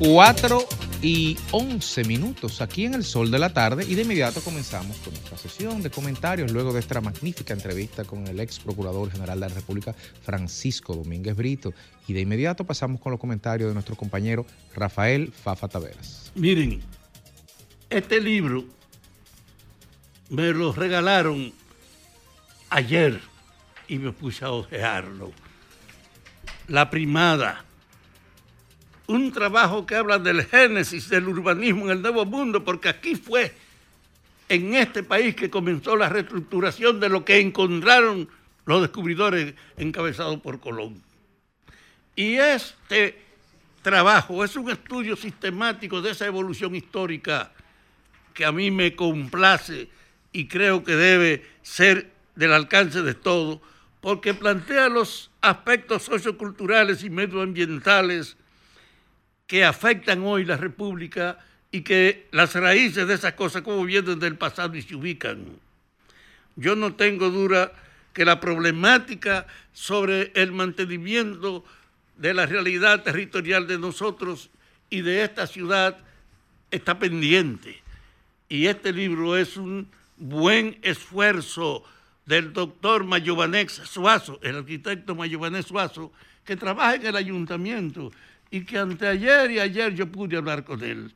4 0.00 0.66
y 1.00 1.38
11 1.52 2.04
minutos 2.04 2.60
aquí 2.60 2.84
en 2.84 2.92
el 2.92 3.04
sol 3.04 3.30
de 3.30 3.38
la 3.38 3.54
tarde 3.54 3.86
y 3.88 3.94
de 3.94 4.02
inmediato 4.02 4.42
comenzamos 4.42 4.98
con 4.98 5.14
nuestra 5.14 5.38
sesión 5.38 5.80
de 5.82 5.90
comentarios 5.90 6.52
luego 6.52 6.74
de 6.74 6.80
esta 6.80 7.00
magnífica 7.00 7.54
entrevista 7.54 8.04
con 8.04 8.26
el 8.26 8.38
ex 8.40 8.58
procurador 8.58 9.10
general 9.10 9.40
de 9.40 9.48
la 9.48 9.54
República 9.54 9.94
Francisco 10.22 10.94
Domínguez 10.94 11.36
Brito 11.36 11.72
y 12.06 12.12
de 12.12 12.20
inmediato 12.20 12.64
pasamos 12.64 13.00
con 13.00 13.12
los 13.12 13.20
comentarios 13.20 13.68
de 13.68 13.74
nuestro 13.74 13.96
compañero 13.96 14.44
Rafael 14.74 15.32
Fafa 15.32 15.68
Taveras. 15.68 16.30
Miren, 16.34 16.82
este 17.88 18.20
libro 18.20 18.66
me 20.30 20.52
lo 20.52 20.72
regalaron 20.72 21.52
ayer 22.70 23.20
y 23.88 23.98
me 23.98 24.12
puse 24.12 24.44
a 24.44 24.50
ojearlo. 24.50 25.32
La 26.68 26.90
primada. 26.90 27.64
Un 29.06 29.32
trabajo 29.32 29.84
que 29.84 29.96
habla 29.96 30.18
del 30.18 30.44
génesis 30.46 31.10
del 31.10 31.28
urbanismo 31.28 31.84
en 31.84 31.90
el 31.90 32.02
Nuevo 32.02 32.24
Mundo, 32.24 32.64
porque 32.64 32.88
aquí 32.88 33.16
fue 33.16 33.54
en 34.48 34.74
este 34.74 35.02
país 35.02 35.34
que 35.34 35.50
comenzó 35.50 35.94
la 35.96 36.08
reestructuración 36.08 37.00
de 37.00 37.10
lo 37.10 37.24
que 37.24 37.40
encontraron 37.40 38.28
los 38.64 38.80
descubridores 38.80 39.54
encabezados 39.76 40.40
por 40.40 40.58
Colón. 40.58 41.02
Y 42.16 42.36
este 42.36 43.22
trabajo 43.82 44.42
es 44.42 44.56
un 44.56 44.70
estudio 44.70 45.16
sistemático 45.16 46.00
de 46.00 46.12
esa 46.12 46.26
evolución 46.26 46.74
histórica 46.74 47.52
que 48.32 48.44
a 48.44 48.52
mí 48.52 48.70
me 48.70 48.96
complace 48.96 49.88
y 50.34 50.48
creo 50.48 50.82
que 50.82 50.96
debe 50.96 51.46
ser 51.62 52.10
del 52.34 52.52
alcance 52.52 53.02
de 53.02 53.14
todo, 53.14 53.62
porque 54.00 54.34
plantea 54.34 54.88
los 54.88 55.30
aspectos 55.40 56.02
socioculturales 56.02 57.04
y 57.04 57.08
medioambientales 57.08 58.36
que 59.46 59.64
afectan 59.64 60.24
hoy 60.24 60.44
la 60.44 60.56
República 60.56 61.38
y 61.70 61.82
que 61.82 62.26
las 62.32 62.54
raíces 62.54 63.06
de 63.06 63.14
esas 63.14 63.34
cosas 63.34 63.62
como 63.62 63.84
vienen 63.84 64.18
del 64.18 64.36
pasado 64.36 64.74
y 64.76 64.82
se 64.82 64.96
ubican. 64.96 65.44
Yo 66.56 66.74
no 66.74 66.94
tengo 66.94 67.30
duda 67.30 67.72
que 68.12 68.24
la 68.24 68.40
problemática 68.40 69.46
sobre 69.72 70.32
el 70.34 70.50
mantenimiento 70.50 71.64
de 72.16 72.34
la 72.34 72.46
realidad 72.46 73.04
territorial 73.04 73.68
de 73.68 73.78
nosotros 73.78 74.50
y 74.90 75.02
de 75.02 75.22
esta 75.22 75.46
ciudad 75.46 75.96
está 76.72 76.98
pendiente. 76.98 77.82
Y 78.48 78.66
este 78.66 78.92
libro 78.92 79.36
es 79.36 79.56
un 79.56 79.88
buen 80.16 80.78
esfuerzo 80.82 81.84
del 82.26 82.52
doctor 82.52 83.04
Mayovanex 83.04 83.72
Suazo, 83.84 84.38
el 84.42 84.56
arquitecto 84.56 85.14
Mayovanex 85.14 85.66
Suazo, 85.66 86.12
que 86.44 86.56
trabaja 86.56 86.96
en 86.96 87.06
el 87.06 87.16
ayuntamiento 87.16 88.10
y 88.50 88.64
que 88.64 88.78
anteayer 88.78 89.50
y 89.50 89.60
ayer 89.60 89.94
yo 89.94 90.10
pude 90.10 90.36
hablar 90.36 90.64
con 90.64 90.82
él. 90.82 91.12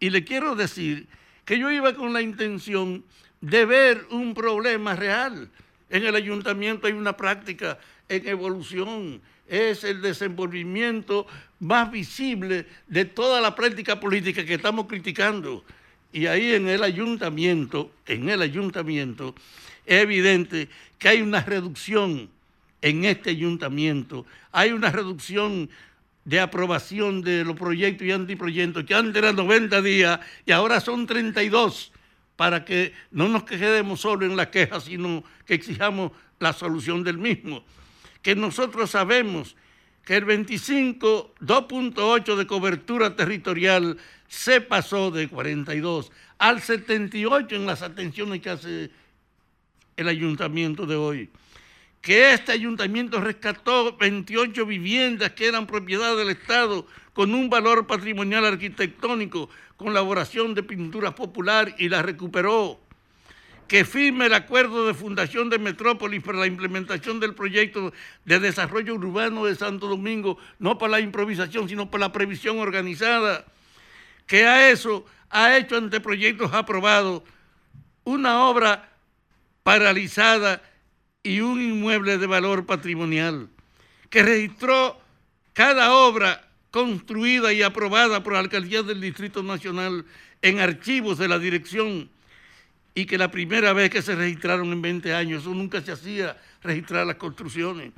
Y 0.00 0.10
le 0.10 0.24
quiero 0.24 0.54
decir 0.54 1.06
que 1.44 1.58
yo 1.58 1.70
iba 1.70 1.94
con 1.94 2.12
la 2.12 2.22
intención 2.22 3.04
de 3.40 3.64
ver 3.64 4.06
un 4.10 4.34
problema 4.34 4.94
real. 4.94 5.48
En 5.90 6.04
el 6.04 6.14
ayuntamiento 6.14 6.86
hay 6.86 6.92
una 6.92 7.16
práctica 7.16 7.78
en 8.08 8.26
evolución, 8.28 9.20
es 9.46 9.84
el 9.84 10.02
desenvolvimiento 10.02 11.26
más 11.60 11.90
visible 11.90 12.66
de 12.86 13.04
toda 13.04 13.40
la 13.40 13.54
práctica 13.54 13.98
política 13.98 14.44
que 14.44 14.54
estamos 14.54 14.86
criticando. 14.86 15.64
Y 16.12 16.26
ahí 16.26 16.54
en 16.54 16.68
el 16.68 16.82
ayuntamiento, 16.82 17.90
en 18.06 18.28
el 18.28 18.42
ayuntamiento, 18.42 19.34
es 19.84 20.02
evidente 20.02 20.68
que 20.98 21.08
hay 21.08 21.22
una 21.22 21.40
reducción 21.40 22.30
en 22.80 23.04
este 23.04 23.30
ayuntamiento, 23.30 24.24
hay 24.52 24.72
una 24.72 24.90
reducción 24.90 25.68
de 26.24 26.40
aprobación 26.40 27.22
de 27.22 27.44
los 27.44 27.56
proyectos 27.56 28.06
y 28.06 28.12
antiproyectos, 28.12 28.84
que 28.84 28.94
antes 28.94 29.16
eran 29.16 29.36
90 29.36 29.80
días 29.82 30.20
y 30.44 30.52
ahora 30.52 30.80
son 30.80 31.06
32, 31.06 31.92
para 32.36 32.64
que 32.64 32.92
no 33.10 33.28
nos 33.28 33.44
quedemos 33.44 34.00
solo 34.00 34.26
en 34.26 34.36
la 34.36 34.50
queja, 34.50 34.80
sino 34.80 35.24
que 35.46 35.54
exijamos 35.54 36.12
la 36.38 36.52
solución 36.52 37.02
del 37.02 37.18
mismo. 37.18 37.64
Que 38.22 38.36
nosotros 38.36 38.90
sabemos 38.90 39.56
que 40.04 40.16
el 40.16 40.24
25, 40.24 41.34
2.8 41.40 42.36
de 42.36 42.46
cobertura 42.46 43.16
territorial 43.16 43.98
se 44.28 44.60
pasó 44.60 45.10
de 45.10 45.28
42 45.28 46.12
al 46.38 46.62
78 46.62 47.56
en 47.56 47.66
las 47.66 47.82
atenciones 47.82 48.40
que 48.40 48.50
hace 48.50 48.90
el 49.96 50.08
ayuntamiento 50.08 50.86
de 50.86 50.94
hoy 50.96 51.30
que 52.00 52.32
este 52.32 52.52
ayuntamiento 52.52 53.20
rescató 53.20 53.96
28 53.96 54.64
viviendas 54.66 55.32
que 55.32 55.46
eran 55.46 55.66
propiedad 55.66 56.16
del 56.16 56.30
Estado 56.30 56.86
con 57.12 57.34
un 57.34 57.50
valor 57.50 57.86
patrimonial 57.86 58.44
arquitectónico, 58.44 59.50
con 59.76 59.88
elaboración 59.88 60.54
de 60.54 60.62
pintura 60.62 61.14
popular 61.14 61.74
y 61.78 61.88
la 61.88 62.02
recuperó. 62.02 62.80
Que 63.66 63.84
firme 63.84 64.26
el 64.26 64.34
acuerdo 64.34 64.86
de 64.86 64.94
fundación 64.94 65.50
de 65.50 65.58
Metrópolis 65.58 66.22
para 66.22 66.38
la 66.38 66.46
implementación 66.46 67.20
del 67.20 67.34
proyecto 67.34 67.92
de 68.24 68.40
desarrollo 68.40 68.94
urbano 68.94 69.44
de 69.44 69.56
Santo 69.56 69.88
Domingo, 69.88 70.38
no 70.58 70.78
para 70.78 70.92
la 70.92 71.00
improvisación, 71.00 71.68
sino 71.68 71.90
para 71.90 72.06
la 72.06 72.12
previsión 72.12 72.58
organizada. 72.60 73.44
Que 74.28 74.46
a 74.46 74.70
eso 74.70 75.04
ha 75.30 75.56
hecho 75.56 75.76
anteproyectos 75.76 76.52
aprobados 76.52 77.24
una 78.04 78.44
obra 78.46 78.88
paralizada 79.64 80.62
y 81.22 81.40
un 81.40 81.60
inmueble 81.60 82.16
de 82.16 82.26
valor 82.26 82.64
patrimonial, 82.64 83.48
que 84.08 84.22
registró 84.22 84.98
cada 85.52 85.92
obra 85.92 86.48
construida 86.70 87.52
y 87.52 87.62
aprobada 87.62 88.22
por 88.22 88.34
la 88.34 88.38
Alcaldía 88.38 88.82
del 88.82 89.00
Distrito 89.00 89.42
Nacional 89.42 90.06
en 90.42 90.60
archivos 90.60 91.18
de 91.18 91.28
la 91.28 91.38
dirección 91.38 92.08
y 92.94 93.06
que 93.06 93.18
la 93.18 93.30
primera 93.30 93.72
vez 93.72 93.90
que 93.90 94.02
se 94.02 94.14
registraron 94.14 94.72
en 94.72 94.82
20 94.82 95.14
años, 95.14 95.42
eso 95.42 95.54
nunca 95.54 95.80
se 95.80 95.92
hacía 95.92 96.36
registrar 96.62 97.06
las 97.06 97.16
construcciones, 97.16 97.92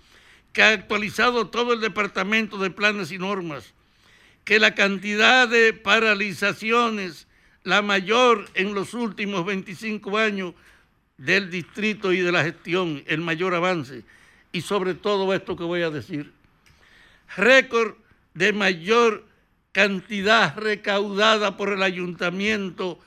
que 0.52 0.62
ha 0.62 0.70
actualizado 0.70 1.48
todo 1.48 1.72
el 1.72 1.80
departamento 1.80 2.58
de 2.58 2.70
planes 2.70 3.12
y 3.12 3.18
normas, 3.18 3.72
que 4.44 4.58
la 4.58 4.74
cantidad 4.74 5.48
de 5.48 5.72
paralizaciones, 5.72 7.26
la 7.62 7.82
mayor 7.82 8.48
en 8.54 8.74
los 8.74 8.94
últimos 8.94 9.44
25 9.44 10.18
años, 10.18 10.54
del 11.16 11.50
distrito 11.50 12.12
y 12.12 12.20
de 12.20 12.32
la 12.32 12.42
gestión, 12.42 13.02
el 13.06 13.20
mayor 13.20 13.54
avance. 13.54 14.04
Y 14.52 14.62
sobre 14.62 14.94
todo 14.94 15.32
esto 15.34 15.54
que 15.56 15.64
voy 15.64 15.82
a 15.82 15.90
decir, 15.90 16.32
récord 17.36 17.94
de 18.34 18.52
mayor 18.52 19.26
cantidad 19.72 20.56
recaudada 20.56 21.56
por 21.56 21.72
el 21.72 21.82
ayuntamiento 21.82 22.98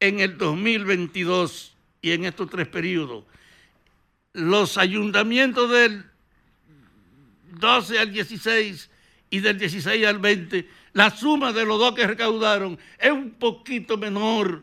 en 0.00 0.20
el 0.20 0.38
2022 0.38 1.76
y 2.02 2.12
en 2.12 2.24
estos 2.24 2.50
tres 2.50 2.66
periodos. 2.68 3.24
Los 4.32 4.78
ayuntamientos 4.78 5.70
del 5.70 6.04
12 7.52 7.98
al 7.98 8.12
16 8.12 8.90
y 9.34 9.40
del 9.40 9.58
16 9.58 10.06
al 10.06 10.20
20, 10.20 10.64
la 10.92 11.10
suma 11.10 11.52
de 11.52 11.64
los 11.64 11.76
dos 11.76 11.92
que 11.92 12.06
recaudaron 12.06 12.78
es 12.96 13.10
un 13.10 13.32
poquito 13.32 13.98
menor 13.98 14.62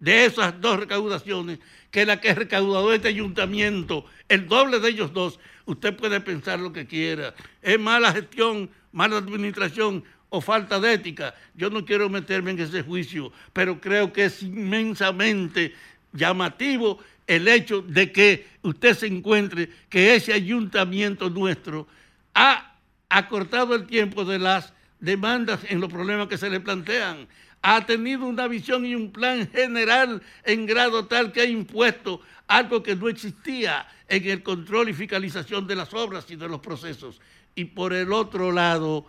de 0.00 0.24
esas 0.24 0.58
dos 0.62 0.80
recaudaciones 0.80 1.58
que 1.90 2.06
la 2.06 2.18
que 2.18 2.30
ha 2.30 2.34
recaudado 2.34 2.90
este 2.94 3.08
ayuntamiento, 3.08 4.06
el 4.26 4.48
doble 4.48 4.80
de 4.80 4.88
ellos 4.88 5.12
dos, 5.12 5.38
usted 5.66 5.94
puede 5.94 6.22
pensar 6.22 6.58
lo 6.58 6.72
que 6.72 6.86
quiera. 6.86 7.34
Es 7.60 7.78
mala 7.78 8.10
gestión, 8.10 8.70
mala 8.92 9.18
administración 9.18 10.02
o 10.30 10.40
falta 10.40 10.80
de 10.80 10.94
ética. 10.94 11.34
Yo 11.54 11.68
no 11.68 11.84
quiero 11.84 12.08
meterme 12.08 12.52
en 12.52 12.60
ese 12.60 12.82
juicio, 12.82 13.30
pero 13.52 13.78
creo 13.78 14.10
que 14.10 14.24
es 14.24 14.42
inmensamente 14.42 15.74
llamativo 16.14 16.98
el 17.26 17.46
hecho 17.46 17.82
de 17.82 18.10
que 18.10 18.46
usted 18.62 18.94
se 18.94 19.06
encuentre 19.06 19.68
que 19.90 20.14
ese 20.14 20.32
ayuntamiento 20.32 21.28
nuestro 21.28 21.86
ha 22.34 22.68
acortado 23.08 23.74
el 23.74 23.86
tiempo 23.86 24.24
de 24.24 24.38
las 24.38 24.72
demandas 25.00 25.60
en 25.68 25.80
los 25.80 25.90
problemas 25.90 26.28
que 26.28 26.38
se 26.38 26.50
le 26.50 26.60
plantean 26.60 27.28
ha 27.62 27.84
tenido 27.86 28.26
una 28.26 28.46
visión 28.46 28.86
y 28.86 28.94
un 28.94 29.10
plan 29.10 29.48
general 29.50 30.22
en 30.44 30.66
grado 30.66 31.06
tal 31.06 31.32
que 31.32 31.40
ha 31.40 31.44
impuesto 31.44 32.20
algo 32.46 32.82
que 32.82 32.96
no 32.96 33.08
existía 33.08 33.86
en 34.08 34.28
el 34.28 34.42
control 34.42 34.88
y 34.88 34.94
fiscalización 34.94 35.66
de 35.66 35.76
las 35.76 35.92
obras 35.92 36.30
y 36.30 36.36
de 36.36 36.48
los 36.48 36.60
procesos. 36.60 37.20
Y 37.54 37.64
por 37.64 37.92
el 37.92 38.12
otro 38.12 38.52
lado, 38.52 39.06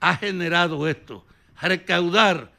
ha 0.00 0.16
generado 0.16 0.88
esto, 0.88 1.26
recaudar 1.60 2.52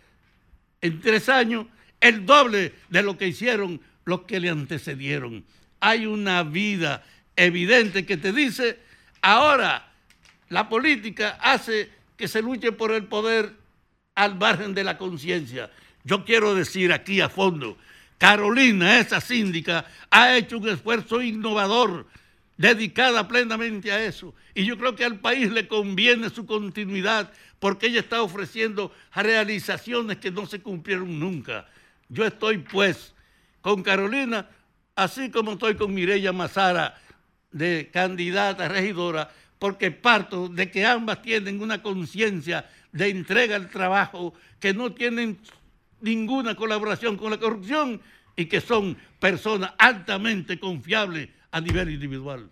en 0.82 1.00
tres 1.02 1.30
años 1.30 1.68
el 2.00 2.26
doble 2.26 2.74
de 2.90 3.02
lo 3.02 3.18
que 3.18 3.28
hicieron 3.28 3.82
los 4.06 4.24
que 4.24 4.40
le 4.40 4.50
antecedieron. 4.50 5.46
Hay 5.80 6.06
una 6.06 6.44
vida 6.44 7.04
evidente 7.36 8.06
que 8.06 8.18
te 8.18 8.32
dice, 8.34 8.80
ahora 9.22 9.93
la 10.54 10.70
política 10.70 11.40
hace 11.42 11.90
que 12.16 12.28
se 12.28 12.42
luche 12.42 12.72
por 12.72 12.92
el 12.92 13.06
poder 13.06 13.54
al 14.14 14.36
margen 14.36 14.76
de 14.76 14.84
la 14.84 15.00
conciencia. 15.00 15.72
Yo 16.04 16.24
quiero 16.24 16.54
decir 16.54 16.94
aquí 16.94 17.22
a 17.22 17.28
fondo, 17.30 17.76
Carolina, 18.20 19.00
esa 19.00 19.20
síndica, 19.20 19.86
ha 20.12 20.38
hecho 20.38 20.60
un 20.60 20.70
esfuerzo 20.70 21.24
innovador 21.24 22.06
dedicada 22.56 23.28
plenamente 23.28 23.92
a 23.92 24.06
eso. 24.06 24.36
Y 24.54 24.64
yo 24.66 24.78
creo 24.78 24.96
que 24.96 25.04
al 25.04 25.20
país 25.20 25.52
le 25.52 25.68
conviene 25.68 26.30
su 26.30 26.46
continuidad 26.46 27.32
porque 27.60 27.88
ella 27.88 28.02
está 28.02 28.22
ofreciendo 28.22 28.94
realizaciones 29.16 30.18
que 30.18 30.30
no 30.30 30.46
se 30.46 30.62
cumplieron 30.62 31.20
nunca. 31.20 31.68
Yo 32.10 32.26
estoy 32.26 32.60
pues 32.60 33.16
con 33.62 33.82
Carolina, 33.82 34.48
así 34.96 35.32
como 35.32 35.54
estoy 35.54 35.76
con 35.76 35.96
Mireya 35.96 36.32
Mazara 36.32 36.96
de 37.52 37.90
candidata 37.92 38.68
regidora, 38.68 39.32
porque 39.64 39.92
parto 39.92 40.50
de 40.50 40.70
que 40.70 40.86
ambas 40.86 41.22
tienen 41.22 41.62
una 41.62 41.82
conciencia 41.82 42.70
de 42.92 43.08
entrega 43.08 43.56
al 43.56 43.70
trabajo, 43.70 44.34
que 44.60 44.74
no 44.74 44.92
tienen 44.92 45.40
ninguna 46.02 46.54
colaboración 46.54 47.16
con 47.16 47.32
la 47.32 47.38
corrupción 47.38 48.02
y 48.36 48.48
que 48.48 48.60
son 48.60 48.98
personas 49.22 49.72
altamente 49.78 50.60
confiables 50.60 51.30
a 51.50 51.62
nivel 51.62 51.92
individual. 51.92 52.50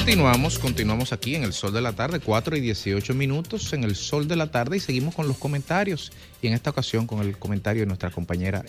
Continuamos, 0.00 0.58
continuamos 0.58 1.12
aquí 1.12 1.34
en 1.36 1.44
el 1.44 1.52
Sol 1.52 1.72
de 1.74 1.80
la 1.82 1.92
Tarde, 1.92 2.20
4 2.20 2.56
y 2.56 2.60
18 2.60 3.14
minutos 3.14 3.72
en 3.74 3.84
el 3.84 3.94
Sol 3.94 4.26
de 4.26 4.34
la 4.34 4.50
Tarde 4.50 4.78
y 4.78 4.80
seguimos 4.80 5.14
con 5.14 5.28
los 5.28 5.36
comentarios 5.36 6.10
y 6.40 6.46
en 6.48 6.54
esta 6.54 6.70
ocasión 6.70 7.06
con 7.06 7.20
el 7.20 7.36
comentario 7.38 7.82
de 7.82 7.86
nuestra 7.86 8.10
compañera 8.10 8.64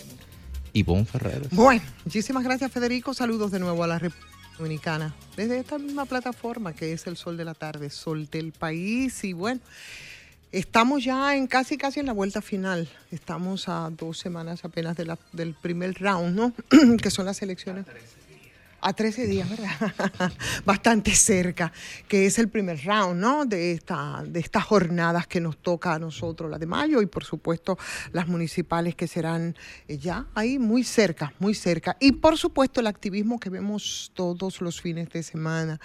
Ivonne 0.74 1.04
Ferreres. 1.06 1.48
Bueno, 1.50 1.82
muchísimas 2.04 2.44
gracias 2.44 2.70
Federico. 2.70 3.14
Saludos 3.14 3.50
de 3.50 3.58
nuevo 3.60 3.82
a 3.82 3.86
la 3.86 3.98
República 3.98 4.28
Dominicana 4.58 5.14
desde 5.34 5.58
esta 5.58 5.78
misma 5.78 6.04
plataforma 6.04 6.74
que 6.74 6.92
es 6.92 7.06
el 7.06 7.16
Sol 7.16 7.36
de 7.36 7.44
la 7.46 7.54
Tarde, 7.54 7.88
Sol 7.90 8.28
del 8.30 8.52
País. 8.52 9.24
Y 9.24 9.32
bueno, 9.32 9.60
estamos 10.52 11.02
ya 11.02 11.34
en 11.34 11.46
casi 11.48 11.76
casi 11.78 11.98
en 12.00 12.06
la 12.06 12.12
vuelta 12.12 12.40
final. 12.42 12.88
Estamos 13.10 13.68
a 13.68 13.90
dos 13.90 14.18
semanas 14.18 14.64
apenas 14.64 14.96
de 14.96 15.06
la- 15.06 15.18
del 15.32 15.54
primer 15.54 15.94
round, 16.00 16.36
¿no? 16.36 16.52
que 17.02 17.10
son 17.10 17.24
las 17.26 17.40
elecciones. 17.42 17.86
A 18.84 18.92
13 18.94 19.28
días, 19.28 19.48
¿verdad? 19.48 20.32
Bastante 20.64 21.14
cerca, 21.14 21.72
que 22.08 22.26
es 22.26 22.40
el 22.40 22.48
primer 22.48 22.84
round, 22.84 23.20
¿no? 23.20 23.46
De, 23.46 23.70
esta, 23.70 24.24
de 24.26 24.40
estas 24.40 24.64
jornadas 24.64 25.28
que 25.28 25.40
nos 25.40 25.58
toca 25.58 25.94
a 25.94 26.00
nosotros, 26.00 26.50
la 26.50 26.58
de 26.58 26.66
mayo 26.66 27.00
y 27.00 27.06
por 27.06 27.22
supuesto 27.22 27.78
las 28.10 28.26
municipales 28.26 28.96
que 28.96 29.06
serán 29.06 29.54
eh, 29.86 29.98
ya 29.98 30.26
ahí 30.34 30.58
muy 30.58 30.82
cerca, 30.82 31.32
muy 31.38 31.54
cerca. 31.54 31.96
Y 32.00 32.10
por 32.10 32.36
supuesto 32.36 32.80
el 32.80 32.88
activismo 32.88 33.38
que 33.38 33.50
vemos 33.50 34.10
todos 34.14 34.60
los 34.60 34.80
fines 34.80 35.08
de 35.10 35.22
semana. 35.22 35.78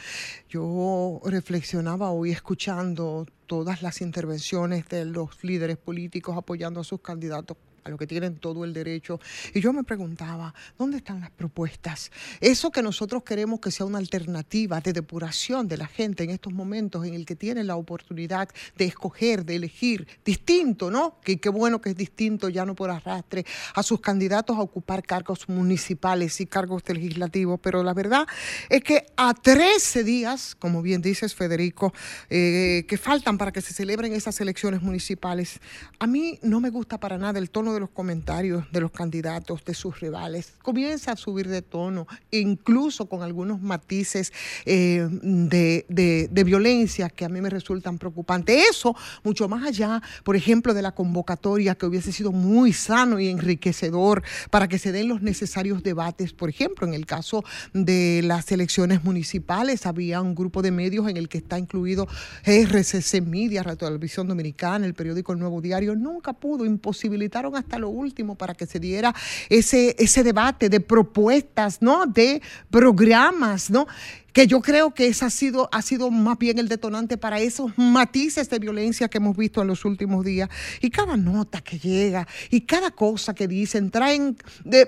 Yo 0.50 1.22
reflexionaba 1.24 2.10
hoy 2.10 2.32
escuchando 2.32 3.28
todas 3.46 3.84
las 3.84 4.02
intervenciones 4.02 4.90
de 4.90 5.06
los 5.06 5.44
líderes 5.44 5.78
políticos 5.78 6.36
apoyando 6.36 6.80
a 6.80 6.84
sus 6.84 7.02
candidatos 7.02 7.58
a 7.88 7.90
lo 7.90 7.98
que 7.98 8.06
tienen 8.06 8.36
todo 8.36 8.66
el 8.66 8.74
derecho. 8.74 9.20
Y 9.54 9.62
yo 9.62 9.74
me 9.74 9.84
preguntaba, 9.84 10.54
¿dónde 10.78 10.98
están 10.98 11.22
las 11.22 11.32
propuestas? 11.32 12.12
Eso 12.42 12.70
que 12.70 12.84
nosotros 12.84 13.24
queremos 13.24 13.60
que 13.60 13.72
sea 13.72 13.86
una 13.86 13.98
alternativa 13.98 14.82
de 14.82 14.94
depuración 14.94 15.68
de 15.68 15.78
la 15.78 15.88
gente 15.88 16.24
en 16.24 16.32
estos 16.32 16.54
momentos 16.54 17.06
en 17.06 17.14
el 17.14 17.26
que 17.26 17.36
tienen 17.36 17.68
la 17.68 17.76
oportunidad 17.76 18.50
de 18.78 18.86
escoger, 18.86 19.46
de 19.46 19.56
elegir 19.56 20.08
distinto, 20.26 20.92
¿no? 20.92 21.20
Que 21.22 21.40
qué 21.40 21.50
bueno 21.50 21.80
que 21.80 21.92
es 21.92 21.96
distinto, 21.96 22.50
ya 22.50 22.66
no 22.66 22.76
por 22.76 22.90
arrastre, 22.90 23.46
a 23.74 23.84
sus 23.84 24.02
candidatos 24.02 24.58
a 24.58 24.62
ocupar 24.62 25.04
cargos 25.04 25.48
municipales 25.48 26.42
y 26.42 26.46
cargos 26.46 26.84
legislativos. 26.88 27.60
Pero 27.64 27.84
la 27.84 27.94
verdad 27.94 28.28
es 28.70 28.84
que 28.84 29.06
a 29.16 29.34
13 29.34 30.04
días, 30.04 30.56
como 30.56 30.82
bien 30.82 31.02
dices, 31.02 31.34
Federico, 31.36 31.94
eh, 32.30 32.86
que 32.88 32.98
faltan 32.98 33.38
para 33.38 33.54
que 33.54 33.62
se 33.62 33.74
celebren 33.74 34.12
esas 34.12 34.42
elecciones 34.42 34.82
municipales, 34.82 35.62
a 36.00 36.08
mí 36.08 36.38
no 36.42 36.60
me 36.60 36.70
gusta 36.70 37.00
para 37.00 37.18
nada 37.18 37.40
el 37.40 37.50
tono 37.50 37.74
de 37.74 37.77
los 37.80 37.90
comentarios 37.90 38.66
de 38.72 38.82
los 38.82 38.92
candidatos, 38.92 39.64
de 39.66 39.74
sus 39.74 40.00
rivales. 40.00 40.54
Comienza 40.62 41.12
a 41.12 41.16
subir 41.16 41.48
de 41.48 41.62
tono, 41.62 42.08
incluso 42.32 43.08
con 43.08 43.24
algunos 43.24 43.62
matices 43.62 44.32
eh, 44.66 45.08
de, 45.12 45.86
de- 45.90 46.28
de 46.32 46.44
violencia 46.44 47.10
que 47.10 47.26
a 47.26 47.30
mí 47.30 47.42
me 47.42 47.50
resultan 47.50 47.98
preocupantes. 47.98 48.68
Eso, 48.72 48.96
mucho 49.24 49.48
más 49.48 49.66
allá, 49.68 50.02
por 50.24 50.36
ejemplo, 50.36 50.74
de 50.74 50.82
la 50.82 50.94
convocatoria 50.94 51.76
que 51.76 51.86
hubiese 51.86 52.12
sido 52.12 52.32
muy 52.32 52.74
sano 52.74 53.20
y 53.20 53.28
enriquecedor 53.30 54.24
para 54.50 54.68
que 54.68 54.80
se 54.80 54.92
den 54.92 55.08
los 55.08 55.22
necesarios 55.22 55.84
debates. 55.84 56.34
Por 56.34 56.50
ejemplo, 56.50 56.88
en 56.88 56.94
el 56.94 57.06
caso 57.06 57.44
de 57.74 58.22
las 58.24 58.52
elecciones 58.52 59.04
municipales, 59.04 59.86
había 59.86 60.22
un 60.22 60.36
grupo 60.36 60.62
de 60.62 60.72
medios 60.72 61.10
en 61.10 61.18
el 61.18 61.28
que 61.30 61.40
está 61.40 61.60
incluido 61.60 62.08
RCC 62.46 63.22
Media, 63.22 63.64
Radio 63.64 63.78
Televisión 63.78 64.28
Dominicana, 64.28 64.86
el 64.86 64.94
periódico 64.94 65.34
El 65.34 65.40
Nuevo 65.40 65.62
Diario. 65.62 65.96
Nunca 65.96 66.34
pudo, 66.34 66.66
imposibilitaron 66.66 67.56
hasta 67.58 67.78
lo 67.80 67.90
último 67.90 68.36
para 68.36 68.54
que 68.54 68.66
se 68.66 68.80
diera 68.80 69.14
ese, 69.50 69.96
ese 70.00 70.24
debate 70.24 70.70
de 70.70 70.80
propuestas, 70.80 71.82
¿no? 71.82 72.06
De 72.06 72.42
programas, 72.70 73.70
¿no? 73.70 73.88
que 74.34 74.46
yo 74.46 74.62
creo 74.62 74.94
que 74.94 75.08
ese 75.08 75.26
ha 75.26 75.32
sido, 75.32 75.68
ha 75.72 75.82
sido 75.82 76.12
más 76.12 76.38
bien 76.38 76.60
el 76.60 76.68
detonante 76.68 77.18
para 77.18 77.40
esos 77.40 77.76
matices 77.76 78.48
de 78.52 78.60
violencia 78.60 79.08
que 79.08 79.18
hemos 79.18 79.36
visto 79.36 79.64
en 79.64 79.68
los 79.68 79.84
últimos 79.84 80.24
días. 80.24 80.48
Y 80.80 80.92
cada 80.92 81.18
nota 81.18 81.62
que 81.62 81.80
llega 81.80 82.28
y 82.52 82.62
cada 82.62 82.92
cosa 82.92 83.34
que 83.34 83.48
dicen 83.48 83.90
traen, 83.90 84.38
de- 84.64 84.86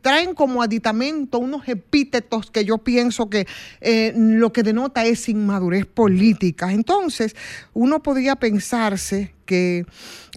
traen 0.00 0.34
como 0.34 0.62
aditamento 0.62 1.40
unos 1.40 1.66
epítetos 1.66 2.52
que 2.52 2.64
yo 2.64 2.78
pienso 2.78 3.28
que 3.28 3.48
eh, 3.80 4.12
lo 4.16 4.52
que 4.52 4.62
denota 4.62 5.04
es 5.04 5.28
inmadurez 5.28 5.84
política. 5.84 6.70
Entonces, 6.72 7.34
uno 7.74 8.04
podría 8.04 8.36
pensarse 8.36 9.34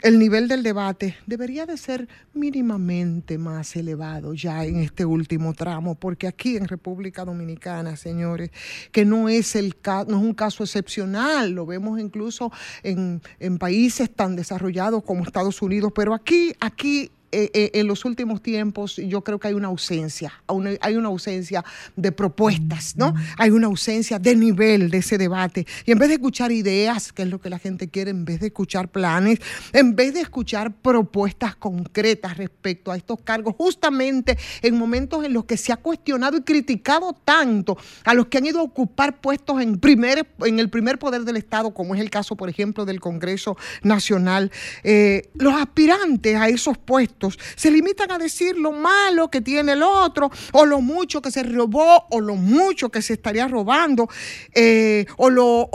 el 0.02 0.20
nivel 0.20 0.48
del 0.48 0.64
debate 0.64 1.16
debería 1.26 1.66
de 1.66 1.78
ser 1.78 2.08
mínimamente 2.34 3.38
más 3.38 3.76
elevado 3.76 4.34
ya 4.34 4.66
en 4.66 4.80
este 4.80 5.06
último 5.06 5.54
tramo, 5.54 5.96
porque 5.96 6.28
aquí 6.28 6.58
en 6.58 6.68
República 6.68 7.26
Dominicana, 7.26 7.96
señores, 7.96 8.52
que 8.92 9.06
no 9.06 9.30
es, 9.30 9.56
el 9.56 9.76
no 9.86 10.18
es 10.18 10.24
un 10.24 10.34
caso 10.34 10.64
excepcional, 10.64 11.52
lo 11.52 11.66
vemos 11.66 12.00
incluso 12.00 12.52
en, 12.84 13.22
en 13.40 13.58
países 13.58 14.14
tan 14.14 14.36
desarrollados 14.36 15.04
como 15.04 15.24
Estados 15.24 15.62
Unidos, 15.62 15.92
pero 15.96 16.14
aquí, 16.14 16.54
aquí 16.60 17.12
eh, 17.31 17.49
eh, 17.53 17.72
en 17.73 17.88
los 17.88 18.06
últimos 18.06 18.41
tiempos 18.41 18.95
yo 18.95 19.22
creo 19.22 19.39
que 19.39 19.47
hay 19.47 19.53
una 19.53 19.68
ausencia, 19.68 20.34
hay 20.81 20.95
una 20.95 21.07
ausencia 21.07 21.65
de 21.95 22.11
propuestas, 22.11 22.95
¿no? 22.95 23.14
Hay 23.38 23.49
una 23.49 23.68
ausencia 23.68 24.19
de 24.19 24.35
nivel 24.35 24.89
de 24.89 24.99
ese 24.99 25.18
debate. 25.18 25.65
Y 25.85 25.91
en 25.91 25.97
vez 25.97 26.10
de 26.10 26.15
escuchar 26.15 26.52
ideas, 26.52 27.11
que 27.11 27.23
es 27.23 27.30
lo 27.30 27.41
que 27.41 27.49
la 27.49 27.60
gente 27.60 27.89
quiere, 27.89 28.11
en 28.11 28.26
vez 28.26 28.39
de 28.39 28.47
escuchar 28.47 28.89
planes, 28.89 29.39
en 29.73 29.95
vez 29.95 30.14
de 30.14 30.22
escuchar 30.22 30.72
propuestas 30.73 31.56
concretas 31.56 32.38
respecto 32.38 32.91
a 32.91 32.95
estos 32.95 33.19
cargos, 33.22 33.56
justamente 33.57 34.38
en 34.61 34.77
momentos 34.77 35.26
en 35.26 35.34
los 35.34 35.45
que 35.45 35.57
se 35.57 35.73
ha 35.73 35.77
cuestionado 35.77 36.38
y 36.38 36.41
criticado 36.41 37.14
tanto 37.26 37.77
a 38.03 38.14
los 38.14 38.27
que 38.27 38.38
han 38.38 38.45
ido 38.45 38.60
a 38.60 38.64
ocupar 38.64 39.19
puestos 39.19 39.61
en, 39.61 39.80
primer, 39.80 40.27
en 40.45 40.60
el 40.60 40.69
primer 40.69 40.99
poder 40.99 41.23
del 41.23 41.38
Estado, 41.38 41.73
como 41.73 41.95
es 41.95 42.02
el 42.02 42.10
caso, 42.10 42.35
por 42.35 42.49
ejemplo, 42.49 42.85
del 42.85 42.99
Congreso 42.99 43.57
Nacional, 43.84 44.52
eh, 44.84 45.30
los 45.34 45.53
aspirantes 45.53 46.35
a 46.35 46.47
esos 46.49 46.77
puestos 46.77 47.15
se 47.56 47.72
limitan 47.72 48.12
a 48.12 48.18
decir 48.18 48.58
lo 48.58 48.72
malo 48.72 49.30
que 49.30 49.42
tiene 49.42 49.74
el 49.74 49.84
otro, 49.84 50.32
o 50.54 50.66
lo 50.66 50.82
mucho 50.82 51.22
que 51.22 51.32
se 51.32 51.44
robó, 51.44 52.06
o 52.10 52.20
lo 52.22 52.36
mucho 52.36 52.90
que 52.90 53.02
se 53.02 53.14
estaría 53.14 53.48
robando, 53.48 54.10
eh, 54.54 55.06
o, 55.18 55.30
lo- 55.30 55.70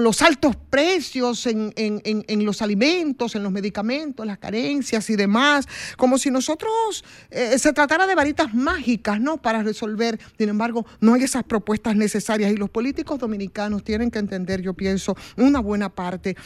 los 0.00 0.22
altos 0.22 0.56
precios 0.70 1.46
en 1.46 2.44
los 2.44 2.62
alimentos, 2.62 3.34
en 3.34 3.42
los 3.42 3.52
medicamentos, 3.52 4.26
las 4.26 4.38
carencias 4.38 5.08
y 5.10 5.16
demás, 5.16 5.66
como 5.96 6.18
si 6.18 6.30
nosotros 6.30 7.04
eh, 7.30 7.58
se 7.58 7.72
tratara 7.72 8.06
de 8.06 8.14
varitas 8.14 8.54
mágicas, 8.54 9.20
¿no? 9.20 9.36
Para 9.38 9.62
resolver. 9.62 10.18
Sin 10.38 10.48
embargo, 10.48 10.86
no 11.00 11.14
hay 11.14 11.22
esas 11.22 11.44
propuestas 11.44 11.96
necesarias 11.96 12.52
y 12.52 12.56
los 12.56 12.70
políticos 12.70 13.18
dominicanos 13.18 13.84
tienen 13.84 14.10
que 14.10 14.18
entender, 14.18 14.60
yo 14.60 14.74
pienso, 14.74 15.16
una 15.36 15.60
buena 15.60 15.88
parte 15.88 16.36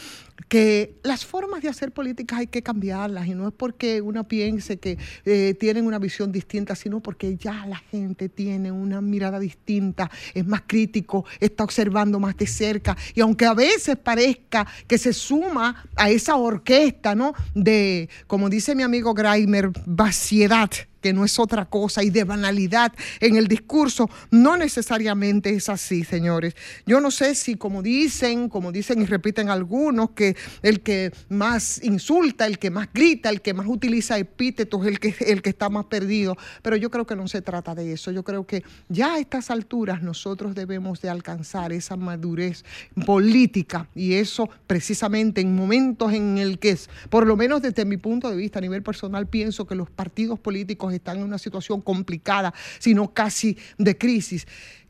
que 0.49 0.95
las 1.03 1.25
formas 1.25 1.61
de 1.61 1.69
hacer 1.69 1.91
políticas 1.91 2.39
hay 2.39 2.47
que 2.47 2.61
cambiarlas 2.61 3.27
y 3.27 3.33
no 3.33 3.47
es 3.47 3.53
porque 3.53 4.01
uno 4.01 4.27
piense 4.27 4.77
que 4.77 4.97
eh, 5.25 5.55
tienen 5.59 5.85
una 5.85 5.99
visión 5.99 6.31
distinta, 6.31 6.75
sino 6.75 6.99
porque 6.99 7.37
ya 7.37 7.65
la 7.65 7.77
gente 7.77 8.29
tiene 8.29 8.71
una 8.71 9.01
mirada 9.01 9.39
distinta, 9.39 10.11
es 10.33 10.45
más 10.45 10.63
crítico, 10.67 11.25
está 11.39 11.63
observando 11.63 12.19
más 12.19 12.37
de 12.37 12.47
cerca 12.47 12.95
y 13.13 13.21
aunque 13.21 13.45
a 13.45 13.53
veces 13.53 13.97
parezca 13.97 14.67
que 14.87 14.97
se 14.97 15.13
suma 15.13 15.85
a 15.95 16.09
esa 16.09 16.35
orquesta, 16.35 17.15
¿no? 17.15 17.33
De, 17.53 18.09
como 18.27 18.49
dice 18.49 18.75
mi 18.75 18.83
amigo 18.83 19.13
Greimer, 19.13 19.71
vaciedad 19.85 20.69
que 21.05 21.13
no 21.13 21.23
es 21.23 21.37
otra 21.37 21.65
cosa, 21.65 22.01
y 22.01 22.09
de 22.09 22.23
banalidad 22.23 22.91
en 23.19 23.35
el 23.35 23.47
discurso, 23.47 24.09
no 24.31 24.57
necesariamente 24.57 25.51
es 25.51 25.69
así, 25.69 26.03
señores. 26.03 26.55
Yo 26.87 26.99
no 26.99 27.11
sé 27.11 27.35
si, 27.35 27.57
como 27.57 27.83
dicen, 27.83 28.49
como 28.49 28.71
dicen 28.71 29.03
y 29.03 29.05
repiten 29.05 29.49
algunos, 29.49 30.09
que 30.15 30.35
el 30.63 30.81
que 30.81 31.11
más 31.29 31.79
insulta, 31.83 32.47
el 32.47 32.57
que 32.57 32.71
más 32.71 32.89
grita, 32.91 33.29
el 33.29 33.41
que 33.41 33.53
más 33.53 33.67
utiliza 33.69 34.17
epítetos, 34.17 34.83
el 34.87 34.99
que, 34.99 35.13
el 35.27 35.43
que 35.43 35.51
está 35.51 35.69
más 35.69 35.85
perdido, 35.85 36.35
pero 36.63 36.75
yo 36.75 36.89
creo 36.89 37.05
que 37.05 37.15
no 37.15 37.27
se 37.27 37.43
trata 37.43 37.75
de 37.75 37.91
eso. 37.91 38.09
Yo 38.09 38.23
creo 38.23 38.47
que 38.47 38.63
ya 38.89 39.13
a 39.13 39.19
estas 39.19 39.51
alturas 39.51 40.01
nosotros 40.01 40.55
debemos 40.55 41.01
de 41.01 41.09
alcanzar 41.09 41.71
esa 41.71 41.97
madurez 41.97 42.65
política 43.05 43.87
y 43.93 44.15
eso 44.15 44.49
precisamente 44.65 45.41
en 45.41 45.55
momentos 45.55 46.13
en 46.13 46.39
el 46.39 46.57
que, 46.57 46.75
por 47.11 47.27
lo 47.27 47.35
menos 47.35 47.61
desde 47.61 47.85
mi 47.85 47.97
punto 47.97 48.27
de 48.27 48.37
vista 48.37 48.57
a 48.57 48.61
nivel 48.63 48.81
personal, 48.81 49.27
pienso 49.27 49.67
que 49.67 49.75
los 49.75 49.91
partidos 49.91 50.39
políticos 50.39 50.94
están 50.95 51.17
en 51.17 51.23
una 51.23 51.37
situación 51.37 51.81
complicada, 51.81 52.53
sino 52.79 53.13
casi 53.13 53.57
de 53.77 53.97
crisis. 53.97 54.45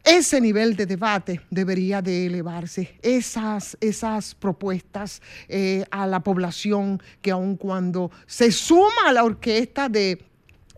Ese 0.05 0.39
nivel 0.39 0.75
de 0.75 0.85
debate 0.85 1.41
debería 1.49 1.99
de 1.99 2.27
elevarse. 2.27 2.99
Esas, 3.01 3.75
esas 3.81 4.35
propuestas 4.35 5.19
eh, 5.47 5.83
a 5.89 6.05
la 6.05 6.19
población 6.19 7.01
que 7.23 7.31
aun 7.31 7.57
cuando 7.57 8.11
se 8.27 8.51
suma 8.51 9.07
a 9.07 9.13
la 9.13 9.23
orquesta 9.23 9.89
de 9.89 10.23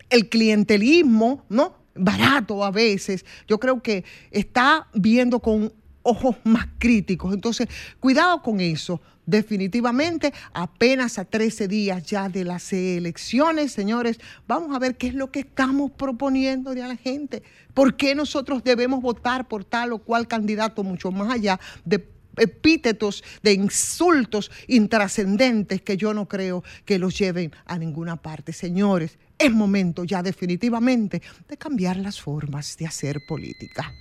el 0.08 0.30
clientelismo, 0.30 1.44
¿no? 1.50 1.76
Barato 1.94 2.64
a 2.64 2.70
veces, 2.70 3.26
yo 3.46 3.58
creo 3.58 3.82
que 3.82 4.04
está 4.30 4.88
viendo 4.94 5.40
con 5.40 5.74
ojos 6.08 6.36
más 6.44 6.66
críticos. 6.78 7.34
Entonces, 7.34 7.68
cuidado 8.00 8.42
con 8.42 8.60
eso. 8.60 9.00
Definitivamente, 9.26 10.32
apenas 10.54 11.18
a 11.18 11.26
13 11.26 11.68
días 11.68 12.02
ya 12.06 12.30
de 12.30 12.44
las 12.44 12.72
elecciones, 12.72 13.72
señores, 13.72 14.18
vamos 14.46 14.74
a 14.74 14.78
ver 14.78 14.96
qué 14.96 15.08
es 15.08 15.14
lo 15.14 15.30
que 15.30 15.40
estamos 15.40 15.90
proponiendo 15.90 16.70
a 16.70 16.74
la 16.74 16.96
gente. 16.96 17.42
¿Por 17.74 17.96
qué 17.96 18.14
nosotros 18.14 18.64
debemos 18.64 19.02
votar 19.02 19.46
por 19.46 19.64
tal 19.64 19.92
o 19.92 19.98
cual 19.98 20.26
candidato, 20.26 20.82
mucho 20.82 21.12
más 21.12 21.30
allá 21.30 21.60
de 21.84 22.08
epítetos, 22.38 23.22
de 23.42 23.52
insultos 23.52 24.50
intrascendentes 24.66 25.82
que 25.82 25.96
yo 25.96 26.14
no 26.14 26.26
creo 26.26 26.62
que 26.84 26.98
los 26.98 27.18
lleven 27.18 27.52
a 27.66 27.78
ninguna 27.78 28.16
parte. 28.16 28.52
Señores, 28.52 29.18
es 29.38 29.52
momento 29.52 30.04
ya 30.04 30.22
definitivamente 30.22 31.22
de 31.48 31.56
cambiar 31.56 31.96
las 31.96 32.20
formas 32.20 32.76
de 32.76 32.86
hacer 32.86 33.18
política. 33.28 33.92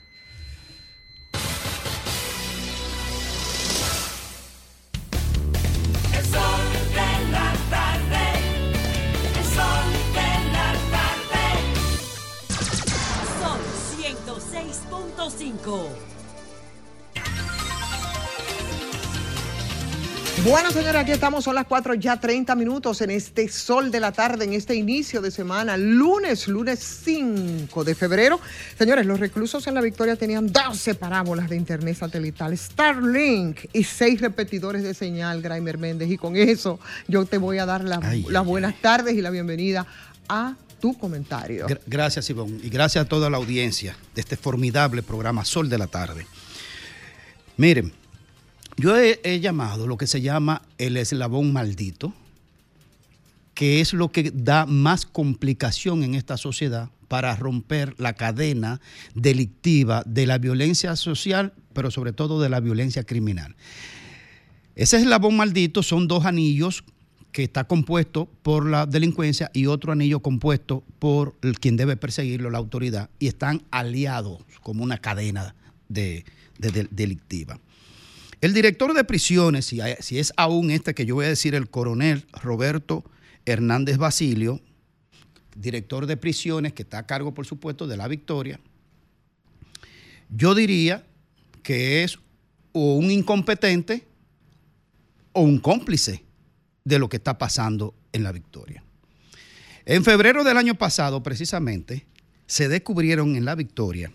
Bueno, 20.44 20.72
señores, 20.72 21.02
aquí 21.02 21.12
estamos, 21.12 21.44
son 21.44 21.56
las 21.56 21.66
4 21.66 21.96
ya 21.96 22.20
30 22.20 22.56
minutos 22.56 23.02
en 23.02 23.10
este 23.10 23.50
sol 23.50 23.92
de 23.92 24.00
la 24.00 24.12
tarde, 24.12 24.46
en 24.46 24.54
este 24.54 24.76
inicio 24.76 25.20
de 25.20 25.32
semana, 25.32 25.76
lunes, 25.78 26.48
lunes 26.48 26.80
5 27.04 27.84
de 27.84 27.96
febrero. 27.96 28.40
Señores, 28.78 29.06
los 29.06 29.20
reclusos 29.20 29.66
en 29.68 29.74
la 29.74 29.82
Victoria 29.82 30.16
tenían 30.16 30.52
12 30.52 30.96
parábolas 30.96 31.50
de 31.50 31.58
internet 31.58 31.98
satelital, 31.98 32.56
Starlink 32.56 33.66
y 33.74 33.84
6 33.84 34.22
repetidores 34.22 34.84
de 34.84 34.94
señal, 34.94 35.42
Graimer 35.42 35.80
Méndez. 35.80 36.10
Y 36.12 36.18
con 36.18 36.36
eso 36.38 36.80
yo 37.08 37.26
te 37.26 37.40
voy 37.40 37.58
a 37.58 37.66
dar 37.66 37.84
las, 37.84 38.46
buenas 38.46 38.80
tardes 38.80 39.16
y 39.16 39.22
la 39.22 39.32
bienvenida 39.32 39.88
a 40.30 40.56
tu 40.80 40.98
comentario. 40.98 41.68
Gra- 41.68 41.82
Gracias, 41.88 42.30
Ivonne, 42.30 42.60
y 42.64 42.70
gracias 42.70 43.06
a 43.06 43.08
toda 43.10 43.30
la 43.30 43.38
audiencia 43.38 43.96
de 44.16 44.22
este 44.22 44.38
formidable 44.38 45.04
programa 45.04 45.44
Sol 45.46 45.70
de 45.70 45.78
la 45.78 45.88
Tarde. 45.88 46.26
Miren, 47.58 47.92
yo 48.78 48.98
he, 48.98 49.20
he 49.24 49.40
llamado 49.40 49.88
lo 49.88 49.98
que 49.98 50.08
se 50.08 50.22
llama 50.22 50.62
el 50.78 50.98
eslabón 50.98 51.52
maldito, 51.54 52.14
que 53.54 53.82
es 53.82 53.94
lo 53.94 54.12
que 54.12 54.32
da 54.34 54.66
más 54.68 55.06
complicación 55.06 56.04
en 56.04 56.14
esta 56.14 56.38
sociedad 56.38 56.90
para 57.08 57.36
romper 57.36 57.96
la 57.98 58.14
cadena 58.14 58.80
delictiva 59.16 60.04
de 60.06 60.28
la 60.28 60.38
violencia 60.38 60.96
social, 60.96 61.54
pero 61.74 61.90
sobre 61.90 62.14
todo 62.14 62.40
de 62.42 62.50
la 62.50 62.60
violencia 62.60 63.04
criminal. 63.04 63.56
Ese 64.76 64.98
eslabón 64.98 65.38
maldito 65.38 65.82
son 65.82 66.08
dos 66.08 66.26
anillos 66.26 66.84
que 67.38 67.44
está 67.44 67.66
compuesto 67.66 68.26
por 68.42 68.66
la 68.68 68.88
delincuencia 68.88 69.52
y 69.54 69.68
otro 69.68 69.92
anillo 69.92 70.22
compuesto 70.22 70.84
por 70.98 71.36
quien 71.60 71.78
debe 71.78 71.96
perseguirlo, 71.96 72.50
la 72.50 72.58
autoridad, 72.58 73.12
y 73.20 73.28
están 73.28 73.62
aliados 73.70 74.44
como 74.64 74.84
una 74.84 74.98
cadena 74.98 75.54
de, 75.88 76.26
de- 76.58 76.72
de- 76.72 76.88
delictiva. 76.90 77.60
El 78.42 78.56
director 78.56 78.92
de 78.96 79.04
prisiones, 79.04 79.66
si, 79.66 79.78
si 80.00 80.18
es 80.18 80.34
aún 80.36 80.72
este 80.72 80.96
que 80.96 81.06
yo 81.06 81.14
voy 81.14 81.26
a 81.26 81.30
decir, 81.30 81.54
el 81.54 81.70
coronel 81.70 82.26
Roberto 82.42 83.04
Hernández 83.46 83.98
Basilio, 83.98 84.60
director 85.56 86.08
de 86.08 86.18
prisiones 86.18 86.74
que 86.74 86.82
está 86.82 86.98
a 86.98 87.06
cargo, 87.06 87.36
por 87.36 87.46
supuesto, 87.46 87.86
de 87.86 87.98
la 87.98 88.08
Victoria, 88.08 88.60
yo 90.36 90.56
diría 90.56 91.06
que 91.62 92.04
es 92.04 92.18
o 92.72 92.96
un 92.96 93.12
incompetente 93.12 94.08
o 95.34 95.42
un 95.42 95.60
cómplice 95.60 96.24
de 96.88 97.00
lo 97.00 97.10
que 97.10 97.18
está 97.18 97.38
pasando 97.38 97.94
en 98.14 98.24
la 98.24 98.32
Victoria. 98.32 98.84
En 99.86 100.04
febrero 100.04 100.44
del 100.44 100.58
año 100.58 100.76
pasado, 100.76 101.22
precisamente, 101.22 102.06
se 102.46 102.70
descubrieron 102.70 103.36
en 103.36 103.46
la 103.46 103.56
Victoria 103.56 104.12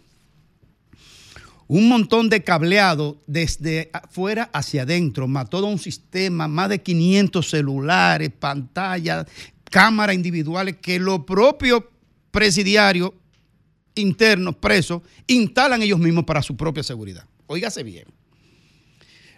un 1.68 1.88
montón 1.88 2.28
de 2.28 2.42
cableado 2.42 3.22
desde 3.26 3.90
afuera 3.92 4.50
hacia 4.52 4.82
adentro, 4.82 5.28
más 5.28 5.48
todo 5.48 5.66
un 5.66 5.78
sistema, 5.78 6.48
más 6.48 6.68
de 6.68 6.82
500 6.82 7.48
celulares, 7.48 8.30
pantallas, 8.38 9.26
cámaras 9.64 10.14
individuales 10.14 10.76
que 10.82 10.98
los 10.98 11.24
propios 11.24 11.84
presidiarios 12.30 13.12
internos, 13.94 14.56
presos, 14.56 15.02
instalan 15.26 15.82
ellos 15.82 15.98
mismos 15.98 16.24
para 16.24 16.42
su 16.42 16.56
propia 16.56 16.82
seguridad. 16.82 17.24
Óigase 17.46 17.82
bien. 17.82 18.04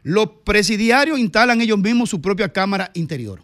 Los 0.05 0.29
presidiarios 0.45 1.19
instalan 1.19 1.63
ellos 1.63 1.79
mismos 1.79 2.11
su 2.11 2.21
propia 2.21 2.53
cámara 2.53 2.91
interior. 2.93 3.43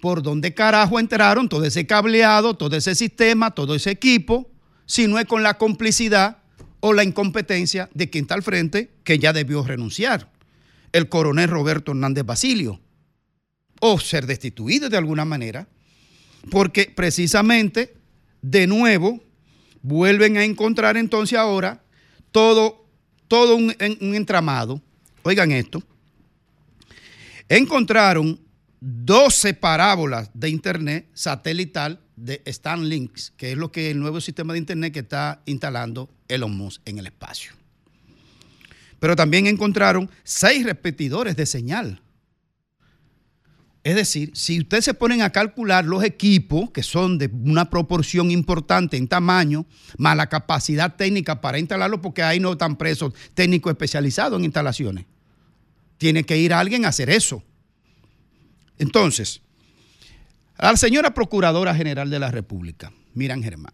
¿Por 0.00 0.22
dónde 0.22 0.54
carajo 0.54 0.98
entraron 0.98 1.48
todo 1.48 1.64
ese 1.64 1.86
cableado, 1.86 2.54
todo 2.54 2.76
ese 2.76 2.96
sistema, 2.96 3.52
todo 3.52 3.76
ese 3.76 3.92
equipo, 3.92 4.50
si 4.86 5.06
no 5.06 5.20
es 5.20 5.26
con 5.26 5.44
la 5.44 5.56
complicidad 5.56 6.38
o 6.80 6.92
la 6.92 7.04
incompetencia 7.04 7.88
de 7.94 8.10
quien 8.10 8.24
está 8.24 8.34
al 8.34 8.42
frente, 8.42 8.90
que 9.04 9.20
ya 9.20 9.32
debió 9.32 9.62
renunciar, 9.62 10.32
el 10.92 11.08
coronel 11.08 11.48
Roberto 11.48 11.92
Hernández 11.92 12.24
Basilio, 12.24 12.80
o 13.80 14.00
ser 14.00 14.26
destituido 14.26 14.88
de 14.88 14.96
alguna 14.96 15.24
manera, 15.24 15.68
porque 16.50 16.92
precisamente, 16.92 17.94
de 18.42 18.66
nuevo, 18.66 19.22
vuelven 19.80 20.38
a 20.38 20.44
encontrar 20.44 20.96
entonces 20.96 21.38
ahora 21.38 21.84
todo, 22.32 22.84
todo 23.28 23.54
un, 23.54 23.76
un 24.00 24.14
entramado. 24.16 24.82
Oigan 25.22 25.52
esto. 25.52 25.82
Encontraron 27.48 28.40
12 28.80 29.54
parábolas 29.54 30.30
de 30.32 30.48
internet 30.48 31.08
satelital 31.12 32.00
de 32.16 32.42
Starlink, 32.46 33.12
que 33.36 33.52
es 33.52 33.58
lo 33.58 33.70
que 33.72 33.90
el 33.90 33.98
nuevo 33.98 34.20
sistema 34.20 34.52
de 34.52 34.58
internet 34.58 34.92
que 34.92 35.00
está 35.00 35.42
instalando 35.46 36.10
Elon 36.28 36.56
Musk 36.56 36.80
en 36.86 36.98
el 36.98 37.06
espacio. 37.06 37.52
Pero 38.98 39.16
también 39.16 39.46
encontraron 39.46 40.10
seis 40.22 40.64
repetidores 40.64 41.36
de 41.36 41.46
señal. 41.46 42.00
Es 43.82 43.94
decir, 43.94 44.32
si 44.34 44.60
ustedes 44.60 44.84
se 44.84 44.94
ponen 44.94 45.22
a 45.22 45.30
calcular 45.30 45.86
los 45.86 46.04
equipos, 46.04 46.70
que 46.70 46.82
son 46.82 47.16
de 47.16 47.30
una 47.32 47.70
proporción 47.70 48.30
importante 48.30 48.98
en 48.98 49.08
tamaño, 49.08 49.64
más 49.96 50.16
la 50.16 50.28
capacidad 50.28 50.96
técnica 50.96 51.40
para 51.40 51.58
instalarlo, 51.58 52.02
porque 52.02 52.22
ahí 52.22 52.40
no 52.40 52.52
están 52.52 52.76
presos 52.76 53.14
técnicos 53.32 53.70
especializados 53.70 54.38
en 54.38 54.44
instalaciones. 54.44 55.06
Tiene 55.96 56.24
que 56.24 56.36
ir 56.36 56.52
alguien 56.52 56.84
a 56.84 56.88
hacer 56.88 57.08
eso. 57.08 57.42
Entonces, 58.78 59.40
a 60.58 60.72
la 60.72 60.76
señora 60.76 61.14
Procuradora 61.14 61.74
General 61.74 62.10
de 62.10 62.18
la 62.18 62.30
República, 62.30 62.92
Miran 63.14 63.42
Germán, 63.42 63.72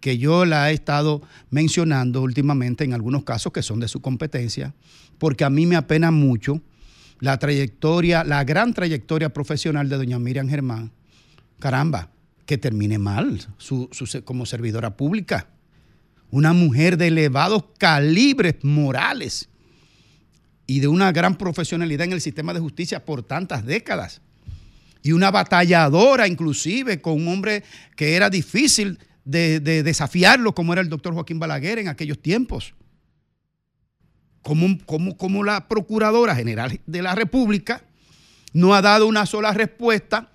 que 0.00 0.18
yo 0.18 0.44
la 0.44 0.70
he 0.70 0.74
estado 0.74 1.22
mencionando 1.50 2.20
últimamente 2.20 2.82
en 2.82 2.94
algunos 2.94 3.22
casos 3.22 3.52
que 3.52 3.62
son 3.62 3.78
de 3.78 3.86
su 3.86 4.00
competencia, 4.00 4.74
porque 5.18 5.44
a 5.44 5.50
mí 5.50 5.66
me 5.66 5.76
apena 5.76 6.10
mucho 6.10 6.60
la 7.20 7.38
trayectoria, 7.38 8.24
la 8.24 8.44
gran 8.44 8.74
trayectoria 8.74 9.32
profesional 9.32 9.88
de 9.88 9.96
doña 9.96 10.18
Miriam 10.18 10.48
Germán. 10.48 10.92
Caramba, 11.58 12.10
que 12.46 12.58
termine 12.58 12.98
mal 12.98 13.40
su, 13.58 13.88
su- 13.92 14.22
como 14.24 14.44
servidora 14.46 14.96
pública. 14.96 15.48
Una 16.30 16.52
mujer 16.52 16.96
de 16.96 17.06
elevados 17.08 17.64
calibres 17.78 18.56
morales 18.62 19.48
y 20.66 20.80
de 20.80 20.88
una 20.88 21.12
gran 21.12 21.36
profesionalidad 21.36 22.06
en 22.06 22.12
el 22.12 22.20
sistema 22.20 22.52
de 22.52 22.60
justicia 22.60 23.04
por 23.04 23.22
tantas 23.22 23.64
décadas. 23.64 24.20
y 25.02 25.12
una 25.12 25.30
batalladora 25.30 26.26
inclusive 26.26 27.00
con 27.02 27.14
un 27.14 27.28
hombre 27.28 27.62
que 27.94 28.14
era 28.16 28.30
difícil 28.30 28.98
de, 29.26 29.60
de 29.60 29.82
desafiarlo 29.82 30.54
como 30.54 30.72
era 30.72 30.80
el 30.82 30.88
doctor 30.88 31.12
Joaquín 31.14 31.38
Balaguer 31.38 31.78
en 31.78 31.88
aquellos 31.88 32.18
tiempos. 32.20 32.74
Como, 34.44 34.78
como, 34.86 35.16
como 35.16 35.42
la 35.42 35.66
Procuradora 35.66 36.36
General 36.36 36.80
de 36.86 37.02
la 37.02 37.14
República 37.14 37.82
no 38.52 38.74
ha 38.74 38.82
dado 38.82 39.08
una 39.08 39.26
sola 39.26 39.52
respuesta 39.52 40.30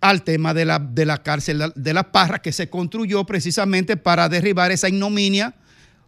al 0.00 0.22
tema 0.22 0.54
de 0.54 0.64
la, 0.64 0.78
de 0.78 1.04
la 1.04 1.22
cárcel 1.22 1.72
de 1.74 1.94
las 1.94 2.06
Parras 2.06 2.40
que 2.40 2.52
se 2.52 2.70
construyó 2.70 3.24
precisamente 3.24 3.96
para 3.96 4.28
derribar 4.28 4.72
esa 4.72 4.88
ignominia, 4.88 5.54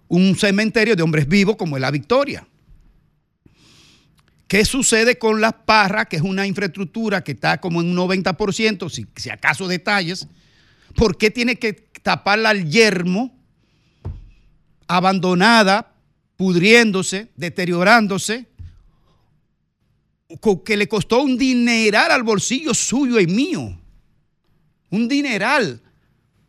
un 0.09 0.37
cementerio 0.37 0.97
de 0.97 1.03
hombres 1.03 1.29
vivos 1.29 1.57
como 1.57 1.77
es 1.77 1.81
la 1.81 1.91
Victoria. 1.91 2.47
¿Qué 4.49 4.65
sucede 4.65 5.19
con 5.19 5.41
las 5.41 5.55
Parras, 5.65 6.07
que 6.07 6.17
es 6.17 6.23
una 6.23 6.47
infraestructura 6.47 7.25
que 7.25 7.33
está 7.33 7.61
como 7.61 7.81
en 7.81 7.91
un 7.91 8.09
90%, 8.09 8.91
si, 8.91 9.07
si 9.17 9.31
acaso 9.31 9.69
detalles? 9.69 10.29
¿Por 10.95 11.17
qué 11.17 11.31
tiene 11.31 11.57
que 11.57 11.73
taparla 11.73 12.51
al 12.51 12.71
yermo, 12.71 13.37
abandonada, 14.87 15.94
pudriéndose, 16.37 17.29
deteriorándose, 17.37 18.47
que 20.65 20.77
le 20.77 20.89
costó 20.89 21.23
un 21.23 21.39
dineral 21.39 22.11
al 22.11 22.23
bolsillo 22.23 22.75
suyo 22.75 23.21
y 23.21 23.27
mío? 23.27 23.79
Un 24.91 25.09
dineral, 25.09 25.81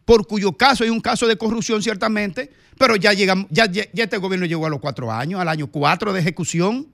por 0.06 0.28
cuyo 0.28 0.54
caso 0.54 0.84
hay 0.84 0.90
un 0.90 1.02
caso 1.02 1.28
de 1.28 1.38
corrupción 1.38 1.82
ciertamente, 1.82 2.52
pero 2.78 2.96
ya, 2.96 3.14
llegamos, 3.14 3.48
ya, 3.50 3.66
este 3.66 4.18
gobierno 4.18 4.46
llegó 4.46 4.66
a 4.66 4.70
los 4.70 4.80
cuatro 4.80 5.12
años, 5.12 5.40
al 5.40 5.48
año 5.48 5.68
cuatro 5.68 6.14
de 6.14 6.20
ejecución. 6.20 6.88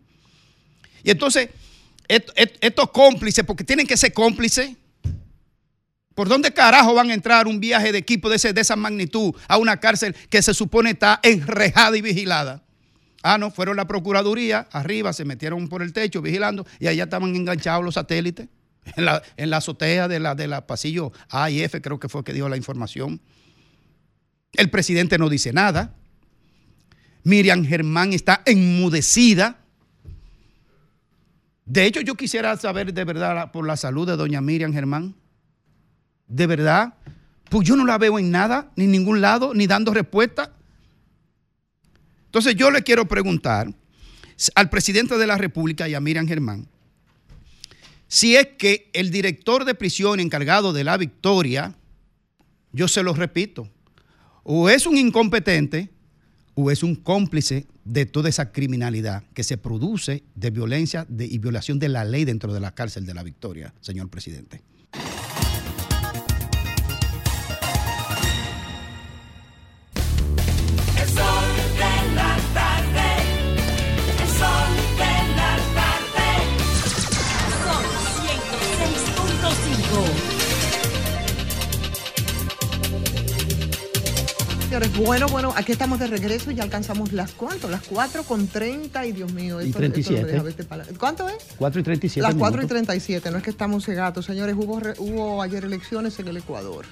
Y 1.04 1.12
entonces, 1.12 1.50
estos 2.08 2.92
cómplices, 2.92 3.44
porque 3.46 3.64
tienen 3.64 3.88
que 3.88 3.98
ser 3.98 4.14
cómplices, 4.14 4.72
¿por 6.14 6.28
dónde 6.28 6.54
carajo 6.54 6.94
van 6.94 7.10
a 7.10 7.14
entrar 7.14 7.48
un 7.48 7.60
viaje 7.60 7.92
de 7.92 7.98
equipo 7.98 8.30
de, 8.30 8.36
ese, 8.36 8.54
de 8.54 8.62
esa 8.62 8.76
magnitud 8.76 9.34
a 9.48 9.58
una 9.58 9.80
cárcel 9.80 10.16
que 10.30 10.42
se 10.42 10.54
supone 10.54 10.92
está 10.92 11.20
enrejada 11.24 11.98
y 11.98 12.02
vigilada? 12.02 12.64
Ah, 13.24 13.38
no, 13.38 13.52
fueron 13.52 13.78
la 13.78 13.86
Procuraduría, 13.86 14.68
arriba 14.72 15.14
se 15.14 15.26
metieron 15.26 15.68
por 15.68 15.82
el 15.82 15.94
techo 15.94 16.22
vigilando 16.22 16.66
y 16.80 16.88
allá 16.88 17.04
estaban 17.04 17.36
enganchados 17.36 17.84
los 17.84 17.96
satélites. 17.96 18.48
En 18.96 19.06
la, 19.06 19.22
en 19.38 19.52
la 19.52 19.58
azotea 19.58 20.08
de 20.08 20.20
la, 20.20 20.34
de 20.34 20.48
la 20.48 20.66
pasillo 20.66 21.12
A 21.30 21.52
y 21.52 21.62
F, 21.62 21.80
creo 21.82 22.00
que 22.00 22.10
fue 22.10 22.24
que 22.24 22.34
dio 22.34 22.50
la 22.50 22.58
información. 22.58 23.22
El 24.54 24.72
presidente 24.72 25.20
no 25.20 25.30
dice 25.30 25.54
nada. 25.54 25.94
Miriam 27.24 27.64
Germán 27.64 28.14
está 28.14 28.42
enmudecida. 28.44 29.60
De 31.66 31.86
hecho, 31.86 32.02
yo 32.02 32.16
quisiera 32.16 32.58
saber 32.58 32.92
de 32.94 33.04
verdad 33.06 33.52
por 33.52 33.68
la 33.68 33.78
salud 33.78 34.08
de 34.08 34.18
doña 34.18 34.42
Miriam 34.42 34.74
Germán. 34.74 35.16
De 36.28 36.48
verdad. 36.48 36.96
Pues 37.50 37.68
yo 37.68 37.76
no 37.76 37.86
la 37.86 37.98
veo 37.98 38.18
en 38.18 38.32
nada, 38.32 38.72
ni 38.76 38.86
en 38.86 38.92
ningún 38.92 39.22
lado, 39.22 39.54
ni 39.54 39.68
dando 39.68 39.94
respuesta. 39.94 40.54
Entonces 42.32 42.56
yo 42.56 42.72
le 42.72 42.82
quiero 42.82 43.10
preguntar 43.10 43.74
al 44.56 44.70
presidente 44.70 45.18
de 45.18 45.28
la 45.28 45.38
República 45.38 45.90
y 45.90 45.96
a 45.96 46.00
Miriam 46.00 46.26
Germán 46.26 46.68
si 48.08 48.36
es 48.36 48.48
que 48.58 48.90
el 48.92 49.10
director 49.10 49.64
de 49.64 49.74
prisión 49.74 50.20
encargado 50.20 50.74
de 50.74 50.84
la 50.84 50.98
victoria, 50.98 51.76
yo 52.74 52.90
se 52.90 53.04
lo 53.04 53.14
repito, 53.14 53.70
o 54.44 54.70
es 54.70 54.86
un 54.86 54.98
incompetente 54.98 55.90
o 56.56 56.72
es 56.72 56.84
un 56.84 56.96
cómplice 56.96 57.68
de 57.86 58.06
toda 58.06 58.28
esa 58.28 58.52
criminalidad 58.52 59.24
que 59.34 59.44
se 59.46 59.58
produce 59.58 60.24
de 60.36 60.50
violencia 60.50 61.08
y 61.10 61.38
violación 61.38 61.80
de 61.80 61.88
la 61.88 62.04
ley 62.04 62.26
dentro 62.26 62.54
de 62.54 62.60
la 62.60 62.76
cárcel 62.76 63.06
de 63.06 63.14
la 63.14 63.24
victoria, 63.24 63.74
señor 63.80 64.10
presidente. 64.10 64.62
Señores, 84.82 85.06
bueno, 85.08 85.28
bueno, 85.28 85.54
aquí 85.56 85.72
estamos 85.74 86.00
de 86.00 86.08
regreso 86.08 86.50
y 86.50 86.56
ya 86.56 86.64
alcanzamos 86.64 87.14
las 87.14 87.34
cuánto, 87.34 87.70
las 87.70 87.84
4 87.84 88.24
con 88.24 88.48
30 88.48 89.06
y 89.06 89.12
Dios 89.12 89.32
mío. 89.32 89.62
Y 89.62 89.66
esto- 89.68 89.78
esto 89.78 89.80
no 89.80 89.94
37. 89.94 90.26
deja 90.26 90.42
verte 90.42 90.64
para- 90.64 90.86
¿Cuánto 90.98 91.30
es? 91.30 91.36
4 91.60 91.82
y 91.82 91.84
37 91.84 92.24
Las 92.24 92.34
4 92.34 92.56
y 92.62 92.66
minutos. 92.66 92.70
37, 92.70 93.30
no 93.30 93.38
es 93.38 93.44
que 93.44 93.52
estamos 93.52 93.86
cegados, 93.86 94.26
señores. 94.26 94.56
Hubo, 94.58 94.80
re- 94.80 94.96
hubo 94.98 95.40
ayer 95.44 95.66
elecciones 95.66 96.18
en 96.18 96.30
el 96.30 96.38
Ecuador. 96.38 96.86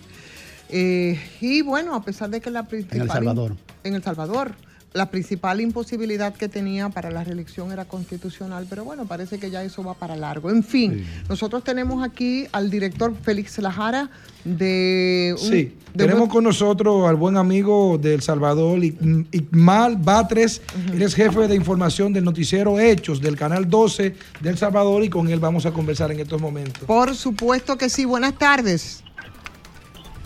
Eh, 0.69 1.19
y 1.41 1.63
bueno, 1.63 1.95
a 1.95 2.03
pesar 2.03 2.29
de 2.29 2.41
que 2.41 2.51
la 2.51 2.67
principal. 2.67 3.07
Salvador. 3.07 3.55
En 3.83 3.95
El 3.95 4.03
Salvador. 4.03 4.53
La 4.91 5.11
principal 5.11 5.61
imposibilidad 5.61 6.33
que 6.33 6.49
tenía 6.49 6.89
para 6.89 7.11
la 7.11 7.23
reelección 7.23 7.71
era 7.71 7.85
constitucional, 7.85 8.65
pero 8.67 8.83
bueno, 8.83 9.05
parece 9.05 9.37
que 9.37 9.51
ya 9.51 9.63
eso 9.63 9.83
va 9.83 9.93
para 9.93 10.15
largo. 10.15 10.49
En 10.49 10.63
fin, 10.63 11.05
nosotros 11.29 11.63
tenemos 11.63 12.03
aquí 12.03 12.47
al 12.51 12.71
director 12.71 13.13
Félix 13.21 13.59
Lajara 13.59 14.09
de. 14.43 15.35
un- 15.39 15.47
Sí, 15.47 15.75
de 15.93 16.05
tenemos 16.05 16.23
un- 16.23 16.29
con 16.29 16.43
nosotros 16.43 17.07
al 17.07 17.17
buen 17.17 17.37
amigo 17.37 17.99
del 17.99 18.23
Salvador, 18.23 18.79
Ic- 18.79 19.27
Iqmal 19.31 19.95
Batres. 19.97 20.63
Él 20.91 21.03
es 21.03 21.13
jefe 21.13 21.47
de 21.47 21.53
información 21.55 22.11
del 22.11 22.23
noticiero 22.23 22.79
Hechos 22.79 23.21
del 23.21 23.35
canal 23.35 23.69
12 23.69 24.15
del 24.41 24.57
Salvador 24.57 25.03
y 25.03 25.09
con 25.09 25.27
él 25.29 25.39
vamos 25.39 25.67
a 25.67 25.71
conversar 25.71 26.11
en 26.11 26.21
estos 26.21 26.41
momentos. 26.41 26.85
Por 26.85 27.13
supuesto 27.15 27.77
que 27.77 27.89
sí. 27.89 28.05
Buenas 28.05 28.39
tardes. 28.39 29.03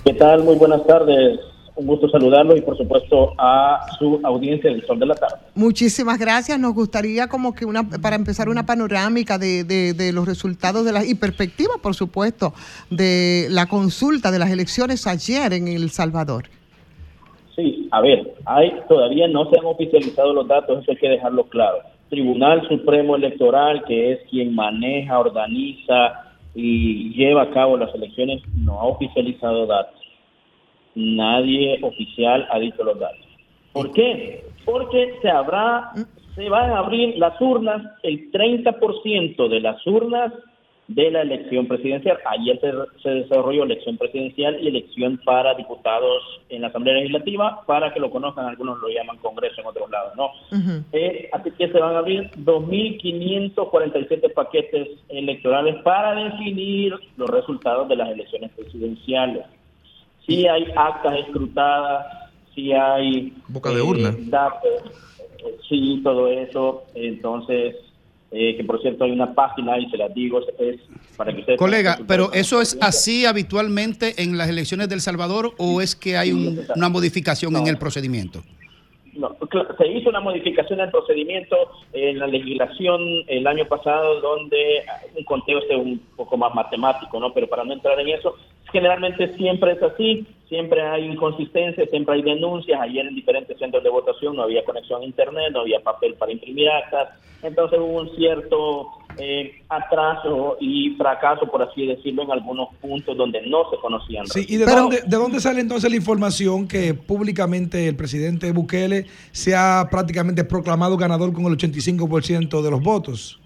¿Qué 0.05 0.13
tal? 0.13 0.43
Muy 0.45 0.55
buenas 0.55 0.85
tardes. 0.87 1.37
Un 1.75 1.87
gusto 1.87 2.07
saludarlo 2.09 2.55
y 2.55 2.61
por 2.61 2.77
supuesto 2.77 3.33
a 3.37 3.83
su 3.97 4.19
audiencia 4.23 4.69
del 4.69 4.85
Sol 4.85 4.99
de 4.99 5.07
la 5.07 5.15
Tarde. 5.15 5.37
Muchísimas 5.55 6.19
gracias. 6.19 6.59
Nos 6.59 6.73
gustaría 6.75 7.27
como 7.27 7.55
que 7.55 7.65
una, 7.65 7.81
para 7.83 8.15
empezar 8.15 8.47
una 8.47 8.65
panorámica 8.65 9.39
de, 9.39 9.63
de- 9.63 9.93
de 9.93 10.13
los 10.13 10.27
resultados 10.27 10.85
de 10.85 10.91
la, 10.91 11.03
y 11.03 11.15
perspectiva, 11.15 11.73
por 11.81 11.95
supuesto, 11.95 12.53
de 12.91 13.47
la 13.49 13.65
consulta 13.65 14.29
de 14.29 14.37
las 14.39 14.51
elecciones 14.51 15.07
ayer 15.07 15.51
en 15.53 15.67
El 15.67 15.89
Salvador. 15.89 16.43
Sí, 17.55 17.87
a 17.91 18.01
ver, 18.01 18.33
hay 18.45 18.71
todavía 18.87 19.27
no 19.27 19.49
se 19.49 19.57
han 19.59 19.65
oficializado 19.65 20.33
los 20.33 20.47
datos, 20.47 20.81
eso 20.83 20.91
hay 20.91 20.97
que 20.97 21.09
dejarlo 21.09 21.45
claro. 21.45 21.77
Tribunal 22.09 22.67
Supremo 22.67 23.15
Electoral, 23.15 23.83
que 23.87 24.11
es 24.13 24.19
quien 24.29 24.53
maneja, 24.53 25.17
organiza 25.19 26.13
y 26.53 27.13
lleva 27.15 27.43
a 27.43 27.49
cabo 27.51 27.77
las 27.77 27.93
elecciones, 27.95 28.43
no 28.55 28.79
ha 28.79 28.85
oficializado 28.85 29.65
datos. 29.65 29.99
Nadie 30.95 31.79
oficial 31.81 32.47
ha 32.51 32.59
dicho 32.59 32.83
los 32.83 32.99
datos. 32.99 33.25
¿Por 33.71 33.91
qué? 33.91 34.45
Porque 34.65 35.15
se 35.21 35.29
habrá, 35.29 35.91
se 36.35 36.49
van 36.49 36.71
a 36.71 36.79
abrir 36.79 37.17
las 37.17 37.39
urnas, 37.41 37.81
el 38.03 38.31
30% 38.31 39.49
de 39.49 39.59
las 39.59 39.85
urnas 39.87 40.31
de 40.87 41.11
la 41.11 41.21
elección 41.21 41.67
presidencial. 41.67 42.17
Ayer 42.25 42.59
se, 42.59 42.71
se 43.01 43.09
desarrolló 43.09 43.63
elección 43.63 43.97
presidencial 43.97 44.61
y 44.61 44.67
elección 44.67 45.19
para 45.25 45.55
diputados 45.55 46.21
en 46.49 46.61
la 46.61 46.67
Asamblea 46.67 46.95
Legislativa, 46.95 47.63
para 47.65 47.93
que 47.93 47.99
lo 47.99 48.11
conozcan, 48.11 48.45
algunos 48.45 48.79
lo 48.79 48.89
llaman 48.89 49.17
Congreso 49.17 49.61
en 49.61 49.67
otros 49.67 49.89
lados, 49.89 50.13
¿no? 50.15 50.29
Eh, 50.91 51.29
así 51.31 51.51
que 51.51 51.69
se 51.69 51.79
van 51.79 51.95
a 51.95 51.99
abrir 51.99 52.29
2.547 52.31 54.33
paquetes 54.33 54.89
electorales 55.09 55.81
para 55.83 56.15
definir 56.15 56.95
los 57.17 57.29
resultados 57.29 57.87
de 57.87 57.95
las 57.95 58.09
elecciones 58.09 58.51
presidenciales. 58.51 59.45
Sí 60.25 60.47
hay 60.47 60.65
actas 60.75 61.15
escrutadas, 61.27 62.05
sí 62.55 62.71
hay... 62.71 63.33
Boca 63.47 63.71
de 63.71 63.81
urna. 63.81 64.15
datos, 64.27 64.71
eh, 65.39 65.57
sí, 65.67 65.99
todo 66.03 66.27
eso. 66.29 66.83
Entonces, 66.95 67.75
eh, 68.31 68.55
que 68.57 68.63
por 68.63 68.81
cierto 68.81 69.03
hay 69.03 69.11
una 69.11 69.33
página 69.33 69.77
y 69.77 69.89
se 69.89 69.97
las 69.97 70.13
digo, 70.13 70.39
es, 70.39 70.47
es 70.59 70.79
para 71.17 71.33
que 71.33 71.41
ustedes... 71.41 71.59
Colega, 71.59 71.99
pero 72.07 72.31
¿eso 72.33 72.61
es 72.61 72.77
así 72.81 73.25
habitualmente 73.25 74.21
en 74.23 74.37
las 74.37 74.49
elecciones 74.49 74.89
del 74.89 75.01
Salvador 75.01 75.53
o 75.57 75.81
es 75.81 75.95
que 75.95 76.17
hay 76.17 76.31
un- 76.31 76.61
una 76.75 76.89
modificación 76.89 77.55
en 77.57 77.67
el 77.67 77.77
procedimiento? 77.77 78.43
No, 79.15 79.35
se 79.77 79.87
hizo 79.87 80.09
una 80.09 80.19
modificación 80.19 80.81
al 80.81 80.89
procedimiento 80.89 81.55
en 81.93 82.17
la 82.17 82.27
legislación 82.27 83.01
el 83.27 83.45
año 83.45 83.65
pasado 83.65 84.19
donde 84.21 84.83
un 85.15 85.23
conteo 85.23 85.59
es 85.59 85.69
un 85.75 85.99
poco 86.15 86.35
más 86.35 86.53
matemático, 86.55 87.19
¿no? 87.19 87.31
Pero 87.33 87.47
para 87.47 87.63
no 87.63 87.73
entrar 87.73 87.99
en 87.99 88.09
eso, 88.09 88.35
generalmente 88.71 89.35
siempre 89.35 89.73
es 89.73 89.83
así, 89.83 90.25
siempre 90.49 90.81
hay 90.81 91.05
inconsistencias, 91.05 91.89
siempre 91.89 92.15
hay 92.15 92.21
denuncias. 92.23 92.81
Ayer 92.81 93.05
en 93.05 93.15
diferentes 93.15 93.57
centros 93.57 93.83
de 93.83 93.89
votación 93.89 94.35
no 94.35 94.43
había 94.43 94.65
conexión 94.65 95.01
a 95.01 95.05
internet, 95.05 95.51
no 95.51 95.61
había 95.61 95.79
papel 95.79 96.15
para 96.15 96.31
imprimir 96.31 96.69
actas, 96.69 97.09
entonces 97.43 97.79
hubo 97.79 98.01
un 98.01 98.15
cierto 98.15 98.87
eh, 99.17 99.61
atraso 99.69 100.57
y 100.59 100.91
fracaso, 100.91 101.45
por 101.47 101.61
así 101.61 101.85
decirlo, 101.85 102.23
en 102.23 102.31
algunos 102.31 102.69
puntos 102.81 103.15
donde 103.15 103.41
no 103.47 103.69
se 103.69 103.77
conocían. 103.77 104.27
Sí, 104.27 104.45
¿y 104.47 104.57
de, 104.57 104.65
dónde, 104.65 105.01
de 105.05 105.17
dónde 105.17 105.39
sale 105.39 105.61
entonces 105.61 105.89
la 105.89 105.97
información 105.97 106.67
que 106.67 106.93
públicamente 106.93 107.87
el 107.87 107.95
presidente 107.95 108.51
Bukele 108.51 109.05
se 109.31 109.55
ha 109.55 109.87
prácticamente 109.89 110.43
proclamado 110.43 110.97
ganador 110.97 111.33
con 111.33 111.45
el 111.45 111.57
85% 111.57 112.61
de 112.61 112.71
los 112.71 112.81
votos? 112.81 113.39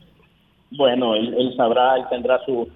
bueno, 0.72 1.16
él, 1.16 1.34
él 1.38 1.56
sabrá, 1.56 1.96
él 1.96 2.04
tendrá 2.10 2.44
su... 2.46 2.68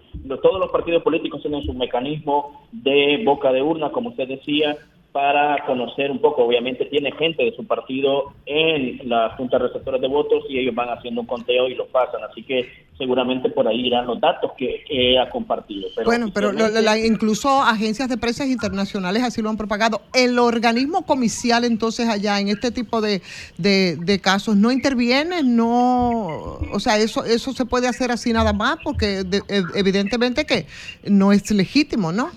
todos 0.41 0.59
los 0.59 0.71
partidos 0.71 1.03
políticos 1.03 1.41
tienen 1.41 1.61
su 1.63 1.73
mecanismo 1.73 2.65
de 2.71 3.21
boca 3.25 3.51
de 3.51 3.61
urna, 3.61 3.91
como 3.91 4.09
usted 4.09 4.27
decía, 4.27 4.77
para 5.11 5.65
conocer 5.65 6.09
un 6.09 6.19
poco. 6.19 6.43
Obviamente 6.45 6.85
tiene 6.85 7.11
gente 7.11 7.43
de 7.43 7.55
su 7.55 7.65
partido 7.67 8.33
en 8.45 9.09
la 9.09 9.31
Junta 9.37 9.57
de 9.57 9.67
Receptores 9.67 9.99
de 10.01 10.07
Votos 10.07 10.43
y 10.49 10.57
ellos 10.59 10.73
van 10.73 10.89
haciendo 10.89 11.21
un 11.21 11.27
conteo 11.27 11.67
y 11.67 11.75
lo 11.75 11.87
pasan. 11.87 12.21
Así 12.29 12.43
que 12.43 12.69
seguramente 12.97 13.49
por 13.49 13.67
ahí 13.67 13.87
irán 13.87 14.05
los 14.05 14.21
datos 14.21 14.51
que, 14.57 14.83
que 14.87 15.17
ha 15.19 15.29
compartido. 15.29 15.89
Pero 15.95 16.05
bueno, 16.05 16.31
pero 16.33 16.51
lo- 16.53 16.69
la- 16.81 16.97
incluso 16.97 17.49
agencias 17.61 18.07
de 18.09 18.17
precios 18.17 18.47
internacionales 18.47 19.23
así 19.23 19.41
lo 19.41 19.49
han 19.49 19.57
propagado. 19.57 20.01
El 20.13 20.37
organismo 20.39 21.05
comicial 21.05 21.65
entonces 21.65 22.07
allá 22.07 22.39
en 22.39 22.47
este 22.47 22.71
tipo 22.71 23.01
de, 23.01 23.21
de- 23.57 23.97
de 23.97 24.19
casos 24.21 24.55
no 24.55 24.71
interviene, 24.71 25.41
no, 25.43 26.27
o 26.71 26.79
sea, 26.79 26.97
eso 26.99 27.25
eso 27.25 27.51
se 27.53 27.65
puede 27.65 27.87
hacer 27.87 28.11
así 28.11 28.31
nada 28.33 28.53
más 28.53 28.77
porque 28.83 29.23
de- 29.23 29.41
ev- 29.41 29.71
evidentemente 29.75 30.45
que 30.45 30.67
no 31.03 31.31
es 31.33 31.49
legítimo, 31.51 32.11
¿no? 32.11 32.29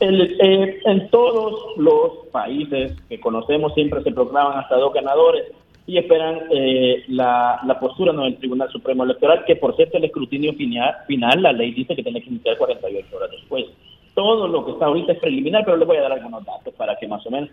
El- 0.00 0.36
eh, 0.40 0.80
en 0.84 1.08
todos 1.10 1.76
los 1.76 2.26
países 2.32 2.96
que 3.08 3.20
conocemos 3.20 3.72
siempre 3.74 4.02
se 4.02 4.10
proclaman 4.12 4.58
hasta 4.58 4.76
dos 4.76 4.92
ganadores 4.92 5.44
y 5.86 5.96
esperan 5.98 6.40
eh, 6.50 7.04
la, 7.08 7.60
la 7.66 7.78
postura 7.80 8.12
¿no? 8.12 8.24
del 8.24 8.36
Tribunal 8.36 8.70
Supremo 8.70 9.04
Electoral, 9.04 9.44
que 9.46 9.56
por 9.56 9.74
cierto 9.76 9.96
el 9.98 10.04
escrutinio 10.04 10.52
final, 10.54 10.94
final, 11.06 11.42
la 11.42 11.52
ley 11.52 11.72
dice 11.72 11.96
que 11.96 12.02
tiene 12.02 12.20
que 12.22 12.30
iniciar 12.30 12.56
48 12.58 13.16
horas 13.16 13.30
después. 13.30 13.66
Todo 14.14 14.46
lo 14.46 14.64
que 14.64 14.72
está 14.72 14.86
ahorita 14.86 15.12
es 15.12 15.18
preliminar, 15.20 15.64
pero 15.64 15.76
les 15.76 15.86
voy 15.88 15.96
a 15.96 16.02
dar 16.02 16.12
algunos 16.12 16.44
datos 16.44 16.72
para 16.74 16.96
que 16.96 17.08
más 17.08 17.26
o 17.26 17.30
menos... 17.30 17.50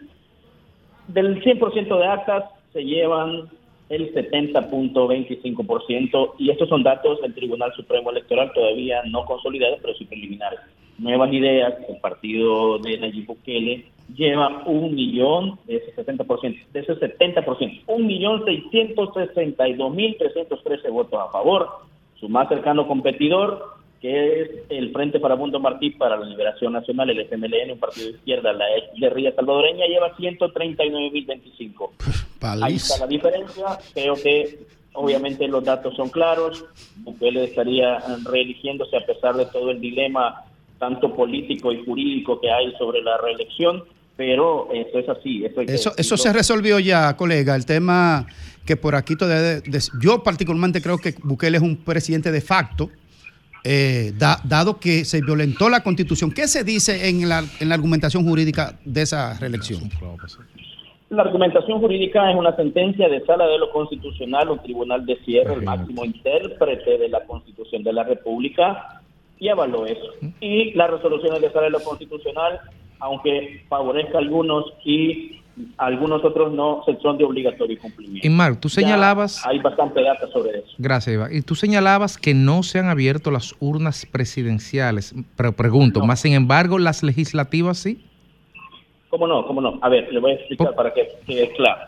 Del 1.08 1.42
100% 1.44 1.98
de 1.98 2.06
actas 2.06 2.44
se 2.72 2.84
llevan 2.86 3.50
el 3.90 4.14
70.25% 4.14 6.34
y 6.38 6.52
estos 6.52 6.70
son 6.70 6.84
datos 6.84 7.20
del 7.22 7.34
Tribunal 7.34 7.74
Supremo 7.74 8.12
Electoral 8.12 8.52
todavía 8.54 9.02
no 9.06 9.26
consolidados, 9.26 9.80
pero 9.82 9.96
sí 9.96 10.06
preliminares. 10.06 10.60
Nuevas 11.00 11.32
ideas, 11.32 11.74
el 11.88 11.98
partido 11.98 12.78
de 12.80 12.98
Nayib 12.98 13.26
Bukele 13.26 13.86
lleva 14.16 14.64
un 14.66 14.94
millón 14.94 15.58
de 15.66 15.78
ese 15.78 15.96
70%, 15.96 16.68
de 16.74 16.80
ese 16.80 16.94
70%, 16.94 17.84
un 17.88 18.06
millón 18.06 18.44
seiscientos 18.44 19.14
sesenta 19.14 19.68
y 19.68 19.76
dos 19.76 19.94
mil 19.94 20.18
trescientos 20.18 20.64
trece 20.64 20.90
votos 20.90 21.20
a 21.20 21.32
favor. 21.32 21.70
Su 22.20 22.28
más 22.28 22.50
cercano 22.50 22.86
competidor, 22.86 23.78
que 24.02 24.42
es 24.42 24.50
el 24.70 24.92
Frente 24.92 25.22
Farabundo 25.22 25.60
Martí 25.60 25.92
para 25.92 26.18
la 26.18 26.26
Liberación 26.26 26.74
Nacional, 26.74 27.10
el 27.10 27.22
FMLN, 27.22 27.72
un 27.72 27.80
partido 27.80 28.08
de 28.08 28.14
izquierda, 28.18 28.52
la 28.52 28.76
ex 28.76 28.88
guerrilla 29.00 29.34
salvadoreña, 29.34 29.86
lleva 29.86 30.16
139.025. 30.18 31.92
Ahí 32.62 32.76
está 32.76 33.00
la 33.00 33.08
diferencia. 33.08 33.66
Creo 33.94 34.16
que 34.16 34.60
obviamente 34.94 35.48
los 35.48 35.64
datos 35.64 35.96
son 35.96 36.10
claros. 36.10 36.66
Bukele 36.98 37.46
estaría 37.46 38.00
reeligiéndose 38.26 38.98
a 38.98 39.06
pesar 39.06 39.36
de 39.36 39.46
todo 39.46 39.72
el 39.72 39.80
dilema 39.80 40.44
tanto 40.80 41.14
político 41.14 41.72
y 41.72 41.84
jurídico 41.86 42.40
que 42.40 42.50
hay 42.50 42.74
sobre 42.78 43.02
la 43.02 43.18
reelección, 43.18 43.84
pero 44.16 44.70
eso 44.74 45.00
es 45.00 45.10
así. 45.10 45.46
Eso, 45.68 45.92
Eso, 45.98 46.18
se 46.18 46.34
resolvió 46.34 46.80
ya, 46.80 47.16
colega. 47.16 47.56
El 47.56 47.66
tema 47.66 48.26
que 48.66 48.76
por 48.78 48.96
aquí 48.96 49.16
todavía. 49.16 49.62
de- 49.62 49.80
yo, 50.02 50.24
particularmente, 50.24 50.82
creo 50.82 50.98
que 50.98 51.16
Bukele 51.24 51.58
es 51.58 51.64
un 51.64 51.78
presidente 51.78 52.32
de 52.32 52.42
facto, 52.42 52.90
eh, 53.64 54.14
da- 54.18 54.40
dado 54.46 54.80
que 54.80 55.04
se 55.06 55.22
violentó 55.22 55.70
la 55.70 55.84
constitución. 55.84 56.32
¿Qué 56.32 56.48
se 56.48 56.64
dice 56.64 57.10
en 57.10 57.28
la, 57.28 57.44
en 57.60 57.70
la 57.70 57.76
argumentación 57.76 58.24
jurídica 58.24 58.78
de 58.86 59.02
esa 59.02 59.38
reelección? 59.40 59.90
La 61.10 61.24
argumentación 61.24 61.80
jurídica 61.80 62.30
es 62.30 62.38
una 62.38 62.56
sentencia 62.56 63.10
de 63.10 63.26
sala 63.26 63.48
de 63.48 63.58
lo 63.58 63.72
constitucional, 63.72 64.50
un 64.50 64.60
tribunal 64.62 65.06
de 65.06 65.18
cierre, 65.26 65.56
el 65.56 65.64
máximo 65.64 66.06
intérprete 66.06 67.00
de 67.00 67.10
la 67.10 67.24
Constitución 67.26 67.84
de 67.84 67.94
la 67.94 68.04
República, 68.04 68.99
y 69.40 69.48
avaló 69.50 69.86
eso. 69.86 70.06
Y 70.42 70.74
las 70.74 70.90
resoluciones 70.92 71.42
de 71.42 71.50
sala 71.52 71.66
de 71.66 71.70
lo 71.72 71.80
constitucional, 71.82 72.60
aunque 73.00 73.64
favorezca 73.70 74.18
a 74.18 74.22
algunos 74.22 74.66
y 74.84 75.36
algunos 75.78 76.24
otros 76.24 76.54
no, 76.54 76.84
se- 76.86 76.98
son 77.02 77.18
de 77.18 77.26
obligatorio 77.26 77.78
cumplimiento. 77.80 78.26
Y 78.26 78.30
Mark, 78.30 78.60
tú 78.62 78.70
Ya 78.70 78.76
señalabas, 78.76 79.46
hay 79.46 79.60
bastante 79.60 80.02
data 80.02 80.28
sobre 80.32 80.60
eso. 80.60 80.70
gracias 80.78 81.14
Iván, 81.16 81.36
y 81.36 81.42
tú 81.42 81.56
señalabas 81.56 82.18
que 82.18 82.34
no 82.34 82.64
se 82.64 82.80
han 82.80 82.88
abierto 82.88 83.30
las 83.32 83.54
urnas 83.60 84.06
presidenciales, 84.06 85.14
pero 85.36 85.54
pregunto, 85.54 86.06
más 86.06 86.22
sin 86.22 86.34
embargo, 86.34 86.80
las 86.80 87.04
legislativas 87.04 87.78
sí. 87.78 88.02
¿Cómo 89.10 89.28
no? 89.28 89.46
¿Cómo 89.48 89.60
no? 89.60 89.80
A 89.82 89.90
ver, 89.90 90.12
le 90.14 90.20
voy 90.20 90.32
a 90.32 90.36
explicar 90.36 90.74
para 90.76 90.94
que 90.94 91.10
quede 91.26 91.52
claro. 91.54 91.82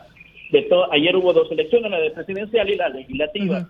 De 0.52 0.64
todo, 0.64 0.92
ayer 0.92 1.16
hubo 1.16 1.32
dos 1.32 1.50
elecciones, 1.52 1.90
la 1.92 2.00
de 2.00 2.12
presidencial 2.12 2.70
y 2.70 2.76
la 2.76 2.90
legislativa. 2.90 3.68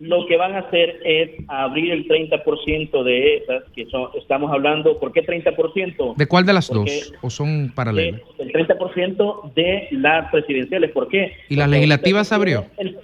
Lo 0.00 0.26
que 0.26 0.36
van 0.36 0.54
a 0.54 0.58
hacer 0.58 1.00
es 1.04 1.30
abrir 1.46 1.92
el 1.92 2.06
30% 2.08 3.02
de 3.04 3.36
esas, 3.36 3.62
que 3.74 3.86
son, 3.86 4.08
estamos 4.18 4.50
hablando, 4.52 4.98
¿por 4.98 5.12
qué 5.12 5.24
30%? 5.24 6.16
¿De 6.16 6.26
cuál 6.26 6.44
de 6.44 6.52
las 6.52 6.68
Porque 6.68 6.90
dos? 6.90 7.12
¿O 7.22 7.30
son 7.30 7.72
paralelas? 7.74 8.20
el 8.38 8.52
30% 8.52 9.52
de 9.54 9.88
las 9.92 10.30
presidenciales. 10.32 10.90
¿Por 10.90 11.08
qué? 11.08 11.32
¿Y 11.48 11.54
las 11.54 11.66
Porque 11.66 11.76
legislativas 11.76 12.28
se 12.28 12.34
abrió? 12.34 12.66
el- 12.76 12.98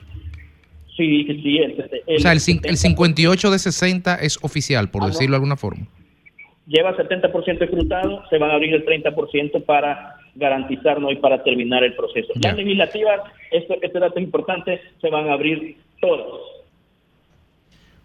sí, 0.96 1.24
sí. 1.42 1.58
El, 1.58 2.16
O 2.16 2.18
sea, 2.18 2.32
el, 2.32 2.38
el 2.64 2.76
58 2.76 3.50
de 3.50 3.58
60 3.58 4.16
es 4.16 4.38
oficial, 4.42 4.90
por 4.90 5.02
Ah, 5.02 5.06
no. 5.06 5.12
decirlo 5.12 5.34
de 5.34 5.36
alguna 5.36 5.56
forma. 5.56 5.86
lleva 6.66 6.96
70% 6.96 7.62
escrutado, 7.64 8.22
se 8.30 8.38
van 8.38 8.50
a 8.50 8.54
abrir 8.54 8.74
el 8.74 8.84
30% 8.84 9.64
para 9.64 10.16
garantizarnos 10.34 11.12
y 11.12 11.16
para 11.16 11.42
terminar 11.42 11.82
el 11.84 11.94
proceso. 11.94 12.32
Ya. 12.36 12.50
Las 12.50 12.58
legislativas, 12.58 13.20
esto, 13.50 13.74
este 13.80 13.98
dato 13.98 14.18
es 14.18 14.24
importante, 14.24 14.80
se 15.00 15.08
van 15.10 15.28
a 15.28 15.32
abrir 15.32 15.76
todas. 16.00 16.26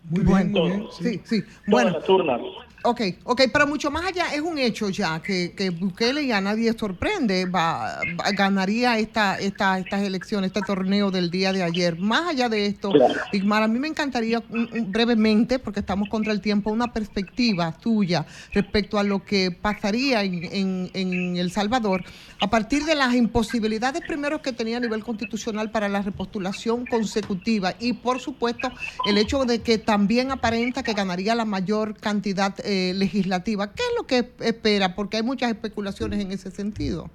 Muy 0.10 0.24
bien, 0.24 0.52
muy 0.52 0.62
bien. 0.70 0.88
Sí, 0.92 1.22
sí. 1.26 1.44
Bueno, 1.68 1.92
Todas 1.92 2.02
las 2.02 2.10
urnas. 2.10 2.42
Ok, 2.86 3.02
ok, 3.24 3.42
pero 3.52 3.66
mucho 3.66 3.90
más 3.90 4.06
allá, 4.06 4.28
es 4.34 4.42
un 4.42 4.58
hecho 4.60 4.90
ya 4.90 5.20
que, 5.22 5.54
que 5.58 5.72
Bukele 5.72 6.22
y 6.22 6.32
a 6.32 6.40
nadie 6.40 6.72
sorprende, 6.78 7.46
va, 7.46 8.00
va- 8.20 8.32
ganaría 8.32 9.00
esta, 9.00 9.40
esta, 9.40 9.80
estas 9.80 10.04
elecciones, 10.04 10.50
este 10.50 10.62
torneo 10.62 11.10
del 11.10 11.32
día 11.32 11.52
de 11.52 11.64
ayer. 11.64 11.98
Más 11.98 12.28
allá 12.30 12.48
de 12.48 12.68
esto, 12.68 12.92
Claro. 12.92 13.16
Igmar, 13.32 13.64
a 13.64 13.68
mí 13.68 13.80
me 13.80 13.88
encantaría 13.88 14.44
un- 14.50 14.70
un- 14.72 14.92
brevemente, 14.92 15.58
porque 15.58 15.80
estamos 15.80 16.10
contra 16.10 16.32
el 16.32 16.42
tiempo, 16.42 16.70
una 16.70 16.94
perspectiva 16.94 17.72
tuya 17.72 18.26
respecto 18.54 19.00
a 19.00 19.04
lo 19.04 19.26
que 19.26 19.50
pasaría 19.52 20.24
en, 20.24 20.44
en- 20.52 20.92
en 20.94 21.38
El 21.38 21.52
Salvador 21.52 22.04
a 22.40 22.50
partir 22.50 22.84
de 22.86 22.94
las 22.96 23.16
imposibilidades 23.16 24.02
primero 24.08 24.42
que 24.42 24.52
tenía 24.54 24.78
a 24.78 24.80
nivel 24.80 25.04
constitucional 25.04 25.72
para 25.72 25.88
la 25.90 26.02
repostulación 26.02 26.86
consecutiva 26.86 27.74
y 27.80 27.94
por 27.94 28.20
supuesto 28.20 28.72
el 29.08 29.18
hecho 29.18 29.46
de 29.46 29.62
que 29.62 29.78
también 29.78 30.32
aparenta 30.32 30.84
que 30.84 30.94
ganaría 30.94 31.34
la 31.34 31.46
mayor 31.46 31.96
cantidad 31.98 32.54
eh, 32.64 32.75
legislativa. 32.96 33.74
¿Qué 33.74 33.82
es 33.82 33.94
lo 33.98 34.08
que 34.08 34.26
espera? 34.46 34.96
Porque 34.96 35.18
hay 35.18 35.24
muchas 35.24 35.52
especulaciones 35.52 36.20
en 36.20 36.32
ese 36.32 36.52
sentido. 36.52 37.10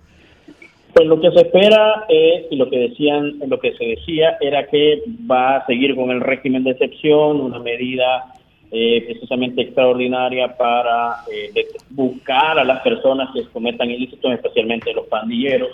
Pues 0.94 1.06
lo 1.06 1.20
que 1.20 1.30
se 1.30 1.40
espera 1.42 2.04
es, 2.08 2.46
y 2.50 2.56
lo 2.56 2.68
que 2.68 2.78
decían, 2.78 3.38
lo 3.46 3.60
que 3.60 3.76
se 3.76 3.84
decía 3.84 4.36
era 4.40 4.66
que 4.66 5.02
va 5.30 5.56
a 5.56 5.66
seguir 5.66 5.94
con 5.94 6.10
el 6.10 6.20
régimen 6.20 6.64
de 6.64 6.72
excepción, 6.72 7.40
una 7.40 7.60
medida 7.60 8.34
eh, 8.72 9.02
precisamente 9.06 9.62
extraordinaria 9.62 10.56
para 10.56 11.24
eh, 11.32 11.66
buscar 11.90 12.58
a 12.58 12.64
las 12.64 12.80
personas 12.82 13.28
que 13.34 13.44
cometan 13.52 13.90
ilícitos, 13.90 14.32
especialmente 14.32 14.92
los 14.92 15.06
pandilleros, 15.06 15.70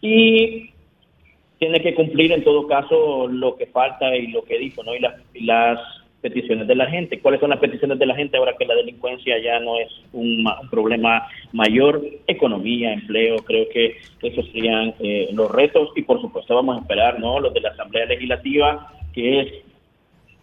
y 0.00 0.70
tiene 1.58 1.80
que 1.80 1.94
cumplir 1.94 2.32
en 2.32 2.44
todo 2.44 2.66
caso 2.66 3.26
lo 3.28 3.56
que 3.56 3.66
falta 3.66 4.14
y 4.16 4.28
lo 4.28 4.42
que 4.44 4.58
dijo, 4.58 4.82
¿no? 4.82 4.92
Y 4.94 5.44
las 5.44 5.80
peticiones 6.28 6.66
de 6.66 6.74
la 6.74 6.86
gente. 6.86 7.20
¿Cuáles 7.20 7.40
son 7.40 7.50
las 7.50 7.60
peticiones 7.60 7.98
de 7.98 8.06
la 8.06 8.14
gente 8.16 8.36
ahora 8.36 8.54
que 8.58 8.64
la 8.66 8.74
delincuencia 8.74 9.38
ya 9.38 9.60
no 9.60 9.78
es 9.78 9.88
un, 10.12 10.42
ma- 10.42 10.58
un 10.60 10.68
problema 10.68 11.26
mayor? 11.52 12.02
Economía, 12.26 12.92
empleo, 12.92 13.36
creo 13.38 13.68
que 13.68 13.96
esos 14.22 14.44
serían 14.52 14.94
eh, 15.00 15.28
los 15.32 15.50
retos 15.50 15.90
y 15.96 16.02
por 16.02 16.20
supuesto 16.20 16.54
vamos 16.54 16.76
a 16.76 16.80
esperar, 16.80 17.20
¿no? 17.20 17.38
Los 17.40 17.54
de 17.54 17.60
la 17.60 17.70
Asamblea 17.70 18.06
Legislativa, 18.06 18.92
que 19.14 19.40
es 19.40 19.48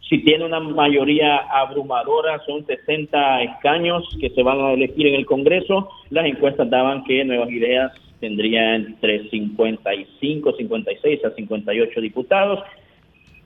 si 0.10 0.20
tiene 0.24 0.46
una 0.46 0.60
mayoría 0.60 1.38
abrumadora, 1.38 2.40
son 2.46 2.66
60 2.66 3.42
escaños 3.44 4.04
que 4.20 4.30
se 4.30 4.44
van 4.44 4.60
a 4.60 4.74
elegir 4.74 5.08
en 5.08 5.16
el 5.16 5.26
Congreso. 5.26 5.90
Las 6.12 6.26
encuestas 6.26 6.70
daban 6.70 7.04
que 7.06 7.24
Nuevas 7.26 7.50
Ideas 7.50 7.92
tendría 8.20 8.76
entre 8.76 9.28
55, 9.30 10.54
56 10.58 11.26
a 11.26 11.32
58 11.32 12.02
diputados. 12.02 12.60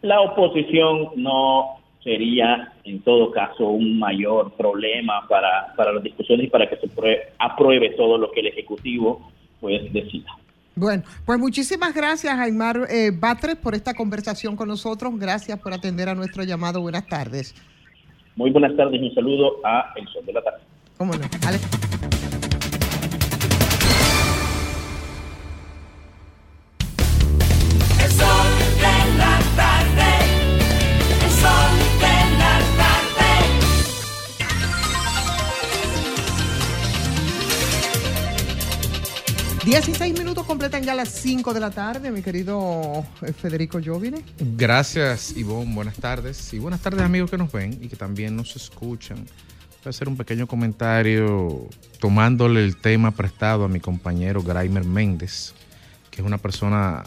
La 0.02 0.22
oposición 0.22 1.10
no 1.16 1.78
sería, 2.04 2.74
en 2.84 3.02
todo 3.02 3.32
caso, 3.32 3.68
un 3.70 4.00
mayor 4.00 4.54
problema 4.54 5.28
para, 5.28 5.74
para 5.76 5.92
las 5.92 6.04
discusiones 6.04 6.48
y 6.48 6.50
para 6.50 6.70
que 6.70 6.78
se 6.78 6.88
prue- 6.88 7.20
apruebe 7.40 7.90
todo 7.92 8.18
lo 8.18 8.32
que 8.32 8.40
el 8.42 8.48
Ejecutivo 8.48 9.30
pues 9.60 9.92
decida. 9.92 10.30
Bueno, 10.76 11.04
pues 11.26 11.40
muchísimas 11.40 11.94
gracias, 11.96 12.38
Aymar 12.38 12.88
eh, 12.90 13.12
Batres, 13.12 13.56
por 13.56 13.74
esta 13.74 13.96
conversación 13.96 14.56
con 14.56 14.68
nosotros. 14.68 15.12
Gracias 15.18 15.60
por 15.60 15.74
atender 15.74 16.08
a 16.08 16.14
nuestro 16.16 16.44
llamado. 16.44 16.82
Buenas 16.82 17.08
tardes. 17.08 17.56
Muy 18.36 18.52
buenas 18.52 18.76
tardes 18.78 19.02
y 19.02 19.08
un 19.08 19.16
saludo 19.16 19.54
a 19.66 19.92
El 19.96 20.08
Sol 20.10 20.24
de 20.26 20.34
la 20.34 20.42
Tarde. 20.44 20.60
¿Cómo 20.98 21.14
no? 21.14 21.26
Ale- 21.48 21.58
16 39.68 40.18
minutos 40.18 40.46
completan 40.46 40.82
ya 40.82 40.96
las 40.96 41.10
5 41.10 41.54
de 41.54 41.60
la 41.60 41.72
tarde, 41.72 42.10
mi 42.10 42.22
querido 42.22 43.06
eh, 43.22 43.34
Federico 43.34 43.82
Jovine. 43.84 44.24
Gracias, 44.56 45.36
Ivonne. 45.36 45.76
Buenas 45.76 45.98
tardes. 45.98 46.54
Y 46.54 46.60
buenas 46.60 46.80
tardes, 46.80 47.02
amigos 47.02 47.30
que 47.30 47.38
nos 47.38 47.52
ven 47.52 47.78
y 47.82 47.90
que 47.90 47.98
también 47.98 48.38
nos 48.38 48.56
escuchan. 48.56 49.18
Voy 49.18 49.88
a 49.88 49.90
hacer 49.90 50.08
un 50.08 50.16
pequeño 50.16 50.48
comentario 50.48 51.68
tomándole 52.00 52.64
el 52.64 52.78
tema 52.78 53.12
prestado 53.12 53.66
a 53.66 53.68
mi 53.68 53.82
compañero 53.82 54.42
Graimer 54.42 54.86
Méndez, 54.86 55.54
que 56.12 56.22
es 56.22 56.26
una 56.26 56.38
persona 56.38 57.04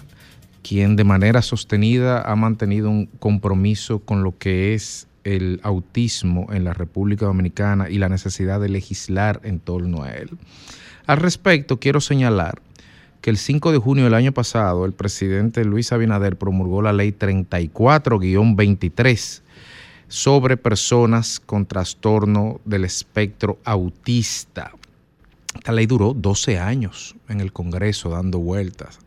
quien 0.63 0.97
de 0.97 1.05
manera 1.05 1.41
sostenida 1.41 2.21
ha 2.21 2.37
mantenido 2.37 2.91
un 2.91 3.07
compromiso 3.07 4.01
con 4.01 4.23
lo 4.23 4.37
que 4.37 4.75
es 4.75 5.07
el 5.25 5.61
autismo 5.63 6.49
en 6.53 6.65
la 6.65 6.75
República 6.75 7.25
Dominicana 7.25 7.89
y 7.89 7.97
la 7.97 8.11
necesidad 8.11 8.61
de 8.61 8.69
legislar 8.69 9.41
en 9.45 9.61
torno 9.61 10.03
a 10.03 10.11
él. 10.11 10.29
Al 11.11 11.17
respecto, 11.17 11.81
quiero 11.81 12.01
señalar 12.01 12.63
que 13.21 13.31
el 13.31 13.37
5 13.37 13.73
de 13.73 13.79
junio 13.79 14.05
del 14.05 14.15
año 14.15 14.31
pasado 14.31 14.85
el 14.85 14.93
presidente 14.93 15.65
Luis 15.65 15.91
Abinader 15.91 16.37
promulgó 16.37 16.83
la 16.83 16.93
ley 16.93 17.11
34-23 17.11 19.41
sobre 20.07 20.57
personas 20.57 21.41
con 21.41 21.67
trastorno 21.67 22.61
del 22.65 22.85
espectro 22.85 23.59
autista. 23.65 24.71
Esta 25.53 25.73
ley 25.73 25.87
duró 25.87 26.15
12 26.15 26.61
años 26.61 27.17
en 27.29 27.41
el 27.41 27.53
Congreso 27.53 28.11
dando 28.11 28.39
vueltas. 28.39 29.01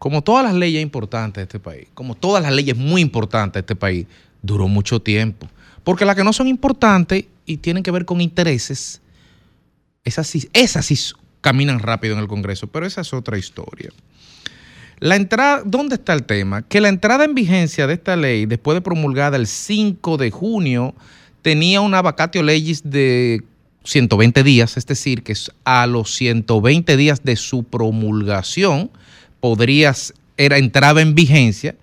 Como 0.00 0.24
todas 0.24 0.44
las 0.44 0.54
leyes 0.54 0.82
importantes 0.82 1.42
de 1.42 1.44
este 1.44 1.60
país, 1.60 1.86
como 1.94 2.16
todas 2.16 2.42
las 2.42 2.52
leyes 2.52 2.76
muy 2.76 3.00
importantes 3.00 3.52
de 3.52 3.60
este 3.60 3.76
país, 3.76 4.08
duró 4.42 4.66
mucho 4.66 5.00
tiempo. 5.00 5.48
Porque 5.84 6.04
las 6.04 6.16
que 6.16 6.24
no 6.24 6.32
son 6.32 6.48
importantes 6.48 7.26
y 7.46 7.58
tienen 7.58 7.84
que 7.84 7.92
ver 7.92 8.06
con 8.06 8.20
intereses, 8.20 9.00
esas 10.02 10.26
sí, 10.26 10.50
esas 10.52 10.86
sí 10.86 10.96
caminan 11.40 11.78
rápido 11.78 12.14
en 12.14 12.20
el 12.20 12.28
Congreso, 12.28 12.66
pero 12.66 12.86
esa 12.86 13.00
es 13.00 13.12
otra 13.12 13.38
historia. 13.38 13.90
La 15.00 15.16
entrada, 15.16 15.62
¿dónde 15.64 15.94
está 15.94 16.12
el 16.12 16.24
tema? 16.24 16.62
Que 16.62 16.80
la 16.80 16.88
entrada 16.88 17.24
en 17.24 17.34
vigencia 17.34 17.86
de 17.86 17.94
esta 17.94 18.16
ley, 18.16 18.46
después 18.46 18.74
de 18.74 18.80
promulgada 18.80 19.36
el 19.36 19.46
5 19.46 20.16
de 20.16 20.30
junio, 20.30 20.94
tenía 21.42 21.80
una 21.80 22.02
vacatio 22.02 22.42
legis 22.42 22.82
de 22.82 23.44
120 23.84 24.42
días, 24.42 24.76
es 24.76 24.86
decir, 24.86 25.22
que 25.22 25.34
a 25.64 25.86
los 25.86 26.14
120 26.14 26.96
días 26.96 27.22
de 27.22 27.36
su 27.36 27.62
promulgación 27.62 28.90
podrías, 29.40 30.14
era 30.36 30.58
entrada 30.58 31.00
en 31.00 31.14
vigencia 31.14 31.76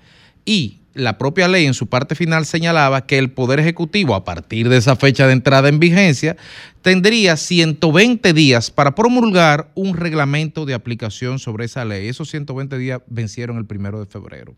y 0.44 0.80
la 0.96 1.18
propia 1.18 1.50
ley 1.50 1.66
en 1.66 1.74
su 1.74 1.88
parte 1.88 2.16
final 2.16 2.46
señalaba 2.46 3.06
que 3.06 3.18
el 3.18 3.30
Poder 3.30 3.60
Ejecutivo, 3.60 4.16
a 4.16 4.24
partir 4.24 4.70
de 4.70 4.78
esa 4.78 4.96
fecha 4.96 5.28
de 5.28 5.34
entrada 5.34 5.68
en 5.68 5.78
vigencia, 5.78 6.38
tendría 6.82 7.36
120 7.36 8.32
días 8.32 8.72
para 8.72 8.96
promulgar 8.96 9.72
un 9.76 9.98
reglamento 9.98 10.66
de 10.66 10.74
aplicación 10.74 11.38
sobre 11.38 11.66
esa 11.66 11.84
ley. 11.84 12.08
Esos 12.08 12.30
120 12.30 12.78
días 12.78 13.02
vencieron 13.08 13.58
el 13.58 13.66
primero 13.66 14.00
de 14.00 14.06
febrero. 14.06 14.56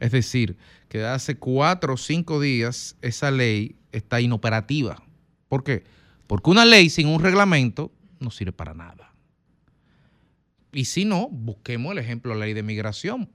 Es 0.00 0.12
decir, 0.12 0.56
que 0.88 1.04
hace 1.04 1.36
cuatro 1.36 1.94
o 1.94 1.98
cinco 1.98 2.40
días 2.40 2.96
esa 3.02 3.30
ley 3.30 3.76
está 3.92 4.22
inoperativa. 4.22 5.02
¿Por 5.48 5.62
qué? 5.62 5.84
Porque 6.26 6.48
una 6.48 6.64
ley 6.64 6.88
sin 6.88 7.06
un 7.06 7.22
reglamento 7.22 7.92
no 8.18 8.30
sirve 8.30 8.52
para 8.52 8.72
nada. 8.72 9.12
Y 10.72 10.86
si 10.86 11.04
no, 11.04 11.28
busquemos 11.30 11.92
el 11.92 11.98
ejemplo 11.98 12.32
de 12.32 12.38
la 12.38 12.46
ley 12.46 12.54
de 12.54 12.62
migración 12.62 13.28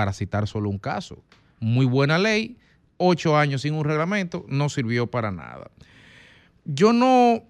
para 0.00 0.14
citar 0.14 0.48
solo 0.48 0.70
un 0.70 0.78
caso. 0.78 1.22
Muy 1.58 1.84
buena 1.84 2.16
ley, 2.16 2.56
ocho 2.96 3.36
años 3.36 3.60
sin 3.60 3.74
un 3.74 3.84
reglamento, 3.84 4.46
no 4.48 4.70
sirvió 4.70 5.10
para 5.10 5.30
nada. 5.30 5.70
Yo 6.64 6.94
no, 6.94 7.42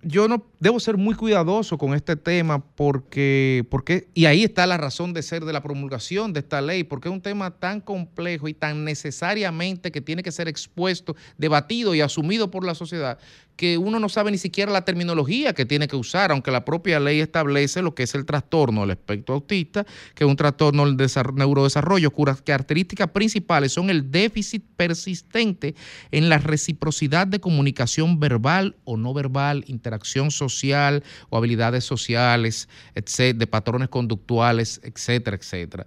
yo 0.00 0.28
no 0.28 0.46
debo 0.60 0.78
ser 0.78 0.98
muy 0.98 1.16
cuidadoso 1.16 1.78
con 1.78 1.94
este 1.94 2.14
tema 2.14 2.64
porque, 2.64 3.66
porque, 3.72 4.06
y 4.14 4.26
ahí 4.26 4.44
está 4.44 4.68
la 4.68 4.76
razón 4.76 5.12
de 5.12 5.22
ser 5.22 5.44
de 5.44 5.52
la 5.52 5.64
promulgación 5.64 6.32
de 6.32 6.38
esta 6.38 6.60
ley, 6.60 6.84
porque 6.84 7.08
es 7.08 7.12
un 7.12 7.22
tema 7.22 7.50
tan 7.58 7.80
complejo 7.80 8.46
y 8.46 8.54
tan 8.54 8.84
necesariamente 8.84 9.90
que 9.90 10.00
tiene 10.00 10.22
que 10.22 10.30
ser 10.30 10.46
expuesto, 10.46 11.16
debatido 11.38 11.92
y 11.96 12.02
asumido 12.02 12.52
por 12.52 12.64
la 12.64 12.76
sociedad, 12.76 13.18
que 13.56 13.76
uno 13.76 14.00
no 14.00 14.08
sabe 14.08 14.30
ni 14.30 14.38
siquiera 14.38 14.72
la 14.72 14.84
terminología 14.84 15.52
que 15.52 15.66
tiene 15.66 15.86
que 15.86 15.96
usar, 15.96 16.32
aunque 16.32 16.50
la 16.50 16.64
propia 16.64 16.98
ley 16.98 17.20
establece 17.20 17.82
lo 17.82 17.94
que 17.94 18.04
es 18.04 18.14
el 18.14 18.24
trastorno 18.24 18.82
del 18.82 18.92
espectro 18.92 19.34
autista, 19.34 19.84
que 20.14 20.24
es 20.24 20.30
un 20.30 20.36
trastorno 20.36 20.90
del 20.90 21.10
neurodesarrollo, 21.34 22.10
cuyas 22.10 22.40
características 22.42 23.10
principales 23.10 23.72
son 23.72 23.90
el 23.90 24.10
déficit 24.10 24.64
persistente 24.76 25.74
en 26.10 26.28
la 26.28 26.38
reciprocidad 26.38 27.26
de 27.26 27.40
comunicación 27.40 28.18
verbal 28.18 28.76
o 28.84 28.96
no 28.96 29.12
verbal, 29.12 29.64
interacción 29.66 30.30
social 30.30 31.04
o 31.28 31.36
habilidades 31.36 31.84
sociales, 31.84 32.68
etc., 32.94 33.36
de 33.36 33.46
patrones 33.46 33.88
conductuales, 33.88 34.80
etcétera, 34.82 35.36
etcétera. 35.36 35.86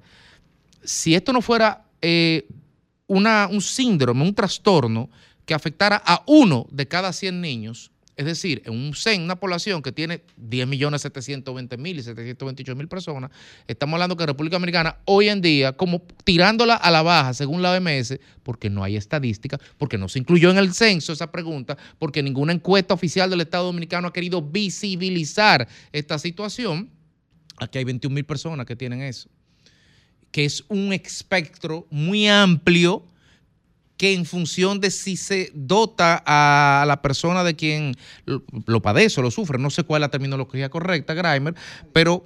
Si 0.84 1.16
esto 1.16 1.34
no 1.34 1.42
fuera 1.42 1.86
eh, 2.02 2.46
una, 3.08 3.48
un 3.50 3.62
síndrome, 3.62 4.24
un 4.24 4.36
trastorno, 4.36 5.10
que 5.46 5.54
afectara 5.54 6.02
a 6.06 6.24
uno 6.28 6.68
de 6.72 6.88
cada 6.88 7.14
100 7.14 7.42
niños, 7.42 7.92
es 8.16 8.26
decir, 8.26 8.62
en 8.66 8.74
un 8.74 8.94
CEN, 8.94 9.24
una 9.24 9.38
población 9.38 9.82
que 9.82 9.92
tiene 9.92 10.22
10.720.000 10.40 11.90
y 11.90 12.02
728.000 12.02 12.88
personas, 12.88 13.32
estamos 13.68 13.94
hablando 13.94 14.16
que 14.16 14.26
República 14.26 14.56
Dominicana 14.56 14.98
hoy 15.06 15.30
en 15.30 15.42
día, 15.42 15.74
como 15.74 16.04
tirándola 16.24 16.76
a 16.76 16.92
la 16.92 17.02
baja 17.02 17.34
según 17.34 17.62
la 17.62 17.72
OMS, 17.72 18.20
porque 18.44 18.70
no 18.70 18.84
hay 18.84 18.98
estadística, 18.98 19.60
porque 19.78 19.98
no 19.98 20.08
se 20.10 20.20
incluyó 20.20 20.52
en 20.52 20.58
el 20.58 20.74
censo 20.74 21.14
esa 21.14 21.32
pregunta, 21.32 21.78
porque 21.98 22.22
ninguna 22.22 22.54
encuesta 22.54 22.94
oficial 22.94 23.30
del 23.30 23.42
Estado 23.42 23.66
Dominicano 23.66 24.08
ha 24.08 24.14
querido 24.14 24.42
visibilizar 24.42 25.68
esta 25.92 26.20
situación, 26.20 26.92
aquí 27.58 27.80
hay 27.80 27.86
21.000 27.86 28.26
personas 28.26 28.66
que 28.68 28.76
tienen 28.76 29.02
eso, 29.02 29.28
que 30.32 30.46
es 30.46 30.64
un 30.68 30.94
espectro 30.94 31.88
muy 31.90 32.28
amplio 32.28 33.08
que 34.04 34.12
en 34.12 34.26
función 34.26 34.82
de 34.82 34.92
si 34.92 35.16
se 35.16 35.50
dota 35.54 36.22
a 36.26 36.84
la 36.86 37.02
persona 37.02 37.42
de 37.46 37.56
quien 37.56 37.96
lo, 38.26 38.82
padece 38.82 39.22
o 39.22 39.24
lo 39.24 39.32
sufre, 39.32 39.58
no 39.58 39.70
sé 39.70 39.84
cuál 39.86 40.02
es 40.02 40.08
la 40.08 40.12
terminología 40.12 40.68
correcta, 40.68 41.14
Grimer, 41.14 41.56
pero 41.94 42.26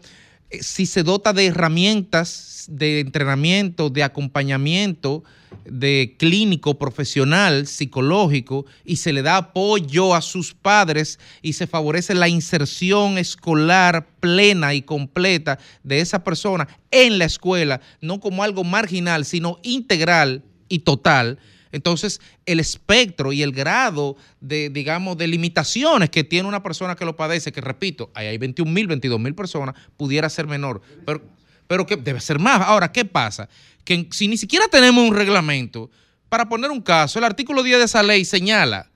eh, 0.49 0.63
si 0.63 0.87
se 0.87 1.03
dota 1.03 1.33
de 1.33 1.45
herramientas 1.45 2.65
de 2.67 3.01
entrenamiento, 3.01 3.91
de 3.91 4.01
acompañamiento, 4.01 5.23
de 5.65 6.15
clínico, 6.17 6.79
profesional, 6.79 7.67
psicológico, 7.67 8.65
y 8.83 8.95
se 8.95 9.13
le 9.13 9.21
da 9.21 9.37
apoyo 9.37 10.15
a 10.15 10.23
sus 10.23 10.55
padres 10.55 11.19
y 11.43 11.53
se 11.53 11.67
favorece 11.67 12.15
la 12.15 12.27
inserción 12.27 13.19
escolar 13.19 14.07
plena 14.19 14.73
y 14.73 14.81
completa 14.81 15.59
de 15.83 15.99
esa 15.99 16.23
persona 16.23 16.67
en 16.89 17.19
la 17.19 17.25
escuela, 17.25 17.81
no 18.01 18.19
como 18.19 18.41
algo 18.41 18.63
marginal, 18.63 19.25
sino 19.25 19.59
integral 19.61 20.43
y 20.69 20.79
total, 20.79 21.37
entonces, 21.77 22.19
el 22.45 22.59
espectro 22.59 23.31
y 23.31 23.41
el 23.41 23.51
grado 23.51 24.17
de, 24.41 24.69
digamos, 24.69 25.17
de 25.17 25.27
limitaciones 25.27 26.09
que 26.09 26.23
tiene 26.23 26.47
una 26.47 26.61
persona 26.61 26.95
que 26.95 27.05
lo 27.05 27.15
padece, 27.15 27.51
que 27.51 27.61
repito, 27.61 28.11
ahí 28.13 28.27
hay 28.27 28.37
21 28.37 28.69
mil, 28.69 28.87
22 28.87 29.19
mil 29.19 29.33
personas, 29.33 29.75
pudiera 29.95 30.29
ser 30.29 30.47
menor, 30.47 30.81
pero, 31.05 31.21
pero 31.67 31.85
que 31.85 31.95
debe 31.95 32.19
ser 32.19 32.39
más. 32.39 32.61
Ahora, 32.61 32.91
¿qué 32.91 33.05
pasa? 33.05 33.47
Que 33.83 34.07
si 34.11 34.27
ni 34.27 34.37
siquiera 34.37 34.67
tenemos 34.67 35.07
un 35.07 35.15
reglamento, 35.15 35.89
para 36.29 36.49
poner 36.49 36.71
un 36.71 36.81
caso, 36.81 37.19
el 37.19 37.25
artículo 37.25 37.63
10 37.63 37.79
de 37.79 37.85
esa 37.85 38.03
ley 38.03 38.25
señala 38.25 38.91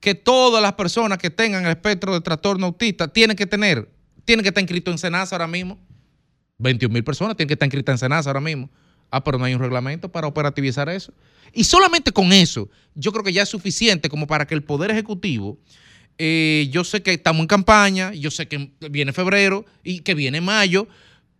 que 0.00 0.14
todas 0.14 0.62
las 0.62 0.72
personas 0.72 1.18
que 1.18 1.30
tengan 1.30 1.64
el 1.64 1.70
espectro 1.70 2.12
de 2.12 2.20
trastorno 2.20 2.66
autista 2.66 3.08
tienen 3.08 3.36
que 3.36 3.46
tener, 3.46 3.88
tienen 4.24 4.42
que 4.42 4.48
estar 4.48 4.62
inscritos 4.62 4.92
en 4.92 4.98
SENASA 4.98 5.36
ahora 5.36 5.46
mismo. 5.46 5.78
21 6.58 6.92
mil 6.92 7.04
personas 7.04 7.36
tienen 7.36 7.48
que 7.48 7.54
estar 7.54 7.66
inscritas 7.66 7.94
en 7.94 7.98
SENASA 7.98 8.30
ahora 8.30 8.40
mismo. 8.40 8.68
Ah, 9.12 9.22
pero 9.22 9.38
no 9.38 9.44
hay 9.44 9.54
un 9.54 9.60
reglamento 9.60 10.10
para 10.10 10.26
operativizar 10.26 10.88
eso. 10.88 11.12
Y 11.52 11.64
solamente 11.64 12.12
con 12.12 12.32
eso, 12.32 12.70
yo 12.94 13.12
creo 13.12 13.22
que 13.22 13.32
ya 13.32 13.42
es 13.42 13.48
suficiente 13.50 14.08
como 14.08 14.26
para 14.26 14.46
que 14.46 14.54
el 14.54 14.62
Poder 14.62 14.90
Ejecutivo, 14.90 15.58
eh, 16.16 16.68
yo 16.70 16.82
sé 16.82 17.02
que 17.02 17.12
estamos 17.12 17.42
en 17.42 17.46
campaña, 17.46 18.14
yo 18.14 18.30
sé 18.30 18.48
que 18.48 18.72
viene 18.90 19.12
febrero 19.12 19.66
y 19.84 20.00
que 20.00 20.14
viene 20.14 20.40
mayo, 20.40 20.88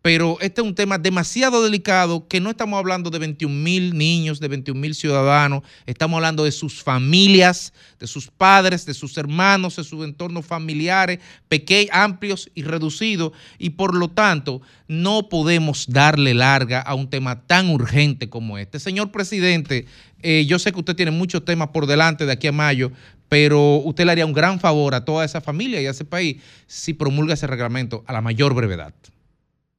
pero 0.02 0.36
este 0.40 0.60
es 0.60 0.66
un 0.66 0.74
tema 0.74 0.98
demasiado 0.98 1.62
delicado 1.62 2.26
que 2.26 2.40
no 2.40 2.50
estamos 2.50 2.76
hablando 2.76 3.08
de 3.08 3.20
21 3.20 3.54
mil 3.54 3.96
niños, 3.96 4.40
de 4.40 4.48
21 4.48 4.78
mil 4.78 4.96
ciudadanos, 4.96 5.62
estamos 5.86 6.16
hablando 6.16 6.42
de 6.42 6.50
sus 6.50 6.82
familias, 6.82 7.72
de 8.00 8.08
sus 8.08 8.28
padres, 8.28 8.84
de 8.84 8.94
sus 8.94 9.16
hermanos, 9.16 9.76
de 9.76 9.84
sus 9.84 10.04
entornos 10.04 10.44
familiares, 10.44 11.20
pequeños, 11.48 11.90
amplios 11.92 12.50
y 12.54 12.64
reducidos, 12.64 13.32
y 13.58 13.70
por 13.70 13.94
lo 13.94 14.08
tanto 14.08 14.60
no 14.88 15.28
podemos 15.28 15.86
darle 15.88 16.34
larga 16.34 16.80
a 16.80 16.94
un 16.94 17.08
tema 17.08 17.46
tan 17.46 17.70
urgente 17.70 18.28
como 18.28 18.58
este. 18.58 18.80
Señor 18.80 19.12
presidente, 19.12 19.86
eh, 20.20 20.44
yo 20.48 20.58
sé 20.58 20.72
que 20.72 20.80
usted 20.80 20.96
tiene 20.96 21.12
muchos 21.12 21.44
temas 21.44 21.68
por 21.68 21.86
delante 21.86 22.26
de 22.26 22.32
aquí 22.32 22.48
a 22.48 22.52
mayo, 22.52 22.90
pero 23.28 23.76
usted 23.76 24.04
le 24.04 24.12
haría 24.12 24.26
un 24.26 24.32
gran 24.32 24.58
favor 24.58 24.96
a 24.96 25.04
toda 25.04 25.24
esa 25.24 25.40
familia 25.40 25.80
y 25.80 25.86
a 25.86 25.90
ese 25.92 26.04
país 26.04 26.42
si 26.66 26.92
promulga 26.92 27.34
ese 27.34 27.46
reglamento 27.46 28.02
a 28.06 28.12
la 28.12 28.20
mayor 28.20 28.52
brevedad. 28.52 28.92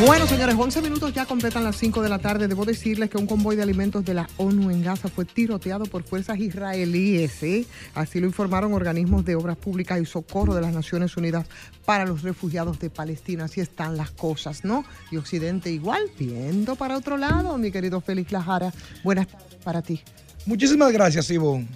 Señores, 0.00 0.56
11 0.58 0.80
minutos 0.80 1.12
ya 1.12 1.26
completan 1.26 1.62
las 1.62 1.76
5 1.76 2.00
de 2.00 2.08
la 2.08 2.18
tarde. 2.18 2.48
Debo 2.48 2.64
decirles 2.64 3.10
que 3.10 3.18
un 3.18 3.26
convoy 3.26 3.56
de 3.56 3.62
alimentos 3.62 4.02
de 4.04 4.14
la 4.14 4.26
ONU 4.38 4.70
en 4.70 4.82
Gaza 4.82 5.08
fue 5.08 5.26
tiroteado 5.26 5.84
por 5.84 6.04
fuerzas 6.04 6.38
israelíes. 6.38 7.42
¿eh? 7.42 7.66
Así 7.94 8.18
lo 8.18 8.26
informaron 8.26 8.72
organismos 8.72 9.26
de 9.26 9.34
obras 9.34 9.58
públicas 9.58 10.00
y 10.00 10.06
socorro 10.06 10.54
de 10.54 10.62
las 10.62 10.72
Naciones 10.72 11.16
Unidas 11.18 11.46
para 11.84 12.06
los 12.06 12.22
refugiados 12.22 12.78
de 12.78 12.88
Palestina. 12.88 13.44
Así 13.44 13.60
están 13.60 13.98
las 13.98 14.10
cosas, 14.10 14.64
¿no? 14.64 14.86
Y 15.10 15.18
Occidente 15.18 15.70
igual, 15.70 16.02
viendo 16.18 16.76
para 16.76 16.96
otro 16.96 17.18
lado, 17.18 17.58
mi 17.58 17.70
querido 17.70 18.00
Félix 18.00 18.32
Lajara. 18.32 18.72
Buenas 19.04 19.26
tardes 19.26 19.56
para 19.62 19.82
ti. 19.82 20.00
Muchísimas 20.46 20.92
gracias, 20.92 21.30
Ivonne. 21.30 21.68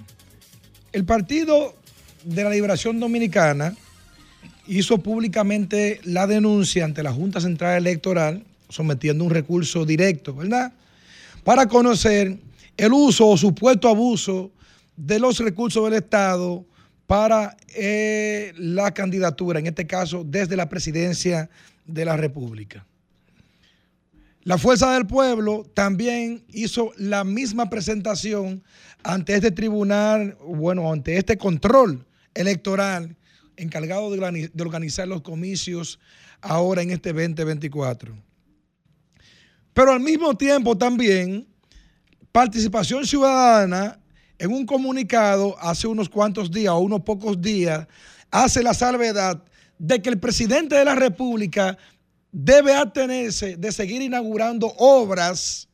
El 0.92 1.04
Partido 1.04 1.74
de 2.24 2.44
la 2.44 2.50
Liberación 2.50 2.98
Dominicana 2.98 3.76
hizo 4.66 4.98
públicamente 4.98 6.00
la 6.04 6.26
denuncia 6.26 6.84
ante 6.84 7.02
la 7.02 7.12
Junta 7.12 7.40
Central 7.40 7.78
Electoral, 7.78 8.44
sometiendo 8.68 9.24
un 9.24 9.30
recurso 9.30 9.84
directo, 9.84 10.34
¿verdad? 10.34 10.72
Para 11.44 11.66
conocer 11.66 12.38
el 12.76 12.92
uso 12.92 13.28
o 13.28 13.36
supuesto 13.36 13.88
abuso 13.88 14.50
de 14.96 15.18
los 15.18 15.38
recursos 15.38 15.84
del 15.84 15.94
Estado 15.94 16.64
para 17.06 17.56
eh, 17.74 18.52
la 18.56 18.92
candidatura, 18.92 19.58
en 19.58 19.66
este 19.66 19.86
caso 19.86 20.24
desde 20.24 20.56
la 20.56 20.68
presidencia 20.68 21.50
de 21.86 22.04
la 22.04 22.16
República. 22.16 22.86
La 24.44 24.58
Fuerza 24.58 24.92
del 24.92 25.06
Pueblo 25.06 25.64
también 25.74 26.44
hizo 26.52 26.92
la 26.96 27.24
misma 27.24 27.70
presentación 27.70 28.62
ante 29.02 29.34
este 29.34 29.50
tribunal, 29.50 30.36
bueno, 30.46 30.92
ante 30.92 31.16
este 31.16 31.38
control 31.38 32.04
electoral 32.34 33.16
encargado 33.56 34.10
de 34.10 34.62
organizar 34.62 35.08
los 35.08 35.22
comicios 35.22 35.98
ahora 36.40 36.82
en 36.82 36.90
este 36.90 37.12
2024. 37.12 38.14
Pero 39.72 39.92
al 39.92 40.00
mismo 40.00 40.36
tiempo 40.36 40.76
también, 40.76 41.46
participación 42.30 43.06
ciudadana 43.06 44.00
en 44.38 44.52
un 44.52 44.66
comunicado 44.66 45.56
hace 45.58 45.86
unos 45.86 46.08
cuantos 46.08 46.50
días 46.50 46.72
o 46.72 46.78
unos 46.78 47.02
pocos 47.02 47.40
días 47.40 47.86
hace 48.30 48.62
la 48.62 48.74
salvedad 48.74 49.42
de 49.78 50.02
que 50.02 50.10
el 50.10 50.18
presidente 50.18 50.74
de 50.76 50.84
la 50.84 50.94
República 50.94 51.78
debe 52.32 52.74
atenerse 52.74 53.56
de 53.56 53.70
seguir 53.70 54.02
inaugurando 54.02 54.72
obras, 54.78 55.68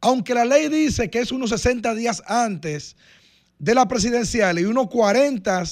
aunque 0.00 0.34
la 0.34 0.44
ley 0.44 0.68
dice 0.68 1.10
que 1.10 1.18
es 1.18 1.32
unos 1.32 1.50
60 1.50 1.94
días 1.94 2.22
antes 2.26 2.96
de 3.58 3.74
la 3.74 3.86
presidencial 3.86 4.58
y 4.58 4.64
unos 4.64 4.88
40 4.88 5.62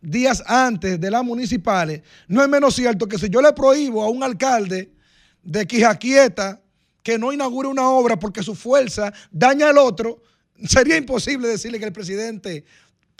días 0.00 0.42
antes 0.46 1.00
de 1.00 1.10
las 1.10 1.24
municipales, 1.24 2.02
no 2.28 2.42
es 2.42 2.48
menos 2.48 2.74
cierto 2.74 3.06
que 3.06 3.18
si 3.18 3.28
yo 3.28 3.40
le 3.40 3.52
prohíbo 3.52 4.02
a 4.02 4.08
un 4.08 4.22
alcalde 4.22 4.90
de 5.42 5.66
Quijaquieta 5.66 6.60
que 7.02 7.18
no 7.18 7.32
inaugure 7.32 7.68
una 7.68 7.88
obra 7.88 8.18
porque 8.18 8.42
su 8.42 8.54
fuerza 8.54 9.12
daña 9.30 9.68
al 9.70 9.78
otro, 9.78 10.22
sería 10.66 10.96
imposible 10.96 11.48
decirle 11.48 11.78
que 11.78 11.86
el 11.86 11.92
presidente 11.92 12.64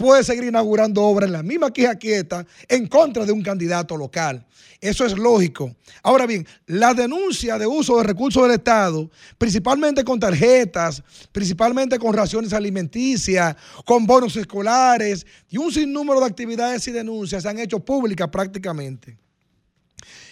puede 0.00 0.24
seguir 0.24 0.44
inaugurando 0.44 1.02
obras 1.02 1.28
en 1.28 1.34
la 1.34 1.42
misma 1.42 1.70
Quijaquieta 1.70 2.46
en 2.68 2.86
contra 2.86 3.26
de 3.26 3.32
un 3.32 3.42
candidato 3.42 3.96
local. 3.96 4.46
Eso 4.80 5.04
es 5.04 5.12
lógico. 5.12 5.76
Ahora 6.02 6.26
bien, 6.26 6.46
la 6.66 6.94
denuncia 6.94 7.58
de 7.58 7.66
uso 7.66 7.98
de 7.98 8.04
recursos 8.04 8.42
del 8.42 8.52
Estado, 8.52 9.10
principalmente 9.36 10.02
con 10.02 10.18
tarjetas, 10.18 11.02
principalmente 11.32 11.98
con 11.98 12.14
raciones 12.14 12.54
alimenticias, 12.54 13.56
con 13.84 14.06
bonos 14.06 14.36
escolares 14.36 15.26
y 15.50 15.58
un 15.58 15.70
sinnúmero 15.70 16.20
de 16.20 16.26
actividades 16.26 16.88
y 16.88 16.92
denuncias 16.92 17.42
se 17.42 17.48
han 17.50 17.58
hecho 17.58 17.80
públicas 17.80 18.28
prácticamente. 18.30 19.18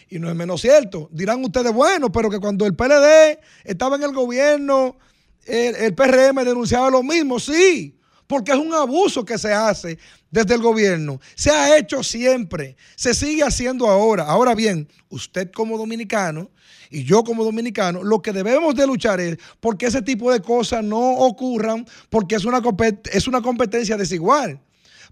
Y 0.09 0.19
no 0.19 0.31
es 0.31 0.35
menos 0.35 0.63
cierto. 0.63 1.11
Dirán 1.13 1.45
ustedes, 1.45 1.75
bueno, 1.75 2.11
pero 2.11 2.31
que 2.31 2.39
cuando 2.39 2.65
el 2.65 2.75
PLD 2.75 3.39
estaba 3.65 3.97
en 3.97 4.05
el 4.05 4.15
gobierno, 4.15 4.97
el, 5.45 5.77
el 5.77 5.95
PRM 5.95 6.43
denunciaba 6.43 6.89
lo 6.89 7.03
mismo. 7.03 7.39
Sí, 7.39 7.98
porque 8.29 8.53
es 8.53 8.59
un 8.59 8.73
abuso 8.73 9.25
que 9.25 9.37
se 9.39 9.53
hace 9.53 9.99
desde 10.31 10.55
el 10.55 10.63
gobierno. 10.63 11.21
Se 11.35 11.51
ha 11.51 11.77
hecho 11.77 12.05
siempre, 12.05 12.77
se 12.95 13.15
sigue 13.15 13.43
haciendo 13.43 13.89
ahora. 13.89 14.25
Ahora 14.25 14.55
bien, 14.55 14.87
usted 15.09 15.51
como 15.51 15.77
dominicano 15.77 16.51
y 16.91 17.03
yo 17.03 17.25
como 17.25 17.43
dominicano, 17.43 18.05
lo 18.05 18.23
que 18.23 18.33
debemos 18.33 18.75
de 18.77 18.87
luchar 18.87 19.19
es 19.19 19.39
porque 19.59 19.87
ese 19.87 20.03
tipo 20.03 20.31
de 20.31 20.41
cosas 20.41 20.85
no 20.85 20.99
ocurran, 20.99 21.85
porque 22.09 22.37
es 22.37 22.45
una, 22.45 22.63
es 23.13 23.27
una 23.27 23.43
competencia 23.43 23.97
desigual 23.97 24.61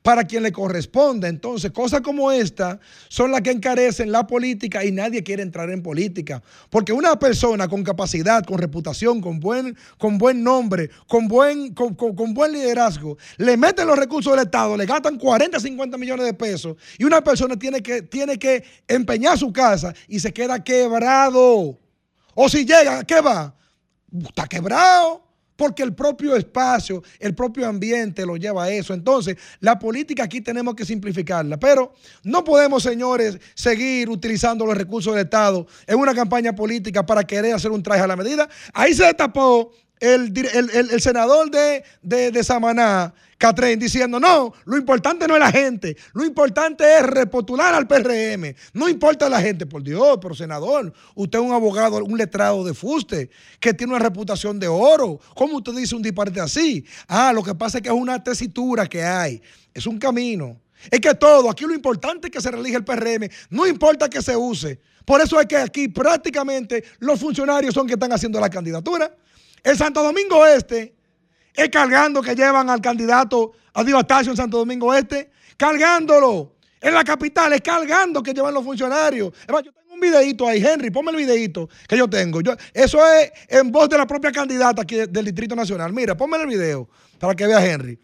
para 0.06 0.22
quien 0.22 0.44
le 0.44 0.52
corresponde. 0.52 1.26
Entonces, 1.26 1.72
cosas 1.72 2.00
como 2.00 2.30
esta 2.30 2.78
son 3.08 3.32
las 3.32 3.40
que 3.40 3.50
encarecen 3.50 4.12
la 4.12 4.24
política 4.24 4.84
y 4.84 4.92
nadie 4.92 5.24
quiere 5.24 5.42
entrar 5.42 5.68
en 5.68 5.82
política. 5.82 6.40
Porque 6.70 6.92
una 6.92 7.18
persona 7.18 7.66
con 7.66 7.82
capacidad, 7.82 8.44
con 8.44 8.58
reputación, 8.58 9.20
con 9.20 9.40
buen, 9.40 9.76
con 9.98 10.16
buen 10.16 10.44
nombre, 10.44 10.90
con 11.08 11.26
buen, 11.26 11.74
con, 11.74 11.96
buen 12.34 12.52
liderazgo, 12.52 13.18
le 13.38 13.56
meten 13.56 13.88
los 13.88 13.98
recursos 13.98 14.32
del 14.32 14.44
Estado, 14.44 14.76
le 14.76 14.86
gastan 14.86 15.18
40, 15.18 15.58
50 15.58 15.98
millones 15.98 16.24
de 16.24 16.34
pesos 16.34 16.76
y 16.98 17.02
una 17.02 17.20
persona 17.20 17.58
tiene 17.58 17.82
que, 17.82 18.02
tiene 18.02 18.38
que 18.38 18.62
empeñar 18.86 19.36
su 19.36 19.52
casa 19.52 19.92
y 20.06 20.20
se 20.20 20.32
queda 20.32 20.62
quebrado. 20.62 21.80
O 22.36 22.48
si 22.48 22.64
llega, 22.64 23.02
¿qué 23.02 23.20
va? 23.20 23.56
Está 24.22 24.46
quebrado 24.46 25.25
porque 25.56 25.82
el 25.82 25.94
propio 25.94 26.36
espacio, 26.36 27.02
el 27.18 27.34
propio 27.34 27.66
ambiente 27.66 28.24
lo 28.24 28.36
lleva 28.36 28.64
a 28.64 28.70
eso. 28.70 28.94
Entonces, 28.94 29.36
la 29.60 29.78
política 29.78 30.24
aquí 30.24 30.40
tenemos 30.40 30.74
que 30.74 30.84
simplificarla, 30.84 31.58
pero 31.58 31.92
no 32.22 32.44
podemos, 32.44 32.82
señores, 32.82 33.38
seguir 33.54 34.08
utilizando 34.08 34.66
los 34.66 34.76
recursos 34.76 35.14
del 35.14 35.24
Estado 35.24 35.66
en 35.86 35.98
una 35.98 36.14
campaña 36.14 36.54
política 36.54 37.04
para 37.04 37.24
querer 37.24 37.54
hacer 37.54 37.70
un 37.70 37.82
traje 37.82 38.02
a 38.02 38.06
la 38.06 38.16
medida. 38.16 38.48
Ahí 38.72 38.94
se 38.94 39.04
destapó 39.04 39.72
el, 40.00 41.00
senador 41.00 41.50
de, 41.50 41.84
de, 42.02 42.30
de 42.30 42.44
Samaná, 42.44 43.14
Catren, 43.38 43.78
diciendo, 43.78 44.18
no, 44.18 44.52
lo 44.64 44.76
importante 44.78 45.28
no 45.28 45.34
es 45.34 45.40
la 45.40 45.50
gente, 45.50 45.96
lo 46.14 46.24
importante 46.24 46.84
es 46.96 47.02
repotular 47.02 47.74
al 47.74 47.86
PRM, 47.86 48.54
no 48.72 48.88
importa 48.88 49.28
la 49.28 49.42
gente, 49.42 49.66
por 49.66 49.82
Dios, 49.82 50.18
pero 50.22 50.34
senador, 50.34 50.92
usted 51.14 51.38
es 51.38 51.44
un 51.44 51.52
abogado, 51.52 52.02
un 52.02 52.16
letrado 52.16 52.64
de 52.64 52.72
fuste, 52.72 53.30
que 53.60 53.74
tiene 53.74 53.92
una 53.94 54.02
reputación 54.02 54.58
de 54.58 54.68
oro, 54.68 55.20
¿cómo 55.34 55.58
usted 55.58 55.74
dice 55.74 55.94
un 55.94 56.02
disparate 56.02 56.40
así? 56.40 56.84
Ah, 57.08 57.32
lo 57.34 57.42
que 57.42 57.54
pasa 57.54 57.78
es 57.78 57.82
que 57.82 57.90
es 57.90 57.94
una 57.94 58.22
tesitura 58.22 58.86
que 58.86 59.02
hay, 59.02 59.42
es 59.74 59.86
un 59.86 59.98
camino. 59.98 60.58
Es 60.90 61.00
que 61.00 61.14
todo, 61.14 61.50
aquí 61.50 61.64
lo 61.64 61.74
importante 61.74 62.28
es 62.28 62.32
que 62.32 62.40
se 62.40 62.50
relige 62.50 62.76
el 62.76 62.84
PRM, 62.84 63.28
no 63.50 63.66
importa 63.66 64.08
que 64.08 64.22
se 64.22 64.36
use. 64.36 64.80
Por 65.04 65.20
eso 65.20 65.40
es 65.40 65.46
que 65.46 65.56
aquí 65.56 65.88
prácticamente 65.88 66.84
los 66.98 67.20
funcionarios 67.20 67.74
son 67.74 67.86
que 67.86 67.94
están 67.94 68.12
haciendo 68.12 68.40
la 68.40 68.50
candidatura. 68.50 69.12
El 69.62 69.76
Santo 69.76 70.02
Domingo 70.02 70.46
Este 70.46 70.94
es 71.54 71.68
cargando 71.70 72.22
que 72.22 72.34
llevan 72.34 72.68
al 72.70 72.80
candidato 72.80 73.52
a 73.72 73.82
Divastacio 73.82 74.32
en 74.32 74.36
Santo 74.36 74.58
Domingo 74.58 74.94
Este, 74.94 75.30
cargándolo. 75.56 76.54
En 76.80 76.94
la 76.94 77.02
capital 77.02 77.52
es 77.52 77.62
cargando 77.62 78.22
que 78.22 78.32
llevan 78.32 78.54
los 78.54 78.62
funcionarios. 78.62 79.32
yo 79.48 79.62
tengo 79.62 79.94
un 79.94 80.00
videito 80.00 80.46
ahí, 80.46 80.64
Henry, 80.64 80.90
ponme 80.90 81.10
el 81.10 81.16
videito 81.16 81.68
que 81.88 81.96
yo 81.96 82.08
tengo. 82.08 82.40
Yo, 82.42 82.54
eso 82.72 83.00
es 83.14 83.32
en 83.48 83.72
voz 83.72 83.88
de 83.88 83.98
la 83.98 84.06
propia 84.06 84.30
candidata 84.30 84.82
aquí 84.82 84.96
del 85.08 85.24
Distrito 85.24 85.56
Nacional. 85.56 85.92
Mira, 85.92 86.16
ponme 86.16 86.36
el 86.36 86.46
video 86.46 86.88
para 87.18 87.34
que 87.34 87.46
vea 87.46 87.64
Henry. 87.64 87.98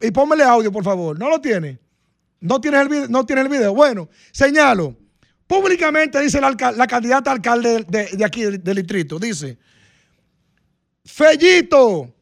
Y 0.00 0.10
ponme 0.10 0.36
el 0.36 0.42
audio, 0.42 0.72
por 0.72 0.84
favor. 0.84 1.18
¿No 1.18 1.28
lo 1.28 1.40
tiene? 1.40 1.78
¿No 2.40 2.60
tienes 2.60 2.80
el 2.80 2.88
video? 2.88 3.08
¿No 3.08 3.26
tienes 3.26 3.44
el 3.44 3.50
video? 3.50 3.74
Bueno, 3.74 4.08
señalo. 4.32 4.96
Públicamente 5.46 6.20
dice 6.20 6.40
la, 6.40 6.56
candidata 6.56 7.30
alcalde 7.30 7.84
de, 7.88 8.06
de 8.06 8.24
aquí 8.24 8.42
del 8.42 8.76
distrito, 8.76 9.18
dice, 9.18 9.58
Fellito, 11.06 12.12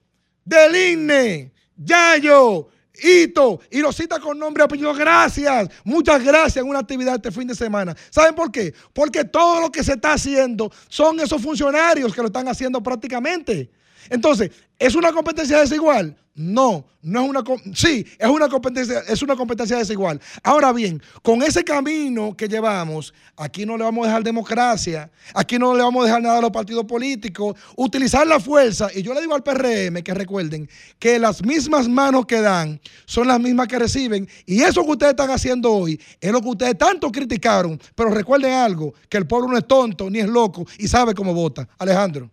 del 0.45 0.93
INE, 0.93 1.53
Yayo, 1.77 2.69
Hito, 3.03 3.61
y 3.71 3.81
lo 3.81 3.93
cita 3.93 4.21
con 4.21 4.39
nombre 4.39 4.63
y 4.63 4.65
apellido. 4.65 4.95
Gracias, 4.95 5.69
muchas 5.83 6.23
gracias 6.23 6.63
en 6.63 6.69
una 6.69 6.79
actividad 6.79 7.17
este 7.17 7.33
fin 7.33 7.49
de 7.49 7.55
semana. 7.55 7.97
¿Saben 8.11 8.35
por 8.35 8.53
qué? 8.53 8.73
Porque 8.93 9.25
todo 9.25 9.63
lo 9.63 9.73
que 9.73 9.83
se 9.83 9.95
está 9.95 10.13
haciendo 10.13 10.71
son 10.89 11.19
esos 11.19 11.43
funcionarios 11.43 12.15
que 12.15 12.21
lo 12.21 12.29
están 12.29 12.47
haciendo 12.47 12.83
prácticamente. 12.83 13.71
Entonces, 14.11 14.51
¿es 14.79 14.95
una 14.95 15.13
competencia 15.13 15.59
desigual? 15.59 16.17
No, 16.37 16.85
no 17.01 17.23
es 17.23 17.31
una 17.31 17.45
sí, 17.75 18.05
es 18.19 18.29
una 18.29 18.49
competencia, 18.49 19.05
es 19.07 19.23
una 19.23 19.37
competencia 19.37 19.77
desigual. 19.77 20.21
Ahora 20.43 20.73
bien, 20.73 21.01
con 21.23 21.41
ese 21.45 21.63
camino 21.63 22.37
que 22.37 22.49
llevamos, 22.49 23.15
aquí 23.37 23.65
no 23.65 23.77
le 23.77 23.85
vamos 23.85 24.05
a 24.05 24.09
dejar 24.09 24.25
democracia, 24.25 25.09
aquí 25.33 25.61
no 25.61 25.77
le 25.77 25.83
vamos 25.85 26.03
a 26.03 26.07
dejar 26.07 26.23
nada 26.23 26.39
a 26.39 26.41
los 26.41 26.51
partidos 26.51 26.87
políticos, 26.87 27.55
utilizar 27.77 28.27
la 28.27 28.41
fuerza, 28.41 28.89
y 28.93 29.03
yo 29.03 29.15
le 29.15 29.21
digo 29.21 29.33
al 29.33 29.45
PRM 29.45 30.03
que 30.03 30.13
recuerden 30.13 30.69
que 30.99 31.21
las 31.21 31.41
mismas 31.45 31.89
manos 31.89 32.27
que 32.27 32.41
dan 32.41 32.81
son 33.07 33.29
las 33.29 33.39
mismas 33.39 33.69
que 33.69 33.79
reciben, 33.79 34.29
y 34.45 34.63
eso 34.63 34.83
que 34.83 34.91
ustedes 34.91 35.11
están 35.11 35.31
haciendo 35.31 35.73
hoy 35.73 36.01
es 36.21 36.33
lo 36.33 36.41
que 36.41 36.49
ustedes 36.49 36.77
tanto 36.77 37.13
criticaron, 37.13 37.81
pero 37.95 38.11
recuerden 38.11 38.55
algo, 38.55 38.93
que 39.09 39.19
el 39.19 39.27
pueblo 39.29 39.47
no 39.53 39.57
es 39.57 39.69
tonto 39.69 40.11
ni 40.11 40.19
es 40.19 40.29
loco 40.29 40.67
y 40.79 40.89
sabe 40.89 41.15
cómo 41.15 41.33
vota. 41.33 41.69
Alejandro. 41.79 42.29